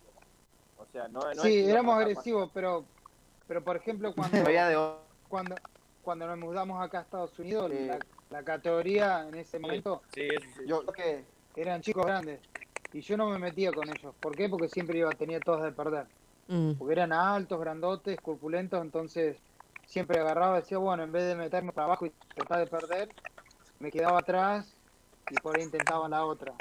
O 0.78 0.86
sea, 0.86 1.06
no, 1.06 1.20
no 1.20 1.42
sí, 1.42 1.70
éramos 1.70 1.96
agresivos, 1.96 2.50
pero, 2.52 2.84
pero 3.46 3.62
por 3.62 3.76
ejemplo, 3.76 4.12
cuando, 4.16 4.44
cuando, 5.28 5.54
cuando 6.06 6.24
nos 6.28 6.38
mudamos 6.38 6.80
acá 6.80 7.00
a 7.00 7.02
Estados 7.02 7.36
Unidos, 7.36 7.68
la, 8.30 8.42
categoría 8.44 9.26
en 9.28 9.34
ese 9.34 9.58
momento, 9.58 10.02
yo 10.64 10.82
creo 10.82 10.92
que 10.92 11.24
eran 11.60 11.80
chicos 11.80 12.06
grandes. 12.06 12.38
Y 12.92 13.00
yo 13.00 13.16
no 13.16 13.28
me 13.28 13.40
metía 13.40 13.72
con 13.72 13.88
ellos. 13.88 14.14
¿Por 14.20 14.36
qué? 14.36 14.48
Porque 14.48 14.68
siempre 14.68 15.00
iba, 15.00 15.10
tenía 15.10 15.40
todos 15.40 15.64
de 15.64 15.72
perder. 15.72 16.06
Mm. 16.46 16.74
Porque 16.74 16.92
eran 16.92 17.12
altos, 17.12 17.58
grandotes, 17.58 18.20
corpulentos, 18.20 18.80
entonces 18.80 19.36
siempre 19.84 20.20
agarraba 20.20 20.58
y 20.58 20.60
decía, 20.60 20.78
bueno, 20.78 21.02
en 21.02 21.10
vez 21.10 21.24
de 21.24 21.34
meterme 21.34 21.72
para 21.72 21.86
abajo 21.86 22.06
y 22.06 22.12
tratar 22.36 22.60
de 22.60 22.66
perder, 22.68 23.08
me 23.80 23.90
quedaba 23.90 24.20
atrás 24.20 24.76
y 25.28 25.34
por 25.40 25.56
ahí 25.56 25.64
intentaba 25.64 26.08
la 26.08 26.24
otra. 26.24 26.54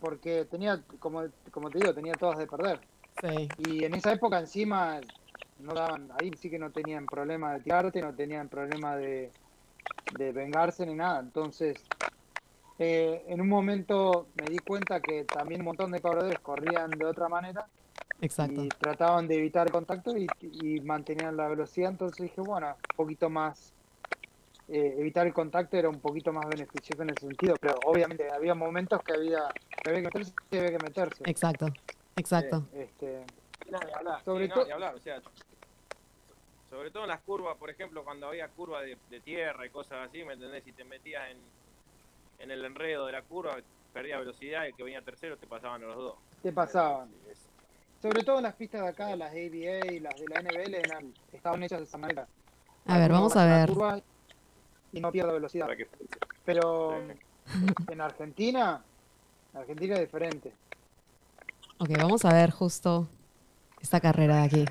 Porque 0.00 0.44
tenía, 0.44 0.82
como, 0.98 1.22
como 1.50 1.70
te 1.70 1.78
digo, 1.78 1.94
tenía 1.94 2.12
todas 2.12 2.36
de 2.36 2.46
perder. 2.46 2.78
Y 3.56 3.84
en 3.84 3.94
esa 3.94 4.12
época 4.12 4.38
encima 4.38 5.00
no 5.62 5.74
daban, 5.74 6.10
ahí 6.18 6.30
sí 6.38 6.50
que 6.50 6.58
no 6.58 6.70
tenían 6.70 7.06
problema 7.06 7.54
de 7.54 7.60
tirarte, 7.60 8.02
no 8.02 8.14
tenían 8.14 8.48
problema 8.48 8.96
de, 8.96 9.30
de 10.16 10.32
vengarse 10.32 10.84
ni 10.86 10.94
nada. 10.94 11.20
Entonces, 11.20 11.84
eh, 12.78 13.24
en 13.28 13.40
un 13.40 13.48
momento 13.48 14.28
me 14.40 14.50
di 14.50 14.58
cuenta 14.58 15.00
que 15.00 15.24
también 15.24 15.60
un 15.60 15.66
montón 15.66 15.90
de 15.92 16.00
corredores 16.00 16.38
corrían 16.40 16.90
de 16.90 17.04
otra 17.04 17.28
manera 17.28 17.66
Exacto. 18.22 18.62
Y 18.62 18.68
trataban 18.68 19.26
de 19.26 19.36
evitar 19.36 19.66
el 19.66 19.72
contacto 19.72 20.14
y, 20.16 20.80
mantenían 20.82 21.36
la 21.36 21.48
velocidad. 21.48 21.90
Entonces 21.90 22.22
dije, 22.22 22.40
bueno, 22.40 22.68
un 22.68 22.96
poquito 22.96 23.28
más. 23.28 23.74
Eh, 24.68 24.94
evitar 24.96 25.26
el 25.26 25.34
contacto 25.34 25.76
era 25.76 25.88
un 25.88 25.98
poquito 25.98 26.32
más 26.32 26.48
beneficioso 26.48 27.02
en 27.02 27.10
ese 27.10 27.26
sentido, 27.26 27.56
pero 27.60 27.74
obviamente 27.84 28.30
había 28.30 28.54
momentos 28.54 29.02
que 29.02 29.12
había 29.12 29.40
que, 29.82 29.90
había 29.90 30.02
que 30.02 30.06
meterse 30.06 30.32
y 30.52 30.56
había 30.56 30.70
que 30.70 30.84
meterse. 30.84 31.24
Exacto, 31.26 31.66
exacto. 32.14 32.64
este, 32.72 33.24
sobre 34.24 34.48
todo, 34.48 34.62
o 34.64 34.98
sea, 35.00 35.20
sobre 36.70 36.90
todo 36.90 37.02
en 37.02 37.10
las 37.10 37.20
curvas, 37.20 37.56
por 37.58 37.70
ejemplo, 37.70 38.02
cuando 38.02 38.28
había 38.28 38.48
curvas 38.48 38.84
de, 39.10 39.20
tierra 39.20 39.66
y 39.66 39.70
cosas 39.70 40.08
así, 40.08 40.24
¿me 40.24 40.32
entendés? 40.32 40.64
Si 40.64 40.72
te 40.72 40.84
metías 40.84 41.30
en, 41.30 41.38
en 42.38 42.50
el 42.50 42.64
enredo 42.64 43.06
de 43.06 43.12
la 43.12 43.22
curva, 43.22 43.56
perdía 43.92 44.18
velocidad 44.18 44.64
y 44.64 44.68
el 44.68 44.74
que 44.74 44.82
venía 44.82 45.02
tercero 45.02 45.36
te 45.36 45.46
pasaban 45.46 45.82
los 45.82 45.94
dos. 45.94 46.14
Te 46.42 46.52
pasaban. 46.52 47.10
Sobre 48.00 48.24
todo 48.24 48.40
las 48.40 48.54
pistas 48.54 48.82
de 48.82 48.88
acá, 48.88 49.14
las 49.14 49.30
ABA 49.30 49.92
y 49.92 50.00
las 50.00 50.14
de 50.16 50.26
la 50.28 50.42
NBL, 50.42 50.74
eran, 50.74 51.14
estaban 51.32 51.62
hechas 51.62 51.78
de 51.80 51.84
esa 51.84 51.98
manera. 51.98 52.26
A 52.86 52.98
ver, 52.98 53.12
vamos 53.12 53.36
a 53.36 53.44
ver. 53.44 53.70
Y 54.92 55.00
no 55.00 55.12
pierdo 55.12 55.34
velocidad. 55.34 55.68
Pero 56.44 57.00
en 57.90 58.00
Argentina, 58.00 58.82
Argentina 59.54 59.94
es 59.94 60.00
diferente. 60.00 60.52
Ok, 61.78 61.90
vamos 61.98 62.24
a 62.24 62.32
ver 62.32 62.50
justo 62.50 63.08
esta 63.82 64.00
carrera 64.00 64.36
de 64.38 64.42
aquí. 64.44 64.64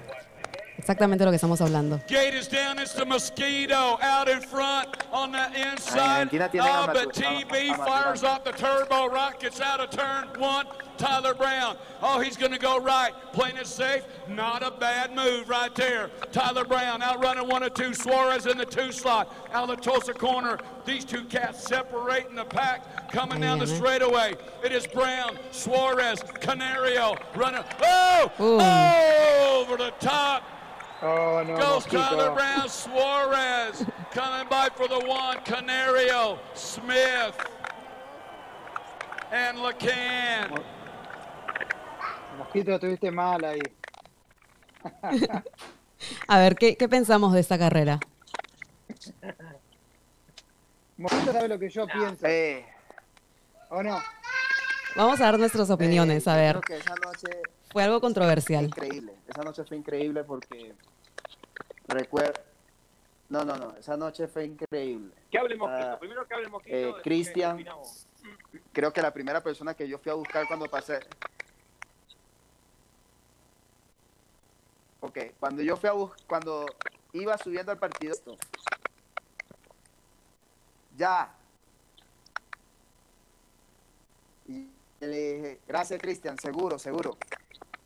Exactamente 0.81 1.23
lo 1.23 1.29
que 1.29 1.35
estamos 1.35 1.61
hablando. 1.61 2.01
Gate 2.07 2.33
is 2.33 2.47
down. 2.47 2.79
It's 2.79 2.93
the 2.93 3.05
mosquito 3.05 3.99
out 4.01 4.27
in 4.27 4.41
front 4.41 4.89
on 5.11 5.31
the 5.31 5.45
inside. 5.71 6.29
Oh, 6.33 6.89
but 6.91 7.13
TB 7.13 7.75
fires 7.77 8.23
off 8.23 8.43
the 8.43 8.51
turbo 8.51 9.05
rockets 9.05 9.61
out 9.61 9.79
of 9.79 9.91
turn 9.91 10.27
one. 10.39 10.65
Tyler 10.97 11.35
Brown. 11.35 11.77
Oh, 12.01 12.19
he's 12.19 12.35
going 12.35 12.51
to 12.51 12.57
go 12.57 12.79
right. 12.79 13.11
Playing 13.31 13.57
it 13.57 13.67
safe. 13.67 14.03
Not 14.27 14.63
a 14.63 14.71
bad 14.71 15.15
move 15.15 15.49
right 15.49 15.73
there. 15.75 16.09
Tyler 16.31 16.65
Brown 16.65 17.03
out 17.03 17.23
running 17.23 17.47
one 17.47 17.63
or 17.63 17.69
two. 17.69 17.93
Suarez 17.93 18.47
in 18.47 18.57
the 18.57 18.65
two 18.65 18.91
slot. 18.91 19.31
Out 19.53 19.69
of 19.69 19.77
the 19.77 19.83
Tulsa 19.83 20.13
corner. 20.13 20.57
These 20.83 21.05
two 21.05 21.25
cats 21.25 21.63
separating 21.63 22.35
the 22.35 22.45
pack. 22.45 23.11
Coming 23.11 23.41
down 23.41 23.59
the 23.59 23.65
eh. 23.65 23.75
straightaway. 23.75 24.33
It 24.63 24.71
is 24.71 24.87
Brown, 24.87 25.37
Suarez, 25.51 26.23
Canario 26.39 27.15
running. 27.35 27.63
Oh! 27.83 28.31
oh 28.39 29.63
over 29.63 29.77
the 29.77 29.91
top. 29.99 30.43
Oh, 31.03 31.43
no, 31.43 31.57
Goes 31.57 31.85
Tyler 31.87 32.31
Brown, 32.31 32.69
Suarez 32.69 33.83
coming 34.11 34.47
by 34.47 34.69
for 34.75 34.87
the 34.87 34.99
one, 34.99 35.39
Canario, 35.43 36.37
Smith, 36.53 37.35
and 39.31 39.57
Lacan. 39.57 40.63
Mosquito, 42.37 42.79
tuviste 42.79 43.09
mal 43.11 43.43
ahí. 43.43 43.61
A 46.27 46.37
ver, 46.37 46.55
¿qué, 46.55 46.75
¿qué, 46.77 46.87
pensamos 46.87 47.33
de 47.33 47.39
esta 47.39 47.57
carrera? 47.57 47.99
Mosquito 50.97 51.31
sabe 51.31 51.47
lo 51.47 51.57
que 51.57 51.69
yo 51.69 51.87
pienso. 51.87 52.27
Eh. 52.27 52.63
¿O 53.69 53.81
no? 53.81 53.99
Vamos 54.95 55.19
a 55.21 55.25
dar 55.25 55.39
nuestras 55.39 55.69
opiniones, 55.71 56.27
a 56.27 56.35
ver. 56.35 56.59
Creo 56.59 56.79
que 56.79 56.83
esa 56.83 56.95
noche 56.95 57.41
fue 57.71 57.83
algo 57.83 58.01
controversial. 58.01 58.65
Increíble. 58.65 59.13
Esa 59.27 59.43
noche 59.43 59.63
fue 59.63 59.77
increíble 59.77 60.23
porque 60.23 60.75
Recuerdo. 61.91 62.41
No, 63.29 63.45
no, 63.45 63.55
no. 63.55 63.75
Esa 63.77 63.95
noche 63.97 64.27
fue 64.27 64.45
increíble. 64.45 65.13
¿Qué 65.29 65.37
hable 65.37 65.55
Mosquito? 65.55 65.91
Ah, 65.91 65.99
Primero 65.99 66.27
que 66.27 66.33
hable 66.33 66.49
Mosquito. 66.49 66.75
Eh, 66.75 66.93
Cristian. 67.03 67.65
Creo 68.73 68.91
que 68.91 69.01
la 69.01 69.13
primera 69.13 69.41
persona 69.41 69.73
que 69.73 69.87
yo 69.87 69.97
fui 69.97 70.11
a 70.11 70.15
buscar 70.15 70.47
cuando 70.47 70.67
pasé. 70.67 70.99
Ok, 74.99 75.17
cuando 75.39 75.61
yo 75.61 75.77
fui 75.77 75.89
a 75.89 75.93
buscar. 75.93 76.27
Cuando 76.27 76.65
iba 77.13 77.37
subiendo 77.37 77.71
al 77.71 77.77
partido. 77.77 78.15
Ya. 80.97 81.33
Y 84.47 84.67
le 84.99 85.33
dije, 85.33 85.59
gracias 85.67 86.01
Cristian, 86.01 86.37
seguro, 86.37 86.77
seguro. 86.77 87.17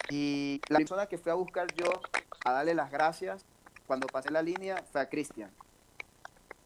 Y 0.09 0.61
la 0.69 0.77
persona 0.77 1.07
que 1.07 1.17
fui 1.17 1.31
a 1.31 1.35
buscar 1.35 1.73
yo 1.73 1.85
a 2.43 2.51
darle 2.51 2.75
las 2.75 2.91
gracias 2.91 3.45
cuando 3.87 4.07
pasé 4.07 4.31
la 4.31 4.41
línea 4.41 4.83
fue 4.91 5.01
a 5.01 5.09
Cristian. 5.09 5.51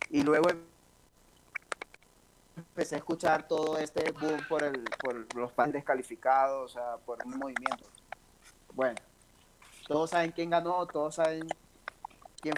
Y 0.09 0.23
luego 0.23 0.49
empecé 2.55 2.95
a 2.95 2.97
escuchar 2.97 3.47
todo 3.47 3.77
este 3.77 4.11
boom 4.11 4.39
por, 4.47 4.63
el, 4.63 4.83
por 4.99 5.35
los 5.35 5.51
fans 5.53 5.73
descalificados, 5.73 6.71
o 6.71 6.73
sea, 6.73 6.97
por 7.05 7.17
un 7.25 7.37
movimiento. 7.37 7.85
Bueno, 8.73 8.95
todos 9.87 10.09
saben 10.09 10.31
quién 10.31 10.49
ganó, 10.49 10.85
todos 10.87 11.15
saben 11.15 11.47
quién 12.41 12.55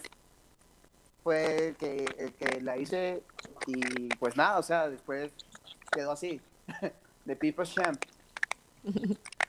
fue 1.23 1.69
el 1.69 1.75
que, 1.75 2.05
el 2.17 2.33
que 2.33 2.61
la 2.61 2.77
hice 2.77 3.23
y 3.67 4.09
pues 4.15 4.35
nada, 4.35 4.59
o 4.59 4.63
sea, 4.63 4.89
después 4.89 5.31
quedó 5.91 6.11
así, 6.11 6.41
de 7.25 7.35
People's 7.35 7.73
Champ. 7.73 8.01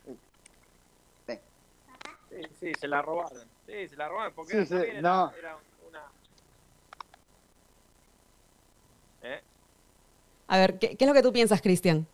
Sí, 2.48 2.55
sí, 2.60 2.74
se 2.74 2.89
la 2.89 3.02
robaron. 3.02 3.43
Sí, 3.66 3.89
se 3.89 3.97
la 3.97 4.09
robaron 4.09 4.32
porque 4.35 4.66
sí, 4.66 4.74
era, 4.74 5.01
no. 5.01 5.32
era, 5.32 5.56
una... 5.89 6.02
¿Eh? 9.23 9.40
A 10.48 10.59
ver, 10.59 10.78
¿qué, 10.78 10.97
¿qué, 10.97 11.05
es 11.05 11.09
lo 11.09 11.14
que 11.14 11.23
tú 11.23 11.32
piensas, 11.32 11.62
Cristian? 11.62 12.06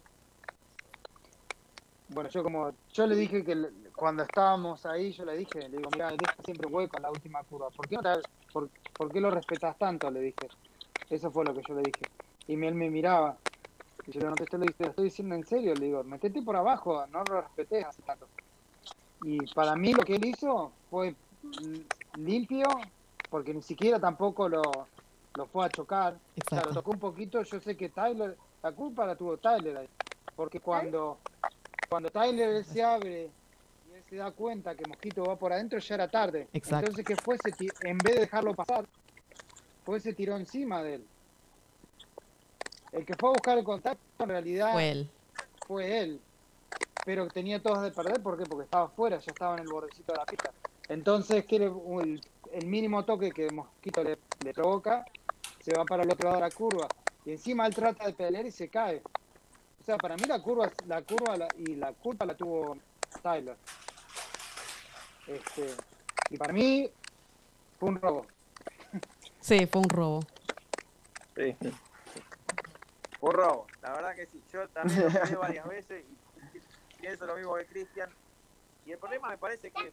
Bueno, 2.09 2.31
yo 2.31 2.43
como, 2.43 2.73
yo 2.93 3.07
le 3.07 3.17
dije 3.17 3.45
que 3.45 3.71
cuando 3.95 4.23
estábamos 4.23 4.87
ahí, 4.87 5.13
yo 5.13 5.25
le 5.25 5.37
dije, 5.37 5.69
le 5.69 5.77
digo, 5.77 5.91
mira, 5.93 6.11
deja 6.11 6.35
siempre 6.45 6.69
hueco 6.69 6.97
en 6.97 7.03
la 7.03 7.11
última 7.11 7.43
curva. 7.43 7.69
¿Por 7.71 7.89
qué, 7.89 7.97
no 7.97 8.03
por, 8.53 8.71
por, 8.97 9.13
qué 9.13 9.21
lo 9.21 9.31
respetas 9.31 9.77
tanto? 9.77 10.11
Le 10.11 10.21
dije. 10.21 10.49
Eso 11.11 11.31
fue 11.31 11.45
lo 11.45 11.55
que 11.55 11.63
yo 11.67 11.75
le 11.75 11.83
dije. 11.83 12.03
Y 12.47 12.53
él 12.65 12.75
me 12.75 12.91
miraba. 12.91 13.37
Y 14.07 14.13
yo 14.13 14.21
le 14.21 14.27
contesté, 14.27 14.59
le 14.59 14.67
dije, 14.67 14.85
estoy 14.85 15.05
diciendo 15.05 15.35
en 15.35 15.45
serio. 15.45 15.75
Le 15.75 15.87
digo, 15.87 16.05
metete 16.05 16.43
por 16.43 16.57
abajo, 16.57 17.07
no 17.09 17.25
lo 17.25 17.41
respetes 17.41 17.85
así 17.85 18.03
tanto. 18.03 18.27
Y 19.23 19.39
para 19.55 19.74
mí 19.77 19.93
lo 19.93 20.05
que 20.05 20.16
él 20.16 20.24
hizo 20.27 20.73
fue 20.90 21.15
limpio, 22.16 22.66
porque 23.31 23.53
ni 23.55 23.62
siquiera 23.62 23.99
tampoco 23.99 24.49
lo, 24.49 24.62
lo 25.35 25.47
fue 25.47 25.66
a 25.66 25.69
chocar, 25.69 26.15
o 26.15 26.49
sea, 26.49 26.65
lo 26.65 26.73
tocó 26.73 26.93
un 26.93 26.99
poquito, 26.99 27.43
yo 27.43 27.61
sé 27.61 27.77
que 27.77 27.89
Tyler, 27.89 28.36
la 28.62 28.73
culpa 28.73 29.07
la 29.07 29.16
tuvo 29.16 29.36
Tyler 29.36 29.78
ahí, 29.78 29.89
porque 30.36 30.61
cuando, 30.61 31.19
cuando 31.89 32.11
Tyler 32.11 32.65
se 32.65 32.82
abre 32.82 33.31
y 33.90 33.95
él 33.95 34.03
se 34.09 34.16
da 34.16 34.31
cuenta 34.31 34.74
que 34.74 34.89
Mosquito 34.89 35.24
va 35.24 35.36
por 35.36 35.53
adentro, 35.53 35.78
ya 35.78 35.95
era 35.95 36.09
tarde. 36.09 36.49
Entonces, 36.53 37.05
que 37.05 37.16
fue? 37.16 37.36
en 37.82 37.99
vez 37.99 38.15
de 38.15 38.20
dejarlo 38.20 38.55
pasar, 38.55 38.86
fue 39.85 40.01
se 40.01 40.12
tiró 40.12 40.36
encima 40.36 40.82
de 40.82 40.95
él. 40.97 41.07
El 42.93 43.05
que 43.05 43.15
fue 43.15 43.28
a 43.28 43.32
buscar 43.32 43.59
el 43.59 43.65
contacto 43.65 44.01
en 44.19 44.28
realidad 44.28 44.73
fue 44.73 44.90
él. 44.90 45.11
Fue 45.66 46.01
él. 46.01 46.20
Pero 47.09 47.27
tenía 47.27 47.59
todas 47.59 47.81
de 47.81 47.91
perder, 47.91 48.23
¿por 48.23 48.37
qué? 48.37 48.45
Porque 48.45 48.65
estaba 48.65 48.85
afuera, 48.85 49.19
ya 49.19 49.33
estaba 49.33 49.55
en 49.55 49.63
el 49.63 49.69
bordecito 49.69 50.13
de 50.13 50.19
la 50.19 50.27
pista. 50.27 50.53
Entonces, 50.91 51.47
que 51.47 51.57
el, 51.57 52.21
el 52.53 52.67
mínimo 52.67 53.03
toque 53.07 53.31
que 53.31 53.51
Mosquito 53.51 54.05
le, 54.05 54.19
le, 54.45 54.53
provoca, 54.53 55.07
se 55.59 55.73
va 55.73 55.87
para 55.87 56.03
el 56.03 56.11
otro 56.11 56.29
lado 56.29 56.37
de 56.37 56.47
la 56.47 56.55
curva. 56.55 56.87
Y 57.25 57.31
encima 57.31 57.67
él 57.67 57.75
trata 57.75 58.05
de 58.05 58.13
pelear 58.13 58.45
y 58.45 58.51
se 58.51 58.69
cae. 58.69 59.01
O 59.81 59.85
sea, 59.87 59.97
para 59.97 60.17
mí 60.17 60.25
la 60.29 60.43
curva, 60.43 60.71
la 60.87 61.01
curva 61.01 61.49
y 61.57 61.77
la 61.77 61.95
culpa 61.95 62.27
la 62.27 62.35
tuvo 62.37 62.77
Tyler. 63.23 63.57
Este, 65.29 65.75
y 66.29 66.37
para 66.37 66.53
mí 66.53 66.91
fue 67.81 67.89
un 67.89 67.99
robo. 68.03 68.27
Sí, 69.41 69.67
fue 69.67 69.81
un 69.81 69.89
robo. 69.89 70.21
Sí. 71.35 71.57
Fue 73.19 73.31
un 73.31 73.35
robo, 73.35 73.67
la 73.81 73.93
verdad 73.95 74.15
que 74.15 74.27
sí. 74.27 74.43
Yo 74.53 74.69
también 74.69 75.05
lo 75.05 75.09
vi 75.09 75.35
varias 75.37 75.67
veces 75.67 76.05
y 76.05 76.28
pienso 76.99 77.27
lo 77.27 77.37
mismo 77.37 77.55
que 77.57 77.66
Cristian. 77.66 78.11
Y 78.85 78.93
el 78.93 78.99
problema 78.99 79.29
me 79.29 79.39
parece 79.39 79.70
que 79.70 79.93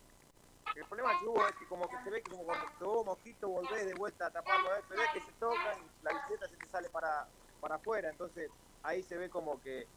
el 0.76 0.86
problema 0.86 1.18
que 1.20 1.28
hubo 1.28 1.48
es 1.48 1.56
que 1.56 1.66
como 1.68 1.88
que 1.88 1.98
se 2.04 2.10
ve 2.10 2.22
que 2.22 2.32
como 2.32 2.44
cuando 2.44 2.66
todo 2.80 3.04
mosquito 3.04 3.48
volvés 3.48 3.86
de 3.86 3.94
vuelta 3.94 4.28
a 4.28 4.32
taparlo, 4.32 4.70
se 4.90 4.96
ve 4.96 5.04
que 5.14 5.22
se 5.22 5.32
tocan 5.34 5.78
y 5.80 6.04
la 6.04 6.14
bicicleta 6.14 6.48
se 6.50 6.58
te 6.58 6.66
sale 6.68 6.90
para, 6.90 7.28
para 7.62 7.76
afuera, 7.76 8.10
entonces 8.10 8.50
ahí 8.84 9.04
se 9.04 9.18
ve 9.18 9.30
como 9.30 9.62
que... 9.62 9.88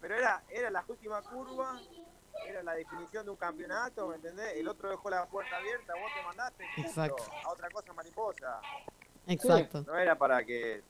Pero 0.00 0.16
era, 0.16 0.42
era 0.50 0.70
la 0.70 0.84
última 0.86 1.22
curva, 1.22 1.80
era 2.46 2.62
la 2.62 2.74
definición 2.74 3.24
de 3.24 3.30
un 3.30 3.36
campeonato, 3.36 4.08
¿me 4.08 4.16
entendés? 4.16 4.56
El 4.56 4.68
otro 4.68 4.90
dejó 4.90 5.08
la 5.08 5.24
puerta 5.26 5.56
abierta, 5.56 5.94
vos 5.94 6.10
te 6.14 6.26
mandaste 6.26 6.66
Exacto. 6.76 7.24
a 7.44 7.50
otra 7.50 7.70
cosa 7.70 7.92
mariposa. 7.94 8.60
Exacto. 9.26 9.84
No 9.86 9.96
era 9.96 10.16
para 10.16 10.44
que... 10.44 10.82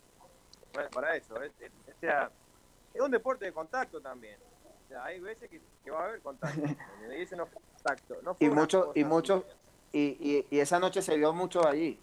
Bueno, 0.72 0.90
para 0.90 1.14
eso, 1.14 1.40
es, 1.40 1.52
es 1.60 3.00
un 3.00 3.10
deporte 3.12 3.44
de 3.44 3.52
contacto 3.52 4.00
también. 4.00 4.40
O 4.84 4.88
sea, 4.88 5.04
hay 5.04 5.20
veces 5.20 5.48
que, 5.50 5.60
que 5.82 5.90
va 5.90 6.02
a 6.02 6.08
haber 6.08 6.20
contacto. 6.20 6.60
y 7.10 7.22
ese 7.22 7.36
no 7.36 7.48
Exacto. 7.84 8.16
No 8.22 8.36
y 8.40 8.48
mucho, 8.48 8.92
y 8.94 9.04
mucho, 9.04 9.44
y, 9.92 10.46
y, 10.50 10.58
esa 10.58 10.78
noche 10.78 11.02
se 11.02 11.16
vio 11.16 11.32
mucho 11.34 11.66
allí. 11.66 12.00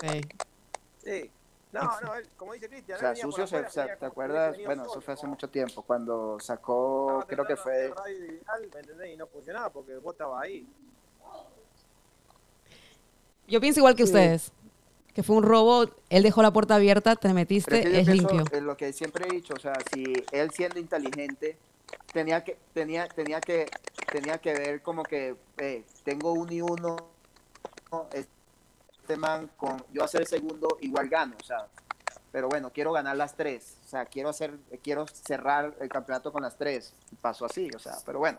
Sí. 0.00 0.20
Sí. 1.02 1.30
No, 1.72 1.82
no, 1.82 2.12
como 2.36 2.52
dice 2.52 2.68
Cristian. 2.68 2.96
O 2.96 3.00
sea, 3.00 3.16
Sucio, 3.16 3.46
se, 3.46 3.62
¿te 3.62 4.04
acuerdas? 4.04 4.56
Bueno, 4.64 4.84
eso 4.84 5.00
fue 5.00 5.14
hace 5.14 5.26
mucho 5.26 5.48
tiempo, 5.48 5.82
cuando 5.82 6.38
sacó, 6.40 7.24
creo 7.28 7.46
que 7.46 7.56
fue... 7.56 7.92
¿me 8.98 9.12
Y 9.12 9.16
no 9.16 9.26
funcionaba 9.28 9.70
porque 9.70 9.96
vos 9.96 10.14
estabas 10.14 10.42
ahí. 10.42 10.66
Yo 13.46 13.60
pienso 13.60 13.80
igual 13.80 13.94
que 13.94 14.02
ustedes, 14.02 14.52
que 15.14 15.22
fue 15.22 15.36
un 15.36 15.44
robo, 15.44 15.84
él 16.08 16.22
dejó 16.22 16.42
la 16.42 16.52
puerta 16.52 16.74
abierta, 16.74 17.14
te 17.16 17.32
metiste, 17.32 18.00
es, 18.00 18.06
limpio. 18.08 18.44
Es 18.50 18.62
lo 18.62 18.76
que 18.76 18.92
siempre 18.92 19.26
he 19.28 19.32
dicho, 19.32 19.54
o 19.54 19.60
sea, 19.60 19.74
si 19.92 20.12
él 20.32 20.50
siendo 20.50 20.78
inteligente 20.78 21.56
tenía 22.12 22.42
que, 22.44 22.58
tenía, 22.72 23.08
tenía 23.08 23.40
que, 23.40 23.66
tenía 24.10 24.38
que 24.38 24.52
ver 24.52 24.82
como 24.82 25.02
que 25.02 25.36
eh, 25.58 25.84
tengo 26.04 26.32
uno 26.32 26.52
y 26.52 26.60
uno, 26.60 26.96
este 28.12 29.16
man 29.16 29.50
con 29.56 29.84
yo 29.92 30.04
hacer 30.04 30.22
el 30.22 30.26
segundo 30.26 30.78
igual 30.80 31.08
gano, 31.08 31.36
o 31.40 31.44
sea, 31.44 31.66
pero 32.32 32.48
bueno, 32.48 32.70
quiero 32.72 32.92
ganar 32.92 33.16
las 33.16 33.34
tres, 33.34 33.78
o 33.84 33.88
sea, 33.88 34.06
quiero 34.06 34.28
hacer, 34.28 34.56
quiero 34.82 35.06
cerrar 35.06 35.74
el 35.80 35.88
campeonato 35.88 36.32
con 36.32 36.42
las 36.42 36.56
tres, 36.56 36.94
pasó 37.20 37.46
así, 37.46 37.68
o 37.74 37.78
sea, 37.78 37.94
pero 38.04 38.20
bueno. 38.20 38.38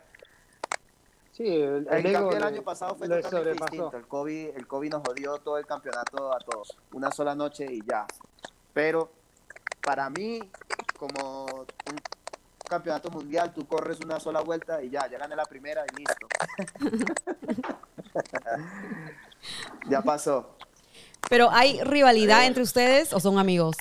Sí, 1.32 1.48
el, 1.48 1.88
el, 1.90 2.44
año 2.44 2.62
pasado 2.62 2.94
fue 2.96 3.08
totalmente 3.08 3.52
distinto. 3.54 3.96
El 3.96 4.06
COVID, 4.06 4.50
el 4.50 4.68
COVID 4.68 4.92
nos 4.92 5.02
jodió 5.02 5.38
todo 5.38 5.58
el 5.58 5.66
campeonato 5.66 6.34
a 6.34 6.38
todos. 6.40 6.78
Una 6.92 7.10
sola 7.10 7.34
noche 7.34 7.66
y 7.70 7.82
ya. 7.86 8.06
Pero 8.74 9.10
para 9.82 10.10
mí, 10.10 10.40
como 11.00 11.46
un 11.46 12.02
campeonato 12.72 13.12
mundial, 13.12 13.54
tú 13.54 13.68
corres 13.68 14.00
una 14.00 14.18
sola 14.18 14.40
vuelta 14.40 14.82
y 14.82 14.90
ya, 14.90 15.06
ya 15.10 15.18
gané 15.18 15.36
la 15.36 15.46
primera 15.46 15.84
y 15.92 15.96
listo. 15.98 16.28
ya 19.90 20.02
pasó. 20.02 20.56
Pero 21.30 21.52
¿hay 21.52 21.84
rivalidad 21.84 22.46
entre 22.46 22.64
ustedes 22.64 23.12
o 23.12 23.20
son 23.20 23.38
amigos? 23.38 23.76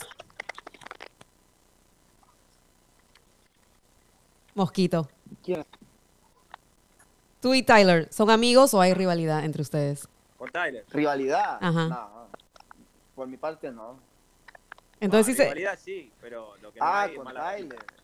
Mosquito. 4.56 5.08
¿Quién? 5.44 5.64
Tú 7.40 7.54
y 7.54 7.62
Tyler, 7.62 8.12
¿son 8.12 8.28
amigos 8.28 8.74
o 8.74 8.80
hay 8.80 8.92
rivalidad 8.92 9.44
entre 9.44 9.62
ustedes? 9.62 10.08
Con 10.36 10.50
Tyler. 10.50 10.84
¿Rivalidad? 10.90 11.58
Ajá. 11.60 11.86
No, 11.86 12.28
por 13.14 13.28
mi 13.28 13.36
parte 13.36 13.70
no. 13.70 14.00
Entonces, 14.98 15.38
no, 15.38 15.44
rivalidad 15.44 15.78
sí, 15.80 16.10
pero 16.20 16.56
lo 16.60 16.72
que 16.72 16.80
no 16.80 16.86
ah, 16.86 17.08
con 17.14 17.32
Tyler. 17.32 17.99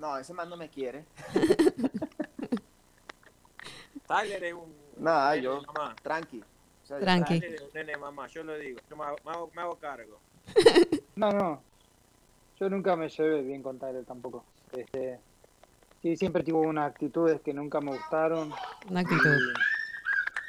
No, 0.00 0.16
ese 0.16 0.32
man 0.32 0.48
no 0.48 0.56
me 0.56 0.70
quiere. 0.70 1.04
Tyler 4.08 4.44
es 4.44 4.54
un. 4.54 4.74
Nada, 4.96 5.36
yo. 5.36 5.60
Tranqui. 6.02 6.42
tranqui. 6.88 7.38
Tyler 7.38 7.54
es 7.54 7.60
un 7.60 7.68
nene 7.74 7.98
mamá, 7.98 8.26
yo 8.28 8.42
lo 8.42 8.56
digo. 8.56 8.80
Yo 8.88 8.96
me 8.96 9.04
hago, 9.04 9.50
me 9.54 9.60
hago, 9.60 9.76
cargo. 9.76 10.18
no, 11.16 11.32
no. 11.32 11.62
Yo 12.58 12.70
nunca 12.70 12.96
me 12.96 13.10
llevé 13.10 13.42
bien 13.42 13.62
con 13.62 13.78
Tyler 13.78 14.06
tampoco. 14.06 14.42
Este, 14.72 15.20
sí, 16.00 16.16
siempre 16.16 16.42
tuvo 16.44 16.60
unas 16.60 16.90
actitudes 16.90 17.42
que 17.42 17.52
nunca 17.52 17.82
me 17.82 17.92
gustaron. 17.92 18.54
Una 18.88 19.00
actitud. 19.00 19.36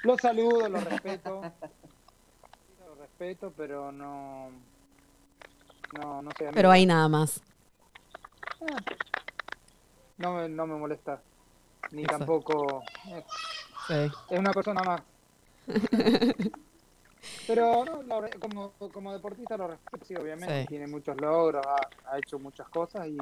Lo 0.04 0.18
saludo, 0.18 0.70
lo 0.70 0.80
respeto. 0.80 1.42
lo 2.80 2.96
respeto, 2.96 3.52
pero 3.58 3.92
no. 3.92 4.50
No, 6.00 6.22
no 6.22 6.32
sé. 6.38 6.52
Pero 6.54 6.72
hay 6.72 6.86
nada 6.86 7.10
más. 7.10 7.42
Ah, 8.62 8.78
no 10.22 10.36
me, 10.36 10.50
no 10.50 10.68
me 10.68 10.76
molesta. 10.76 11.22
Ni 11.92 12.04
tampoco. 12.04 12.84
Es 13.90 14.12
una 14.30 14.52
persona 14.52 14.82
más. 14.84 15.02
Pero 17.48 17.84
como, 18.40 18.72
como 18.92 19.14
deportista 19.14 19.58
lo 19.58 19.68
respeto, 19.68 20.06
sí, 20.06 20.16
obviamente. 20.16 20.66
Tiene 20.68 20.88
muchos 20.88 21.20
logros, 21.20 21.66
ha, 21.66 22.18
hecho 22.18 22.40
muchas 22.40 22.68
cosas 22.70 23.08
y, 23.08 23.18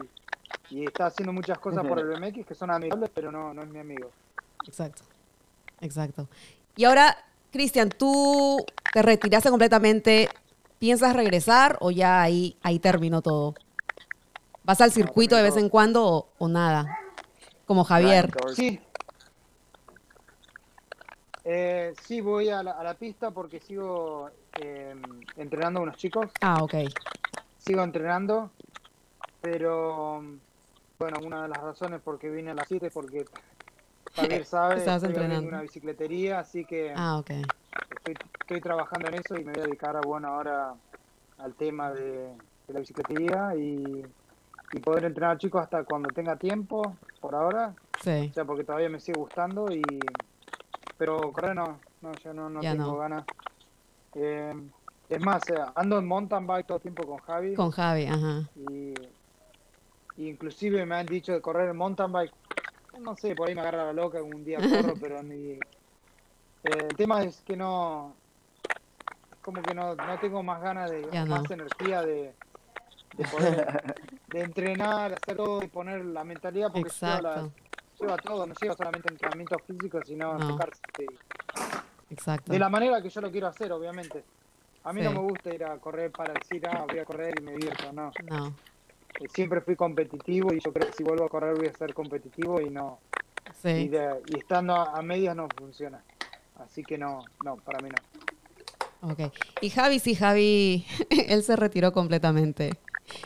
y, 0.70 0.86
está 0.86 1.08
haciendo 1.08 1.34
muchas 1.34 1.60
cosas 1.60 1.86
por 1.86 2.00
el 2.00 2.08
BMX 2.08 2.46
que 2.46 2.56
son 2.56 2.72
amigables, 2.72 3.10
pero 3.14 3.32
no, 3.32 3.54
no 3.54 3.62
es 3.64 3.70
mi 3.70 3.80
amigo. 3.80 4.12
Exacto. 4.66 5.04
Exacto. 5.82 6.28
Y 6.76 6.86
ahora, 6.86 7.18
Cristian, 7.52 7.90
tú 7.90 8.64
te 8.94 9.02
retiraste 9.02 9.50
completamente. 9.50 10.30
¿Piensas 10.80 11.14
regresar 11.14 11.78
o 11.82 11.92
ya 11.92 12.22
ahí, 12.22 12.56
ahí 12.62 12.80
terminó 12.80 13.22
todo? 13.22 13.56
¿Vas 14.70 14.82
al 14.82 14.91
circuito 14.91 15.36
de 15.36 15.41
vez 15.41 15.58
en 15.58 15.68
cuando 15.68 16.30
o, 16.38 16.48
nada? 16.48 16.86
Como 17.66 17.84
Javier. 17.84 18.30
Sí. 18.54 18.80
Eh, 21.44 21.96
sí, 22.04 22.22
voy 22.22 22.50
a 22.50 22.62
la, 22.62 22.94
pista 22.94 23.32
porque 23.32 23.60
sigo 23.60 24.30
em, 24.62 25.02
entrenando 25.38 25.80
a 25.80 25.84
unos 25.84 25.98
chicos. 25.98 26.30
Ah, 26.41 26.62
ok. 26.62 26.76
Sigo 27.58 27.82
entrenando, 27.82 28.52
pero 29.41 30.22
bueno, 31.00 31.18
una 31.26 31.41
de 31.41 31.48
las 31.48 31.62
razones 31.62 32.00
por 32.02 32.20
qué 32.20 32.30
vine 32.30 32.52
a 32.52 32.54
las 32.54 32.68
7 32.68 32.86
es 32.86 32.94
porque 32.94 33.26
Javier 34.14 34.46
sabe 34.46 34.84
que 34.84 34.94
estoy 34.94 35.48
una 35.48 35.62
bicicletería, 35.64 36.41
así 36.41 36.64
que 36.64 36.94
ah, 36.96 37.18
okay. 37.18 37.41
estoy, 38.38 38.62
trabajando 38.62 39.08
en 39.08 39.16
eso 39.16 39.36
y 39.36 39.44
me 39.44 39.52
voy 39.52 39.62
a 39.62 39.66
dedicar 39.66 39.98
a, 39.98 40.02
bueno, 40.02 40.28
ahora 40.28 40.76
al 41.40 41.56
tema 41.56 41.90
de, 41.90 42.28
de 42.68 42.74
la 42.74 42.82
bicicletería 42.82 43.56
y 43.56 44.06
y 44.72 44.80
poder 44.80 45.06
entrenar 45.06 45.38
chicos 45.38 45.62
hasta 45.62 45.84
cuando 45.84 46.10
tenga 46.10 46.36
tiempo, 46.36 46.96
por 47.20 47.36
ahora. 47.36 47.74
Sí. 48.02 48.30
O 48.30 48.34
sea, 48.34 48.46
porque 48.46 48.64
todavía 48.64 48.90
me 48.90 49.00
sigue 49.00 49.20
gustando 49.20 49.72
y... 49.72 49.82
Pero 50.98 51.32
correr 51.32 51.56
no, 51.56 51.80
no, 52.02 52.12
yo 52.24 52.34
no, 52.34 52.50
no 52.50 52.60
tengo 52.60 52.98
ganas. 52.98 53.24
Eh, 54.16 54.54
es 55.08 55.22
más, 55.22 55.44
ando 55.76 55.98
en 55.98 56.06
mountain 56.06 56.46
bike 56.46 56.68
todo 56.68 56.78
el 56.78 56.82
tiempo 56.82 57.08
con 57.08 57.18
Javi. 57.20 57.56
Con 57.56 57.72
Javi, 57.72 58.06
ajá. 58.06 58.50
Y, 58.70 58.94
inclusive 60.18 60.86
me 60.86 60.96
han 60.96 61.06
dicho 61.06 61.32
de 61.32 61.41
correr 61.41 61.70
en 61.70 61.78
mountain 61.78 62.12
bike. 62.12 62.34
No 63.00 63.16
sé, 63.16 63.34
por 63.34 63.48
ahí 63.48 63.56
me 63.56 63.62
agarra 63.62 63.86
la 63.86 63.94
loca 63.94 64.22
un 64.22 64.44
día 64.44 64.60
corro, 64.60 64.94
pero 65.00 65.24
ni... 65.24 65.52
Eh, 65.52 65.60
el 66.64 66.96
tema 66.96 67.24
es 67.24 67.41
que 67.41 67.56
no... 67.56 68.14
Como 69.41 69.62
que 69.62 69.74
no, 69.74 69.96
no 69.96 70.20
tengo 70.20 70.44
más 70.44 70.62
ganas 70.62 70.91
de... 70.91 71.26
más 71.26 71.50
energía 71.50 72.02
de 72.02 72.34
de 73.18 73.26
poder 73.32 73.96
de 74.30 74.42
entrenar, 74.42 75.14
hacer 75.14 75.36
todo 75.38 75.62
y 75.64 75.68
poner 75.68 76.06
la 76.06 76.24
mentalidad 76.24 76.72
porque 76.72 76.90
lleva, 77.02 77.50
lleva, 78.00 78.18
todo, 78.18 78.46
no 78.46 78.54
lleva 78.62 78.76
solamente 78.76 79.10
entrenamiento 79.12 79.58
físico, 79.60 80.00
sino 80.06 80.34
enfocarse 80.40 80.82
Exacto. 82.10 82.52
de 82.52 82.60
la 82.60 82.70
manera 82.70 83.02
que 83.02 83.10
yo 83.10 83.22
lo 83.22 83.32
quiero 83.32 83.48
hacer, 83.48 83.72
obviamente. 83.72 84.24
A 84.84 84.94
mí 84.94 85.02
no 85.02 85.12
me 85.12 85.20
gusta 85.20 85.54
ir 85.54 85.64
a 85.64 85.78
correr 85.78 86.12
para 86.12 86.34
decir, 86.34 86.66
ah, 86.68 86.86
voy 86.88 87.00
a 87.00 87.06
correr 87.06 87.34
y 87.40 87.44
me 87.44 87.52
divierto, 87.54 87.92
no. 87.92 88.12
No. 88.30 88.48
Eh, 89.20 89.28
siempre 89.34 89.62
fui 89.62 89.76
competitivo 89.76 90.54
y 90.54 90.60
yo 90.60 90.72
creo 90.72 90.88
que 90.88 90.94
si 90.94 91.04
vuelvo 91.04 91.26
a 91.26 91.30
correr 91.30 91.56
voy 91.56 91.68
a 91.68 91.74
ser 91.74 91.94
competitivo 91.94 92.62
y 92.62 92.70
no. 92.70 93.00
Sí. 93.62 93.70
Y, 93.70 93.88
de- 93.90 94.22
y 94.28 94.38
estando 94.38 94.74
a, 94.76 94.98
a 94.98 95.02
medias 95.02 95.36
no 95.36 95.48
funciona. 95.58 96.02
Así 96.60 96.84
que 96.84 96.98
no, 96.98 97.24
no, 97.44 97.58
para 97.58 97.80
mí 97.80 97.90
no. 97.90 99.12
Ok. 99.12 99.34
Y 99.62 99.70
Javi, 99.70 100.00
sí, 100.00 100.16
Javi, 100.16 100.86
él 101.10 101.44
se 101.44 101.56
retiró 101.56 101.92
completamente. 101.92 102.72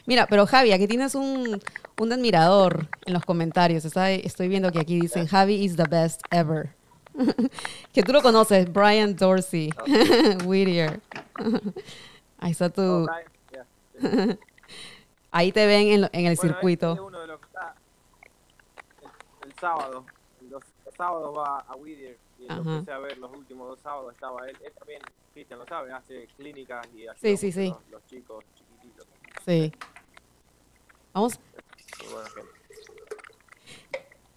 Mira, 0.06 0.28
pero 0.28 0.46
Javi, 0.46 0.72
aquí 0.72 0.88
tienes 0.88 1.16
un, 1.16 1.60
un 2.00 2.14
admirador 2.14 2.88
en 3.06 3.14
los 3.14 3.24
comentarios. 3.26 3.86
Está- 3.86 4.12
estoy 4.12 4.48
viendo 4.48 4.72
que 4.72 4.80
aquí 4.80 5.00
dicen 5.00 5.28
Javi 5.28 5.56
is 5.64 5.76
the 5.76 5.86
best 5.90 6.22
ever. 6.32 6.70
que 7.94 8.02
tú 8.04 8.12
lo 8.14 8.22
conoces, 8.22 8.72
Brian 8.72 9.16
Dorsey, 9.16 9.70
Whittier. 10.46 11.00
Ahí 12.40 12.52
está 12.52 12.70
tu. 12.70 12.82
Oh. 12.82 13.08
Ahí 15.32 15.52
te 15.52 15.66
ven 15.66 15.88
en, 15.88 16.02
lo- 16.02 16.10
en 16.12 16.26
el 16.28 16.36
Bueno, 16.36 16.42
este 16.42 16.48
circuito. 16.48 16.94
es 16.94 17.00
uno 17.00 17.20
de 17.20 17.28
los 17.28 17.40
que 17.40 17.46
está 17.48 17.76
el, 19.44 19.50
el 19.50 19.56
sábado. 19.60 20.06
Los, 20.50 20.64
los 20.86 20.96
sábados 20.96 21.36
va 21.38 21.60
a 21.68 21.76
Whittier 21.76 22.18
y 22.40 22.48
lo 22.48 22.56
empecé 22.56 22.92
a 22.92 23.00
ver 23.00 23.18
los 23.18 23.32
últimos 23.32 23.68
dos 23.70 23.80
sábados. 23.82 24.14
Estaba 24.14 24.48
él. 24.48 24.58
Él 24.64 24.72
también, 24.78 25.02
Cristian 25.34 25.60
lo 25.60 25.66
sabe, 25.66 25.92
hace 25.92 26.28
clínicas 26.38 26.86
y 26.96 27.02
ayuda 27.02 27.16
Sí, 27.22 27.38
sí, 27.38 27.52
sí. 27.52 27.70
Los, 27.70 27.80
los 27.92 28.06
chicos 28.08 28.44
chiquititos. 28.56 29.08
Sí. 29.46 29.72
Vamos, 31.14 31.40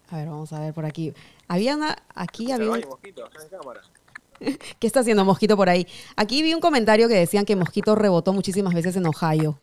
a 0.09 0.17
ver, 0.17 0.27
vamos 0.27 0.53
a 0.53 0.59
ver 0.59 0.73
por 0.73 0.85
aquí. 0.85 1.13
Había 1.47 1.75
una, 1.75 1.95
aquí 2.13 2.51
había 2.51 2.69
un, 2.69 2.75
hay 2.75 2.85
mosquito, 2.85 3.25
acá 3.25 3.43
en 3.43 3.49
cámara. 3.49 3.81
¿Qué 4.79 4.85
está 4.87 4.99
haciendo 4.99 5.25
Mosquito 5.25 5.57
por 5.57 5.67
ahí? 5.69 5.87
Aquí 6.15 6.43
vi 6.43 6.53
un 6.53 6.61
comentario 6.61 7.07
que 7.07 7.15
decían 7.15 7.43
que 7.45 7.55
Mosquito 7.55 7.95
rebotó 7.95 8.33
muchísimas 8.33 8.73
veces 8.73 8.95
en 8.95 9.05
Ohio. 9.07 9.59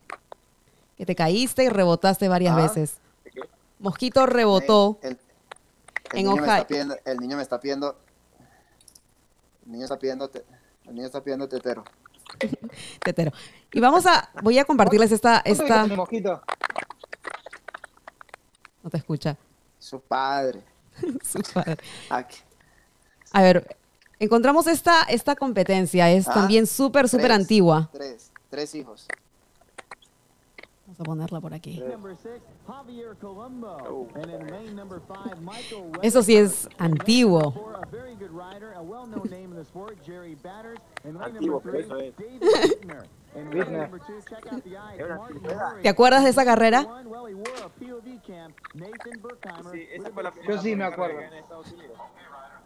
Que 0.96 1.06
te 1.06 1.14
caíste 1.14 1.64
y 1.64 1.68
rebotaste 1.68 2.26
varias 2.28 2.54
Ah. 2.56 2.62
veces. 2.62 2.96
Mosquito 3.78 4.26
rebotó. 4.26 4.98
El, 5.02 5.18
el 6.12 6.18
En 6.20 6.28
Ohio. 6.28 6.66
pidiendo, 6.66 6.96
el 7.04 7.18
niño 7.18 7.36
me 7.36 7.42
está 7.42 7.60
pidiendo, 7.60 7.96
el 9.66 9.72
niño 9.72 9.84
está 9.84 9.98
pidiendo, 9.98 10.28
te- 10.28 10.44
el 10.86 10.94
niño 10.94 11.06
está 11.06 11.22
pidiendo 11.22 11.48
tetero. 11.48 11.84
Tetero. 13.02 13.32
Y 13.72 13.80
vamos 13.80 14.06
a, 14.06 14.30
voy 14.42 14.58
a 14.58 14.64
compartirles 14.64 15.12
esta, 15.12 15.42
¿Cuánto 15.42 15.62
esta, 15.64 15.86
mosquito? 15.88 16.42
no 18.82 18.90
te 18.90 18.96
escucha. 18.98 19.36
Su 19.78 20.00
padre. 20.00 20.62
Su 21.22 21.40
padre. 21.52 21.78
Aquí. 22.10 22.38
A 23.32 23.42
ver, 23.42 23.76
encontramos 24.18 24.66
esta, 24.66 25.02
esta 25.02 25.34
competencia, 25.34 26.10
es 26.10 26.28
Ah, 26.28 26.34
también 26.34 26.66
súper, 26.66 27.08
súper 27.08 27.32
antigua. 27.32 27.90
Tres, 27.92 28.30
tres 28.48 28.74
hijos. 28.74 29.06
Vamos 30.94 31.00
a 31.00 31.04
ponerla 31.04 31.40
por 31.40 31.52
aquí. 31.52 31.80
Number 31.80 32.16
six, 32.16 32.40
Javier 32.68 33.16
Colombo. 33.20 33.76
Oh. 33.90 34.08
And 34.14 34.30
in 34.30 34.46
lane 34.46 34.76
number 34.76 35.00
five, 35.00 35.40
Michael 35.40 35.90
Eso 36.02 36.22
sí 36.22 36.36
es 36.36 36.68
antiguo. 36.78 37.52
For 37.52 37.74
a 37.74 37.86
very 37.90 38.14
good 38.14 38.30
rider, 38.30 38.72
a 38.76 38.82
well-known 38.82 39.28
name 39.28 39.50
in 39.50 39.56
the 39.56 39.64
sport, 39.64 39.98
Jerry 40.06 40.36
Batters. 40.36 40.78
And 41.02 41.18
lane 41.18 41.36
Antiguo, 41.36 41.60
pero 41.60 41.78
eso 41.78 41.96
es. 41.96 42.14
¿Te 45.82 45.88
acuerdas 45.88 46.22
de 46.22 46.30
esa 46.30 46.44
carrera? 46.44 46.86
Burkheimer 49.20 50.60
Sí, 50.62 50.76
me 50.76 50.84
acuerdo. 50.84 51.18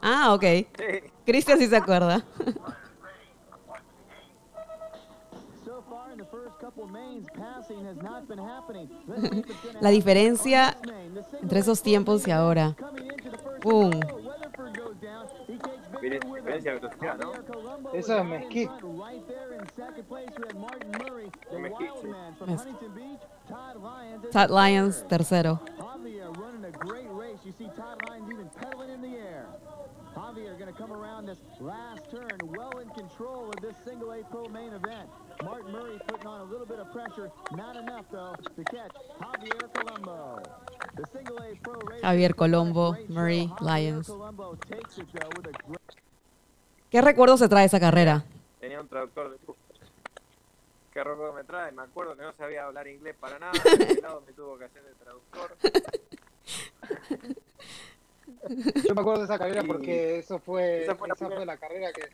Ah, 0.02 0.34
ok. 0.34 0.44
Cristian 1.24 1.59
sí 1.59 1.66
se 1.66 1.76
acuerda. 1.76 2.22
La 9.81 9.90
diferencia 9.90 10.77
entre 11.40 11.60
esos 11.60 11.82
tiempos 11.82 12.27
y 12.27 12.31
ahora. 12.31 12.77
Colombo 17.47 17.93
Eso 17.93 18.19
es 18.19 18.24
Mesquite. 18.24 18.70
front. 18.78 18.98
Right 18.98 19.27
there 19.28 19.55
in 19.55 19.66
going 30.68 30.76
to 30.76 30.82
come 30.82 30.92
around 30.92 31.26
this 31.26 31.38
last 31.60 32.10
turn, 32.10 32.38
well 32.44 32.78
in 32.78 32.88
control 32.90 33.48
of 33.48 33.56
this 33.62 33.74
single 33.86 34.12
A 34.12 34.22
Pro 34.24 34.48
main 34.48 34.72
event. 34.72 35.08
Martin 35.42 35.72
Murray 35.72 35.98
putting 36.06 36.26
on 36.26 36.40
a 36.40 36.44
little 36.44 36.66
bit 36.66 36.78
of 36.78 36.92
pressure, 36.92 37.30
not 37.56 37.76
enough 37.76 38.04
though 38.10 38.34
to 38.56 38.64
catch 38.64 38.92
Javier 39.20 39.72
Colombo. 39.72 40.42
The 40.96 41.04
single 41.12 41.38
A 41.38 41.54
Pro 41.62 41.80
Javier 42.02 42.34
Colombo. 42.36 42.96
Murray, 43.08 43.50
Lyons. 43.60 44.08
Colombo 44.08 44.56
takes 44.70 44.98
it 44.98 45.06
though 45.12 45.30
with 45.36 45.46
a 45.46 45.52
great 45.66 45.78
¿Qué 46.90 47.00
recuerdo 47.02 47.36
se 47.38 47.48
trae 47.48 47.64
esa 47.64 47.80
carrera? 47.80 48.24
Tenía 48.60 48.80
un 48.80 48.88
traductor 48.88 49.30
de 49.30 49.38
¿Qué 50.92 51.04
recuerdo 51.04 51.32
me 51.32 51.44
trae? 51.44 51.72
Me 51.72 51.82
acuerdo 51.82 52.16
que 52.16 52.22
no 52.22 52.32
sabía 52.34 52.64
hablar 52.64 52.88
inglés 52.88 53.14
para 53.18 53.38
nada. 53.38 53.52
De 53.78 54.00
lado 54.02 54.22
me 54.26 54.32
tuvo 54.32 54.58
que 54.58 54.64
hacer 54.64 54.82
de 54.82 54.94
traductor. 54.94 55.56
Yo 58.86 58.94
me 58.94 59.01
acuerdo 59.01 59.19
de 59.20 59.24
esa 59.24 59.39
carrera 59.39 59.62
porque 59.65 60.19
eso 60.19 60.39
fue, 60.39 60.85
Esa 60.85 60.97
la 61.44 61.56
carrera 61.56 61.93
que 61.93 62.09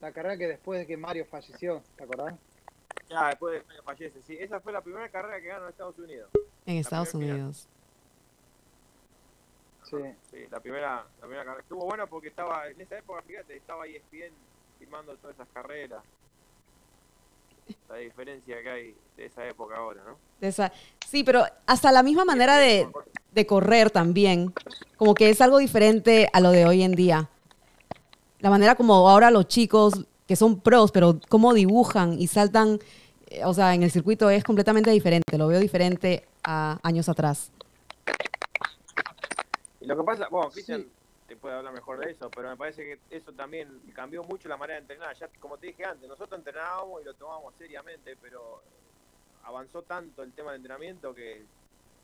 la 0.00 0.12
carrera 0.12 0.36
que 0.36 0.48
después 0.48 0.80
de 0.80 0.86
que 0.86 0.98
Mario 0.98 1.24
falleció, 1.24 1.82
¿te 1.96 2.04
acordás? 2.04 2.34
Ya, 3.08 3.28
después 3.28 3.54
de 3.54 3.74
que 3.74 3.82
fallece. 3.82 4.22
Sí, 4.22 4.36
esa 4.38 4.60
fue 4.60 4.72
la 4.72 4.82
primera 4.82 5.08
carrera 5.08 5.40
que 5.40 5.48
ganó 5.48 5.64
en 5.64 5.70
Estados 5.70 5.98
Unidos. 5.98 6.30
En 6.66 6.76
Estados 6.76 7.14
Unidos. 7.14 7.68
Sí. 9.84 9.96
Sí, 10.30 10.46
la 10.50 10.60
primera, 10.60 11.06
la 11.20 11.20
primera 11.20 11.44
carrera. 11.44 11.62
Estuvo 11.62 11.86
buena 11.86 12.06
porque 12.06 12.28
estaba, 12.28 12.68
en 12.68 12.80
esa 12.80 12.98
época, 12.98 13.22
fíjate, 13.22 13.56
estaba 13.56 13.86
ESPN 13.86 14.34
filmando 14.78 15.16
todas 15.16 15.36
esas 15.36 15.48
carreras. 15.54 16.02
La 17.88 17.96
diferencia 17.96 18.62
que 18.62 18.68
hay 18.70 18.94
de 19.16 19.26
esa 19.26 19.46
época 19.46 19.76
ahora, 19.76 20.02
¿no? 20.06 20.16
De 20.40 20.48
esa- 20.48 20.72
Sí, 21.06 21.22
pero 21.24 21.44
hasta 21.66 21.92
la 21.92 22.02
misma 22.02 22.24
manera 22.24 22.56
de, 22.58 22.88
de 23.32 23.46
correr 23.46 23.90
también, 23.90 24.52
como 24.96 25.14
que 25.14 25.30
es 25.30 25.40
algo 25.40 25.58
diferente 25.58 26.28
a 26.32 26.40
lo 26.40 26.50
de 26.50 26.66
hoy 26.66 26.82
en 26.82 26.92
día. 26.92 27.28
La 28.40 28.50
manera 28.50 28.74
como 28.74 29.08
ahora 29.08 29.30
los 29.30 29.46
chicos 29.48 29.94
que 30.26 30.36
son 30.36 30.60
pros, 30.60 30.90
pero 30.90 31.18
cómo 31.28 31.54
dibujan 31.54 32.18
y 32.20 32.26
saltan, 32.26 32.78
eh, 33.28 33.44
o 33.44 33.54
sea, 33.54 33.74
en 33.74 33.82
el 33.82 33.90
circuito 33.90 34.28
es 34.30 34.42
completamente 34.42 34.90
diferente. 34.90 35.38
Lo 35.38 35.46
veo 35.48 35.60
diferente 35.60 36.26
a 36.42 36.78
años 36.82 37.08
atrás. 37.08 37.50
Y 39.80 39.86
lo 39.86 39.96
que 39.96 40.02
pasa, 40.02 40.28
bueno, 40.30 40.50
Cristian 40.50 40.86
te 41.34 41.40
puede 41.40 41.56
hablar 41.56 41.72
mejor 41.74 41.98
de 41.98 42.12
eso, 42.12 42.30
pero 42.30 42.48
me 42.48 42.56
parece 42.56 42.84
que 42.84 43.16
eso 43.16 43.32
también 43.32 43.80
cambió 43.92 44.22
mucho 44.22 44.48
la 44.48 44.56
manera 44.56 44.76
de 44.76 44.82
entrenar. 44.82 45.16
Ya, 45.16 45.28
como 45.40 45.58
te 45.58 45.66
dije 45.68 45.84
antes, 45.84 46.08
nosotros 46.08 46.38
entrenábamos 46.38 47.02
y 47.02 47.04
lo 47.04 47.14
tomábamos 47.14 47.54
seriamente, 47.56 48.16
pero 48.16 48.62
avanzó 49.42 49.82
tanto 49.82 50.22
el 50.22 50.32
tema 50.32 50.52
de 50.52 50.56
entrenamiento 50.58 51.14
que 51.14 51.44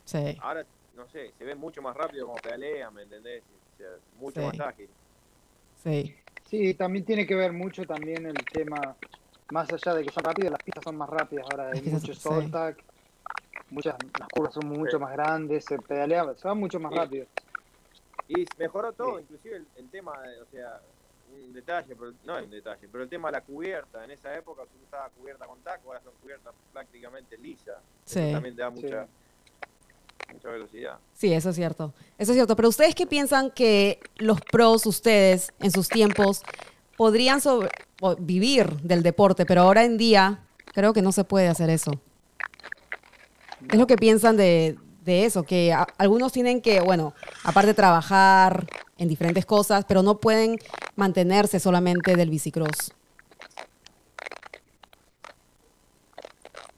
Sí, 0.05 0.37
ahora, 0.41 0.67
no 0.95 1.09
sé, 1.09 1.33
se 1.39 1.45
ve 1.45 1.55
mucho 1.55 1.81
más 1.81 1.97
rápido 1.97 2.27
como 2.27 2.39
pedalea, 2.39 2.91
¿me 2.91 3.03
entendés? 3.03 3.45
O 3.75 3.77
sea, 3.77 3.89
mucho 4.19 4.41
Sí. 4.41 4.47
más 4.47 4.61
ágil. 4.61 4.89
sí, 5.83 6.17
Sí, 6.49 6.75
también 6.75 7.05
tiene 7.05 7.25
que 7.29 7.37
ver 7.37 7.53
mucho 7.53 7.85
también 7.87 8.27
el 8.27 8.45
tema, 8.47 8.97
más 9.51 9.73
allá 9.73 9.95
de 9.95 10.03
que 10.05 10.11
son 10.11 10.25
rápidas, 10.25 10.51
las 10.51 10.63
pistas 10.65 10.83
son 10.83 10.97
más 10.97 11.09
rápidas, 11.09 11.47
ahora 11.49 11.71
hay 11.71 11.81
mucho 11.83 12.13
sí. 12.13 12.21
soltac, 12.21 12.83
muchas, 13.71 13.95
las 14.19 14.29
curvas 14.31 14.55
son 14.55 14.67
mucho 14.67 14.97
Sí. 14.97 15.03
más 15.03 15.13
grandes, 15.13 15.65
se 15.65 15.79
pedalea, 15.79 16.35
se 16.35 16.49
va 16.49 16.55
mucho 16.55 16.81
más 16.81 16.93
Sí. 16.93 16.99
rápido. 16.99 17.27
Y 18.31 18.47
mejoró 18.59 18.93
todo, 18.93 19.17
Sí. 19.17 19.23
inclusive 19.23 19.57
el, 19.57 19.67
el 19.77 19.89
tema, 19.91 20.13
o 20.13 20.47
sea, 20.53 20.81
un 21.33 21.53
detalle, 21.53 21.95
pero 21.97 22.13
no 22.25 22.39
es 22.39 22.45
un 22.45 22.51
detalle, 22.51 22.89
pero 22.91 23.05
el 23.05 23.11
tema 23.11 23.29
de 23.29 23.33
la 23.33 23.41
cubierta. 23.41 24.05
En 24.05 24.11
esa 24.13 24.35
época 24.37 24.63
se 24.65 24.85
usaba 24.87 25.09
cubierta 25.11 25.47
con 25.47 25.59
taco, 25.61 25.89
ahora 25.89 26.01
son 26.03 26.13
cubiertas 26.23 26.55
prácticamente 26.73 27.37
lisas. 27.39 27.77
Eso 28.07 28.21
Sí. 28.21 28.33
también 28.33 28.55
te 28.57 28.63
da 28.63 28.71
mucha, 28.71 29.07
mucha 30.33 30.49
velocidad. 30.49 30.99
sí, 31.13 31.33
eso 31.33 31.51
es 31.51 31.57
cierto. 31.57 31.93
Eso 32.19 32.33
es 32.33 32.37
cierto. 32.37 32.55
Pero 32.57 32.69
ustedes 32.69 32.95
qué 32.95 33.07
piensan 33.07 33.51
que 33.51 34.01
los 34.17 34.41
pros, 34.41 34.87
ustedes, 34.87 35.53
en 35.61 35.71
sus 35.73 35.89
tiempos, 35.89 36.43
podrían 36.97 37.41
sobre- 37.41 37.71
vivir 38.19 38.77
del 38.83 39.03
deporte, 39.03 39.45
pero 39.47 39.63
ahora 39.63 39.85
en 39.85 39.99
día 39.99 40.45
creo 40.73 40.93
que 40.93 41.03
no 41.03 41.13
se 41.13 41.25
puede 41.25 41.49
hacer 41.49 41.69
eso. 41.71 41.93
¿Qué 43.69 43.77
es 43.77 43.79
lo 43.79 43.87
que 43.87 43.97
piensan 43.97 44.37
de, 44.37 44.79
de 45.05 45.25
eso? 45.25 45.43
Que 45.43 45.73
a- 45.73 45.87
algunos 45.99 46.33
tienen 46.33 46.61
que, 46.61 46.81
bueno, 46.81 47.15
aparte 47.45 47.75
trabajar 47.75 48.67
en 48.99 49.09
diferentes 49.09 49.47
cosas, 49.47 49.85
pero 49.87 50.03
no 50.03 50.19
pueden 50.19 50.59
mantenerse 50.97 51.59
solamente 51.61 52.17
del 52.17 52.31
bicicross. 52.31 52.93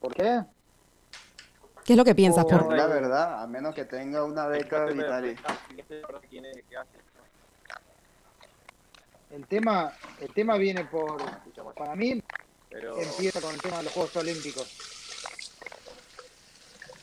¿Por 0.01 0.15
qué? 0.15 0.43
¿Qué 1.85 1.93
es 1.95 1.97
lo 1.97 2.05
que 2.05 2.15
piensas? 2.15 2.45
Por- 2.45 2.65
Por- 2.65 2.77
La 2.77 2.87
verdad, 2.87 3.43
a 3.43 3.47
menos 3.47 3.75
que 3.75 3.85
tenga 3.85 4.25
una 4.25 4.47
beca 4.47 4.85
hace. 4.85 4.95
el 9.31 9.47
tema, 9.47 9.93
el 10.21 10.33
tema 10.33 10.57
viene 10.57 10.85
por, 10.85 11.21
para 11.75 11.97
mí, 11.97 12.23
empieza 12.71 13.41
con 13.41 13.55
el 13.55 13.61
tema 13.61 13.79
de 13.79 13.83
los 13.85 13.93
Juegos 13.93 14.15
Olímpicos. 14.17 14.79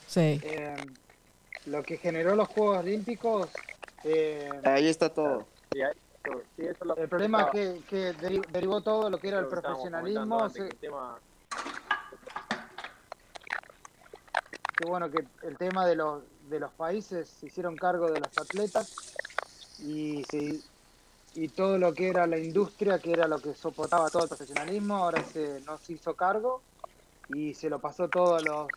Sí. 0.08 0.40
Eh, 0.44 0.76
lo 1.70 1.84
que 1.84 1.98
generó 1.98 2.36
los 2.36 2.48
Juegos 2.50 2.80
Olímpicos. 2.80 3.50
Eh, 4.04 4.50
ahí 4.64 4.88
está 4.88 5.10
todo. 5.10 5.46
el 6.58 7.08
problema 7.08 7.44
es 7.44 7.50
que, 7.52 7.82
que 7.90 8.14
derivó 8.52 8.82
todo 8.82 9.10
lo 9.10 9.18
que 9.18 9.28
era 9.30 9.40
el 9.40 9.48
profesionalismo. 9.48 10.50
que 14.76 14.86
bueno, 14.88 15.12
que 15.12 15.26
el 15.44 15.58
tema 15.58 15.86
de 15.86 15.96
los, 15.96 16.24
de 16.50 16.60
los 16.60 16.72
países 16.72 17.30
se 17.30 17.48
hicieron 17.48 17.76
cargo 17.76 18.10
de 18.10 18.22
los 18.22 18.38
atletas 18.38 19.14
y, 19.80 20.24
y 21.36 21.48
todo 21.50 21.78
lo 21.78 21.94
que 21.94 22.08
era 22.08 22.26
la 22.26 22.38
industria, 22.38 22.98
que 22.98 23.12
era 23.12 23.28
lo 23.28 23.40
que 23.40 23.54
soportaba 23.54 24.10
todo 24.10 24.24
el 24.24 24.30
profesionalismo, 24.30 24.96
ahora 24.96 25.22
se 25.26 25.60
nos 25.62 25.88
hizo 25.90 26.16
cargo 26.16 26.62
y 27.28 27.54
se 27.54 27.70
lo 27.70 27.80
pasó 27.80 28.08
todos 28.08 28.42
los, 28.44 28.68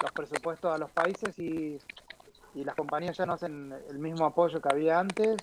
los 0.00 0.12
presupuestos 0.12 0.72
a 0.72 0.78
los 0.78 0.90
países 0.90 1.36
y, 1.38 1.80
y, 2.54 2.64
las 2.64 2.74
compañías 2.74 3.16
ya 3.16 3.26
no 3.26 3.34
hacen 3.34 3.74
el 3.88 3.98
mismo 3.98 4.26
apoyo 4.26 4.60
que 4.60 4.68
había 4.70 4.98
antes. 4.98 5.36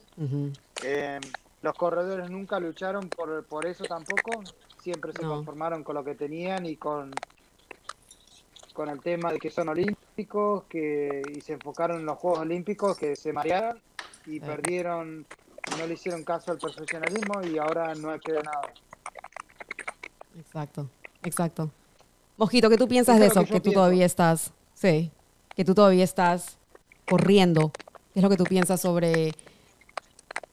Eh, 0.83 1.19
los 1.61 1.73
corredores 1.75 2.29
nunca 2.29 2.59
lucharon 2.59 3.09
por, 3.09 3.45
por 3.45 3.65
eso 3.65 3.83
tampoco, 3.85 4.43
siempre 4.81 5.11
se 5.13 5.21
conformaron 5.21 5.83
con 5.83 5.95
lo 5.95 6.03
que 6.03 6.15
tenían 6.15 6.65
y 6.65 6.75
con 6.75 7.11
con 8.73 8.89
el 8.89 9.01
tema 9.01 9.31
de 9.31 9.39
que 9.39 9.49
son 9.49 9.69
olímpicos 9.69 10.63
que 10.63 11.21
y 11.35 11.41
se 11.41 11.53
enfocaron 11.53 11.99
en 11.99 12.05
los 12.05 12.17
Juegos 12.17 12.39
Olímpicos 12.39 12.97
que 12.97 13.15
se 13.15 13.33
marearon 13.33 13.79
y 14.25 14.39
perdieron 14.39 15.25
no 15.77 15.87
le 15.87 15.93
hicieron 15.93 16.23
caso 16.23 16.51
al 16.51 16.57
profesionalismo 16.57 17.41
y 17.43 17.57
ahora 17.57 17.93
no 17.95 18.17
queda 18.19 18.41
nada. 18.41 18.73
Exacto 20.37 20.89
exacto. 21.23 21.69
Mosquito 22.37 22.69
¿qué 22.69 22.77
tú 22.77 22.87
piensas 22.87 23.19
de 23.19 23.27
eso 23.27 23.45
que, 23.45 23.59
tú 23.59 23.71
todavía 23.71 24.05
estás 24.05 24.53
sí 24.73 25.11
que 25.55 25.65
tú 25.65 25.75
todavía 25.75 26.03
estás 26.03 26.57
corriendo 27.11 27.71
qué 28.13 28.19
es 28.19 28.23
lo 28.23 28.29
que 28.29 28.37
tú 28.37 28.45
piensas 28.45 28.79
sobre 28.79 29.33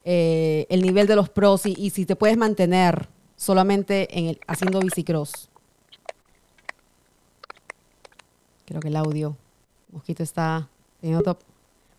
eh, 0.03 0.67
el 0.69 0.81
nivel 0.81 1.07
de 1.07 1.15
los 1.15 1.29
pros 1.29 1.65
y, 1.65 1.73
y 1.77 1.89
si 1.91 2.05
te 2.05 2.15
puedes 2.15 2.37
mantener 2.37 3.07
solamente 3.37 4.17
en 4.17 4.27
el, 4.27 4.39
haciendo 4.47 4.79
bicicross 4.81 5.49
Creo 8.69 8.81
que 8.81 8.89
el 8.89 8.97
audio. 8.97 9.35
Mosquito 9.91 10.21
está 10.21 10.69
teniendo 11.01 11.39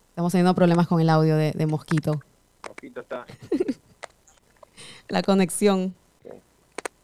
Estamos 0.07 0.31
teniendo 0.31 0.55
problemas 0.55 0.87
con 0.87 1.01
el 1.01 1.09
audio 1.09 1.35
de, 1.35 1.65
Mosquito. 1.65 2.21
Mosquito 2.65 3.01
está. 3.01 3.25
La 5.09 5.21
conexión. 5.21 5.93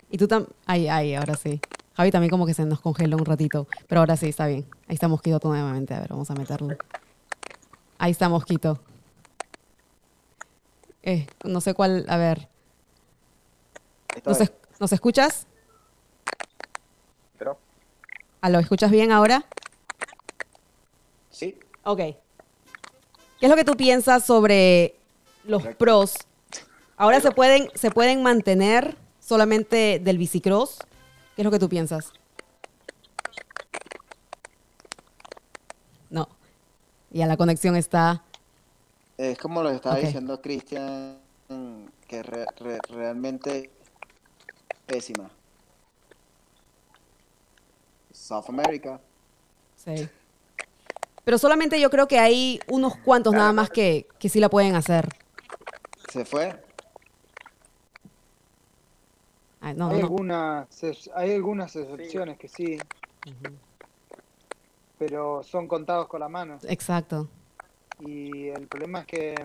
Y 0.10 0.18
tú 0.18 0.30
también. 0.30 0.54
Ay, 0.66 0.88
ay, 0.88 1.16
ahora 1.16 1.36
sí. 1.36 1.60
Javi 1.96 2.12
también 2.12 2.30
como 2.30 2.46
que 2.46 2.54
se 2.54 2.64
nos 2.66 2.80
congeló 2.80 3.18
un 3.18 3.26
ratito. 3.26 3.68
Pero 3.90 4.00
ahora 4.00 4.16
sí, 4.16 4.30
está 4.30 4.48
bien. 4.48 4.66
Ahí 4.88 4.94
está 4.94 5.10
Mosquito 5.10 5.38
nuevamente. 5.44 5.94
A 5.94 6.00
ver, 6.00 6.12
vamos 6.12 6.32
a 6.32 6.36
meterlo. 6.36 6.78
Ahí 7.98 8.12
está 8.12 8.30
Mosquito. 8.30 8.80
Eh, 11.04 11.28
no 11.44 11.62
sé 11.62 11.74
cuál. 11.74 12.06
A 12.10 12.18
ver. 12.18 12.48
¿Nos, 14.26 14.40
¿Nos 14.80 14.92
escuchas? 14.92 15.48
Pero. 17.38 17.58
¿Lo 18.42 18.60
escuchas 18.60 18.92
bien 18.92 19.12
ahora? 19.12 19.46
Sí. 21.30 21.58
Ok. 21.84 21.98
¿Qué 21.98 23.46
es 23.46 23.50
lo 23.50 23.56
que 23.56 23.64
tú 23.64 23.76
piensas 23.76 24.26
sobre 24.26 24.96
los 25.44 25.64
pros? 25.76 26.16
¿Ahora 26.98 27.20
se 27.22 27.32
pueden, 27.32 27.70
se 27.76 27.92
pueden 27.92 28.24
mantener 28.24 28.98
solamente 29.20 30.00
del 30.00 30.18
bicicross? 30.18 30.80
¿Qué 31.36 31.44
es 31.44 31.46
lo 31.46 31.52
que 31.52 31.60
tú 31.60 31.70
piensas? 31.70 32.12
No. 36.10 36.28
Ya 37.12 37.26
la 37.26 37.38
conexión 37.38 37.76
está... 37.76 38.24
Es 39.18 39.38
como 39.38 39.64
lo 39.64 39.70
estaba 39.72 39.98
diciendo 39.98 40.42
Cristian, 40.42 41.18
que 42.08 42.24
realmente 42.90 43.72
pésima. 44.86 45.30
South 48.12 48.46
America. 48.50 49.00
Sí. 49.76 50.08
Pero 51.24 51.38
solamente 51.38 51.80
yo 51.80 51.90
creo 51.90 52.08
que 52.08 52.20
hay 52.20 52.60
unos 52.68 52.96
cuantos 52.98 53.34
nada 53.34 53.52
más 53.54 53.70
que, 53.70 54.08
que 54.20 54.30
sí 54.30 54.40
la 54.40 54.50
pueden 54.50 54.76
hacer. 54.76 55.10
¿Se 56.12 56.24
fue? 56.26 56.68
hay, 59.60 59.76
Algunas, 59.80 60.68
hay 61.16 61.34
algunas 61.34 61.76
excepciones 61.76 62.38
que 62.38 62.48
sí. 62.48 62.78
Pero 64.98 65.44
son 65.44 65.68
contados 65.68 66.08
con 66.08 66.20
la 66.20 66.30
mano. 66.30 66.58
Exacto. 66.64 67.28
Y 68.00 68.48
el 68.50 68.68
problema 68.68 69.00
es 69.00 69.06
que 69.06 69.36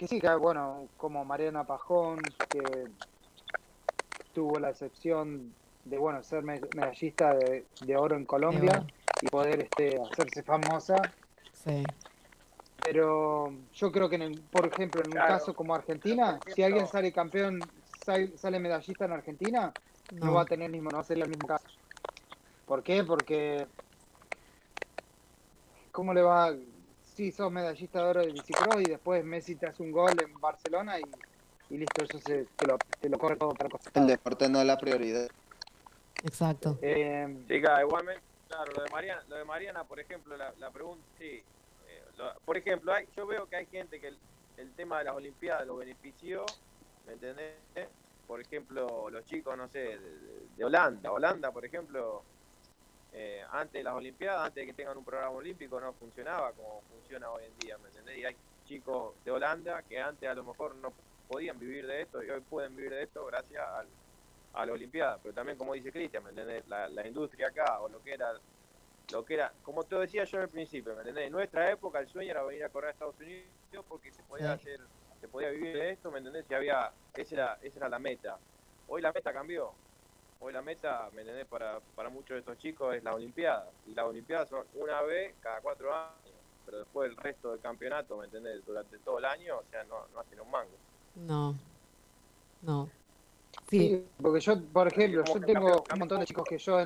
que 0.00 0.08
sí, 0.08 0.18
que 0.18 0.34
bueno, 0.34 0.88
como 0.96 1.26
Mariana 1.26 1.64
Pajón, 1.64 2.20
que 2.48 2.88
tuvo 4.32 4.58
la 4.58 4.70
excepción 4.70 5.52
de 5.84 5.98
bueno 5.98 6.22
ser 6.22 6.42
medallista 6.42 7.34
de, 7.34 7.96
oro 7.98 8.16
en 8.16 8.24
Colombia 8.24 8.86
y 9.20 9.26
poder 9.26 9.60
este, 9.60 10.00
hacerse 10.00 10.42
famosa. 10.42 10.96
Sí. 11.52 11.84
Pero 12.82 13.52
yo 13.74 13.92
creo 13.92 14.08
que, 14.08 14.40
por 14.50 14.68
ejemplo, 14.68 15.02
en 15.04 15.08
un 15.08 15.16
caso 15.16 15.52
como 15.52 15.74
Argentina, 15.74 16.40
si 16.54 16.62
alguien 16.62 16.86
sale 16.86 17.12
campeón, 17.12 17.60
sale, 18.02 18.58
medallista 18.58 19.04
en 19.04 19.12
Argentina, 19.12 19.70
no. 20.12 20.32
va 20.32 20.42
a 20.42 20.46
tener 20.46 20.70
mismo, 20.70 20.88
no 20.88 20.96
va 20.96 21.02
a 21.02 21.04
ser 21.04 21.18
el 21.18 21.28
mismo 21.28 21.46
caso. 21.46 21.68
¿Por 22.70 22.84
qué? 22.84 23.02
Porque 23.02 23.66
¿cómo 25.90 26.14
le 26.14 26.22
va? 26.22 26.54
Si 27.02 27.32
sos 27.32 27.50
medallista 27.50 27.98
de 27.98 28.08
oro 28.08 28.20
de 28.20 28.30
bicicross 28.30 28.80
y 28.82 28.90
después 28.90 29.24
Messi 29.24 29.56
te 29.56 29.66
hace 29.66 29.82
un 29.82 29.90
gol 29.90 30.12
en 30.22 30.32
Barcelona 30.40 30.94
y, 31.00 31.76
listo, 31.76 32.04
eso 32.04 32.20
se, 32.20 32.44
te, 32.44 32.66
lo, 32.68 32.78
te 33.00 33.08
lo 33.08 33.18
corre 33.18 33.34
todo 33.34 33.54
para 33.54 33.70
El 33.94 34.06
deporte 34.06 34.48
no 34.48 34.60
es 34.60 34.66
la 34.66 34.78
prioridad. 34.78 35.28
Exacto. 36.22 36.78
Eh, 36.80 37.42
sí, 37.48 37.54
igualmente, 37.54 38.22
claro, 38.46 38.70
lo 38.76 38.84
de 38.84 38.90
Mariana, 38.92 39.24
lo 39.28 39.34
de 39.34 39.44
Mariana 39.44 39.82
por 39.82 39.98
ejemplo, 39.98 40.36
la, 40.36 40.54
la 40.60 40.70
pregunta, 40.70 41.04
sí. 41.18 41.42
Eh, 41.88 42.04
por 42.44 42.56
ejemplo, 42.56 42.94
hay, 42.94 43.04
yo 43.16 43.26
veo 43.26 43.48
que 43.48 43.56
hay 43.56 43.66
gente 43.66 44.00
que 44.00 44.06
el, 44.06 44.18
el, 44.58 44.70
tema 44.74 45.00
de 45.00 45.06
las 45.06 45.16
Olimpiadas 45.16 45.66
lo 45.66 45.78
benefició, 45.78 46.46
¿me 47.04 47.14
entendés? 47.14 47.56
Por 48.28 48.40
ejemplo, 48.40 49.10
los 49.10 49.24
chicos, 49.24 49.56
no 49.56 49.66
sé, 49.66 49.98
de, 50.56 50.64
Holanda. 50.64 51.10
Holanda, 51.10 51.50
por 51.50 51.64
ejemplo, 51.64 52.22
eh, 53.12 53.44
antes 53.50 53.72
de 53.72 53.82
las 53.82 53.94
Olimpiadas, 53.94 54.46
antes 54.46 54.62
de 54.62 54.66
que 54.66 54.74
tengan 54.74 54.96
un 54.96 55.04
programa 55.04 55.32
olímpico, 55.32 55.80
no 55.80 55.92
funcionaba 55.94 56.52
como 56.52 56.82
funciona 56.82 57.30
hoy 57.30 57.44
en 57.44 57.58
día, 57.58 57.78
¿me 57.78 57.88
entendés? 57.88 58.18
Y 58.18 58.24
hay 58.24 58.36
chicos 58.64 59.14
de 59.24 59.30
Holanda 59.30 59.82
que 59.82 60.00
antes 60.00 60.28
a 60.28 60.34
lo 60.34 60.44
mejor 60.44 60.74
no 60.76 60.92
podían 61.28 61.58
vivir 61.58 61.86
de 61.86 62.02
esto 62.02 62.22
y 62.22 62.30
hoy 62.30 62.40
pueden 62.40 62.76
vivir 62.76 62.92
de 62.92 63.02
esto 63.04 63.24
gracias 63.26 63.66
al 63.66 63.86
a 64.52 64.66
la 64.66 64.72
Olimpiada, 64.72 65.18
pero 65.22 65.34
también 65.34 65.56
como 65.56 65.74
dice 65.74 65.92
Cristian, 65.92 66.24
¿me 66.24 66.30
entendés? 66.30 66.66
La, 66.68 66.88
la, 66.88 67.06
industria 67.06 67.48
acá, 67.48 67.80
o 67.80 67.88
lo 67.88 68.02
que 68.02 68.14
era, 68.14 68.32
lo 69.12 69.24
que 69.24 69.34
era, 69.34 69.52
como 69.62 69.84
te 69.84 69.96
decía 69.96 70.24
yo 70.24 70.40
al 70.40 70.48
principio, 70.48 70.94
¿me 70.94 71.00
entendés? 71.00 71.26
En 71.26 71.32
nuestra 71.32 71.70
época 71.70 72.00
el 72.00 72.08
sueño 72.08 72.32
era 72.32 72.42
venir 72.42 72.64
a 72.64 72.68
correr 72.68 72.88
a 72.88 72.92
Estados 72.92 73.18
Unidos 73.18 73.84
porque 73.88 74.10
se 74.10 74.22
podía 74.24 74.52
hacer, 74.52 74.80
se 75.20 75.28
podía 75.28 75.50
vivir 75.50 75.74
de 75.76 75.90
esto, 75.90 76.10
¿me 76.10 76.18
entendés? 76.18 76.46
Si 76.46 76.54
había, 76.54 76.90
esa 77.14 77.34
era, 77.34 77.58
esa 77.62 77.78
era 77.78 77.88
la 77.88 77.98
meta. 77.98 78.38
Hoy 78.88 79.02
la 79.02 79.12
meta 79.12 79.32
cambió. 79.32 79.72
Hoy 80.40 80.54
la 80.54 80.62
meta, 80.62 81.10
¿me 81.14 81.20
entendés? 81.20 81.46
Para, 81.46 81.80
para 81.94 82.08
muchos 82.08 82.30
de 82.30 82.38
estos 82.38 82.58
chicos 82.58 82.94
es 82.94 83.04
la 83.04 83.14
Olimpiada. 83.14 83.70
Y 83.86 83.94
las 83.94 84.06
Olimpiadas 84.06 84.48
son 84.48 84.64
una 84.74 85.02
vez 85.02 85.34
cada 85.40 85.60
cuatro 85.60 85.94
años. 85.94 86.34
Pero 86.64 86.78
después 86.78 87.10
el 87.10 87.16
resto 87.16 87.52
del 87.52 87.60
campeonato, 87.60 88.16
¿me 88.16 88.24
entendés? 88.24 88.64
Durante 88.64 88.98
todo 88.98 89.18
el 89.18 89.26
año, 89.26 89.58
o 89.58 89.64
sea, 89.70 89.84
no, 89.84 90.06
no 90.14 90.20
hacen 90.20 90.40
un 90.40 90.50
mango. 90.50 90.76
No. 91.14 91.54
No. 92.62 92.88
Sí. 93.68 94.06
porque 94.20 94.40
yo, 94.40 94.60
por 94.72 94.88
ejemplo, 94.88 95.24
yo 95.24 95.40
tengo 95.40 95.84
un 95.92 95.98
montón 95.98 96.20
de 96.20 96.26
chicos 96.26 96.44
que 96.48 96.58
yo... 96.58 96.84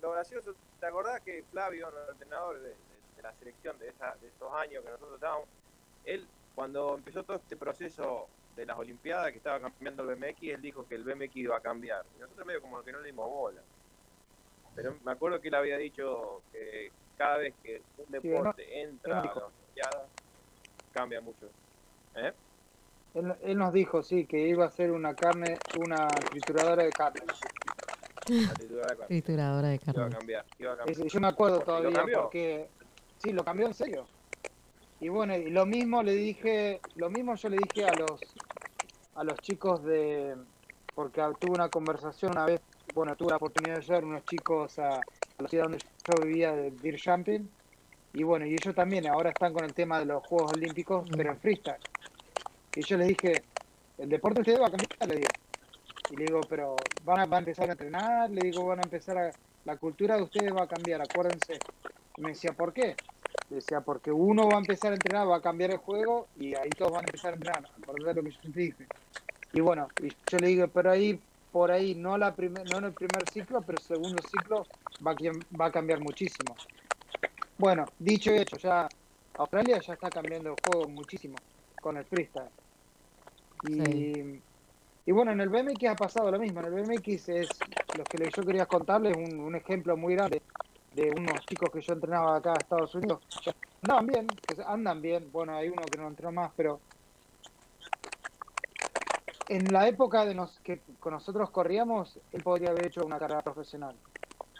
Lo 0.00 0.12
gracioso, 0.12 0.54
¿te 0.80 0.86
acordás 0.86 1.20
que 1.20 1.44
Flavio, 1.50 1.88
el 1.88 2.12
entrenador 2.12 2.60
de, 2.60 2.74
la 3.22 3.32
selección 3.34 3.78
de, 3.78 3.88
estos 3.88 4.52
años 4.54 4.82
que 4.82 4.90
nosotros 4.90 5.14
estábamos, 5.14 5.48
él 6.04 6.26
cuando 6.54 6.94
empezó 6.96 7.22
todo 7.24 7.36
este 7.36 7.56
proceso 7.56 8.26
de 8.58 8.66
las 8.66 8.76
Olimpiadas 8.76 9.30
que 9.30 9.38
estaba 9.38 9.60
cambiando 9.60 10.02
el 10.02 10.16
BMX, 10.16 10.42
él 10.42 10.60
dijo 10.60 10.86
que 10.86 10.96
el 10.96 11.04
BMX 11.04 11.36
iba 11.36 11.56
a 11.56 11.60
cambiar. 11.60 12.04
Y 12.16 12.20
nosotros 12.20 12.44
medio 12.44 12.60
como 12.60 12.82
que 12.82 12.90
no 12.90 12.98
le 12.98 13.06
dimos 13.06 13.30
bola. 13.30 13.62
Pero 14.74 14.96
me 15.04 15.12
acuerdo 15.12 15.40
que 15.40 15.48
él 15.48 15.54
había 15.54 15.78
dicho 15.78 16.42
que 16.52 16.90
cada 17.16 17.38
vez 17.38 17.54
que 17.62 17.82
un 17.98 18.10
deporte 18.10 18.82
entra 18.82 19.20
a 19.20 19.24
las 19.24 19.36
Olimpiadas, 19.36 20.08
cambia 20.92 21.20
mucho. 21.20 21.48
¿Eh? 22.16 22.32
Él, 23.14 23.58
nos 23.58 23.72
dijo, 23.72 24.02
sí, 24.02 24.26
que 24.26 24.48
iba 24.48 24.66
a 24.66 24.70
ser 24.70 24.90
una 24.90 25.14
carne, 25.14 25.56
una 25.78 26.08
trituradora 26.08 26.82
de 26.82 26.90
carne. 26.90 27.20
Trituradora 28.24 29.68
de 29.68 29.78
carne. 29.78 30.00
Iba 30.00 30.06
a 30.06 30.10
cambiar, 30.10 30.44
iba 30.58 30.72
a 30.72 30.76
cambiar. 30.76 31.06
Yo 31.06 31.20
me 31.20 31.28
acuerdo 31.28 31.60
todavía 31.60 32.04
porque... 32.12 32.68
Sí, 33.18 33.32
lo 33.32 33.44
cambió 33.44 33.66
en 33.66 33.74
serio. 33.74 34.06
Y 35.00 35.08
bueno, 35.08 35.36
y 35.36 35.50
lo 35.50 35.64
mismo 35.64 36.02
le 36.02 36.12
dije, 36.14 36.80
lo 36.96 37.08
mismo 37.10 37.34
yo 37.36 37.48
le 37.48 37.58
dije 37.58 37.86
a 37.86 37.94
los 37.94 38.20
a 39.14 39.24
los 39.24 39.38
chicos 39.38 39.82
de 39.84 40.36
porque 40.94 41.22
tuve 41.38 41.52
una 41.52 41.68
conversación 41.68 42.32
una 42.32 42.46
vez, 42.46 42.60
bueno, 42.94 43.14
tuve 43.16 43.30
la 43.30 43.36
oportunidad 43.36 43.76
de 43.76 43.82
llevar 43.82 44.04
unos 44.04 44.24
chicos 44.24 44.78
a, 44.78 45.00
la 45.38 45.48
ciudad 45.48 45.64
donde 45.64 45.78
yo 45.78 46.26
vivía 46.26 46.52
de 46.52 46.70
Beer 46.70 47.00
Jumping 47.00 47.48
y 48.14 48.22
bueno, 48.24 48.46
y 48.46 48.54
ellos 48.54 48.74
también 48.74 49.06
ahora 49.06 49.30
están 49.30 49.52
con 49.52 49.64
el 49.64 49.72
tema 49.74 50.00
de 50.00 50.06
los 50.06 50.26
Juegos 50.26 50.52
Olímpicos, 50.54 51.08
pero 51.16 51.30
en 51.30 51.38
freestyle. 51.38 51.76
Y 52.74 52.82
yo 52.82 52.96
les 52.96 53.08
dije, 53.08 53.44
el 53.98 54.08
deporte 54.08 54.40
ustedes 54.40 54.60
va 54.60 54.66
a 54.66 54.70
cambiar, 54.70 55.08
le 55.08 55.16
digo. 55.16 55.28
Y 56.10 56.16
le 56.16 56.24
digo, 56.24 56.40
pero 56.48 56.76
van 57.04 57.20
a, 57.20 57.26
van 57.26 57.34
a 57.34 57.38
empezar 57.38 57.68
a 57.68 57.72
entrenar, 57.72 58.30
le 58.30 58.40
digo, 58.40 58.66
van 58.66 58.80
a 58.80 58.82
empezar 58.82 59.18
a, 59.18 59.30
la 59.64 59.76
cultura 59.76 60.16
de 60.16 60.22
ustedes 60.22 60.52
va 60.52 60.62
a 60.62 60.66
cambiar, 60.66 61.02
acuérdense. 61.02 61.58
Y 62.16 62.20
me 62.22 62.30
decía, 62.30 62.52
¿por 62.52 62.72
qué? 62.72 62.96
Decía, 63.50 63.80
porque 63.80 64.12
uno 64.12 64.46
va 64.46 64.56
a 64.56 64.58
empezar 64.58 64.92
a 64.92 64.96
entrenar, 64.96 65.28
va 65.28 65.36
a 65.36 65.40
cambiar 65.40 65.70
el 65.70 65.78
juego 65.78 66.28
y 66.38 66.54
ahí 66.54 66.68
todos 66.70 66.92
van 66.92 67.04
a 67.04 67.06
empezar 67.06 67.32
a 67.32 67.36
entrenar. 67.36 67.70
Acordate 67.82 68.14
lo 68.14 68.22
que 68.22 68.30
yo 68.30 68.40
te 68.52 68.60
dije. 68.60 68.86
Y 69.54 69.60
bueno, 69.60 69.88
y 70.02 70.08
yo 70.08 70.38
le 70.38 70.48
digo, 70.48 70.68
pero 70.68 70.90
ahí, 70.90 71.18
por 71.50 71.70
ahí, 71.70 71.94
no, 71.94 72.18
la 72.18 72.34
primer, 72.34 72.70
no 72.70 72.78
en 72.78 72.84
el 72.84 72.92
primer 72.92 73.26
ciclo, 73.30 73.62
pero 73.62 73.78
el 73.78 73.84
segundo 73.84 74.22
ciclo 74.22 74.66
va 75.06 75.12
a, 75.12 75.56
va 75.58 75.66
a 75.66 75.72
cambiar 75.72 76.00
muchísimo. 76.00 76.54
Bueno, 77.56 77.86
dicho 77.98 78.32
y 78.32 78.36
hecho, 78.36 78.58
ya 78.58 78.86
Australia 79.38 79.80
ya 79.80 79.94
está 79.94 80.10
cambiando 80.10 80.50
el 80.50 80.56
juego 80.62 80.88
muchísimo 80.88 81.36
con 81.80 81.96
el 81.96 82.04
freestyle. 82.04 82.50
Y, 83.66 84.40
y 85.06 85.12
bueno, 85.12 85.32
en 85.32 85.40
el 85.40 85.48
BMX 85.48 85.84
ha 85.88 85.96
pasado 85.96 86.30
lo 86.30 86.38
mismo. 86.38 86.60
En 86.60 86.66
el 86.66 86.82
BMX 86.82 87.28
es, 87.30 87.48
lo 87.96 88.04
que 88.04 88.30
yo 88.30 88.44
quería 88.44 88.66
contarles, 88.66 89.16
un, 89.16 89.40
un 89.40 89.56
ejemplo 89.56 89.96
muy 89.96 90.14
grande 90.14 90.42
de 90.98 91.10
unos 91.12 91.46
chicos 91.46 91.70
que 91.70 91.80
yo 91.80 91.92
entrenaba 91.92 92.36
acá 92.36 92.50
en 92.50 92.60
Estados 92.60 92.94
Unidos. 92.94 93.20
Andaban 93.82 94.06
bien, 94.06 94.26
andan 94.66 95.02
bien. 95.02 95.30
Bueno, 95.30 95.56
hay 95.56 95.68
uno 95.68 95.82
que 95.82 95.98
no 95.98 96.08
entrenó 96.08 96.32
más, 96.32 96.50
pero 96.56 96.80
en 99.48 99.72
la 99.72 99.86
época 99.86 100.24
de 100.24 100.34
nos, 100.34 100.58
que 100.60 100.80
nosotros 101.08 101.50
corríamos, 101.50 102.18
él 102.32 102.42
podría 102.42 102.70
haber 102.70 102.86
hecho 102.86 103.04
una 103.04 103.18
carrera 103.18 103.42
profesional. 103.42 103.94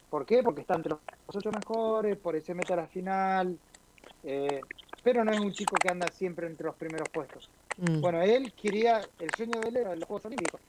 ¿Por 0.08 0.24
qué? 0.24 0.42
Porque 0.42 0.60
está 0.60 0.76
entre 0.76 0.90
los 0.90 1.00
ocho 1.26 1.50
mejores, 1.50 2.16
por 2.16 2.36
eso 2.36 2.46
se 2.46 2.54
mete 2.54 2.72
a 2.72 2.76
la 2.76 2.86
final, 2.86 3.58
eh, 4.22 4.60
pero 5.02 5.24
no 5.24 5.32
es 5.32 5.40
un 5.40 5.52
chico 5.52 5.74
que 5.76 5.90
anda 5.90 6.06
siempre 6.08 6.46
entre 6.46 6.66
los 6.66 6.76
primeros 6.76 7.08
puestos. 7.10 7.50
Mm. 7.76 8.00
Bueno, 8.00 8.22
él 8.22 8.52
quería, 8.54 9.00
el 9.18 9.30
sueño 9.36 9.60
de 9.60 9.68
él 9.68 9.76
era 9.76 9.94
los 9.94 10.04
Juegos 10.04 10.24
Olímpicos, 10.26 10.60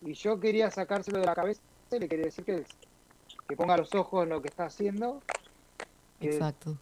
y 0.00 0.14
yo 0.14 0.40
quería 0.40 0.70
sacárselo 0.70 1.18
de 1.18 1.26
la 1.26 1.34
cabeza 1.34 1.60
y 1.90 1.98
le 1.98 2.08
quería 2.08 2.24
decir 2.26 2.44
que, 2.44 2.64
que 3.48 3.56
ponga 3.56 3.76
los 3.76 3.94
ojos 3.94 4.24
en 4.24 4.30
lo 4.30 4.42
que 4.42 4.48
está 4.48 4.66
haciendo, 4.66 5.20
que, 6.20 6.28
Exacto. 6.28 6.76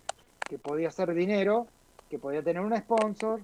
que 0.49 0.59
podía 0.59 0.89
hacer 0.89 1.15
dinero, 1.15 1.66
que 2.09 2.19
podía 2.19 2.43
tener 2.43 2.62
un 2.62 2.77
sponsor, 2.77 3.41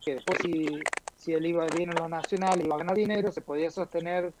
que 0.00 0.14
después 0.14 0.38
si, 0.42 0.80
si 1.16 1.32
él 1.32 1.46
iba 1.46 1.66
bien 1.66 1.90
en 1.90 1.96
los 1.96 2.08
nacionales, 2.08 2.64
iba 2.64 2.76
a 2.76 2.78
ganar 2.78 2.96
dinero, 2.96 3.32
se 3.32 3.40
podía 3.40 3.70
sostener 3.70 4.32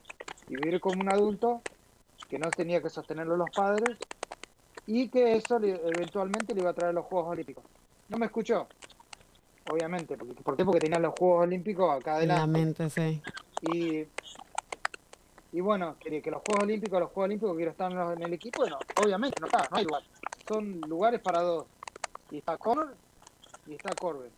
y 0.48 0.56
vivir 0.56 0.80
como 0.80 1.00
un 1.00 1.12
adulto, 1.12 1.62
que 2.28 2.38
no 2.38 2.50
tenía 2.50 2.80
que 2.80 2.90
sostenerlo 2.90 3.36
los 3.36 3.50
padres, 3.50 3.98
y 4.86 5.08
que 5.08 5.36
eso 5.36 5.58
eventualmente 5.62 6.54
le 6.54 6.62
iba 6.62 6.70
a 6.70 6.74
traer 6.74 6.94
los 6.94 7.04
Juegos 7.06 7.32
Olímpicos. 7.32 7.64
No 8.08 8.18
me 8.18 8.26
escuchó, 8.26 8.66
obviamente. 9.70 10.16
¿Por 10.16 10.56
qué? 10.56 10.64
Porque 10.64 10.80
tenía 10.80 10.98
los 10.98 11.14
Juegos 11.18 11.44
Olímpicos 11.44 11.96
acá 11.96 12.16
adelante. 12.16 12.90
sí. 12.90 13.22
Y, 13.72 14.06
y 15.52 15.60
bueno, 15.60 15.96
que 15.98 16.10
los 16.10 16.42
Juegos 16.42 16.62
Olímpicos, 16.62 17.00
los 17.00 17.10
Juegos 17.10 17.24
Olímpicos 17.28 17.56
quiero 17.56 17.70
estar 17.72 17.90
en 17.90 18.22
el 18.22 18.32
equipo, 18.32 18.60
bueno, 18.60 18.78
obviamente 19.02 19.40
no 19.40 19.46
está, 19.46 19.68
no 19.70 19.76
hay 19.76 19.84
lugar. 19.84 20.02
Son 20.46 20.80
lugares 20.82 21.20
para 21.20 21.40
dos. 21.40 21.66
Y 22.30 22.38
está 22.38 22.56
Connor 22.56 22.94
y 23.66 23.74
está 23.74 23.94
Corbin. 23.94 24.30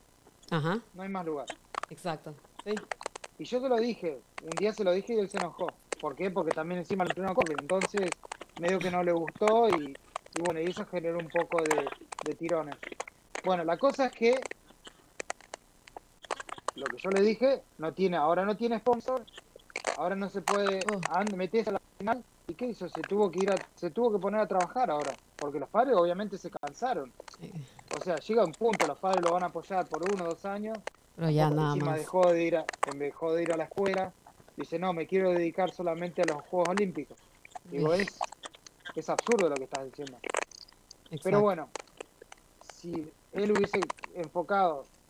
Ajá. 0.50 0.80
No 0.94 1.02
hay 1.02 1.08
más 1.08 1.24
lugar. 1.26 1.46
Exacto. 1.90 2.34
Sí. 2.64 2.74
Y 3.38 3.44
yo 3.44 3.60
te 3.60 3.68
lo 3.68 3.76
dije, 3.76 4.20
un 4.42 4.50
día 4.50 4.72
se 4.72 4.84
lo 4.84 4.92
dije 4.92 5.14
y 5.14 5.18
él 5.18 5.28
se 5.28 5.38
enojó. 5.38 5.66
¿Por 6.00 6.16
qué? 6.16 6.30
Porque 6.30 6.52
también 6.52 6.80
encima 6.80 7.04
le 7.04 7.10
entrenó 7.10 7.30
a 7.30 7.34
Corbin. 7.34 7.58
Entonces, 7.60 8.10
medio 8.60 8.78
que 8.78 8.90
no 8.90 9.02
le 9.02 9.12
gustó 9.12 9.68
y, 9.68 9.94
y 10.34 10.42
bueno, 10.42 10.60
y 10.60 10.64
eso 10.64 10.86
generó 10.86 11.18
un 11.18 11.28
poco 11.28 11.62
de, 11.62 12.34
tirones. 12.34 12.76
Bueno, 13.44 13.64
la 13.64 13.76
cosa 13.76 14.06
es 14.06 14.12
que 14.12 14.40
lo 16.74 16.86
que 16.86 16.96
yo 16.96 17.10
le 17.10 17.20
dije, 17.20 17.62
no 17.78 17.92
tiene, 17.92 18.16
ahora 18.16 18.44
no 18.44 18.56
tiene 18.56 18.78
sponsor, 18.78 19.24
ahora 19.96 20.14
no 20.14 20.28
se 20.28 20.42
puede 20.42 20.80
oh. 20.92 21.36
meterse 21.36 21.70
a 21.70 21.74
la 21.74 21.80
final. 21.98 22.24
¿Y 22.48 22.54
qué 22.54 22.66
hizo? 22.66 22.88
Se 22.88 23.00
tuvo 23.02 23.30
que 23.30 23.38
ir 23.40 23.50
a, 23.50 23.56
se 23.76 23.90
tuvo 23.90 24.12
que 24.12 24.18
poner 24.18 24.40
a 24.40 24.46
trabajar 24.46 24.90
ahora, 24.90 25.12
porque 25.36 25.60
los 25.60 25.68
padres 25.68 25.96
obviamente 25.96 26.36
se 26.36 26.50
cansaron. 26.50 27.12
O 27.96 28.02
sea, 28.02 28.16
llega 28.16 28.44
un 28.44 28.52
punto, 28.52 28.86
los 28.86 28.98
padres 28.98 29.22
lo 29.22 29.32
van 29.32 29.44
a 29.44 29.46
apoyar 29.46 29.86
por 29.86 30.02
uno 30.12 30.24
o 30.24 30.28
dos 30.28 30.44
años. 30.44 30.78
Pero 31.14 31.30
ya 31.30 31.50
nada 31.50 31.74
encima 31.74 31.96
Dejó 31.96 32.32
de 32.32 32.42
ir 32.42 32.56
a, 32.56 32.64
dejó 32.96 33.34
de 33.34 33.42
ir 33.44 33.52
a 33.52 33.56
la 33.56 33.64
escuela. 33.64 34.12
Dice, 34.56 34.78
no, 34.78 34.92
me 34.92 35.06
quiero 35.06 35.30
dedicar 35.30 35.70
solamente 35.70 36.22
a 36.22 36.24
los 36.26 36.42
Juegos 36.42 36.70
Olímpicos. 36.70 37.16
Digo, 37.70 37.94
es 37.94 38.18
es 38.94 39.08
absurdo 39.08 39.48
lo 39.48 39.54
que 39.54 39.64
estás 39.64 39.84
diciendo. 39.84 40.18
Pero 41.22 41.40
bueno, 41.40 41.68
si 42.74 43.10
él 43.32 43.52
hubiese 43.52 43.80
enfocado 44.14 44.84
en 44.84 45.01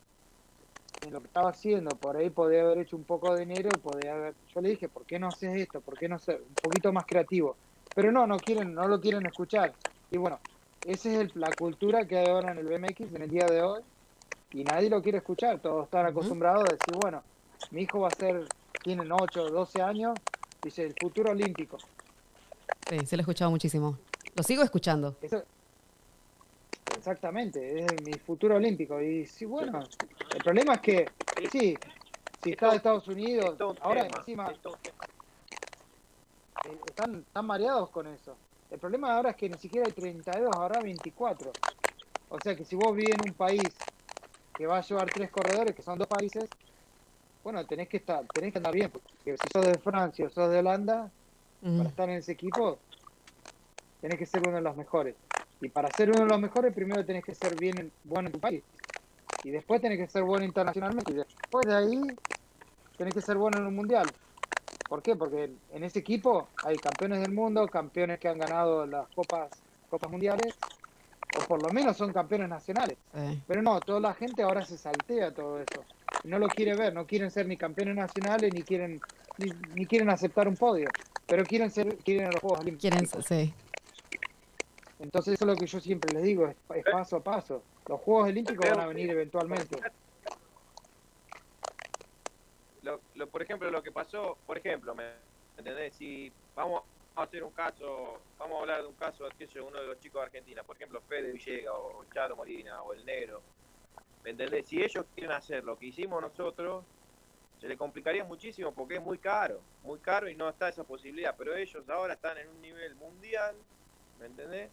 lo 1.09 1.19
que 1.19 1.27
estaba 1.27 1.49
haciendo, 1.49 1.91
por 1.91 2.17
ahí 2.17 2.29
podría 2.29 2.61
haber 2.61 2.79
hecho 2.79 2.95
un 2.95 3.03
poco 3.03 3.33
de 3.33 3.45
dinero, 3.45 3.69
podría 3.81 4.13
haber, 4.13 4.33
yo 4.53 4.61
le 4.61 4.69
dije, 4.69 4.89
¿por 4.89 5.05
qué 5.05 5.19
no 5.19 5.27
haces 5.27 5.55
esto? 5.55 5.81
¿Por 5.81 5.97
qué 5.97 6.07
no 6.07 6.19
ser 6.19 6.41
un 6.41 6.55
poquito 6.55 6.91
más 6.93 7.05
creativo? 7.05 7.55
Pero 7.95 8.11
no, 8.11 8.25
no 8.25 8.37
quieren, 8.37 8.73
no 8.73 8.87
lo 8.87 8.99
quieren 8.99 9.25
escuchar. 9.25 9.73
Y 10.11 10.17
bueno, 10.17 10.39
esa 10.85 11.21
es 11.21 11.35
la 11.35 11.49
cultura 11.51 12.05
que 12.05 12.17
hay 12.17 12.27
ahora 12.27 12.51
en 12.51 12.59
el 12.59 12.67
BMX 12.67 13.13
en 13.13 13.21
el 13.21 13.29
día 13.29 13.45
de 13.45 13.61
hoy 13.61 13.81
y 14.51 14.63
nadie 14.63 14.89
lo 14.89 15.01
quiere 15.01 15.19
escuchar. 15.19 15.59
Todos 15.59 15.85
están 15.85 16.05
acostumbrados 16.05 16.61
a 16.61 16.73
decir, 16.73 16.95
bueno, 17.01 17.23
mi 17.71 17.81
hijo 17.81 18.01
va 18.01 18.09
a 18.09 18.15
ser, 18.15 18.47
tienen 18.83 19.11
8, 19.11 19.49
12 19.49 19.81
años, 19.81 20.13
dice 20.61 20.83
el 20.83 20.93
futuro 20.99 21.31
olímpico. 21.31 21.77
Sí, 22.89 23.05
se 23.05 23.15
lo 23.15 23.21
he 23.21 23.23
escuchado 23.23 23.51
muchísimo. 23.51 23.97
Lo 24.35 24.43
sigo 24.43 24.63
escuchando. 24.63 25.15
exactamente, 26.97 27.79
es 27.79 28.05
mi 28.05 28.13
futuro 28.13 28.55
olímpico. 28.55 29.01
Y 29.01 29.25
sí, 29.25 29.45
bueno, 29.45 29.83
el 30.33 30.43
problema 30.43 30.73
es 30.75 30.81
que, 30.81 31.05
sí, 31.51 31.77
si 32.43 32.51
está 32.51 32.71
de 32.71 32.77
Estados 32.77 33.07
Unidos, 33.07 33.55
ahora 33.81 34.07
encima 34.07 34.51
eh, 36.65 36.77
están, 36.87 37.15
están 37.15 37.45
mareados 37.45 37.89
con 37.91 38.07
eso. 38.07 38.35
El 38.71 38.79
problema 38.79 39.15
ahora 39.15 39.31
es 39.31 39.35
que 39.35 39.49
ni 39.49 39.57
siquiera 39.57 39.85
hay 39.85 39.93
32, 39.93 40.51
ahora 40.55 40.79
24. 40.81 41.51
O 42.29 42.39
sea 42.39 42.55
que 42.55 42.65
si 42.65 42.75
vos 42.75 42.95
vivís 42.95 43.13
en 43.13 43.29
un 43.29 43.35
país 43.35 43.61
que 44.55 44.65
va 44.65 44.79
a 44.79 44.81
llevar 44.81 45.09
tres 45.11 45.29
corredores, 45.29 45.75
que 45.75 45.83
son 45.83 45.99
dos 45.99 46.07
países, 46.07 46.49
bueno, 47.43 47.65
tenés 47.65 47.87
que 47.87 47.97
estar, 47.97 48.25
tenés 48.33 48.51
que 48.51 48.57
andar 48.57 48.73
bien, 48.73 48.89
porque 48.89 49.37
si 49.37 49.47
sos 49.51 49.65
de 49.65 49.77
Francia 49.77 50.25
o 50.25 50.29
sos 50.29 50.49
de 50.49 50.59
Holanda, 50.59 51.11
para 51.61 51.89
estar 51.89 52.09
en 52.09 52.17
ese 52.17 52.31
equipo, 52.31 52.79
tenés 54.01 54.17
que 54.17 54.25
ser 54.25 54.41
uno 54.47 54.57
de 54.57 54.61
los 54.61 54.75
mejores. 54.75 55.15
Y 55.61 55.69
para 55.69 55.89
ser 55.91 56.09
uno 56.09 56.21
de 56.21 56.27
los 56.27 56.41
mejores, 56.41 56.73
primero 56.73 57.05
tenés 57.05 57.23
que 57.23 57.35
ser 57.35 57.57
bien 57.57 57.91
bueno 58.03 58.27
en 58.27 58.33
tu 58.33 58.39
país. 58.39 58.63
Y 59.43 59.51
después 59.51 59.81
tenés 59.81 59.99
que 59.99 60.07
ser 60.07 60.23
bueno 60.23 60.45
internacionalmente. 60.45 61.11
Y 61.11 61.15
después 61.15 61.65
de 61.65 61.75
ahí, 61.75 62.01
tenés 62.97 63.13
que 63.13 63.21
ser 63.21 63.37
bueno 63.37 63.59
en 63.59 63.67
un 63.67 63.75
mundial. 63.75 64.09
¿Por 64.87 65.01
qué? 65.01 65.15
Porque 65.15 65.51
en 65.71 65.83
ese 65.83 65.99
equipo 65.99 66.47
hay 66.63 66.77
campeones 66.77 67.21
del 67.21 67.31
mundo, 67.31 67.67
campeones 67.67 68.19
que 68.19 68.27
han 68.27 68.37
ganado 68.37 68.85
las 68.85 69.07
copas, 69.09 69.49
copas 69.89 70.11
mundiales, 70.11 70.53
o 71.37 71.47
por 71.47 71.61
lo 71.61 71.69
menos 71.69 71.97
son 71.97 72.13
campeones 72.13 72.49
nacionales. 72.49 72.97
Pero 73.47 73.61
no, 73.61 73.79
toda 73.79 73.99
la 73.99 74.13
gente 74.13 74.43
ahora 74.43 74.65
se 74.65 74.77
saltea 74.77 75.33
todo 75.33 75.59
eso. 75.59 75.83
No 76.25 76.39
lo 76.39 76.47
quiere 76.47 76.75
ver, 76.75 76.93
no 76.93 77.05
quieren 77.05 77.31
ser 77.31 77.47
ni 77.47 77.57
campeones 77.57 77.95
nacionales, 77.95 78.53
ni 78.53 78.61
quieren, 78.61 79.01
ni 79.73 79.85
quieren 79.85 80.09
aceptar 80.09 80.47
un 80.47 80.55
podio. 80.55 80.89
Pero 81.25 81.43
quieren 81.43 81.71
ser, 81.71 81.97
quieren 81.97 82.29
los 82.29 82.39
Juegos 82.39 82.59
Olímpicos. 82.59 83.25
sí. 83.25 83.53
Entonces 84.99 85.33
eso 85.33 85.43
es 85.43 85.47
lo 85.47 85.55
que 85.55 85.65
yo 85.65 85.81
siempre 85.81 86.13
les 86.13 86.23
digo, 86.23 86.47
es, 86.47 86.55
paso 86.89 87.17
a 87.17 87.23
paso. 87.23 87.61
Los 87.87 87.99
Juegos 88.01 88.29
Olímpicos 88.29 88.69
van 88.69 88.79
a 88.79 88.87
venir 88.87 89.09
eventualmente. 89.09 89.77
Lo, 92.81 93.27
por 93.27 93.41
ejemplo, 93.41 93.69
lo 93.71 93.81
que 93.81 93.91
pasó, 93.91 94.37
por 94.45 94.57
ejemplo, 94.57 94.93
¿me 94.93 95.13
entendés? 95.57 95.95
Si 95.95 96.31
vamos 96.55 96.83
a 97.15 97.23
hacer 97.23 97.43
un 97.43 97.51
caso, 97.51 98.19
vamos 98.37 98.57
a 98.57 98.61
hablar 98.61 98.81
de 98.81 98.87
un 98.87 98.95
caso, 98.95 99.27
que 99.37 99.45
es 99.45 99.55
uno 99.55 99.79
de 99.79 99.87
los 99.87 99.99
chicos 99.99 100.21
de 100.21 100.25
Argentina, 100.25 100.63
por 100.63 100.75
ejemplo, 100.75 101.01
Fede 101.07 101.31
Villegas 101.31 101.73
o 101.75 102.03
Charo 102.13 102.35
Molina 102.35 102.81
o 102.81 102.93
el 102.93 103.05
Negro, 103.05 103.41
¿me 104.23 104.31
entendés? 104.31 104.67
Si 104.67 104.81
ellos 104.81 105.05
quieren 105.13 105.31
hacer 105.31 105.63
lo 105.63 105.77
que 105.77 105.87
hicimos 105.87 106.21
nosotros, 106.21 106.83
se 107.61 107.67
le 107.67 107.77
complicaría 107.77 108.25
muchísimo 108.25 108.73
porque 108.73 108.95
es 108.95 109.01
muy 109.01 109.17
caro, 109.17 109.61
muy 109.83 109.99
caro 109.99 110.29
y 110.29 110.35
no 110.35 110.49
está 110.49 110.67
esa 110.67 110.83
posibilidad, 110.83 111.35
pero 111.37 111.55
ellos 111.55 111.87
ahora 111.89 112.15
están 112.15 112.37
en 112.37 112.49
un 112.49 112.61
nivel 112.61 112.95
mundial, 112.95 113.55
¿me 114.19 114.25
entendés? 114.25 114.69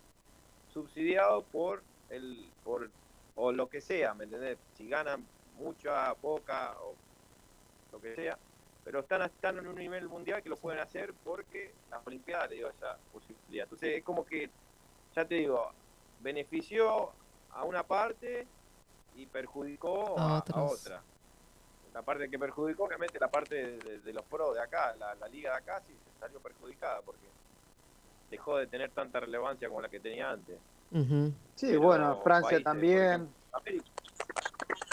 Subsidiado 0.73 1.43
por 1.43 1.83
el 2.11 2.51
por 2.65 2.91
o 3.37 3.53
lo 3.53 3.69
que 3.69 3.81
sea, 3.81 4.13
¿me 4.15 4.25
entendés? 4.25 4.59
Si 4.75 4.89
ganan 4.89 5.25
mucha, 5.57 6.15
poca 6.15 6.77
o 6.81 6.95
lo 7.93 8.01
que 8.01 8.15
sea, 8.15 8.39
pero 8.85 9.01
están, 9.01 9.23
están 9.23 9.59
en 9.59 9.67
un 9.67 9.77
nivel 9.77 10.09
mundial 10.09 10.43
que 10.43 10.49
lo 10.49 10.57
pueden 10.57 10.81
hacer 10.81 11.15
porque 11.25 11.73
las 11.91 12.07
Olimpiadas 12.07 12.51
le 12.51 12.57
dio 12.57 12.69
esa 12.69 12.99
posibilidad. 13.13 13.65
Entonces 13.65 13.99
es 13.99 14.05
como 14.05 14.25
que, 14.25 14.51
ya 15.15 15.25
te 15.25 15.37
digo, 15.37 15.71
benefició 16.21 17.13
a 17.51 17.65
una 17.65 17.83
parte 17.83 18.47
y 19.17 19.27
perjudicó 19.27 20.19
a, 20.19 20.43
otra. 20.63 21.03
La 21.93 22.03
parte 22.03 22.31
que 22.31 22.39
perjudicó, 22.39 22.85
obviamente, 22.85 23.19
la 23.19 23.29
parte 23.29 23.79
de, 23.79 24.13
los 24.13 24.25
pros 24.25 24.55
de 24.55 24.63
acá, 24.63 24.95
la, 24.97 25.29
liga 25.29 25.51
de 25.51 25.57
acá 25.57 25.81
sí 25.87 25.95
salió 26.19 26.41
perjudicada 26.41 27.01
porque 27.03 27.27
dejó 28.31 28.59
de 28.59 28.67
tener 28.67 28.91
tanta 28.91 29.21
relevancia 29.21 29.69
como 29.69 29.81
la 29.81 29.89
que 29.89 29.99
tenía 29.99 30.31
antes. 30.31 30.59
Sí, 31.55 31.77
bueno, 31.77 32.21
Francia 32.23 32.61
también. 32.63 33.29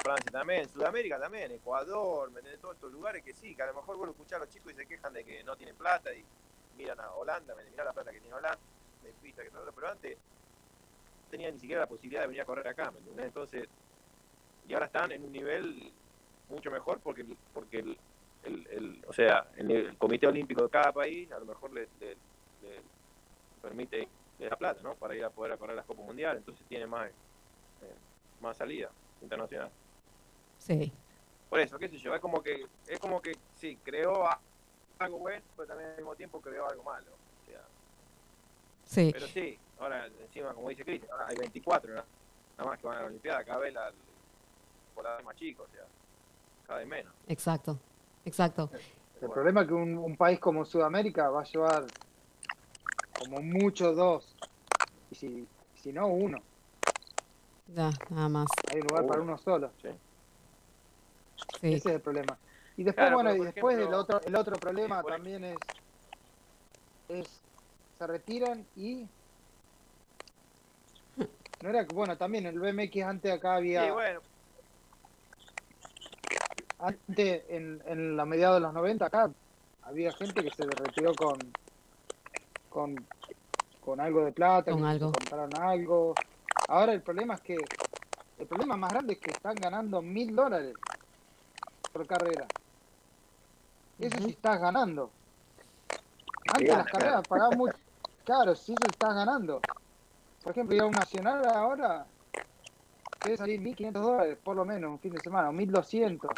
Francia 0.04 0.32
también, 0.32 0.70
Sudamérica 0.70 1.20
también, 1.20 1.52
Ecuador, 1.52 2.32
todos 2.62 2.76
estos 2.76 2.92
lugares 2.92 3.24
que 3.24 3.34
sí, 3.34 3.56
que 3.56 3.64
a 3.64 3.68
lo 3.68 3.74
mejor 3.74 3.98
vuelvo 3.98 4.14
a 4.14 4.16
escuchar 4.16 4.38
a 4.38 4.46
los 4.46 4.54
chicos 4.54 4.72
y 4.72 4.76
se 4.76 4.86
quejan 4.86 5.12
de 5.14 5.24
que 5.24 5.44
no 5.44 5.56
tienen 5.56 5.76
plata 5.76 6.14
y 6.14 6.24
miran 6.78 7.00
a 7.00 7.12
Holanda, 7.12 7.56
miran 7.70 7.86
la 7.86 7.94
plata 7.94 8.12
que 8.12 8.22
tiene 8.22 8.36
Holanda, 8.36 8.60
me 9.04 9.10
pista 9.22 9.44
que 9.44 9.50
todo, 9.50 9.70
pero 9.74 9.90
antes 9.90 10.16
no 10.16 11.30
tenían 11.30 11.54
ni 11.54 11.60
siquiera 11.60 11.82
la 11.82 11.88
posibilidad 11.88 12.22
de 12.22 12.28
venir 12.28 12.42
a 12.42 12.46
correr 12.46 12.68
acá, 12.68 12.90
¿me 12.92 13.00
entiendes? 13.00 13.26
Entonces, 13.26 13.68
y 14.68 14.74
ahora 14.74 14.86
están 14.86 15.12
en 15.12 15.24
un 15.24 15.32
nivel 15.32 15.92
mucho 16.50 16.72
mejor 16.72 17.00
porque 17.00 17.26
porque 17.54 17.80
el, 17.80 17.98
el, 18.44 19.04
o 19.08 19.14
sea, 19.14 19.48
el, 19.58 19.98
Comité 19.98 20.28
Olímpico 20.28 20.64
de 20.64 20.70
cada 20.70 20.92
país 20.92 21.32
a 21.32 21.40
lo 21.40 21.46
mejor 21.46 21.74
le, 21.74 21.88
permite 23.62 24.08
la 24.40 24.56
plata, 24.56 24.82
¿no? 24.84 24.96
Para 24.96 25.16
ir 25.16 25.24
a 25.24 25.30
poder 25.30 25.54
a 25.54 25.58
correr 25.58 25.76
las 25.76 25.86
Copas 25.86 26.06
Mundiales, 26.06 26.40
entonces 26.40 26.66
tiene 26.68 26.86
más, 26.86 27.08
eh, 27.10 27.96
más 28.42 28.58
salida 28.58 28.90
internacional. 29.22 29.72
Sí. 30.60 30.92
Por 31.50 31.60
eso, 31.60 31.80
qué 31.80 31.88
sé 31.88 31.98
yo, 31.98 32.14
es 32.14 32.22
como 32.22 32.42
que, 32.44 32.66
es 32.88 33.00
como 33.00 33.22
que 33.22 33.36
sí, 33.56 33.78
creó 33.84 34.28
algo 35.00 35.18
bueno, 35.20 35.44
pero 35.56 35.68
también 35.68 35.92
al 35.92 35.98
mismo 35.98 36.16
tiempo 36.16 36.42
creó 36.42 36.70
algo 36.70 36.84
malo. 36.84 37.08
O 37.42 37.50
sea, 37.50 37.62
sí. 38.84 39.10
Pero 39.14 39.28
sí, 39.28 39.58
ahora 39.80 40.08
encima, 40.08 40.54
como 40.54 40.70
dice 40.70 40.84
Cristian, 40.84 41.12
ahora 41.12 41.28
hay 41.30 41.38
24 41.38 41.94
nada 41.94 42.06
más 42.72 42.80
que 42.80 42.88
van 42.88 42.98
a 42.98 43.02
la 43.02 43.08
Olimpiada, 43.08 43.44
cada 43.44 43.60
vez 43.60 43.74
la, 43.74 43.92
la 45.04 45.22
más 45.24 45.36
chico, 45.36 45.64
o 45.64 45.68
sea, 45.72 45.86
cada 46.66 46.80
vez 46.80 46.88
menos. 46.88 47.14
Exacto, 47.28 47.80
exacto. 48.26 48.70
El 49.22 49.30
problema 49.30 49.62
es 49.62 49.68
que 49.68 49.74
un, 49.74 49.98
un, 49.98 50.16
país 50.16 50.40
como 50.40 50.66
Sudamérica 50.66 51.30
va 51.30 51.42
a 51.42 51.44
llevar 51.44 51.86
como 53.18 53.42
mucho 53.42 53.94
dos, 53.94 54.36
y 55.12 55.16
si, 55.16 55.48
si 55.76 55.92
no 55.92 56.08
uno. 56.08 56.40
Ya, 57.76 57.92
nada 58.10 58.30
más. 58.30 58.48
Hay 58.72 58.82
lugar 58.82 59.06
para 59.06 59.22
uno 59.22 59.38
solo. 59.38 59.72
Sí. 59.82 59.90
Ese 61.62 61.76
es 61.76 61.86
el 61.86 62.02
problema. 62.02 62.38
Y 62.78 62.84
después, 62.84 63.12
bueno, 63.12 63.36
y 63.36 63.40
después 63.40 63.78
el 63.78 63.94
otro, 63.94 64.22
el 64.22 64.36
otro 64.36 64.56
problema 64.58 65.04
también 65.04 65.44
es, 65.44 65.58
es, 67.10 67.28
se 67.98 68.08
retiran 68.08 68.66
y 68.76 69.08
no 71.64 71.70
era 71.70 71.84
bueno 71.86 72.16
también 72.18 72.46
el 72.46 72.60
BMX 72.60 72.98
antes 73.04 73.32
acá 73.32 73.56
había 73.56 73.86
sí, 73.86 73.92
bueno. 73.92 74.20
antes 76.78 77.44
en, 77.50 77.82
en 77.88 78.16
la 78.16 78.26
mediados 78.26 78.58
de 78.58 78.62
los 78.62 78.74
90 78.74 79.06
acá 79.06 79.32
había 79.82 80.12
gente 80.12 80.44
que 80.44 80.52
se 80.52 80.64
retiró 80.64 81.16
con 81.16 81.40
con, 82.70 82.96
con 83.82 84.00
algo 84.00 84.26
de 84.26 84.32
plata, 84.32 84.72
con 84.72 84.86
algo. 84.86 85.12
compraron 85.12 85.56
algo. 85.60 86.14
Ahora 86.68 86.94
el 86.94 87.02
problema 87.02 87.36
es 87.36 87.42
que 87.42 87.58
el 88.38 88.48
problema 88.48 88.78
más 88.78 88.92
grande 88.92 89.14
es 89.14 89.20
que 89.20 89.32
están 89.32 89.56
ganando 89.56 90.02
mil 90.02 90.36
dólares 90.36 90.74
por 91.92 92.06
carrera. 92.06 92.46
Eso 94.00 94.18
sí 94.20 94.30
estás 94.30 94.60
ganando. 94.60 95.10
Antes 96.54 96.70
las 96.70 96.86
carreras 96.86 97.28
pagaban 97.28 97.58
muy 97.58 97.72
caro, 98.24 98.56
si 98.56 98.74
eso 98.74 98.84
estás 98.90 99.16
ganando. 99.16 99.60
Por 100.44 100.52
ejemplo, 100.52 100.76
ir 100.76 100.82
a 100.82 100.86
un 100.86 100.92
nacional 100.92 101.46
ahora 101.48 102.06
debe 103.24 103.38
salir 103.38 103.62
1.500 103.62 103.92
dólares 103.92 104.38
por 104.44 104.56
lo 104.56 104.64
menos 104.64 104.92
un 104.92 105.00
fin 105.00 105.12
de 105.14 105.20
semana, 105.20 105.50
o 105.50 105.54
1.200. 105.54 106.30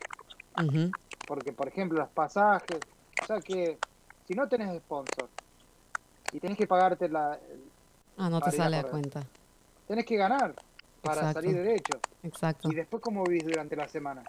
Porque, 1.27 1.51
por 1.51 1.68
ejemplo, 1.68 1.99
los 1.99 2.10
pasajes. 2.10 2.80
O 3.22 3.26
sea 3.26 3.39
que 3.39 3.77
si 4.26 4.34
no 4.34 4.47
tenés 4.47 4.77
sponsor 4.77 5.30
y 6.31 6.39
tenés 6.39 6.57
que 6.57 6.68
pagarte 6.68 7.10
la. 7.10 7.39
Ah, 8.18 8.30
no 8.30 8.41
te 8.41 8.51
sale 8.51 8.77
a 8.77 8.84
cuenta. 8.84 9.23
Tenés 9.88 10.06
que 10.06 10.18
ganar 10.18 10.53
para 11.01 11.34
salir 11.34 11.56
derecho. 11.56 11.99
Exacto. 12.23 12.69
Y 12.72 12.76
después, 12.76 13.01
¿cómo 13.01 13.23
vivís 13.23 13.45
durante 13.45 13.76
la 13.76 13.88
semana? 13.88 14.23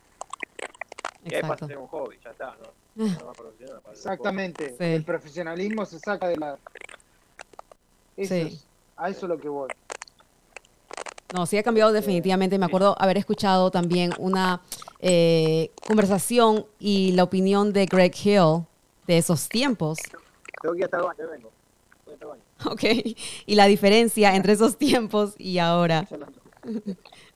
Exacto. 1.24 1.66
un 1.66 1.86
hobby, 1.88 2.18
ya 2.24 2.30
está, 2.30 2.56
¿no? 2.96 3.04
Exactamente. 3.90 4.76
El 4.78 5.04
profesionalismo 5.04 5.84
se 5.84 5.98
saca 5.98 6.28
de 6.28 6.36
la. 6.36 6.58
sí. 8.16 8.60
a 8.96 9.10
eso 9.10 9.26
es 9.26 9.28
lo 9.28 9.38
que 9.38 9.48
voy. 9.48 9.68
No, 11.34 11.46
sí 11.46 11.56
ha 11.56 11.62
cambiado 11.62 11.92
definitivamente. 11.92 12.58
Me 12.58 12.66
acuerdo 12.66 12.96
haber 12.98 13.16
escuchado 13.16 13.70
también 13.70 14.12
una 14.18 14.62
eh, 14.98 15.70
conversación 15.86 16.66
y 16.80 17.12
la 17.12 17.22
opinión 17.22 17.72
de 17.72 17.86
Greg 17.86 18.12
Hill 18.24 18.64
de 19.06 19.18
esos 19.18 19.48
tiempos. 19.48 19.98
Tengo 20.60 20.74
que 20.74 20.80
ir 20.80 20.84
hasta 20.86 20.98
Ok, 22.70 22.84
y 23.46 23.54
la 23.54 23.66
diferencia 23.66 24.34
entre 24.36 24.52
esos 24.52 24.76
tiempos 24.76 25.34
y 25.38 25.58
ahora. 25.58 26.06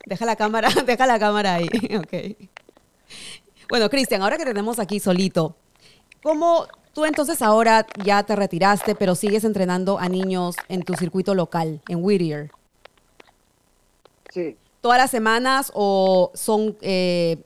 Deja 0.07 0.27
la 0.27 0.37
cámara, 0.37 0.69
deja 0.87 1.07
la 1.07 1.19
cámara 1.19 1.55
ahí. 1.55 1.69
Ok. 1.97 2.49
Bueno, 3.69 3.89
Cristian, 3.89 4.23
ahora 4.23 4.37
que 4.37 4.45
tenemos 4.45 4.79
aquí 4.79 5.01
solito, 5.01 5.57
¿cómo 6.23 6.67
tú 6.93 7.05
entonces 7.07 7.41
ahora 7.41 7.87
ya 8.05 8.23
te 8.23 8.37
retiraste, 8.37 8.95
pero 8.95 9.15
sigues 9.15 9.45
entrenando 9.45 9.99
a 9.99 10.09
niños 10.09 10.57
en 10.69 10.83
tu 10.83 10.95
circuito 10.95 11.35
local, 11.35 11.81
en 11.89 12.05
Whittier? 12.05 12.51
Sí. 14.31 14.57
¿Todas 14.83 14.99
las 14.99 15.11
semanas 15.11 15.73
o 15.75 16.31
son 16.35 16.77
eh, 16.83 17.39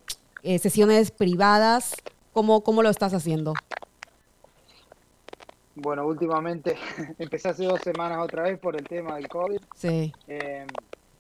eh, 0.43 0.59
sesiones 0.59 1.13
privadas? 1.13 1.95
¿Cómo, 2.33 2.63
¿Cómo 2.63 2.83
lo 2.83 2.91
estás 2.91 3.15
haciendo? 3.15 3.55
Bueno, 5.81 6.07
últimamente 6.07 6.77
empecé 7.19 7.51
hace 7.51 7.65
dos 7.65 7.81
semanas 7.81 8.19
otra 8.19 8.43
vez 8.43 8.59
por 8.59 8.77
el 8.77 8.87
tema 8.87 9.17
del 9.17 9.29
COVID. 9.29 9.61
Sí. 9.75 10.13
Eh, 10.27 10.67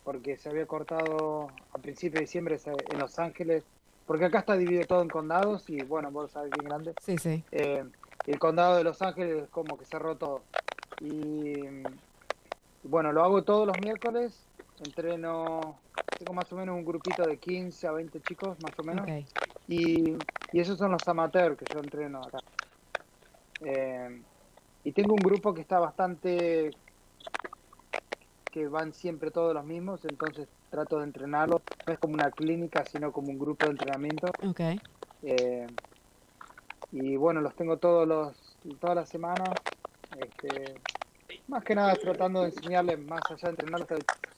porque 0.02 0.36
se 0.36 0.48
había 0.48 0.66
cortado 0.66 1.48
a 1.72 1.78
principios 1.78 2.14
de 2.14 2.20
diciembre 2.20 2.58
en 2.64 2.98
Los 2.98 3.18
Ángeles 3.18 3.64
porque 4.06 4.24
acá 4.24 4.38
está 4.38 4.56
dividido 4.56 4.86
todo 4.86 5.02
en 5.02 5.08
condados 5.08 5.68
y 5.68 5.82
bueno, 5.82 6.10
vos 6.10 6.32
sabés 6.32 6.50
bien 6.50 6.64
grande. 6.64 6.94
Sí, 7.02 7.18
sí. 7.18 7.44
Eh, 7.52 7.84
el 8.26 8.38
condado 8.38 8.76
de 8.76 8.84
Los 8.84 9.02
Ángeles 9.02 9.44
es 9.44 9.48
como 9.50 9.76
que 9.76 9.84
cerró 9.84 10.16
todo. 10.16 10.40
Y 11.00 11.82
bueno, 12.82 13.12
lo 13.12 13.22
hago 13.22 13.44
todos 13.44 13.66
los 13.66 13.78
miércoles, 13.80 14.34
entreno, 14.82 15.78
tengo 16.18 16.32
más 16.32 16.50
o 16.50 16.56
menos 16.56 16.74
un 16.74 16.86
grupito 16.86 17.22
de 17.26 17.36
15 17.36 17.86
a 17.86 17.92
20 17.92 18.20
chicos, 18.22 18.56
más 18.62 18.72
o 18.78 18.82
menos. 18.82 19.06
Y, 19.68 20.16
y 20.52 20.60
esos 20.60 20.78
son 20.78 20.92
los 20.92 21.06
amateurs 21.06 21.58
que 21.58 21.66
yo 21.70 21.80
entreno 21.80 22.22
acá. 22.22 22.38
Eh, 23.60 24.22
y 24.88 24.92
tengo 24.92 25.12
un 25.12 25.20
grupo 25.20 25.52
que 25.52 25.60
está 25.60 25.78
bastante 25.78 26.70
que 28.50 28.68
van 28.68 28.94
siempre 28.94 29.30
todos 29.30 29.52
los 29.52 29.62
mismos, 29.62 30.02
entonces 30.06 30.48
trato 30.70 30.96
de 30.96 31.04
entrenarlos. 31.04 31.60
No 31.86 31.92
es 31.92 31.98
como 31.98 32.14
una 32.14 32.30
clínica, 32.30 32.86
sino 32.86 33.12
como 33.12 33.28
un 33.28 33.38
grupo 33.38 33.66
de 33.66 33.72
entrenamiento. 33.72 34.32
Okay. 34.48 34.80
Eh, 35.22 35.66
y 36.90 37.16
bueno, 37.16 37.42
los 37.42 37.54
tengo 37.54 37.76
todos 37.76 38.08
los 38.08 38.56
todas 38.80 38.96
las 38.96 39.10
semanas. 39.10 39.50
Este, 40.16 40.80
más 41.48 41.62
que 41.64 41.74
nada 41.74 41.94
tratando 41.94 42.40
de 42.40 42.46
enseñarles, 42.46 42.98
más 42.98 43.20
allá 43.28 43.42
de 43.42 43.50
entrenarlos, 43.50 43.88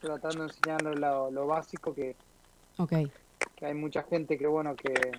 tratando 0.01 0.47
de 0.47 0.51
enseñarles 0.51 0.99
lo, 0.99 1.47
básico 1.47 1.95
que, 1.95 2.17
okay. 2.77 3.09
que 3.55 3.67
hay 3.67 3.75
mucha 3.75 4.03
gente 4.03 4.37
que 4.37 4.49
bueno 4.49 4.75
que 4.75 5.13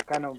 acá 0.00 0.20
no 0.20 0.34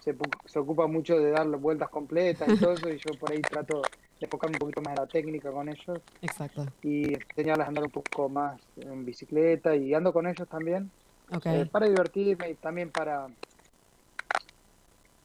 se, 0.00 0.14
se 0.46 0.58
ocupa 0.58 0.86
mucho 0.86 1.18
de 1.18 1.30
dar 1.30 1.46
vueltas 1.48 1.88
completas 1.88 2.48
y 2.48 2.56
todo 2.58 2.72
eso 2.72 2.88
y 2.88 2.98
yo 2.98 3.18
por 3.18 3.32
ahí 3.32 3.40
trato 3.42 3.82
enfocarme 4.20 4.56
un 4.56 4.60
poquito 4.60 4.80
más 4.82 4.90
en 4.90 4.96
la 4.96 5.06
técnica 5.06 5.50
con 5.50 5.68
ellos. 5.68 6.00
Exacto. 6.22 6.66
Y 6.82 7.14
enseñarles 7.14 7.66
a 7.66 7.68
andar 7.68 7.84
un 7.84 7.90
poco 7.90 8.28
más 8.28 8.60
en 8.76 9.04
bicicleta 9.04 9.76
y 9.76 9.94
ando 9.94 10.12
con 10.12 10.26
ellos 10.26 10.48
también. 10.48 10.90
Okay. 11.30 11.60
Eh, 11.60 11.66
para 11.66 11.86
divertirme 11.86 12.50
y 12.50 12.54
también 12.54 12.90
para 12.90 13.28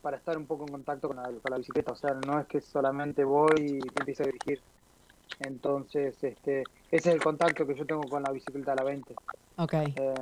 para 0.03 0.17
estar 0.17 0.37
un 0.37 0.45
poco 0.45 0.65
en 0.65 0.73
contacto 0.73 1.07
con 1.07 1.15
la, 1.15 1.23
con 1.23 1.49
la 1.49 1.57
bicicleta. 1.57 1.93
O 1.93 1.95
sea, 1.95 2.13
no 2.13 2.37
es 2.37 2.45
que 2.45 2.59
solamente 2.59 3.23
voy 3.23 3.79
y 3.81 3.99
empiezo 3.99 4.23
a 4.23 4.25
dirigir. 4.25 4.61
Entonces, 5.39 6.21
este, 6.21 6.63
ese 6.91 7.09
es 7.09 7.15
el 7.15 7.23
contacto 7.23 7.65
que 7.65 7.73
yo 7.73 7.85
tengo 7.85 8.03
con 8.03 8.21
la 8.21 8.31
bicicleta 8.31 8.73
a 8.73 8.75
la 8.75 8.83
20. 8.83 9.15
Okay. 9.55 9.93
Eh, 9.95 10.13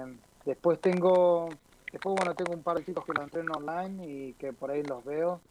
después 0.45 0.79
tengo, 0.79 1.49
después 1.91 2.15
bueno, 2.15 2.33
tengo 2.35 2.53
un 2.53 2.63
par 2.63 2.77
de 2.77 2.85
chicos 2.85 3.05
que 3.05 3.13
lo 3.13 3.23
entreno 3.23 3.53
online 3.53 4.07
y 4.07 4.33
que 4.33 4.53
por 4.53 4.71
ahí 4.71 4.83
los 4.83 5.03
veo 5.03 5.41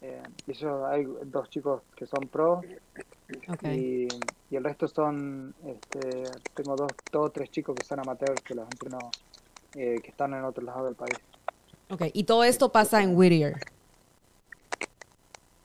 eh, 0.00 0.22
ellos 0.46 0.84
hay 0.86 1.08
dos 1.24 1.50
chicos 1.50 1.82
que 1.96 2.06
son 2.06 2.28
pro 2.28 2.60
y, 3.62 4.06
el 4.50 4.64
resto 4.64 4.88
son, 4.88 5.54
este, 5.66 6.22
tengo 6.54 6.76
dos, 6.76 6.90
dos 7.12 7.32
tres 7.32 7.50
chicos 7.50 7.74
que 7.76 7.84
son 7.84 8.00
amateurs 8.00 8.40
que 8.42 8.54
los 8.54 8.64
entreno, 8.64 8.98
eh, 9.74 9.96
que 10.02 10.10
están 10.10 10.32
en 10.34 10.44
otro 10.44 10.64
lado 10.64 10.86
del 10.86 10.94
país. 10.94 11.18
Ok, 11.90 12.04
y 12.12 12.24
todo 12.24 12.44
esto 12.44 12.70
pasa 12.70 13.02
en 13.02 13.14
Whittier. 13.16 13.56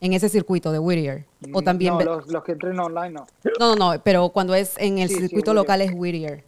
En 0.01 0.11
ese 0.11 0.27
circuito 0.27 0.71
de 0.71 0.79
Whittier. 0.79 1.25
O 1.53 1.61
mm, 1.61 1.63
también. 1.63 1.93
No, 1.93 2.03
los, 2.03 2.27
los, 2.27 2.43
que 2.43 2.53
entreno 2.53 2.83
online 2.83 3.11
no. 3.11 3.27
No, 3.59 3.75
no, 3.75 3.93
no, 3.93 4.01
pero 4.03 4.29
cuando 4.29 4.53
es 4.53 4.77
en 4.77 4.97
el 4.97 5.07
circuito 5.07 5.53
local 5.53 5.81
es 5.81 5.91
Whittier. 5.93 6.43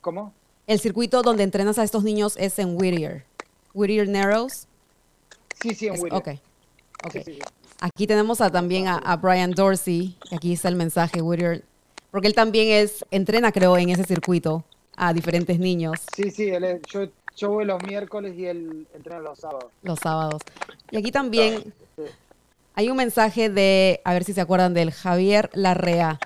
¿Cómo? 0.00 0.32
El 0.66 0.80
circuito 0.80 1.22
donde 1.22 1.42
entrenas 1.42 1.78
a 1.78 1.84
estos 1.84 2.04
niños 2.04 2.34
es 2.38 2.58
en 2.58 2.76
Whittier. 2.76 3.24
Whittier 3.74 4.08
Narrows. 4.08 4.66
Sí, 5.60 5.74
sí, 5.74 5.88
en 5.88 5.94
Es- 5.94 6.00
Whittier. 6.02 6.20
ok. 6.20 6.28
ok. 7.06 7.12
Sí, 7.12 7.22
sí, 7.24 7.34
sí. 7.34 7.40
Aquí 7.80 8.06
tenemos 8.06 8.40
a, 8.40 8.50
también 8.50 8.88
a, 8.88 8.96
a 8.98 9.16
Brian 9.16 9.52
Dorsey. 9.52 10.16
Aquí 10.32 10.52
está 10.52 10.68
el 10.68 10.76
mensaje, 10.76 11.22
Whittier. 11.22 11.64
Porque 12.10 12.26
él 12.28 12.34
también 12.34 12.68
es, 12.82 13.04
entrena, 13.10 13.52
creo, 13.52 13.76
en 13.78 13.90
ese 13.90 14.04
circuito 14.04 14.64
a 14.96 15.12
diferentes 15.14 15.58
niños 15.58 15.98
Sí, 16.14 16.30
sí, 16.30 16.50
él 16.50 16.64
es- 16.64 16.82
yo, 16.90 17.06
yo 17.36 17.50
voy 17.50 17.64
los 17.64 17.82
miércoles 17.84 18.34
y 18.36 18.46
él 18.46 18.86
entrena 18.94 19.20
los 19.20 19.38
sábados. 19.38 19.70
los 19.82 19.98
sábados. 19.98 20.42
Y 20.90 20.96
aquí 20.98 21.10
también 21.12 21.72
hay 22.74 22.90
un 22.90 22.96
mensaje 22.96 23.48
de, 23.48 24.00
a 24.04 24.12
ver 24.12 24.24
si 24.24 24.32
se 24.34 24.40
acuerdan 24.40 24.74
del 24.74 24.92
Javier 24.92 25.50
Larrea. 25.54 26.18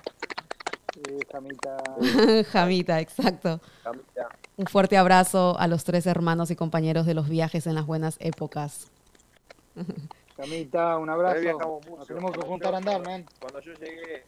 Jamita. 1.31 1.77
Jamita, 2.51 2.99
exacto. 2.99 3.59
Camita. 3.83 4.29
Un 4.57 4.65
fuerte 4.67 4.97
abrazo 4.97 5.57
a 5.59 5.67
los 5.67 5.83
tres 5.83 6.05
hermanos 6.05 6.49
y 6.51 6.55
compañeros 6.55 7.05
de 7.05 7.13
los 7.13 7.27
viajes 7.29 7.67
en 7.67 7.75
las 7.75 7.85
buenas 7.85 8.17
épocas. 8.19 8.91
Camita, 10.37 10.97
un 10.97 11.09
abrazo. 11.09 11.41
Nos 11.97 12.07
tenemos 12.07 12.31
que 12.31 12.39
Cuando 12.39 12.45
juntar 12.47 12.69
yo- 12.71 12.75
a 12.75 12.77
andar, 12.77 13.05
man. 13.05 13.25
Cuando 13.39 13.59
yo 13.61 13.73
llegué, 13.73 14.23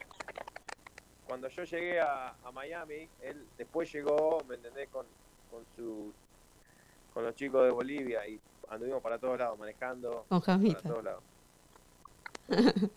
cuando 1.27 1.47
yo 1.49 1.63
llegué 1.63 1.99
a, 1.99 2.29
a 2.43 2.51
Miami, 2.51 3.07
él 3.21 3.45
después 3.57 3.91
llegó, 3.91 4.41
¿me 4.47 4.55
entendés? 4.55 4.87
Con, 4.89 5.05
con 5.51 5.63
su 5.75 6.13
con 7.13 7.25
los 7.25 7.35
chicos 7.35 7.63
de 7.65 7.71
Bolivia 7.71 8.27
y 8.27 8.39
anduvimos 8.69 9.01
para 9.01 9.17
todos 9.17 9.39
lados, 9.39 9.57
manejando 9.57 10.25
Con 10.29 10.39
para 10.39 10.53
Jamita. 10.53 10.81
todos 10.81 11.03
lados, 11.03 11.23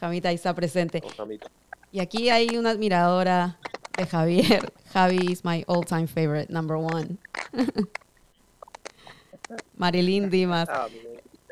Jamita 0.00 0.28
ahí 0.30 0.34
está 0.36 0.54
presente. 0.54 1.00
con 1.02 1.10
Jamita. 1.10 1.46
Y 1.92 2.00
aquí 2.00 2.30
hay 2.30 2.56
una 2.56 2.70
admiradora 2.70 3.58
de 3.96 4.06
Javier. 4.06 4.72
Javi 4.92 5.32
is 5.32 5.44
my 5.44 5.64
all 5.66 5.84
time 5.84 6.06
favorite, 6.06 6.50
number 6.52 6.76
one. 6.76 7.18
Marilyn 9.76 10.30
Dimas. 10.30 10.68
Ah, 10.70 10.88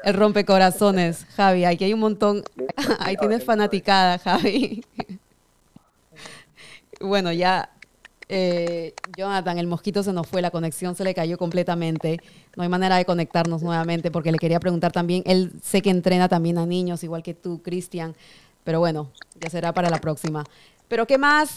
El 0.03 0.15
rompecorazones, 0.15 1.27
Javi. 1.37 1.65
Aquí 1.65 1.85
hay 1.85 1.95
un 1.95 2.01
montón. 2.01 2.43
Ahí 3.01 3.17
tienes 3.17 3.45
fanaticada, 3.45 4.19
Javi. 4.19 4.85
Bueno, 7.01 7.33
ya, 7.33 7.71
eh, 8.29 8.95
Jonathan, 9.17 9.59
el 9.59 9.67
mosquito 9.67 10.03
se 10.03 10.13
nos 10.13 10.27
fue, 10.27 10.41
la 10.41 10.51
conexión 10.51 10.95
se 10.95 11.05
le 11.05 11.15
cayó 11.15 11.37
completamente. 11.37 12.19
No 12.57 12.63
hay 12.63 12.69
manera 12.69 12.97
de 12.97 13.05
conectarnos 13.05 13.63
nuevamente 13.63 14.11
porque 14.11 14.33
le 14.33 14.39
quería 14.39 14.61
preguntar 14.61 14.93
también. 14.93 15.23
Él 15.27 15.53
sé 15.63 15.83
que 15.83 15.91
entrena 15.91 16.29
también 16.29 16.59
a 16.59 16.67
niños, 16.67 17.05
igual 17.05 17.23
que 17.23 17.35
tú, 17.35 17.63
Cristian. 17.63 18.15
Pero 18.65 18.81
bueno, 18.81 19.11
ya 19.41 19.51
será 19.51 19.73
para 19.73 19.91
la 19.91 20.01
próxima. 20.01 20.45
Pero 20.89 21.07
¿qué 21.07 21.19
más? 21.19 21.55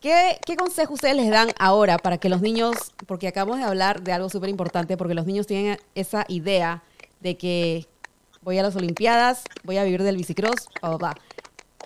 ¿Qué, 0.00 0.38
¿Qué 0.46 0.56
consejo 0.56 0.94
ustedes 0.94 1.16
les 1.16 1.30
dan 1.30 1.48
ahora 1.58 1.98
para 1.98 2.18
que 2.18 2.28
los 2.28 2.40
niños, 2.40 2.76
porque 3.06 3.28
acabamos 3.28 3.58
de 3.58 3.64
hablar 3.64 4.02
de 4.02 4.12
algo 4.12 4.28
súper 4.28 4.48
importante, 4.48 4.96
porque 4.96 5.14
los 5.14 5.26
niños 5.26 5.46
tienen 5.46 5.78
esa 5.94 6.24
idea 6.28 6.82
de 7.20 7.36
que 7.36 7.86
voy 8.42 8.58
a 8.58 8.62
las 8.62 8.76
Olimpiadas, 8.76 9.42
voy 9.64 9.76
a 9.78 9.84
vivir 9.84 10.02
del 10.04 10.16
bicicross, 10.16 10.68
bla, 10.80 10.88
bla, 10.90 10.96
bla. 10.98 11.14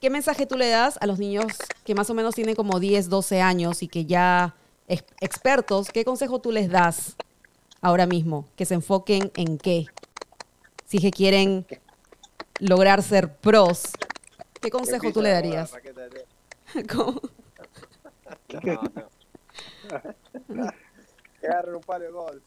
¿Qué 0.00 0.10
mensaje 0.10 0.46
tú 0.46 0.56
le 0.56 0.68
das 0.68 0.98
a 1.00 1.06
los 1.06 1.18
niños 1.18 1.46
que 1.84 1.94
más 1.94 2.10
o 2.10 2.14
menos 2.14 2.34
tienen 2.34 2.54
como 2.54 2.80
10, 2.80 3.08
12 3.08 3.40
años 3.40 3.82
y 3.82 3.88
que 3.88 4.04
ya 4.04 4.54
ex- 4.88 5.04
expertos? 5.20 5.88
¿Qué 5.90 6.04
consejo 6.04 6.40
tú 6.40 6.52
les 6.52 6.68
das 6.68 7.16
ahora 7.80 8.06
mismo? 8.06 8.46
Que 8.56 8.66
se 8.66 8.74
enfoquen 8.74 9.30
en 9.36 9.58
qué. 9.58 9.86
Si 10.86 10.98
es 10.98 11.02
que 11.04 11.12
quieren 11.12 11.66
lograr 12.58 13.02
ser 13.02 13.34
pros, 13.36 13.82
¿qué 14.62 14.70
consejo 14.70 15.12
tú 15.12 15.20
le 15.20 15.30
darías? 15.30 15.72
de. 15.72 16.26
¿Cómo? 16.94 17.20
No, 18.62 18.82
no. 20.48 20.70
Que 21.40 21.46
agarren 21.48 21.74
un 21.74 21.82
palo 21.82 22.04
de 22.04 22.10
golf. 22.10 22.42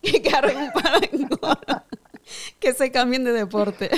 que 0.00 0.28
agarren 0.28 0.56
un 0.56 0.72
palo 0.72 0.98
en 1.12 1.28
gol. 1.28 1.58
que 2.60 2.72
se 2.72 2.90
cambien 2.90 3.24
de 3.24 3.32
deporte. 3.32 3.90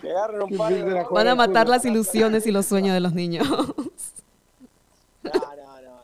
Que 0.00 0.10
agarren 0.10 0.42
un 0.42 0.56
palo 0.56 0.76
de 0.76 0.82
golf. 0.82 1.08
Van 1.12 1.28
a 1.28 1.34
matar 1.34 1.68
las 1.68 1.84
ilusiones 1.84 2.46
y 2.46 2.50
los 2.50 2.66
sueños 2.66 2.94
de 2.94 3.00
los 3.00 3.12
niños. 3.12 3.48
No, 3.48 3.66
no, 5.22 5.56
no, 5.56 5.80
no, 5.82 6.00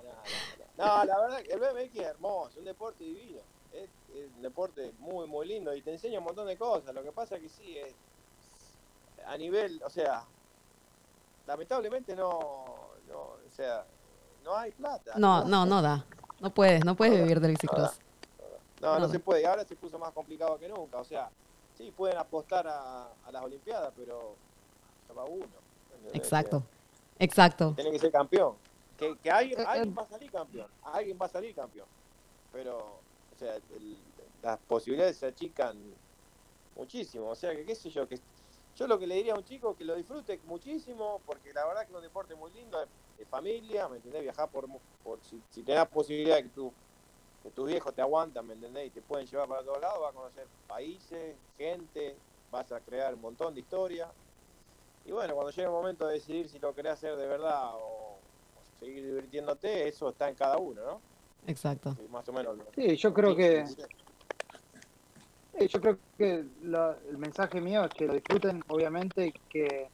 no. 0.77 1.05
La 1.05 1.21
verdad 1.21 1.43
que 1.43 1.53
el 1.53 1.61
BMX 1.61 1.97
es 1.97 2.07
hermoso, 2.07 2.59
un 2.59 2.65
deporte 2.67 3.03
divino. 3.03 3.41
Es, 3.73 3.89
es 4.15 4.29
un 4.37 4.43
deporte 4.43 4.93
muy, 4.99 5.27
muy 5.27 5.49
lindo 5.49 5.75
y 5.75 5.83
te 5.83 5.93
enseña 5.93 6.19
un 6.19 6.27
montón 6.27 6.47
de 6.47 6.57
cosas. 6.57 6.95
Lo 6.95 7.03
que 7.03 7.11
pasa 7.11 7.39
que 7.39 7.49
sí, 7.49 7.79
es 7.79 7.95
a 9.27 9.37
nivel, 9.37 9.83
o 9.85 9.91
sea, 9.91 10.25
lamentablemente 11.47 12.15
no, 12.17 12.65
no, 13.09 13.19
o 13.21 13.51
sea, 13.51 13.85
no 14.45 14.57
hay 14.57 14.73
plata. 14.73 15.13
No, 15.17 15.45
no, 15.45 15.67
no 15.67 15.83
da. 15.83 16.05
No 16.41 16.53
puedes, 16.53 16.85
no 16.85 16.95
puedes 16.97 17.15
vivir 17.21 17.41
del 17.41 17.53
bicicross. 17.53 17.99
No, 18.81 18.95
no 18.99 19.07
No. 19.07 19.09
se 19.09 19.19
puede. 19.19 19.47
Ahora 19.47 19.65
se 19.65 19.77
puso 19.77 19.99
más 19.99 20.13
complicado 20.13 20.59
que 20.59 20.69
nunca. 20.69 20.99
O 20.99 21.05
sea, 21.05 21.31
sí, 21.79 21.93
pueden 21.97 22.19
apostar 22.19 22.67
a, 22.69 23.05
a 23.25 23.33
las 23.33 23.43
Olimpiadas, 23.43 23.93
pero 23.97 24.37
va 25.17 25.25
uno. 25.25 25.47
Exacto, 26.13 26.63
exacto. 27.19 27.73
Tiene 27.75 27.93
que 27.93 27.99
ser 27.99 28.13
campeón. 28.13 28.57
Que, 28.99 29.17
que 29.19 29.31
alguien, 29.31 29.59
Eh, 29.61 29.65
alguien 29.67 29.91
eh. 29.91 29.95
va 29.97 30.03
a 30.03 30.09
salir 30.09 30.31
campeón. 30.31 30.67
Alguien 30.83 31.19
va 31.21 31.27
a 31.27 31.29
salir 31.29 31.55
campeón. 31.55 31.87
Pero, 32.53 32.77
o 32.79 33.39
sea, 33.39 33.55
el- 33.57 33.97
las 34.43 34.59
posibilidades 34.59 35.17
se 35.17 35.27
achican 35.27 35.79
muchísimo. 36.77 37.31
O 37.31 37.35
sea, 37.35 37.53
que 37.57 37.65
qué 37.65 37.75
sé 37.75 37.89
yo, 37.91 38.07
que 38.07 38.19
yo 38.75 38.87
lo 38.87 38.99
que 38.99 39.07
le 39.07 39.17
diría 39.17 39.35
a 39.35 39.39
un 39.39 39.45
chico 39.45 39.73
es 39.73 39.77
que 39.77 39.85
lo 39.85 39.95
disfrute 39.95 40.41
muchísimo, 40.45 41.23
porque 41.25 41.53
la 41.53 41.67
verdad 41.67 41.83
que 41.83 41.93
es 41.93 41.97
un 41.97 42.03
deporte 42.03 42.35
muy 42.35 42.53
lindo, 42.53 42.83
es, 42.83 42.89
es 43.17 43.29
familia, 43.29 43.89
¿me 43.89 43.97
entendés? 43.97 44.23
Viajar 44.23 44.51
por, 44.51 44.69
si, 45.23 45.43
si 45.49 45.63
tenés 45.63 45.87
posibilidad 45.89 46.37
de 46.37 46.45
que, 46.45 46.49
tu, 46.51 46.75
que 47.43 47.51
tus 47.51 47.69
viejos 47.69 47.95
te 47.95 48.03
aguantan, 48.03 48.47
¿me 48.47 48.55
entendés? 48.55 48.89
Y 48.89 48.91
te 48.91 49.03
pueden 49.03 49.27
llevar 49.27 49.49
para 49.49 49.65
todos 49.65 49.81
lados, 49.81 50.01
vas 50.01 50.11
a 50.11 50.15
conocer 50.15 50.49
países, 50.67 51.39
gente, 51.57 52.19
vas 52.51 52.71
a 52.73 52.81
crear 52.81 53.15
un 53.15 53.21
montón 53.21 53.55
de 53.55 53.61
historia. 53.61 54.13
Y 55.05 55.13
bueno, 55.13 55.35
cuando 55.35 55.51
llegue 55.51 55.65
el 55.65 55.71
momento 55.71 56.07
de 56.07 56.15
decidir 56.15 56.49
si 56.49 56.59
lo 56.59 56.75
querés 56.75 56.95
hacer 56.95 57.17
de 57.17 57.27
verdad 57.27 57.73
o, 57.75 58.21
o 58.55 58.65
seguir 58.81 59.05
divirtiéndote, 59.05 59.87
eso 59.89 60.09
está 60.09 60.29
en 60.29 60.35
cada 60.35 60.59
uno, 60.59 60.83
¿no? 60.85 61.03
Exacto. 61.47 61.95
Sí, 61.95 62.09
más 62.09 62.27
o 62.29 62.33
menos. 62.33 62.57
lo- 62.57 62.67
Sí, 62.75 62.97
yo 62.97 63.13
creo 63.13 63.37
que 63.37 63.65
Yo 65.59 65.81
creo 65.81 66.01
que 66.19 66.45
la- 66.63 66.99
el 67.09 67.19
mensaje 67.19 67.61
mío 67.61 67.85
es 67.85 67.93
que 67.93 68.07
lo 68.07 68.15
disfruten, 68.15 68.63
obviamente, 68.69 69.33
que, 69.49 69.89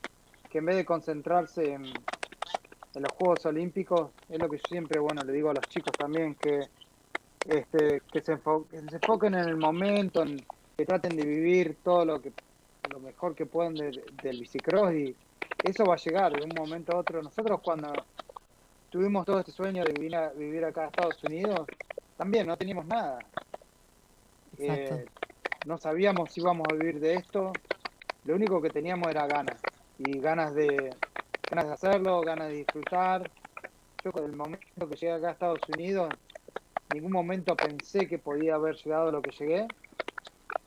que 0.48 0.58
en 0.58 0.64
vez 0.66 0.76
de 0.76 0.84
concentrarse 0.84 1.72
en, 1.72 1.84
en 1.84 3.02
los 3.02 3.12
Juegos 3.12 3.46
Olímpicos, 3.46 4.12
es 4.28 4.40
lo 4.40 4.50
que 4.50 4.58
yo 4.58 4.64
siempre, 4.64 4.98
bueno, 4.98 5.24
le 5.24 5.32
digo 5.32 5.50
a 5.50 5.54
los 5.54 5.68
chicos 5.68 5.96
también, 5.96 6.34
que, 6.36 6.70
este, 7.44 8.02
que, 8.12 8.22
se, 8.22 8.34
enfo- 8.34 8.68
que 8.68 8.78
se 8.90 8.96
enfoquen 8.96 9.34
en 9.34 9.48
el 9.48 9.56
momento, 9.56 10.22
en- 10.22 10.46
que 10.76 10.86
traten 10.86 11.16
de 11.16 11.24
vivir 11.26 11.80
todo 11.82 12.04
lo 12.04 12.20
que 12.22 12.34
lo 12.90 13.00
mejor 13.00 13.34
que 13.34 13.46
puedan 13.46 13.74
de- 13.74 14.04
del 14.12 14.38
bicicross 14.40 14.94
y 14.94 15.18
eso 15.62 15.86
va 15.86 15.94
a 15.94 15.98
llegar 15.98 16.34
de 16.34 16.44
un 16.44 16.54
momento 16.54 16.92
a 16.94 16.98
otro. 16.98 17.22
Nosotros 17.22 17.60
cuando 17.62 17.92
tuvimos 18.90 19.24
todo 19.26 19.40
este 19.40 19.52
sueño 19.52 19.84
de 19.84 19.92
vivir, 19.92 20.16
a- 20.16 20.32
vivir 20.32 20.64
acá 20.64 20.84
a 20.84 20.88
Estados 20.88 21.22
Unidos, 21.24 21.68
también 22.16 22.46
no 22.46 22.56
teníamos 22.56 22.86
nada. 22.86 23.20
Exacto. 24.52 24.94
Eh, 24.94 25.06
no 25.66 25.78
sabíamos 25.78 26.32
si 26.32 26.40
íbamos 26.40 26.66
a 26.70 26.74
vivir 26.74 27.00
de 27.00 27.14
esto. 27.14 27.52
Lo 28.24 28.34
único 28.34 28.60
que 28.60 28.70
teníamos 28.70 29.08
era 29.08 29.26
ganas. 29.26 29.60
Y 29.98 30.18
ganas 30.18 30.54
de, 30.54 30.94
ganas 31.50 31.66
de 31.66 31.72
hacerlo, 31.72 32.20
ganas 32.22 32.48
de 32.48 32.54
disfrutar. 32.54 33.30
Yo 34.02 34.12
con 34.12 34.24
el 34.24 34.36
momento 34.36 34.88
que 34.88 34.96
llegué 34.96 35.12
acá 35.12 35.28
a 35.28 35.32
Estados 35.32 35.60
Unidos, 35.68 36.08
en 36.90 36.96
ningún 36.96 37.12
momento 37.12 37.54
pensé 37.54 38.08
que 38.08 38.18
podía 38.18 38.54
haber 38.54 38.76
llegado 38.76 39.08
a 39.08 39.12
lo 39.12 39.20
que 39.20 39.30
llegué. 39.32 39.66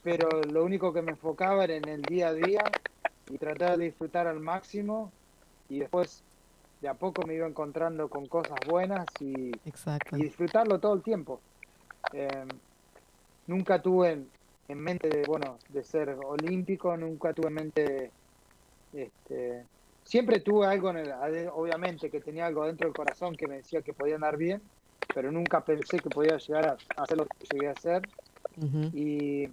Pero 0.03 0.30
lo 0.52 0.64
único 0.64 0.94
que 0.94 1.02
me 1.02 1.11
enfocaba 1.11 1.64
era 1.64 1.76
en 1.76 1.88
el 1.88 2.02
día 2.02 2.28
a 2.28 2.34
día 2.34 2.64
y 3.30 3.38
tratar 3.38 3.78
de 3.78 3.86
disfrutar 3.86 4.28
al 4.28 4.40
máximo. 4.40 5.11
Y 5.70 5.80
después 5.80 6.24
de 6.82 6.90
a 6.90 6.94
poco 6.94 7.26
me 7.26 7.34
iba 7.34 7.48
encontrando 7.48 8.10
con 8.10 8.28
cosas 8.28 8.60
buenas 8.68 9.07
y 9.22 9.52
disfrutarlo 10.11 10.80
todo 10.80 10.94
el 10.94 11.02
tiempo. 11.02 11.40
Eh, 12.11 12.45
nunca 13.48 13.82
tuve 13.82 14.26
en, 14.68 14.77
en 14.77 14.84
mente 14.84 15.10
de, 15.10 15.26
bueno, 15.26 15.57
de 15.69 15.84
ser 15.84 16.10
olímpico, 16.10 16.95
nunca 16.98 17.34
tuve 17.34 17.48
en 17.48 17.53
mente 17.53 18.11
este, 18.94 19.65
siempre 20.03 20.40
tuve 20.41 20.68
algo 20.68 20.91
en 20.91 20.98
el, 20.98 21.14
obviamente 21.53 22.10
que 22.10 22.22
tenía 22.22 22.45
algo 22.45 22.65
dentro 22.65 22.88
del 22.88 22.95
corazón 22.95 23.35
que 23.35 23.48
me 23.48 23.57
decía 23.57 23.81
que 23.81 23.94
podía 23.94 24.15
andar 24.15 24.38
bien, 24.38 24.61
pero 25.14 25.31
nunca 25.31 25.61
pensé 25.61 25.99
que 25.99 26.10
podía 26.10 26.38
llegar 26.38 26.65
a, 26.65 27.02
hacer 27.02 27.18
lo 27.18 27.26
que 27.26 27.48
llegué 27.52 27.68
a 27.68 27.72
hacer. 27.72 28.02
Y, 28.94 29.45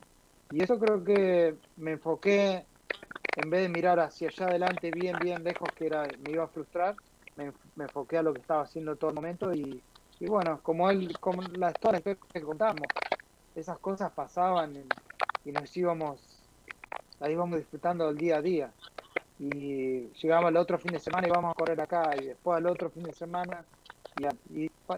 y 0.50 0.62
eso 0.62 0.78
creo 0.78 1.02
que 1.02 1.54
me 1.76 1.92
enfoqué 1.92 2.66
en 3.36 3.48
vez 3.48 3.62
de 3.62 3.68
mirar 3.70 3.98
hacia 4.00 4.28
allá 4.28 4.46
adelante 4.46 4.90
bien 4.90 5.16
bien 5.22 5.42
lejos 5.42 5.70
que 5.74 5.86
era 5.86 6.06
me 6.22 6.32
iba 6.32 6.44
a 6.44 6.48
frustrar 6.48 6.96
me, 7.36 7.52
me 7.76 7.84
enfoqué 7.84 8.18
a 8.18 8.22
lo 8.22 8.34
que 8.34 8.40
estaba 8.40 8.62
haciendo 8.62 8.96
todo 8.96 9.10
el 9.10 9.16
momento 9.16 9.54
y, 9.54 9.80
y 10.18 10.26
bueno 10.26 10.60
como 10.62 10.90
él 10.90 11.16
como 11.18 11.40
la 11.42 11.70
historia 11.70 12.02
que 12.02 12.42
contamos 12.42 12.88
esas 13.54 13.78
cosas 13.78 14.12
pasaban 14.12 14.76
y, 14.76 15.48
y 15.48 15.52
nos 15.52 15.76
íbamos 15.76 16.40
las 17.18 17.30
íbamos 17.30 17.58
disfrutando 17.58 18.06
del 18.06 18.16
día 18.16 18.36
a 18.38 18.42
día 18.42 18.74
y 19.38 20.08
llegamos 20.12 20.48
al 20.48 20.56
otro 20.56 20.78
fin 20.78 20.92
de 20.92 20.98
semana 20.98 21.26
y 21.26 21.30
vamos 21.30 21.50
a 21.52 21.54
correr 21.54 21.80
acá 21.80 22.16
y 22.16 22.26
después 22.26 22.56
al 22.56 22.66
otro 22.66 22.90
fin 22.90 23.04
de 23.04 23.12
semana 23.12 23.66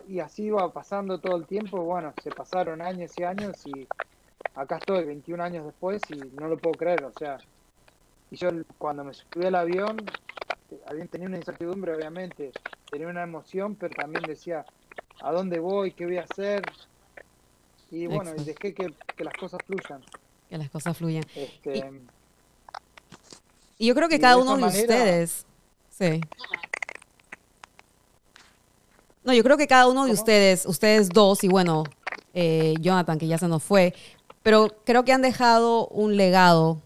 y, 0.08 0.20
así 0.20 0.44
iba 0.44 0.72
pasando 0.72 1.20
todo 1.20 1.36
el 1.36 1.46
tiempo, 1.46 1.82
bueno, 1.84 2.14
se 2.18 2.30
pasaron 2.32 2.80
años 2.80 3.16
y 3.18 3.24
años 3.24 3.66
y 3.66 3.86
acá 4.54 4.78
estoy 4.78 5.04
21 5.04 5.40
años 5.42 5.66
después 5.66 6.10
y 6.10 6.14
no 6.32 6.48
lo 6.48 6.58
puedo 6.58 6.76
creer, 6.76 7.04
o 7.04 7.12
sea, 7.12 7.38
y 8.30 8.36
yo 8.36 8.48
cuando 8.78 9.04
me 9.04 9.12
subí 9.14 9.44
al 9.46 9.54
avión, 9.54 9.98
tenía 11.10 11.28
una 11.28 11.36
incertidumbre 11.36 11.94
obviamente, 11.94 12.52
tenía 12.90 13.08
una 13.08 13.22
emoción, 13.22 13.76
pero 13.76 13.94
también 13.94 14.26
decía, 14.26 14.64
¿a 15.20 15.32
dónde 15.32 15.58
voy? 15.58 15.92
¿Qué 15.92 16.06
voy 16.06 16.16
a 16.18 16.24
hacer? 16.24 16.62
Y 17.92 18.06
bueno, 18.06 18.32
y 18.36 18.42
dejé 18.42 18.72
que, 18.72 18.94
las 19.18 19.34
cosas 19.34 19.60
fluyan. 19.66 20.02
Que 20.48 20.56
las 20.56 20.70
cosas 20.70 20.96
fluyan. 20.96 21.24
Este, 21.36 21.92
y, 23.78 23.86
yo 23.86 23.94
creo 23.94 24.08
que 24.08 24.18
cada 24.18 24.38
uno 24.38 24.56
de 24.56 24.64
ustedes, 24.64 25.44
sí. 25.90 26.22
No, 29.22 29.34
yo 29.34 29.44
creo 29.44 29.58
que 29.58 29.66
cada 29.66 29.88
uno 29.88 30.06
de 30.06 30.12
ustedes, 30.12 30.64
ustedes 30.64 31.10
dos 31.10 31.44
y 31.44 31.48
bueno, 31.48 31.84
eh, 32.32 32.74
Jonathan, 32.80 33.18
que 33.18 33.26
ya 33.26 33.36
se 33.36 33.46
nos 33.46 33.62
fue, 33.62 33.92
pero 34.42 34.68
creo 34.84 35.04
que 35.04 35.12
han 35.12 35.20
dejado 35.20 35.86
un 35.88 36.16
legado 36.16 36.80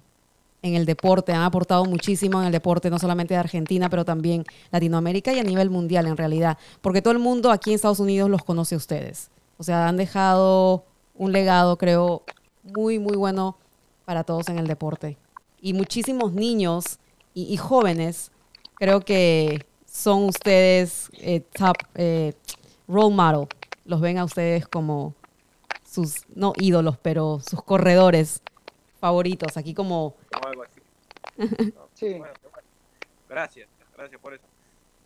en 0.63 0.75
el 0.75 0.87
deporte, 0.87 1.33
han 1.33 1.43
aportado 1.43 1.85
muchísimo 1.85 2.41
en 2.41 2.47
el 2.47 2.53
deporte, 2.53 2.91
no 2.91 2.99
solamente 2.99 3.35
de 3.35 3.39
Argentina, 3.39 3.89
pero 3.89 4.05
también 4.05 4.45
Latinoamérica 4.73 5.33
y 5.33 5.39
a 5.39 5.45
nivel 5.45 5.71
mundial 5.71 6.09
en 6.09 6.17
realidad, 6.17 6.59
porque 6.81 7.01
todo 7.01 7.13
el 7.13 7.21
mundo 7.21 7.53
aquí 7.53 7.71
en 7.71 7.77
Estados 7.77 8.01
Unidos 8.01 8.29
los 8.29 8.43
conoce 8.43 8.75
a 8.75 8.79
ustedes. 8.79 9.31
O 9.59 9.63
sea, 9.63 9.87
han 9.87 9.97
dejado 9.97 10.85
un 11.17 11.33
legado, 11.33 11.77
creo, 11.77 12.23
muy, 12.63 12.99
muy 12.99 13.17
bueno 13.17 13.57
para 14.05 14.25
todos 14.25 14.49
en 14.49 14.59
el 14.59 14.67
deporte. 14.67 15.17
Y 15.61 15.73
muchísimos 15.73 16.33
niños 16.33 16.99
y, 17.35 17.57
jóvenes, 17.57 18.33
creo 18.77 19.01
que 19.01 19.67
son 19.85 20.25
ustedes 20.25 21.11
eh, 21.19 21.41
top 21.41 21.77
eh, 21.95 22.33
role 22.89 23.15
model. 23.15 23.47
Los 23.85 24.01
ven 24.01 24.19
a 24.19 24.25
ustedes 24.25 24.67
como 24.67 25.15
sus, 25.85 26.27
no 26.35 26.53
ídolos, 26.57 26.99
pero 26.99 27.41
sus 27.41 27.63
corredores 27.63 28.43
favoritos. 29.01 29.57
Aquí 29.57 29.75
como... 29.75 30.17
sí. 31.95 32.21
gracias, 33.29 33.69
gracias 33.97 34.21
por 34.21 34.35
eso. 34.35 34.45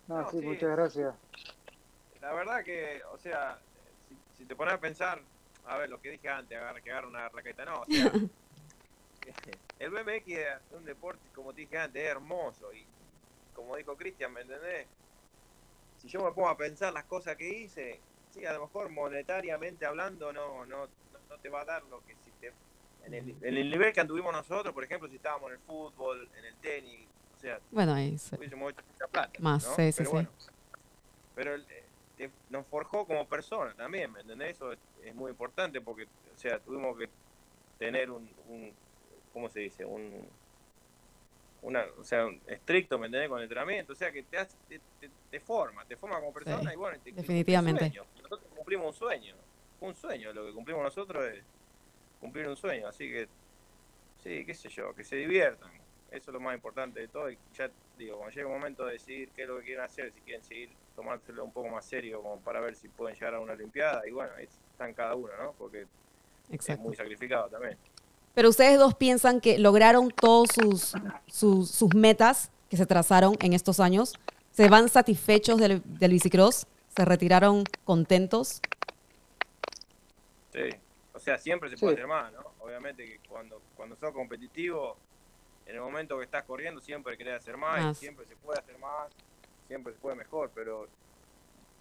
No, 0.07 0.29
sí, 0.29 0.41
muchas 0.41 0.69
gracias. 0.71 1.15
La 2.21 2.33
verdad 2.33 2.63
que, 2.63 3.01
o 3.13 3.17
sea, 3.17 3.59
si, 4.37 4.45
te 4.45 4.55
pones 4.55 4.73
a 4.73 4.79
pensar, 4.79 5.21
a 5.65 5.77
ver, 5.77 5.89
lo 5.89 6.01
que 6.01 6.11
dije 6.11 6.29
antes, 6.29 6.57
agarrar, 6.57 6.81
que 6.81 6.91
agarra 6.91 7.07
una 7.07 7.29
raqueta, 7.29 7.65
no, 7.65 7.81
o 7.81 7.85
sea, 7.85 8.11
el 9.79 9.89
BMX 9.89 10.27
es 10.27 10.47
un 10.71 10.85
deporte, 10.85 11.21
como 11.33 11.53
te 11.53 11.61
dije 11.61 11.77
antes, 11.77 12.03
es 12.03 12.09
hermoso 12.09 12.73
y 12.73 12.85
como 13.53 13.75
dijo 13.75 13.95
Cristian, 13.95 14.33
¿me 14.33 14.41
entendés? 14.41 14.87
Si 15.97 16.07
yo 16.07 16.23
me 16.23 16.31
pongo 16.31 16.49
a 16.49 16.57
pensar 16.57 16.93
las 16.93 17.03
cosas 17.05 17.35
que 17.35 17.47
hice, 17.47 17.99
sí, 18.31 18.45
a 18.45 18.53
lo 18.53 18.61
mejor 18.61 18.89
monetariamente 18.89 19.85
hablando 19.85 20.33
no, 20.33 20.65
no, 20.65 20.87
no 21.29 21.37
te 21.37 21.49
va 21.49 21.61
a 21.61 21.65
dar 21.65 21.83
lo 21.83 22.03
que 22.05 22.15
si 22.15 22.31
te 22.39 22.51
en 23.05 23.13
el, 23.13 23.35
en 23.41 23.57
el 23.57 23.69
nivel 23.69 23.93
que 23.93 24.01
anduvimos 24.01 24.31
nosotros, 24.31 24.73
por 24.73 24.83
ejemplo, 24.83 25.09
si 25.09 25.15
estábamos 25.15 25.49
en 25.49 25.55
el 25.55 25.61
fútbol, 25.63 26.29
en 26.37 26.45
el 26.45 26.55
tenis, 26.57 27.07
o 27.35 27.39
sea, 27.39 27.59
bueno, 27.71 27.93
ahí 27.93 28.17
hubiésemos 28.37 28.71
hecho 28.71 28.83
mucha 28.91 29.07
plata. 29.07 29.39
Más, 29.39 29.63
sí, 29.63 29.91
sí, 29.91 29.97
pero 29.97 30.11
bueno, 30.11 30.29
pero 31.35 31.55
nos 32.49 32.65
forjó 32.67 33.05
como 33.05 33.27
persona 33.27 33.73
también, 33.73 34.11
¿me 34.11 34.21
entendés? 34.21 34.55
Eso 34.55 34.71
es, 34.71 35.15
muy 35.15 35.31
importante 35.31 35.81
porque, 35.81 36.03
o 36.03 36.37
sea, 36.37 36.59
tuvimos 36.59 36.97
que 36.97 37.09
tener 37.77 38.11
un, 38.11 38.29
un 38.47 38.73
¿cómo 39.33 39.49
se 39.49 39.61
dice? 39.61 39.85
Un, 39.85 40.27
una, 41.61 41.85
o 41.97 42.03
sea, 42.03 42.25
un 42.25 42.41
estricto, 42.47 42.97
¿me 42.97 43.07
entendés? 43.07 43.29
Con 43.29 43.39
el 43.39 43.43
entrenamiento, 43.43 43.93
o 43.93 43.95
sea, 43.95 44.11
que 44.11 44.23
te, 44.23 44.37
hace, 44.37 44.57
te, 45.29 45.39
forma, 45.39 45.85
te 45.85 45.95
forma 45.95 46.19
como 46.19 46.33
persona 46.33 46.73
y 46.73 46.75
bueno, 46.75 46.97
te, 47.03 47.11
definitivamente. 47.11 47.91
Nosotros 48.15 48.41
cumplimos 48.55 48.87
un 48.87 48.93
sueño, 48.93 49.35
un 49.79 49.95
sueño, 49.95 50.33
lo 50.33 50.45
que 50.45 50.53
cumplimos 50.53 50.83
nosotros 50.83 51.23
es 51.25 51.43
cumplir 52.19 52.47
un 52.47 52.57
sueño. 52.57 52.87
Así 52.87 53.09
que, 53.09 53.27
sí, 54.23 54.45
qué 54.45 54.53
sé 54.53 54.69
yo, 54.69 54.93
que 54.95 55.03
se 55.03 55.15
diviertan. 55.17 55.71
Eso 56.09 56.31
es 56.31 56.33
lo 56.33 56.39
más 56.39 56.55
importante 56.55 56.99
de 56.99 57.07
todo. 57.07 57.29
Y 57.29 57.37
ya 57.55 57.69
digo, 57.97 58.17
cuando 58.17 58.35
llega 58.35 58.47
un 58.47 58.53
momento 58.53 58.85
de 58.85 58.93
decidir 58.93 59.29
qué 59.29 59.43
es 59.43 59.47
lo 59.47 59.59
que 59.59 59.65
quieren 59.65 59.83
hacer, 59.83 60.11
si 60.11 60.21
quieren 60.21 60.43
seguir 60.43 60.69
tomárselo 61.01 61.43
un 61.43 61.51
poco 61.51 61.69
más 61.69 61.85
serio 61.85 62.21
como 62.21 62.39
para 62.41 62.61
ver 62.61 62.75
si 62.75 62.87
pueden 62.87 63.15
llegar 63.15 63.33
a 63.33 63.39
una 63.39 63.53
Olimpiada, 63.53 64.07
y 64.07 64.11
bueno, 64.11 64.31
están 64.37 64.93
cada 64.93 65.15
uno, 65.15 65.31
¿no? 65.41 65.53
Porque 65.53 65.87
es 66.49 66.79
muy 66.79 66.95
sacrificado 66.95 67.49
también. 67.49 67.77
Pero 68.33 68.49
ustedes 68.49 68.77
dos 68.77 68.95
piensan 68.95 69.41
que 69.41 69.57
lograron 69.57 70.09
todos 70.09 70.49
sus, 70.53 70.93
sus, 71.27 71.69
sus 71.71 71.95
metas 71.95 72.51
que 72.69 72.77
se 72.77 72.85
trazaron 72.85 73.35
en 73.41 73.53
estos 73.53 73.79
años. 73.79 74.13
¿Se 74.51 74.69
van 74.69 74.89
satisfechos 74.89 75.59
del, 75.59 75.81
del 75.85 76.11
bicicross? 76.11 76.67
¿Se 76.95 77.03
retiraron 77.03 77.63
contentos? 77.83 78.61
Sí, 80.53 80.69
o 81.13 81.19
sea, 81.19 81.37
siempre 81.37 81.69
se 81.69 81.77
puede 81.77 81.95
hacer 81.95 82.07
más, 82.07 82.31
¿no? 82.31 82.41
Obviamente 82.59 83.05
que 83.05 83.19
cuando, 83.27 83.61
cuando 83.75 83.95
sos 83.95 84.11
competitivo, 84.11 84.97
en 85.65 85.75
el 85.75 85.81
momento 85.81 86.17
que 86.17 86.25
estás 86.25 86.43
corriendo, 86.43 86.79
siempre 86.79 87.17
querés 87.17 87.35
hacer 87.35 87.57
más, 87.57 87.97
y 87.97 87.99
siempre 87.99 88.25
se 88.25 88.35
puede 88.35 88.59
hacer 88.59 88.77
más, 88.77 89.09
siempre 89.71 89.93
se 89.93 89.99
puede 89.99 90.17
mejor, 90.17 90.51
pero 90.53 90.85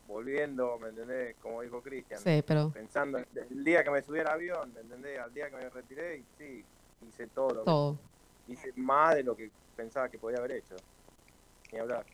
volviendo, 0.06 0.78
¿me 0.78 0.90
entendés? 0.90 1.34
Como 1.42 1.62
dijo 1.62 1.82
Cristian, 1.82 2.20
sí, 2.20 2.42
pero... 2.46 2.70
pensando 2.70 3.18
el 3.18 3.64
día 3.64 3.82
que 3.82 3.90
me 3.90 4.00
subí 4.00 4.20
al 4.20 4.28
avión, 4.28 4.72
¿me 4.72 4.80
entendés? 4.80 5.18
Al 5.18 5.34
día 5.34 5.50
que 5.50 5.56
me 5.56 5.68
retiré, 5.68 6.18
y 6.18 6.24
sí, 6.38 6.64
hice 7.08 7.26
todo 7.26 7.50
lo 7.50 7.64
todo. 7.64 7.98
hice 8.46 8.72
más 8.76 9.16
de 9.16 9.24
lo 9.24 9.36
que 9.36 9.50
pensaba 9.76 10.08
que 10.08 10.18
podía 10.18 10.38
haber 10.38 10.52
hecho. 10.52 10.76
Ni 11.72 11.80
hablar. 11.80 12.06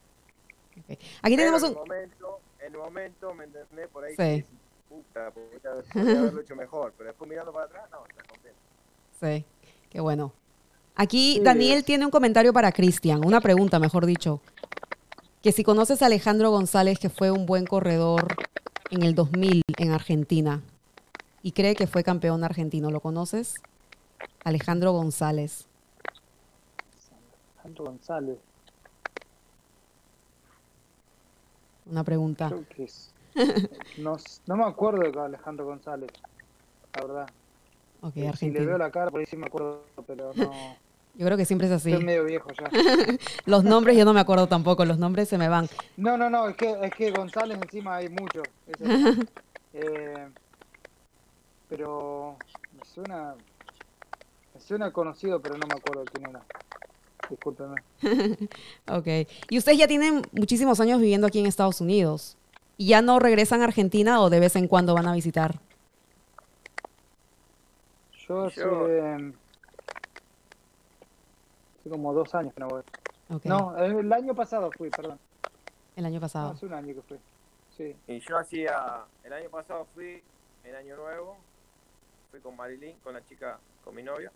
Aquí 1.22 1.36
tenemos 1.36 1.62
un... 1.62 1.70
En 1.70 1.74
el 1.74 1.78
momento, 1.78 2.40
en 2.60 2.72
el 2.72 2.78
momento, 2.78 3.34
¿me 3.34 3.44
entendés? 3.44 3.88
Por 3.88 4.04
ahí 4.04 4.16
sí 4.16 4.44
puta, 4.88 5.30
podría, 5.30 6.18
haberlo 6.20 6.40
hecho 6.40 6.56
mejor, 6.56 6.94
pero 6.96 7.08
después 7.08 7.28
mirando 7.28 7.52
para 7.52 7.66
atrás, 7.66 7.84
no, 7.90 8.06
está 8.06 8.22
contento. 8.24 8.58
Sí, 9.20 9.44
qué 9.90 10.00
bueno. 10.00 10.32
Aquí 10.94 11.40
Daniel 11.42 11.84
tiene 11.84 12.06
un 12.06 12.10
comentario 12.10 12.52
para 12.52 12.72
Cristian, 12.72 13.24
una 13.24 13.40
pregunta, 13.40 13.78
mejor 13.78 14.06
dicho. 14.06 14.40
Que 15.42 15.52
si 15.52 15.62
conoces 15.62 16.02
a 16.02 16.06
Alejandro 16.06 16.50
González, 16.50 16.98
que 16.98 17.08
fue 17.08 17.30
un 17.30 17.46
buen 17.46 17.66
corredor 17.66 18.26
en 18.90 19.02
el 19.02 19.14
2000 19.14 19.62
en 19.78 19.90
Argentina 19.92 20.62
y 21.42 21.52
cree 21.52 21.76
que 21.76 21.86
fue 21.86 22.02
campeón 22.02 22.42
argentino, 22.42 22.90
¿lo 22.90 23.00
conoces? 23.00 23.54
Alejandro 24.44 24.92
González. 24.92 25.66
Alejandro 27.58 27.84
González. 27.84 28.38
Una 31.86 32.04
pregunta. 32.04 32.50
No, 33.98 34.16
no 34.46 34.56
me 34.56 34.64
acuerdo 34.64 35.10
de 35.10 35.20
Alejandro 35.20 35.66
González, 35.66 36.10
la 36.94 37.02
verdad. 37.02 37.26
Ok, 38.00 38.16
eh, 38.16 38.32
Si 38.34 38.50
le 38.50 38.64
veo 38.64 38.78
la 38.78 38.90
cara, 38.90 39.10
por 39.10 39.20
ahí 39.20 39.26
sí 39.26 39.36
me 39.36 39.46
acuerdo, 39.46 39.84
pero 40.06 40.32
no. 40.34 40.76
Yo 41.16 41.24
creo 41.24 41.38
que 41.38 41.46
siempre 41.46 41.66
es 41.66 41.72
así. 41.72 41.92
Estoy 41.92 42.04
medio 42.04 42.24
viejo 42.24 42.50
ya. 42.52 42.70
los 43.46 43.64
nombres 43.64 43.96
yo 43.96 44.04
no 44.04 44.12
me 44.12 44.20
acuerdo 44.20 44.48
tampoco, 44.48 44.84
los 44.84 44.98
nombres 44.98 45.28
se 45.28 45.38
me 45.38 45.48
van. 45.48 45.66
No, 45.96 46.18
no, 46.18 46.28
no, 46.28 46.48
es 46.48 46.56
que, 46.56 46.76
es 46.82 46.90
que 46.92 47.10
González 47.10 47.58
encima 47.62 47.96
hay 47.96 48.10
mucho. 48.10 48.42
eh, 49.72 50.28
pero 51.70 52.36
me 52.76 52.84
suena, 52.84 53.34
me 54.54 54.60
suena 54.60 54.92
conocido, 54.92 55.40
pero 55.40 55.56
no 55.56 55.66
me 55.66 55.74
acuerdo 55.74 56.04
quién 56.12 56.28
era. 56.28 56.42
Discúlpeme. 57.30 57.82
ok. 58.88 59.28
Y 59.48 59.56
ustedes 59.56 59.78
ya 59.78 59.88
tienen 59.88 60.22
muchísimos 60.32 60.80
años 60.80 61.00
viviendo 61.00 61.26
aquí 61.26 61.40
en 61.40 61.46
Estados 61.46 61.80
Unidos. 61.80 62.36
¿Y 62.76 62.88
ya 62.88 63.00
no 63.00 63.18
regresan 63.18 63.62
a 63.62 63.64
Argentina 63.64 64.20
o 64.20 64.28
de 64.28 64.38
vez 64.38 64.54
en 64.54 64.68
cuando 64.68 64.92
van 64.92 65.06
a 65.06 65.14
visitar? 65.14 65.54
Yo 68.28 68.50
hace, 71.86 71.90
como 71.90 72.12
dos 72.12 72.34
años 72.34 72.52
que 72.54 72.60
no 72.60 72.68
voy. 72.68 72.82
No, 73.44 73.76
el 73.76 74.12
año 74.12 74.34
pasado 74.34 74.70
fui, 74.76 74.90
perdón. 74.90 75.18
El 75.94 76.06
año 76.06 76.20
pasado. 76.20 76.50
hace 76.50 76.66
un 76.66 76.74
año 76.74 76.94
que 76.94 77.02
fui. 77.02 77.18
Sí. 77.76 77.96
Y 78.06 78.20
yo 78.20 78.38
hacía, 78.38 79.04
el 79.24 79.32
año 79.32 79.50
pasado 79.50 79.86
fui 79.94 80.22
en 80.64 80.74
Año 80.74 80.96
Nuevo, 80.96 81.36
fui 82.30 82.40
con 82.40 82.56
Marilyn, 82.56 82.96
con 83.02 83.14
la 83.14 83.24
chica, 83.24 83.58
con 83.84 83.94
mi 83.94 84.02
novio. 84.02 84.30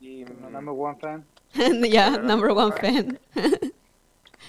y, 0.00 0.24
number 0.24 0.74
one 0.76 0.98
fan. 0.98 1.24
ya, 1.90 2.10
number 2.18 2.50
one 2.50 2.72
fan. 2.72 3.18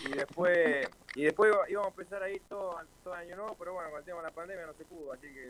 y 0.05 0.09
después 0.15 0.87
y 1.15 1.23
después 1.23 1.53
íbamos 1.69 1.87
a 1.87 1.89
empezar 1.91 2.23
a 2.23 2.29
ir 2.29 2.41
todo, 2.49 2.75
todo 3.03 3.13
año 3.13 3.35
nuevo, 3.35 3.55
pero 3.57 3.73
bueno, 3.73 3.89
con 3.91 3.99
el 3.99 4.05
tema 4.05 4.17
de 4.17 4.27
la 4.27 4.31
pandemia 4.31 4.65
no 4.65 4.73
se 4.73 4.83
pudo, 4.85 5.13
así 5.13 5.27
que... 5.27 5.49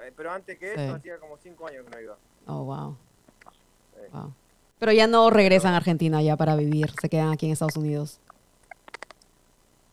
Eh, 0.00 0.12
pero 0.16 0.32
antes 0.32 0.58
que 0.58 0.72
eso, 0.72 0.94
hacía 0.94 1.18
como 1.18 1.36
cinco 1.36 1.66
años 1.66 1.84
que 1.84 1.90
no 1.90 2.00
iba. 2.00 2.16
Oh, 2.46 2.64
wow. 2.64 2.96
wow. 4.10 4.32
Pero 4.82 4.90
ya 4.90 5.06
no 5.06 5.30
regresan 5.30 5.74
a 5.74 5.76
Argentina 5.76 6.20
ya 6.22 6.36
para 6.36 6.56
vivir, 6.56 6.90
se 7.00 7.08
quedan 7.08 7.30
aquí 7.30 7.46
en 7.46 7.52
Estados 7.52 7.76
Unidos. 7.76 8.18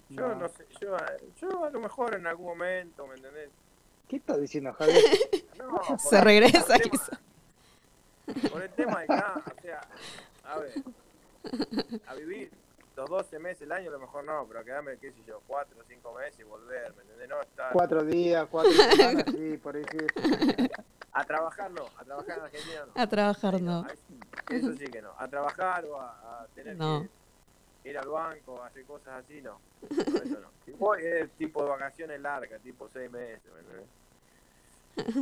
Yo 0.09 0.33
no, 0.33 0.49
sé, 0.49 0.65
yo, 0.81 0.97
yo, 1.39 1.63
a 1.63 1.69
lo 1.69 1.79
mejor 1.79 2.15
en 2.15 2.25
algún 2.25 2.47
momento, 2.47 3.05
¿me 3.05 3.13
entendés? 3.13 3.51
¿Qué 4.07 4.15
estás 4.15 4.41
diciendo, 4.41 4.73
Javier? 4.73 4.97
No, 5.59 5.99
se 5.99 6.21
regresa. 6.21 6.65
Por 6.65 6.73
el, 6.73 6.89
tema, 6.89 8.49
por 8.49 8.61
el 8.63 8.69
tema 8.71 8.99
de 9.01 9.03
acá, 9.03 9.43
o 9.45 9.61
sea, 9.61 9.81
a 10.45 10.57
ver, 10.57 10.73
a 12.07 12.15
vivir 12.15 12.49
estos 12.79 13.09
12 13.11 13.37
meses 13.37 13.61
el 13.61 13.71
año 13.71 13.89
a 13.89 13.93
lo 13.93 13.99
mejor 13.99 14.23
no, 14.23 14.47
pero 14.47 14.65
quedarme, 14.65 14.97
qué 14.97 15.11
sé 15.11 15.19
yo, 15.27 15.39
4 15.45 15.77
o 15.79 15.83
5 15.87 16.13
meses 16.15 16.39
y 16.39 16.43
volver, 16.45 16.95
¿me 16.95 17.03
entendés? 17.03 17.29
No, 17.29 17.39
estar... 17.43 17.73
Cuatro 17.73 18.03
días, 18.03 18.47
cuatro 18.49 18.71
semanas, 18.71 19.25
sí, 19.27 19.55
por 19.57 19.75
ahí 19.75 19.83
sí. 19.91 20.67
A 21.11 21.23
trabajar 21.23 21.71
no, 21.71 21.85
a 21.97 22.03
trabajar 22.03 22.37
en 22.37 22.43
Argentina 22.43 22.85
no. 22.85 23.01
A 23.01 23.07
trabajar 23.07 23.61
no. 23.61 23.87
Eso 24.49 24.73
sí 24.73 24.85
que 24.85 25.01
no. 25.01 25.11
A 25.17 25.27
trabajar 25.27 25.85
o 25.85 25.99
a, 25.99 26.41
a 26.41 26.47
tener 26.53 26.77
que 26.77 27.89
ir 27.89 27.97
al 27.97 28.07
banco, 28.09 28.61
hacer 28.63 28.83
cosas 28.85 29.23
así, 29.23 29.41
no. 29.41 29.59
eso 29.89 30.39
no. 30.39 30.49
Voy 30.77 31.03
es 31.03 31.31
tipo 31.31 31.63
de 31.63 31.69
vacaciones 31.69 32.21
largas, 32.21 32.61
tipo 32.61 32.87
6 32.91 33.11
meses. 33.11 33.41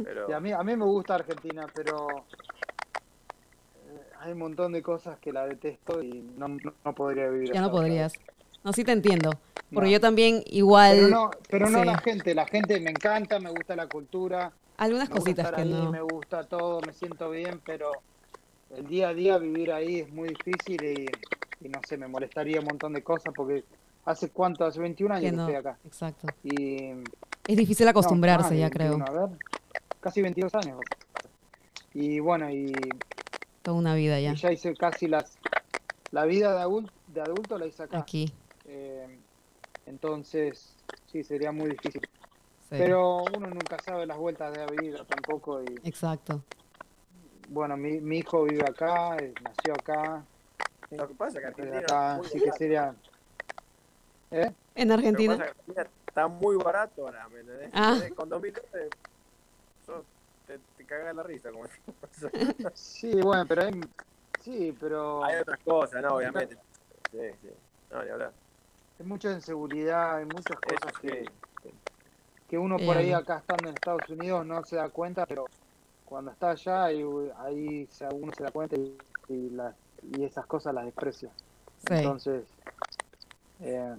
Pero... 0.04 0.36
a, 0.36 0.40
mí, 0.40 0.52
a 0.52 0.64
mí 0.64 0.76
me 0.76 0.86
gusta 0.86 1.16
Argentina, 1.16 1.68
pero 1.74 2.08
eh, 3.88 4.10
hay 4.20 4.32
un 4.32 4.40
montón 4.40 4.74
de 4.74 4.82
cosas 4.82 5.20
que 5.20 5.32
la 5.32 5.46
detesto 5.46 6.02
y 6.02 6.22
no, 6.38 6.58
no, 6.84 6.96
podría 6.96 7.30
vivir. 7.30 7.54
Ya 7.54 7.62
no 7.62 7.72
podrías. 7.72 8.14
No, 8.64 8.74
sí 8.74 8.84
te 8.84 8.92
entiendo. 8.92 9.32
Porque 9.74 9.92
yo 9.92 10.00
también 10.00 10.44
igual... 10.48 10.96
Pero 10.96 11.10
no, 11.10 11.32
pero 11.50 11.70
no 11.70 11.84
la 11.84 11.98
gente. 12.00 12.34
La 12.34 12.46
gente 12.46 12.80
me 12.80 12.90
encanta, 12.90 13.40
me 13.40 13.50
gusta 13.50 13.76
la 13.76 13.88
cultura. 13.88 14.52
Algunas 14.78 15.10
cositas 15.10 15.52
que 15.52 15.66
no. 15.66 15.92
Me 15.92 16.02
gusta 16.02 16.44
todo, 16.44 16.82
me 16.82 16.94
siento 16.94 17.32
bien, 17.32 17.60
pero 17.66 17.92
el 18.76 18.88
día 18.88 19.10
a 19.10 19.14
día 19.14 19.38
vivir 19.38 19.72
ahí 19.72 20.02
es 20.02 20.12
muy 20.12 20.30
difícil 20.30 21.10
y, 21.62 21.68
no 21.68 21.80
sé, 21.88 21.98
me 21.98 22.08
molestaría 22.08 22.60
un 22.60 22.66
montón 22.66 22.94
de 22.94 23.02
cosas 23.02 23.34
porque 23.36 23.64
hace 24.06 24.30
cuánto, 24.30 24.66
hace 24.66 24.80
21 24.80 25.16
años 25.16 25.32
que, 25.32 25.38
estoy 25.38 25.56
acá. 25.56 25.78
Exacto. 25.86 26.28
Y, 26.44 26.92
es 27.48 27.58
difícil 27.58 27.88
acostumbrarse 27.88 28.58
ya, 28.58 28.70
creo. 28.70 29.00
A 29.04 29.12
ver, 29.12 29.30
casi 30.00 30.22
22 30.22 30.54
años. 30.56 30.80
Y 31.94 32.20
bueno, 32.20 32.50
y... 32.52 32.72
Toda 33.64 33.78
una 33.78 33.96
vida 33.96 34.20
ya. 34.20 34.34
ya 34.34 34.52
hice 34.52 34.76
casi 34.76 35.08
las... 35.08 35.38
La 36.12 36.26
vida 36.26 36.54
de 36.54 36.62
adulto, 36.62 36.94
de 37.08 37.22
adulto 37.22 37.58
la 37.58 37.66
hice 37.66 37.84
acá. 37.84 38.00
Aquí. 38.00 38.32
Eh, 38.66 39.18
entonces, 39.88 40.76
sí, 41.12 41.24
sería 41.24 41.52
muy 41.52 41.72
difícil. 41.72 42.02
Pero 42.70 43.24
uno 43.24 43.48
nunca 43.48 43.78
sabe 43.80 44.06
las 44.06 44.18
vueltas 44.18 44.52
de 44.52 44.60
la 44.60 44.66
vida 44.68 45.06
tampoco. 45.06 45.62
Y, 45.62 45.88
Exacto. 45.88 46.44
Bueno, 47.50 47.78
mi, 47.78 48.02
mi 48.02 48.18
hijo 48.18 48.44
vive 48.44 48.66
acá, 48.68 49.16
eh, 49.18 49.34
nació 49.42 49.74
acá. 49.74 50.24
Lo 50.92 51.08
que 51.08 51.14
pasa 51.14 51.38
es 51.38 51.42
que 51.42 51.48
Argentina 51.48 51.80
acá, 51.80 52.16
así 52.16 52.40
que 52.40 52.52
sería... 52.52 52.96
¿Eh? 54.32 54.52
En 54.76 54.92
Argentina. 54.92 55.54
está 56.08 56.28
muy 56.28 56.58
barato 56.58 57.06
ahora, 57.06 57.28
¿me 57.30 57.40
entendés? 57.40 57.70
Ah. 57.74 57.98
Con 58.16 58.28
2000 58.30 58.54
te, 60.48 60.60
te 60.78 60.86
cagas 60.86 61.16
la 61.16 61.24
risa. 61.24 61.52
Como 61.52 61.66
sí, 62.74 63.22
bueno, 63.22 63.46
pero 63.48 63.64
hay... 63.64 63.82
Sí, 64.42 64.76
pero... 64.80 65.24
Hay 65.24 65.38
otras 65.38 65.60
cosas, 65.60 66.02
¿no? 66.02 66.16
Obviamente. 66.16 66.58
Sí, 67.12 67.20
sí. 67.42 67.50
No, 67.92 68.04
ni 68.04 68.10
hablar. 68.10 68.34
Hay 69.00 69.06
mucha 69.06 69.32
inseguridad, 69.32 70.18
hay 70.18 70.26
muchas 70.26 70.58
cosas 70.60 70.94
que 71.00 71.26
que 72.48 72.58
uno 72.58 72.78
por 72.78 72.98
ahí 72.98 73.12
acá 73.12 73.38
estando 73.38 73.70
en 73.70 73.76
Estados 73.76 74.08
Unidos 74.10 74.46
no 74.46 74.64
se 74.64 74.78
da 74.78 74.90
cuenta, 74.90 75.26
pero 75.26 75.46
cuando 76.06 76.32
está 76.32 76.52
allá 76.52 76.86
ahí, 76.86 77.04
ahí 77.40 77.88
uno 78.14 78.32
se 78.36 78.44
da 78.44 78.52
cuenta 78.52 78.76
y, 78.78 78.98
y, 79.30 80.24
esas 80.24 80.46
cosas 80.46 80.74
las 80.74 80.86
desprecia. 80.86 81.30
Entonces, 81.90 82.46
eh, 83.60 83.96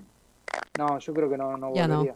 no, 0.79 0.99
yo 0.99 1.15
creo 1.15 1.29
que 1.29 1.37
no, 1.37 1.57
no 1.57 1.71
volvería. 1.71 2.15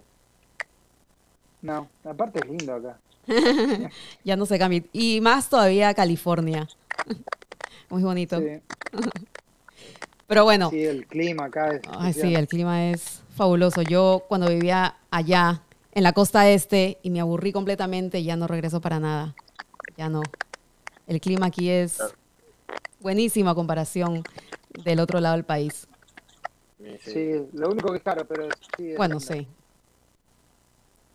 No. 1.61 1.89
no, 2.05 2.11
aparte 2.11 2.39
es 2.41 2.47
lindo 2.47 2.75
acá. 2.75 2.99
ya 4.25 4.37
no 4.37 4.47
se 4.47 4.59
cambia. 4.59 4.83
Y 4.93 5.21
más 5.21 5.49
todavía 5.49 5.93
California. 5.95 6.69
Muy 7.91 8.03
bonito. 8.03 8.41
Pero 10.27 10.45
bueno. 10.45 10.71
Sí, 10.71 10.83
el 10.83 11.07
clima 11.07 11.45
acá 11.45 11.69
es. 11.75 11.83
Ay, 11.91 12.13
sí, 12.15 12.35
el 12.35 12.49
clima 12.49 12.87
es 12.87 13.23
fabuloso. 13.35 13.83
Yo 13.83 14.25
cuando 14.29 14.49
vivía 14.49 14.97
allá, 15.11 15.61
en 15.93 16.03
la 16.03 16.13
costa 16.13 16.49
este 16.49 16.99
y 17.03 17.11
me 17.11 17.21
aburrí 17.21 17.53
completamente 17.53 18.23
ya 18.23 18.37
no 18.37 18.47
regreso 18.47 18.81
para 18.81 18.99
nada. 18.99 19.35
Ya 19.97 20.09
no. 20.09 20.23
El 21.07 21.21
clima 21.21 21.47
aquí 21.47 21.69
es 21.69 21.99
buenísimo 23.01 23.51
a 23.51 23.55
comparación 23.55 24.23
del 24.85 25.01
otro 25.01 25.21
lado 25.21 25.37
del 25.37 25.45
país. 25.45 25.87
Sí, 27.05 27.47
lo 27.53 27.71
único 27.71 27.91
que 27.91 27.99
es 27.99 28.03
caro, 28.03 28.27
pero 28.27 28.49
sí. 28.77 28.95
bueno, 28.97 29.21
sí. 29.21 29.47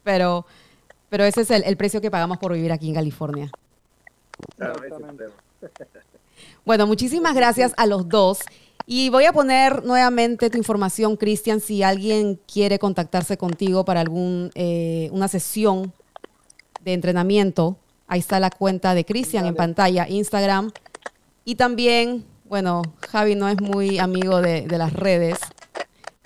Pero, 0.04 0.46
pero 1.10 1.26
ese 1.26 1.42
es 1.42 1.52
el, 1.52 1.76
precio 1.78 2.00
que 2.00 2.12
pagamos 2.12 2.38
por 2.38 2.54
vivir 2.54 2.72
aquí 2.72 2.88
en 2.88 2.96
California. 2.96 3.52
bueno, 6.66 6.88
muchísimas 6.88 7.36
gracias 7.36 7.74
a 7.76 7.86
los 7.86 8.08
dos. 8.08 8.40
Y 8.90 9.10
voy 9.10 9.26
a 9.26 9.34
poner 9.34 9.84
nuevamente 9.84 10.50
tu 10.50 10.58
información, 10.58 11.18
Cristian, 11.18 11.60
si 11.60 11.84
alguien 11.84 12.40
quiere 12.52 12.80
contactarse 12.80 13.38
contigo 13.38 13.84
para 13.84 14.00
algún, 14.00 14.50
eh, 14.56 15.10
una 15.12 15.28
sesión 15.28 15.92
de 16.86 16.94
entrenamiento. 16.94 17.78
Ahí 18.08 18.22
está 18.22 18.40
la 18.40 18.50
cuenta 18.50 18.96
de 18.96 19.04
Cristian 19.04 19.46
en 19.46 19.56
pantalla, 19.56 20.08
Instagram. 20.08 20.72
Y 21.44 21.56
también, 21.56 22.24
bueno, 22.46 22.82
Javi 23.10 23.36
no 23.36 23.50
es 23.50 23.60
muy 23.60 24.00
amigo 24.00 24.42
de, 24.42 24.66
las 24.70 24.94
redes, 24.94 25.38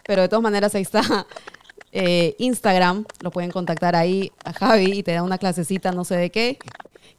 pero 0.06 0.22
de 0.22 0.30
todas 0.30 0.44
maneras 0.44 0.76
ahí 0.76 0.84
está 0.84 1.02
eh, 1.92 2.36
Instagram. 2.38 3.06
Lo 3.22 3.32
pueden 3.32 3.50
contactar 3.50 3.96
ahí 3.96 4.32
a 4.46 4.54
Javi 4.54 5.00
y 5.00 5.02
te 5.02 5.14
da 5.14 5.24
una 5.24 5.40
clasecita, 5.40 5.92
no 5.92 6.06
sé 6.06 6.16
de 6.16 6.30
qué 6.30 6.60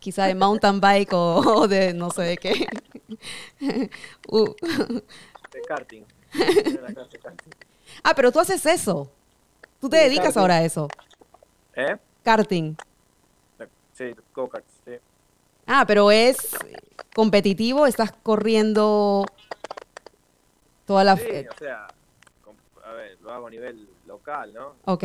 quizá 0.03 0.27
de 0.27 0.35
mountain 0.35 0.81
bike 0.81 1.13
o, 1.13 1.67
de 1.69 1.95
no 1.95 2.11
sé 2.11 2.23
de 2.23 2.37
qué. 2.37 2.67
Uh. 4.29 4.55
De 5.53 5.61
karting. 5.63 6.05
ah, 8.03 8.15
pero 8.15 8.33
tú 8.33 8.41
haces 8.41 8.65
eso. 8.67 9.11
Tú 9.81 9.89
te 9.89 9.97
dedicas 9.97 10.37
ahora 10.37 10.57
a 10.57 10.63
eso. 10.63 10.89
¿Eh? 11.75 11.97
Karting. 12.23 12.77
Sí, 13.93 14.15
go-karts, 14.35 14.73
sí. 14.85 14.93
Ah, 15.67 15.85
pero 15.87 16.11
es 16.11 16.57
competitivo, 17.15 17.87
estás 17.87 18.13
corriendo 18.13 19.27
toda 20.87 21.05
la... 21.05 21.17
Sí, 21.17 21.47
o 21.49 21.59
sea, 21.59 21.89
a 22.85 22.93
ver, 22.93 23.19
lo 23.21 23.33
hago 23.33 23.47
a 23.47 23.51
nivel 23.51 23.89
local, 24.07 24.53
¿no? 24.53 24.77
Ok. 24.85 25.05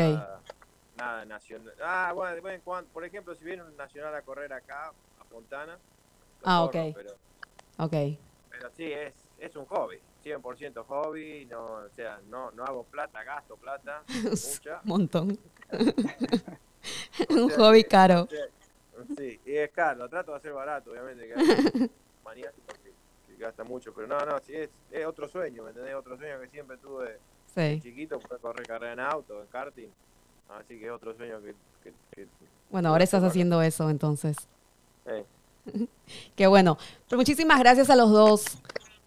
nada 0.97 1.25
nacional. 1.25 1.73
Ah, 1.81 2.11
bueno, 2.13 2.61
por 2.93 3.05
ejemplo, 3.05 3.35
si 3.35 3.43
viene 3.43 3.63
un 3.63 3.75
nacional 3.77 4.15
a 4.15 4.21
correr 4.21 4.51
acá, 4.53 4.91
a 5.19 5.23
Fontana. 5.25 5.77
Ah, 6.43 6.63
ok. 6.63 6.75
Pero, 6.95 7.11
ok. 7.77 8.17
Pero 8.49 8.71
sí, 8.75 8.91
es, 8.91 9.13
es 9.39 9.55
un 9.55 9.65
hobby. 9.65 9.99
100% 10.27 10.85
hobby, 10.85 11.45
no, 11.45 11.63
o 11.63 11.89
sea, 11.95 12.19
no, 12.29 12.51
no 12.51 12.63
hago 12.63 12.83
plata, 12.83 13.23
gasto 13.23 13.55
plata, 13.55 14.03
mucha. 14.23 14.81
Un 14.83 14.89
montón. 14.89 15.39
un 17.29 17.49
hobby 17.49 17.83
caro. 17.83 18.27
sí, 19.17 19.39
y 19.45 19.55
es 19.55 19.71
caro, 19.71 20.07
trato 20.09 20.31
de 20.31 20.37
hacer 20.37 20.53
barato, 20.53 20.91
obviamente, 20.91 21.27
que 21.27 21.35
maniático 22.23 22.67
que, 22.83 23.37
gasta 23.37 23.63
mucho, 23.63 23.93
pero 23.93 24.07
no, 24.07 24.19
no, 24.25 24.39
sí, 24.39 24.55
es, 24.55 24.69
es 24.91 25.05
otro 25.05 25.29
sueño, 25.29 25.63
¿me 25.63 25.69
entendés? 25.69 25.93
Otro 25.95 26.17
sueño 26.17 26.39
que 26.41 26.47
siempre 26.49 26.77
tuve 26.77 27.19
sí. 27.53 27.79
chiquito, 27.81 28.19
fue 28.19 28.39
correr 28.39 28.65
carrera 28.65 28.93
en 28.93 28.99
auto, 28.99 29.41
en 29.41 29.47
karting, 29.47 29.89
así 30.49 30.79
que 30.79 30.85
es 30.85 30.91
otro 30.91 31.15
sueño 31.15 31.39
que... 31.41 31.53
que, 32.11 32.27
bueno, 32.71 32.89
ahora 32.89 33.03
estás 33.03 33.23
haciendo 33.23 33.61
eso, 33.61 33.89
entonces. 33.89 34.35
Sí. 35.05 35.87
Qué 36.35 36.47
bueno. 36.47 36.77
Pero 37.07 37.17
muchísimas 37.17 37.59
gracias 37.59 37.89
a 37.89 37.95
los 37.95 38.11
dos 38.11 38.57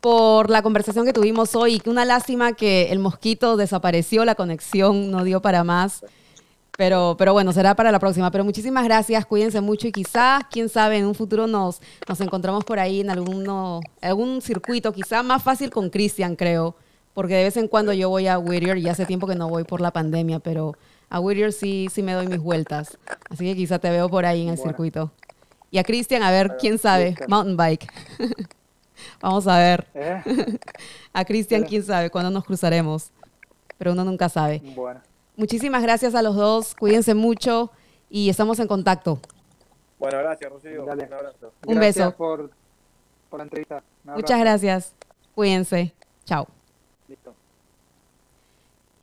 por 0.01 0.51
la 0.51 0.63
conversación 0.63 1.05
que 1.05 1.13
tuvimos 1.13 1.55
hoy. 1.55 1.81
Una 1.87 2.05
lástima 2.05 2.53
que 2.53 2.91
el 2.91 2.99
mosquito 2.99 3.57
desapareció, 3.57 4.25
la 4.25 4.35
conexión 4.35 5.11
no 5.11 5.25
dio 5.25 5.43
para 5.43 5.65
más. 5.65 6.05
Pero, 6.77 7.17
pero 7.19 7.35
bueno, 7.35 7.53
será 7.53 7.77
para 7.77 7.93
la 7.93 7.99
próxima. 7.99 8.31
Pero 8.31 8.45
muchísimas 8.45 8.85
gracias, 8.85 9.27
cuídense 9.27 9.61
mucho 9.61 9.87
y 9.87 9.93
quizás, 9.93 10.45
quién 10.51 10.69
sabe, 10.71 10.97
en 10.97 11.05
un 11.05 11.15
futuro 11.15 11.47
nos, 11.47 11.81
nos 12.09 12.21
encontramos 12.21 12.65
por 12.65 12.79
ahí 12.79 13.01
en 13.01 13.11
alguno, 13.11 13.81
algún 14.01 14.41
circuito, 14.41 14.93
quizá 14.93 15.23
más 15.23 15.43
fácil 15.43 15.69
con 15.69 15.91
Cristian, 15.91 16.37
creo, 16.37 16.77
porque 17.13 17.35
de 17.35 17.45
vez 17.45 17.57
en 17.59 17.69
cuando 17.69 17.93
yo 17.93 18.09
voy 18.09 18.29
a 18.29 18.39
Whittier 18.39 18.79
y 18.79 18.89
hace 18.89 19.05
tiempo 19.05 19.27
que 19.27 19.35
no 19.35 19.51
voy 19.51 19.65
por 19.65 19.83
la 19.83 19.91
pandemia, 19.91 20.39
pero 20.39 20.75
a 21.11 21.21
Whittier 21.21 21.53
sí, 21.53 21.89
sí 21.93 22.03
me 22.03 22.15
doy 22.15 22.29
mis 22.29 22.41
vueltas. 22.41 22.97
Así 23.29 23.45
que 23.45 23.55
quizá 23.55 23.79
te 23.79 23.91
veo 23.91 24.09
por 24.09 24.25
ahí 24.25 24.43
en 24.43 24.49
el 24.49 24.59
circuito. 24.59 25.13
Y 25.71 25.79
a 25.79 25.85
Cristian, 25.85 26.23
a 26.23 26.31
ver, 26.31 26.57
quién 26.59 26.79
sabe, 26.79 27.15
mountain 27.29 27.57
bike. 27.59 27.93
Vamos 29.21 29.47
a 29.47 29.59
ver. 29.59 29.87
¿Eh? 29.95 30.23
a 31.13 31.25
Cristian, 31.25 31.65
quién 31.65 31.83
sabe 31.83 32.11
cuándo 32.11 32.31
nos 32.31 32.45
cruzaremos. 32.45 33.11
Pero 33.79 33.93
uno 33.93 34.05
nunca 34.05 34.29
sabe. 34.29 34.61
Bueno. 34.75 35.01
Muchísimas 35.37 35.83
gracias 35.83 36.15
a 36.15 36.23
los 36.23 36.37
dos. 36.37 36.75
Cuídense 36.75 37.15
mucho 37.15 37.71
y 38.11 38.29
estamos 38.29 38.59
en 38.59 38.69
contacto. 38.69 39.21
Bueno, 39.99 40.19
gracias, 40.19 40.51
Rocío. 40.51 40.85
Un 40.85 40.91
abrazo. 40.91 41.53
Un 41.67 41.79
beso. 41.79 42.15
Por, 42.17 42.51
por 43.29 43.39
la 43.39 43.45
entrevista. 43.45 43.83
Muchas 44.05 44.41
gracias. 44.41 44.95
Cuídense. 45.35 45.95
Chao. 46.25 46.60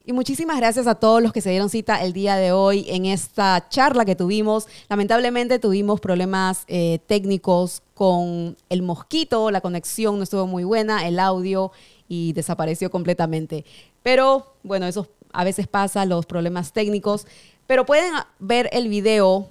Y 0.08 0.14
muchísimas 0.14 0.56
gracias 0.56 0.88
a 0.88 0.96
todos 0.96 1.22
los 1.22 1.34
que 1.34 1.42
se 1.42 1.50
dieron 1.50 1.70
cita 1.70 2.02
el 2.02 2.14
día 2.14 2.38
de 2.38 2.54
hoy 2.54 2.86
en 2.88 3.06
esta 3.06 3.68
charla 3.68 4.06
que 4.06 4.16
tuvimos. 4.16 4.70
Lamentablemente 4.88 5.60
tuvimos 5.60 6.00
problemas 6.00 6.64
eh, 6.70 7.00
técnicos 7.08 7.84
con 7.94 8.56
el 8.70 8.84
mosquito, 8.84 9.52
la 9.52 9.60
conexión 9.60 10.16
no 10.16 10.24
estuvo 10.24 10.48
muy 10.48 10.64
buena, 10.64 11.06
el 11.06 11.20
audio 11.20 11.74
y 12.08 12.32
desapareció 12.32 12.90
completamente. 12.90 13.66
Pero 14.02 14.54
bueno, 14.64 14.86
eso 14.86 15.10
a 15.34 15.44
veces 15.44 15.68
pasa, 15.68 16.06
los 16.06 16.26
problemas 16.26 16.72
técnicos. 16.72 17.28
Pero 17.68 17.86
pueden 17.86 18.14
ver 18.40 18.70
el 18.72 18.88
video 18.88 19.50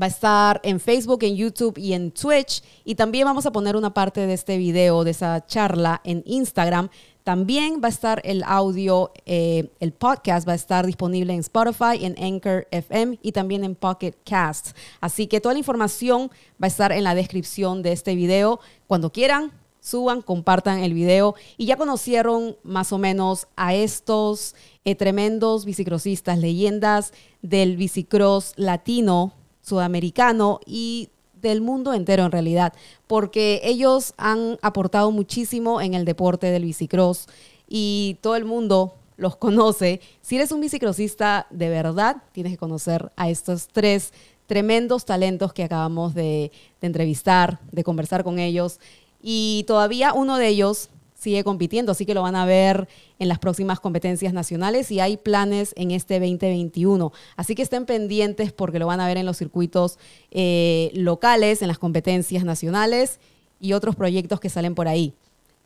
va 0.00 0.06
a 0.06 0.08
estar 0.08 0.60
en 0.64 0.80
Facebook, 0.80 1.22
en 1.22 1.36
YouTube 1.36 1.78
y 1.78 1.92
en 1.92 2.10
Twitch. 2.10 2.62
Y 2.84 2.94
también 2.96 3.26
vamos 3.26 3.46
a 3.46 3.52
poner 3.52 3.76
una 3.76 3.94
parte 3.94 4.26
de 4.26 4.34
este 4.34 4.58
video, 4.58 5.04
de 5.04 5.12
esa 5.12 5.46
charla 5.46 6.00
en 6.04 6.22
Instagram. 6.26 6.88
También 7.28 7.82
va 7.84 7.88
a 7.88 7.90
estar 7.90 8.22
el 8.24 8.42
audio, 8.42 9.12
eh, 9.26 9.68
el 9.80 9.92
podcast 9.92 10.48
va 10.48 10.52
a 10.52 10.54
estar 10.54 10.86
disponible 10.86 11.34
en 11.34 11.40
Spotify, 11.40 12.02
en 12.02 12.16
Anchor 12.18 12.66
FM 12.70 13.18
y 13.20 13.32
también 13.32 13.64
en 13.64 13.74
Pocket 13.74 14.14
Cast. 14.24 14.74
Así 15.02 15.26
que 15.26 15.38
toda 15.38 15.52
la 15.52 15.58
información 15.58 16.30
va 16.52 16.64
a 16.64 16.66
estar 16.68 16.90
en 16.90 17.04
la 17.04 17.14
descripción 17.14 17.82
de 17.82 17.92
este 17.92 18.14
video. 18.14 18.60
Cuando 18.86 19.12
quieran, 19.12 19.52
suban, 19.78 20.22
compartan 20.22 20.78
el 20.78 20.94
video. 20.94 21.34
Y 21.58 21.66
ya 21.66 21.76
conocieron 21.76 22.56
más 22.62 22.94
o 22.94 22.98
menos 22.98 23.46
a 23.56 23.74
estos 23.74 24.54
eh, 24.86 24.94
tremendos 24.94 25.66
bicicrossistas, 25.66 26.38
leyendas 26.38 27.12
del 27.42 27.76
bicicross 27.76 28.54
latino 28.56 29.34
sudamericano 29.60 30.60
y 30.64 31.10
del 31.40 31.60
mundo 31.60 31.92
entero 31.92 32.24
en 32.24 32.32
realidad, 32.32 32.72
porque 33.06 33.60
ellos 33.64 34.14
han 34.16 34.58
aportado 34.62 35.10
muchísimo 35.10 35.80
en 35.80 35.94
el 35.94 36.04
deporte 36.04 36.48
del 36.48 36.64
bicicross 36.64 37.26
y 37.68 38.18
todo 38.20 38.36
el 38.36 38.44
mundo 38.44 38.94
los 39.16 39.36
conoce. 39.36 40.00
Si 40.22 40.36
eres 40.36 40.52
un 40.52 40.60
bicicrossista 40.60 41.46
de 41.50 41.68
verdad, 41.68 42.22
tienes 42.32 42.52
que 42.52 42.58
conocer 42.58 43.10
a 43.16 43.28
estos 43.28 43.68
tres 43.68 44.12
tremendos 44.46 45.04
talentos 45.04 45.52
que 45.52 45.64
acabamos 45.64 46.14
de, 46.14 46.50
de 46.80 46.86
entrevistar, 46.86 47.60
de 47.70 47.84
conversar 47.84 48.24
con 48.24 48.38
ellos. 48.38 48.80
Y 49.20 49.64
todavía 49.66 50.14
uno 50.14 50.38
de 50.38 50.48
ellos 50.48 50.88
sigue 51.18 51.44
compitiendo, 51.44 51.92
así 51.92 52.06
que 52.06 52.14
lo 52.14 52.22
van 52.22 52.36
a 52.36 52.46
ver 52.46 52.88
en 53.18 53.28
las 53.28 53.38
próximas 53.38 53.80
competencias 53.80 54.32
nacionales 54.32 54.90
y 54.90 55.00
hay 55.00 55.16
planes 55.16 55.74
en 55.76 55.90
este 55.90 56.20
2021. 56.20 57.12
Así 57.36 57.54
que 57.54 57.62
estén 57.62 57.84
pendientes 57.84 58.52
porque 58.52 58.78
lo 58.78 58.86
van 58.86 59.00
a 59.00 59.06
ver 59.06 59.18
en 59.18 59.26
los 59.26 59.36
circuitos 59.36 59.98
eh, 60.30 60.90
locales, 60.94 61.60
en 61.60 61.68
las 61.68 61.78
competencias 61.78 62.44
nacionales 62.44 63.18
y 63.60 63.72
otros 63.72 63.96
proyectos 63.96 64.38
que 64.38 64.48
salen 64.48 64.74
por 64.74 64.86
ahí. 64.86 65.14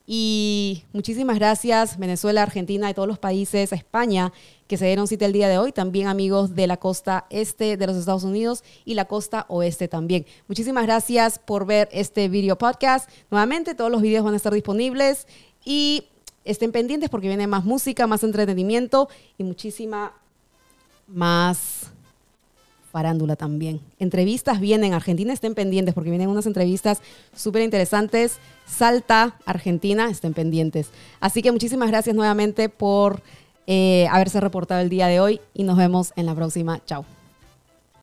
Y 0.06 0.84
muchísimas 0.92 1.38
gracias 1.38 1.96
Venezuela, 1.98 2.42
Argentina 2.42 2.90
y 2.90 2.94
todos 2.94 3.06
los 3.06 3.18
países, 3.18 3.72
España, 3.72 4.32
que 4.66 4.76
se 4.76 4.86
dieron 4.86 5.06
cita 5.06 5.26
el 5.26 5.32
día 5.32 5.48
de 5.48 5.58
hoy, 5.58 5.70
también 5.70 6.08
amigos 6.08 6.54
de 6.56 6.66
la 6.66 6.76
costa 6.78 7.26
este 7.30 7.76
de 7.76 7.86
los 7.86 7.96
Estados 7.96 8.24
Unidos 8.24 8.64
y 8.84 8.94
la 8.94 9.04
costa 9.04 9.46
oeste 9.48 9.86
también. 9.86 10.26
Muchísimas 10.48 10.84
gracias 10.84 11.38
por 11.38 11.66
ver 11.66 11.88
este 11.92 12.28
video 12.28 12.58
podcast. 12.58 13.08
Nuevamente 13.30 13.74
todos 13.74 13.90
los 13.90 14.02
videos 14.02 14.24
van 14.24 14.34
a 14.34 14.38
estar 14.38 14.52
disponibles 14.52 15.28
y 15.64 16.08
estén 16.44 16.72
pendientes 16.72 17.08
porque 17.08 17.28
viene 17.28 17.46
más 17.46 17.64
música, 17.64 18.06
más 18.08 18.24
entretenimiento 18.24 19.08
y 19.38 19.44
muchísima 19.44 20.14
más 21.06 21.91
farándula 22.92 23.34
también. 23.34 23.80
Entrevistas 23.98 24.60
vienen, 24.60 24.92
Argentina 24.92 25.32
estén 25.32 25.54
pendientes 25.54 25.94
porque 25.94 26.10
vienen 26.10 26.28
unas 26.28 26.46
entrevistas 26.46 27.00
súper 27.34 27.62
interesantes. 27.62 28.36
Salta, 28.66 29.36
Argentina, 29.46 30.08
estén 30.10 30.34
pendientes. 30.34 30.90
Así 31.18 31.42
que 31.42 31.50
muchísimas 31.50 31.88
gracias 31.88 32.14
nuevamente 32.14 32.68
por 32.68 33.22
eh, 33.66 34.06
haberse 34.10 34.40
reportado 34.40 34.80
el 34.82 34.90
día 34.90 35.06
de 35.06 35.20
hoy 35.20 35.40
y 35.54 35.64
nos 35.64 35.76
vemos 35.76 36.12
en 36.16 36.26
la 36.26 36.34
próxima. 36.34 36.80
Chao. 36.84 37.04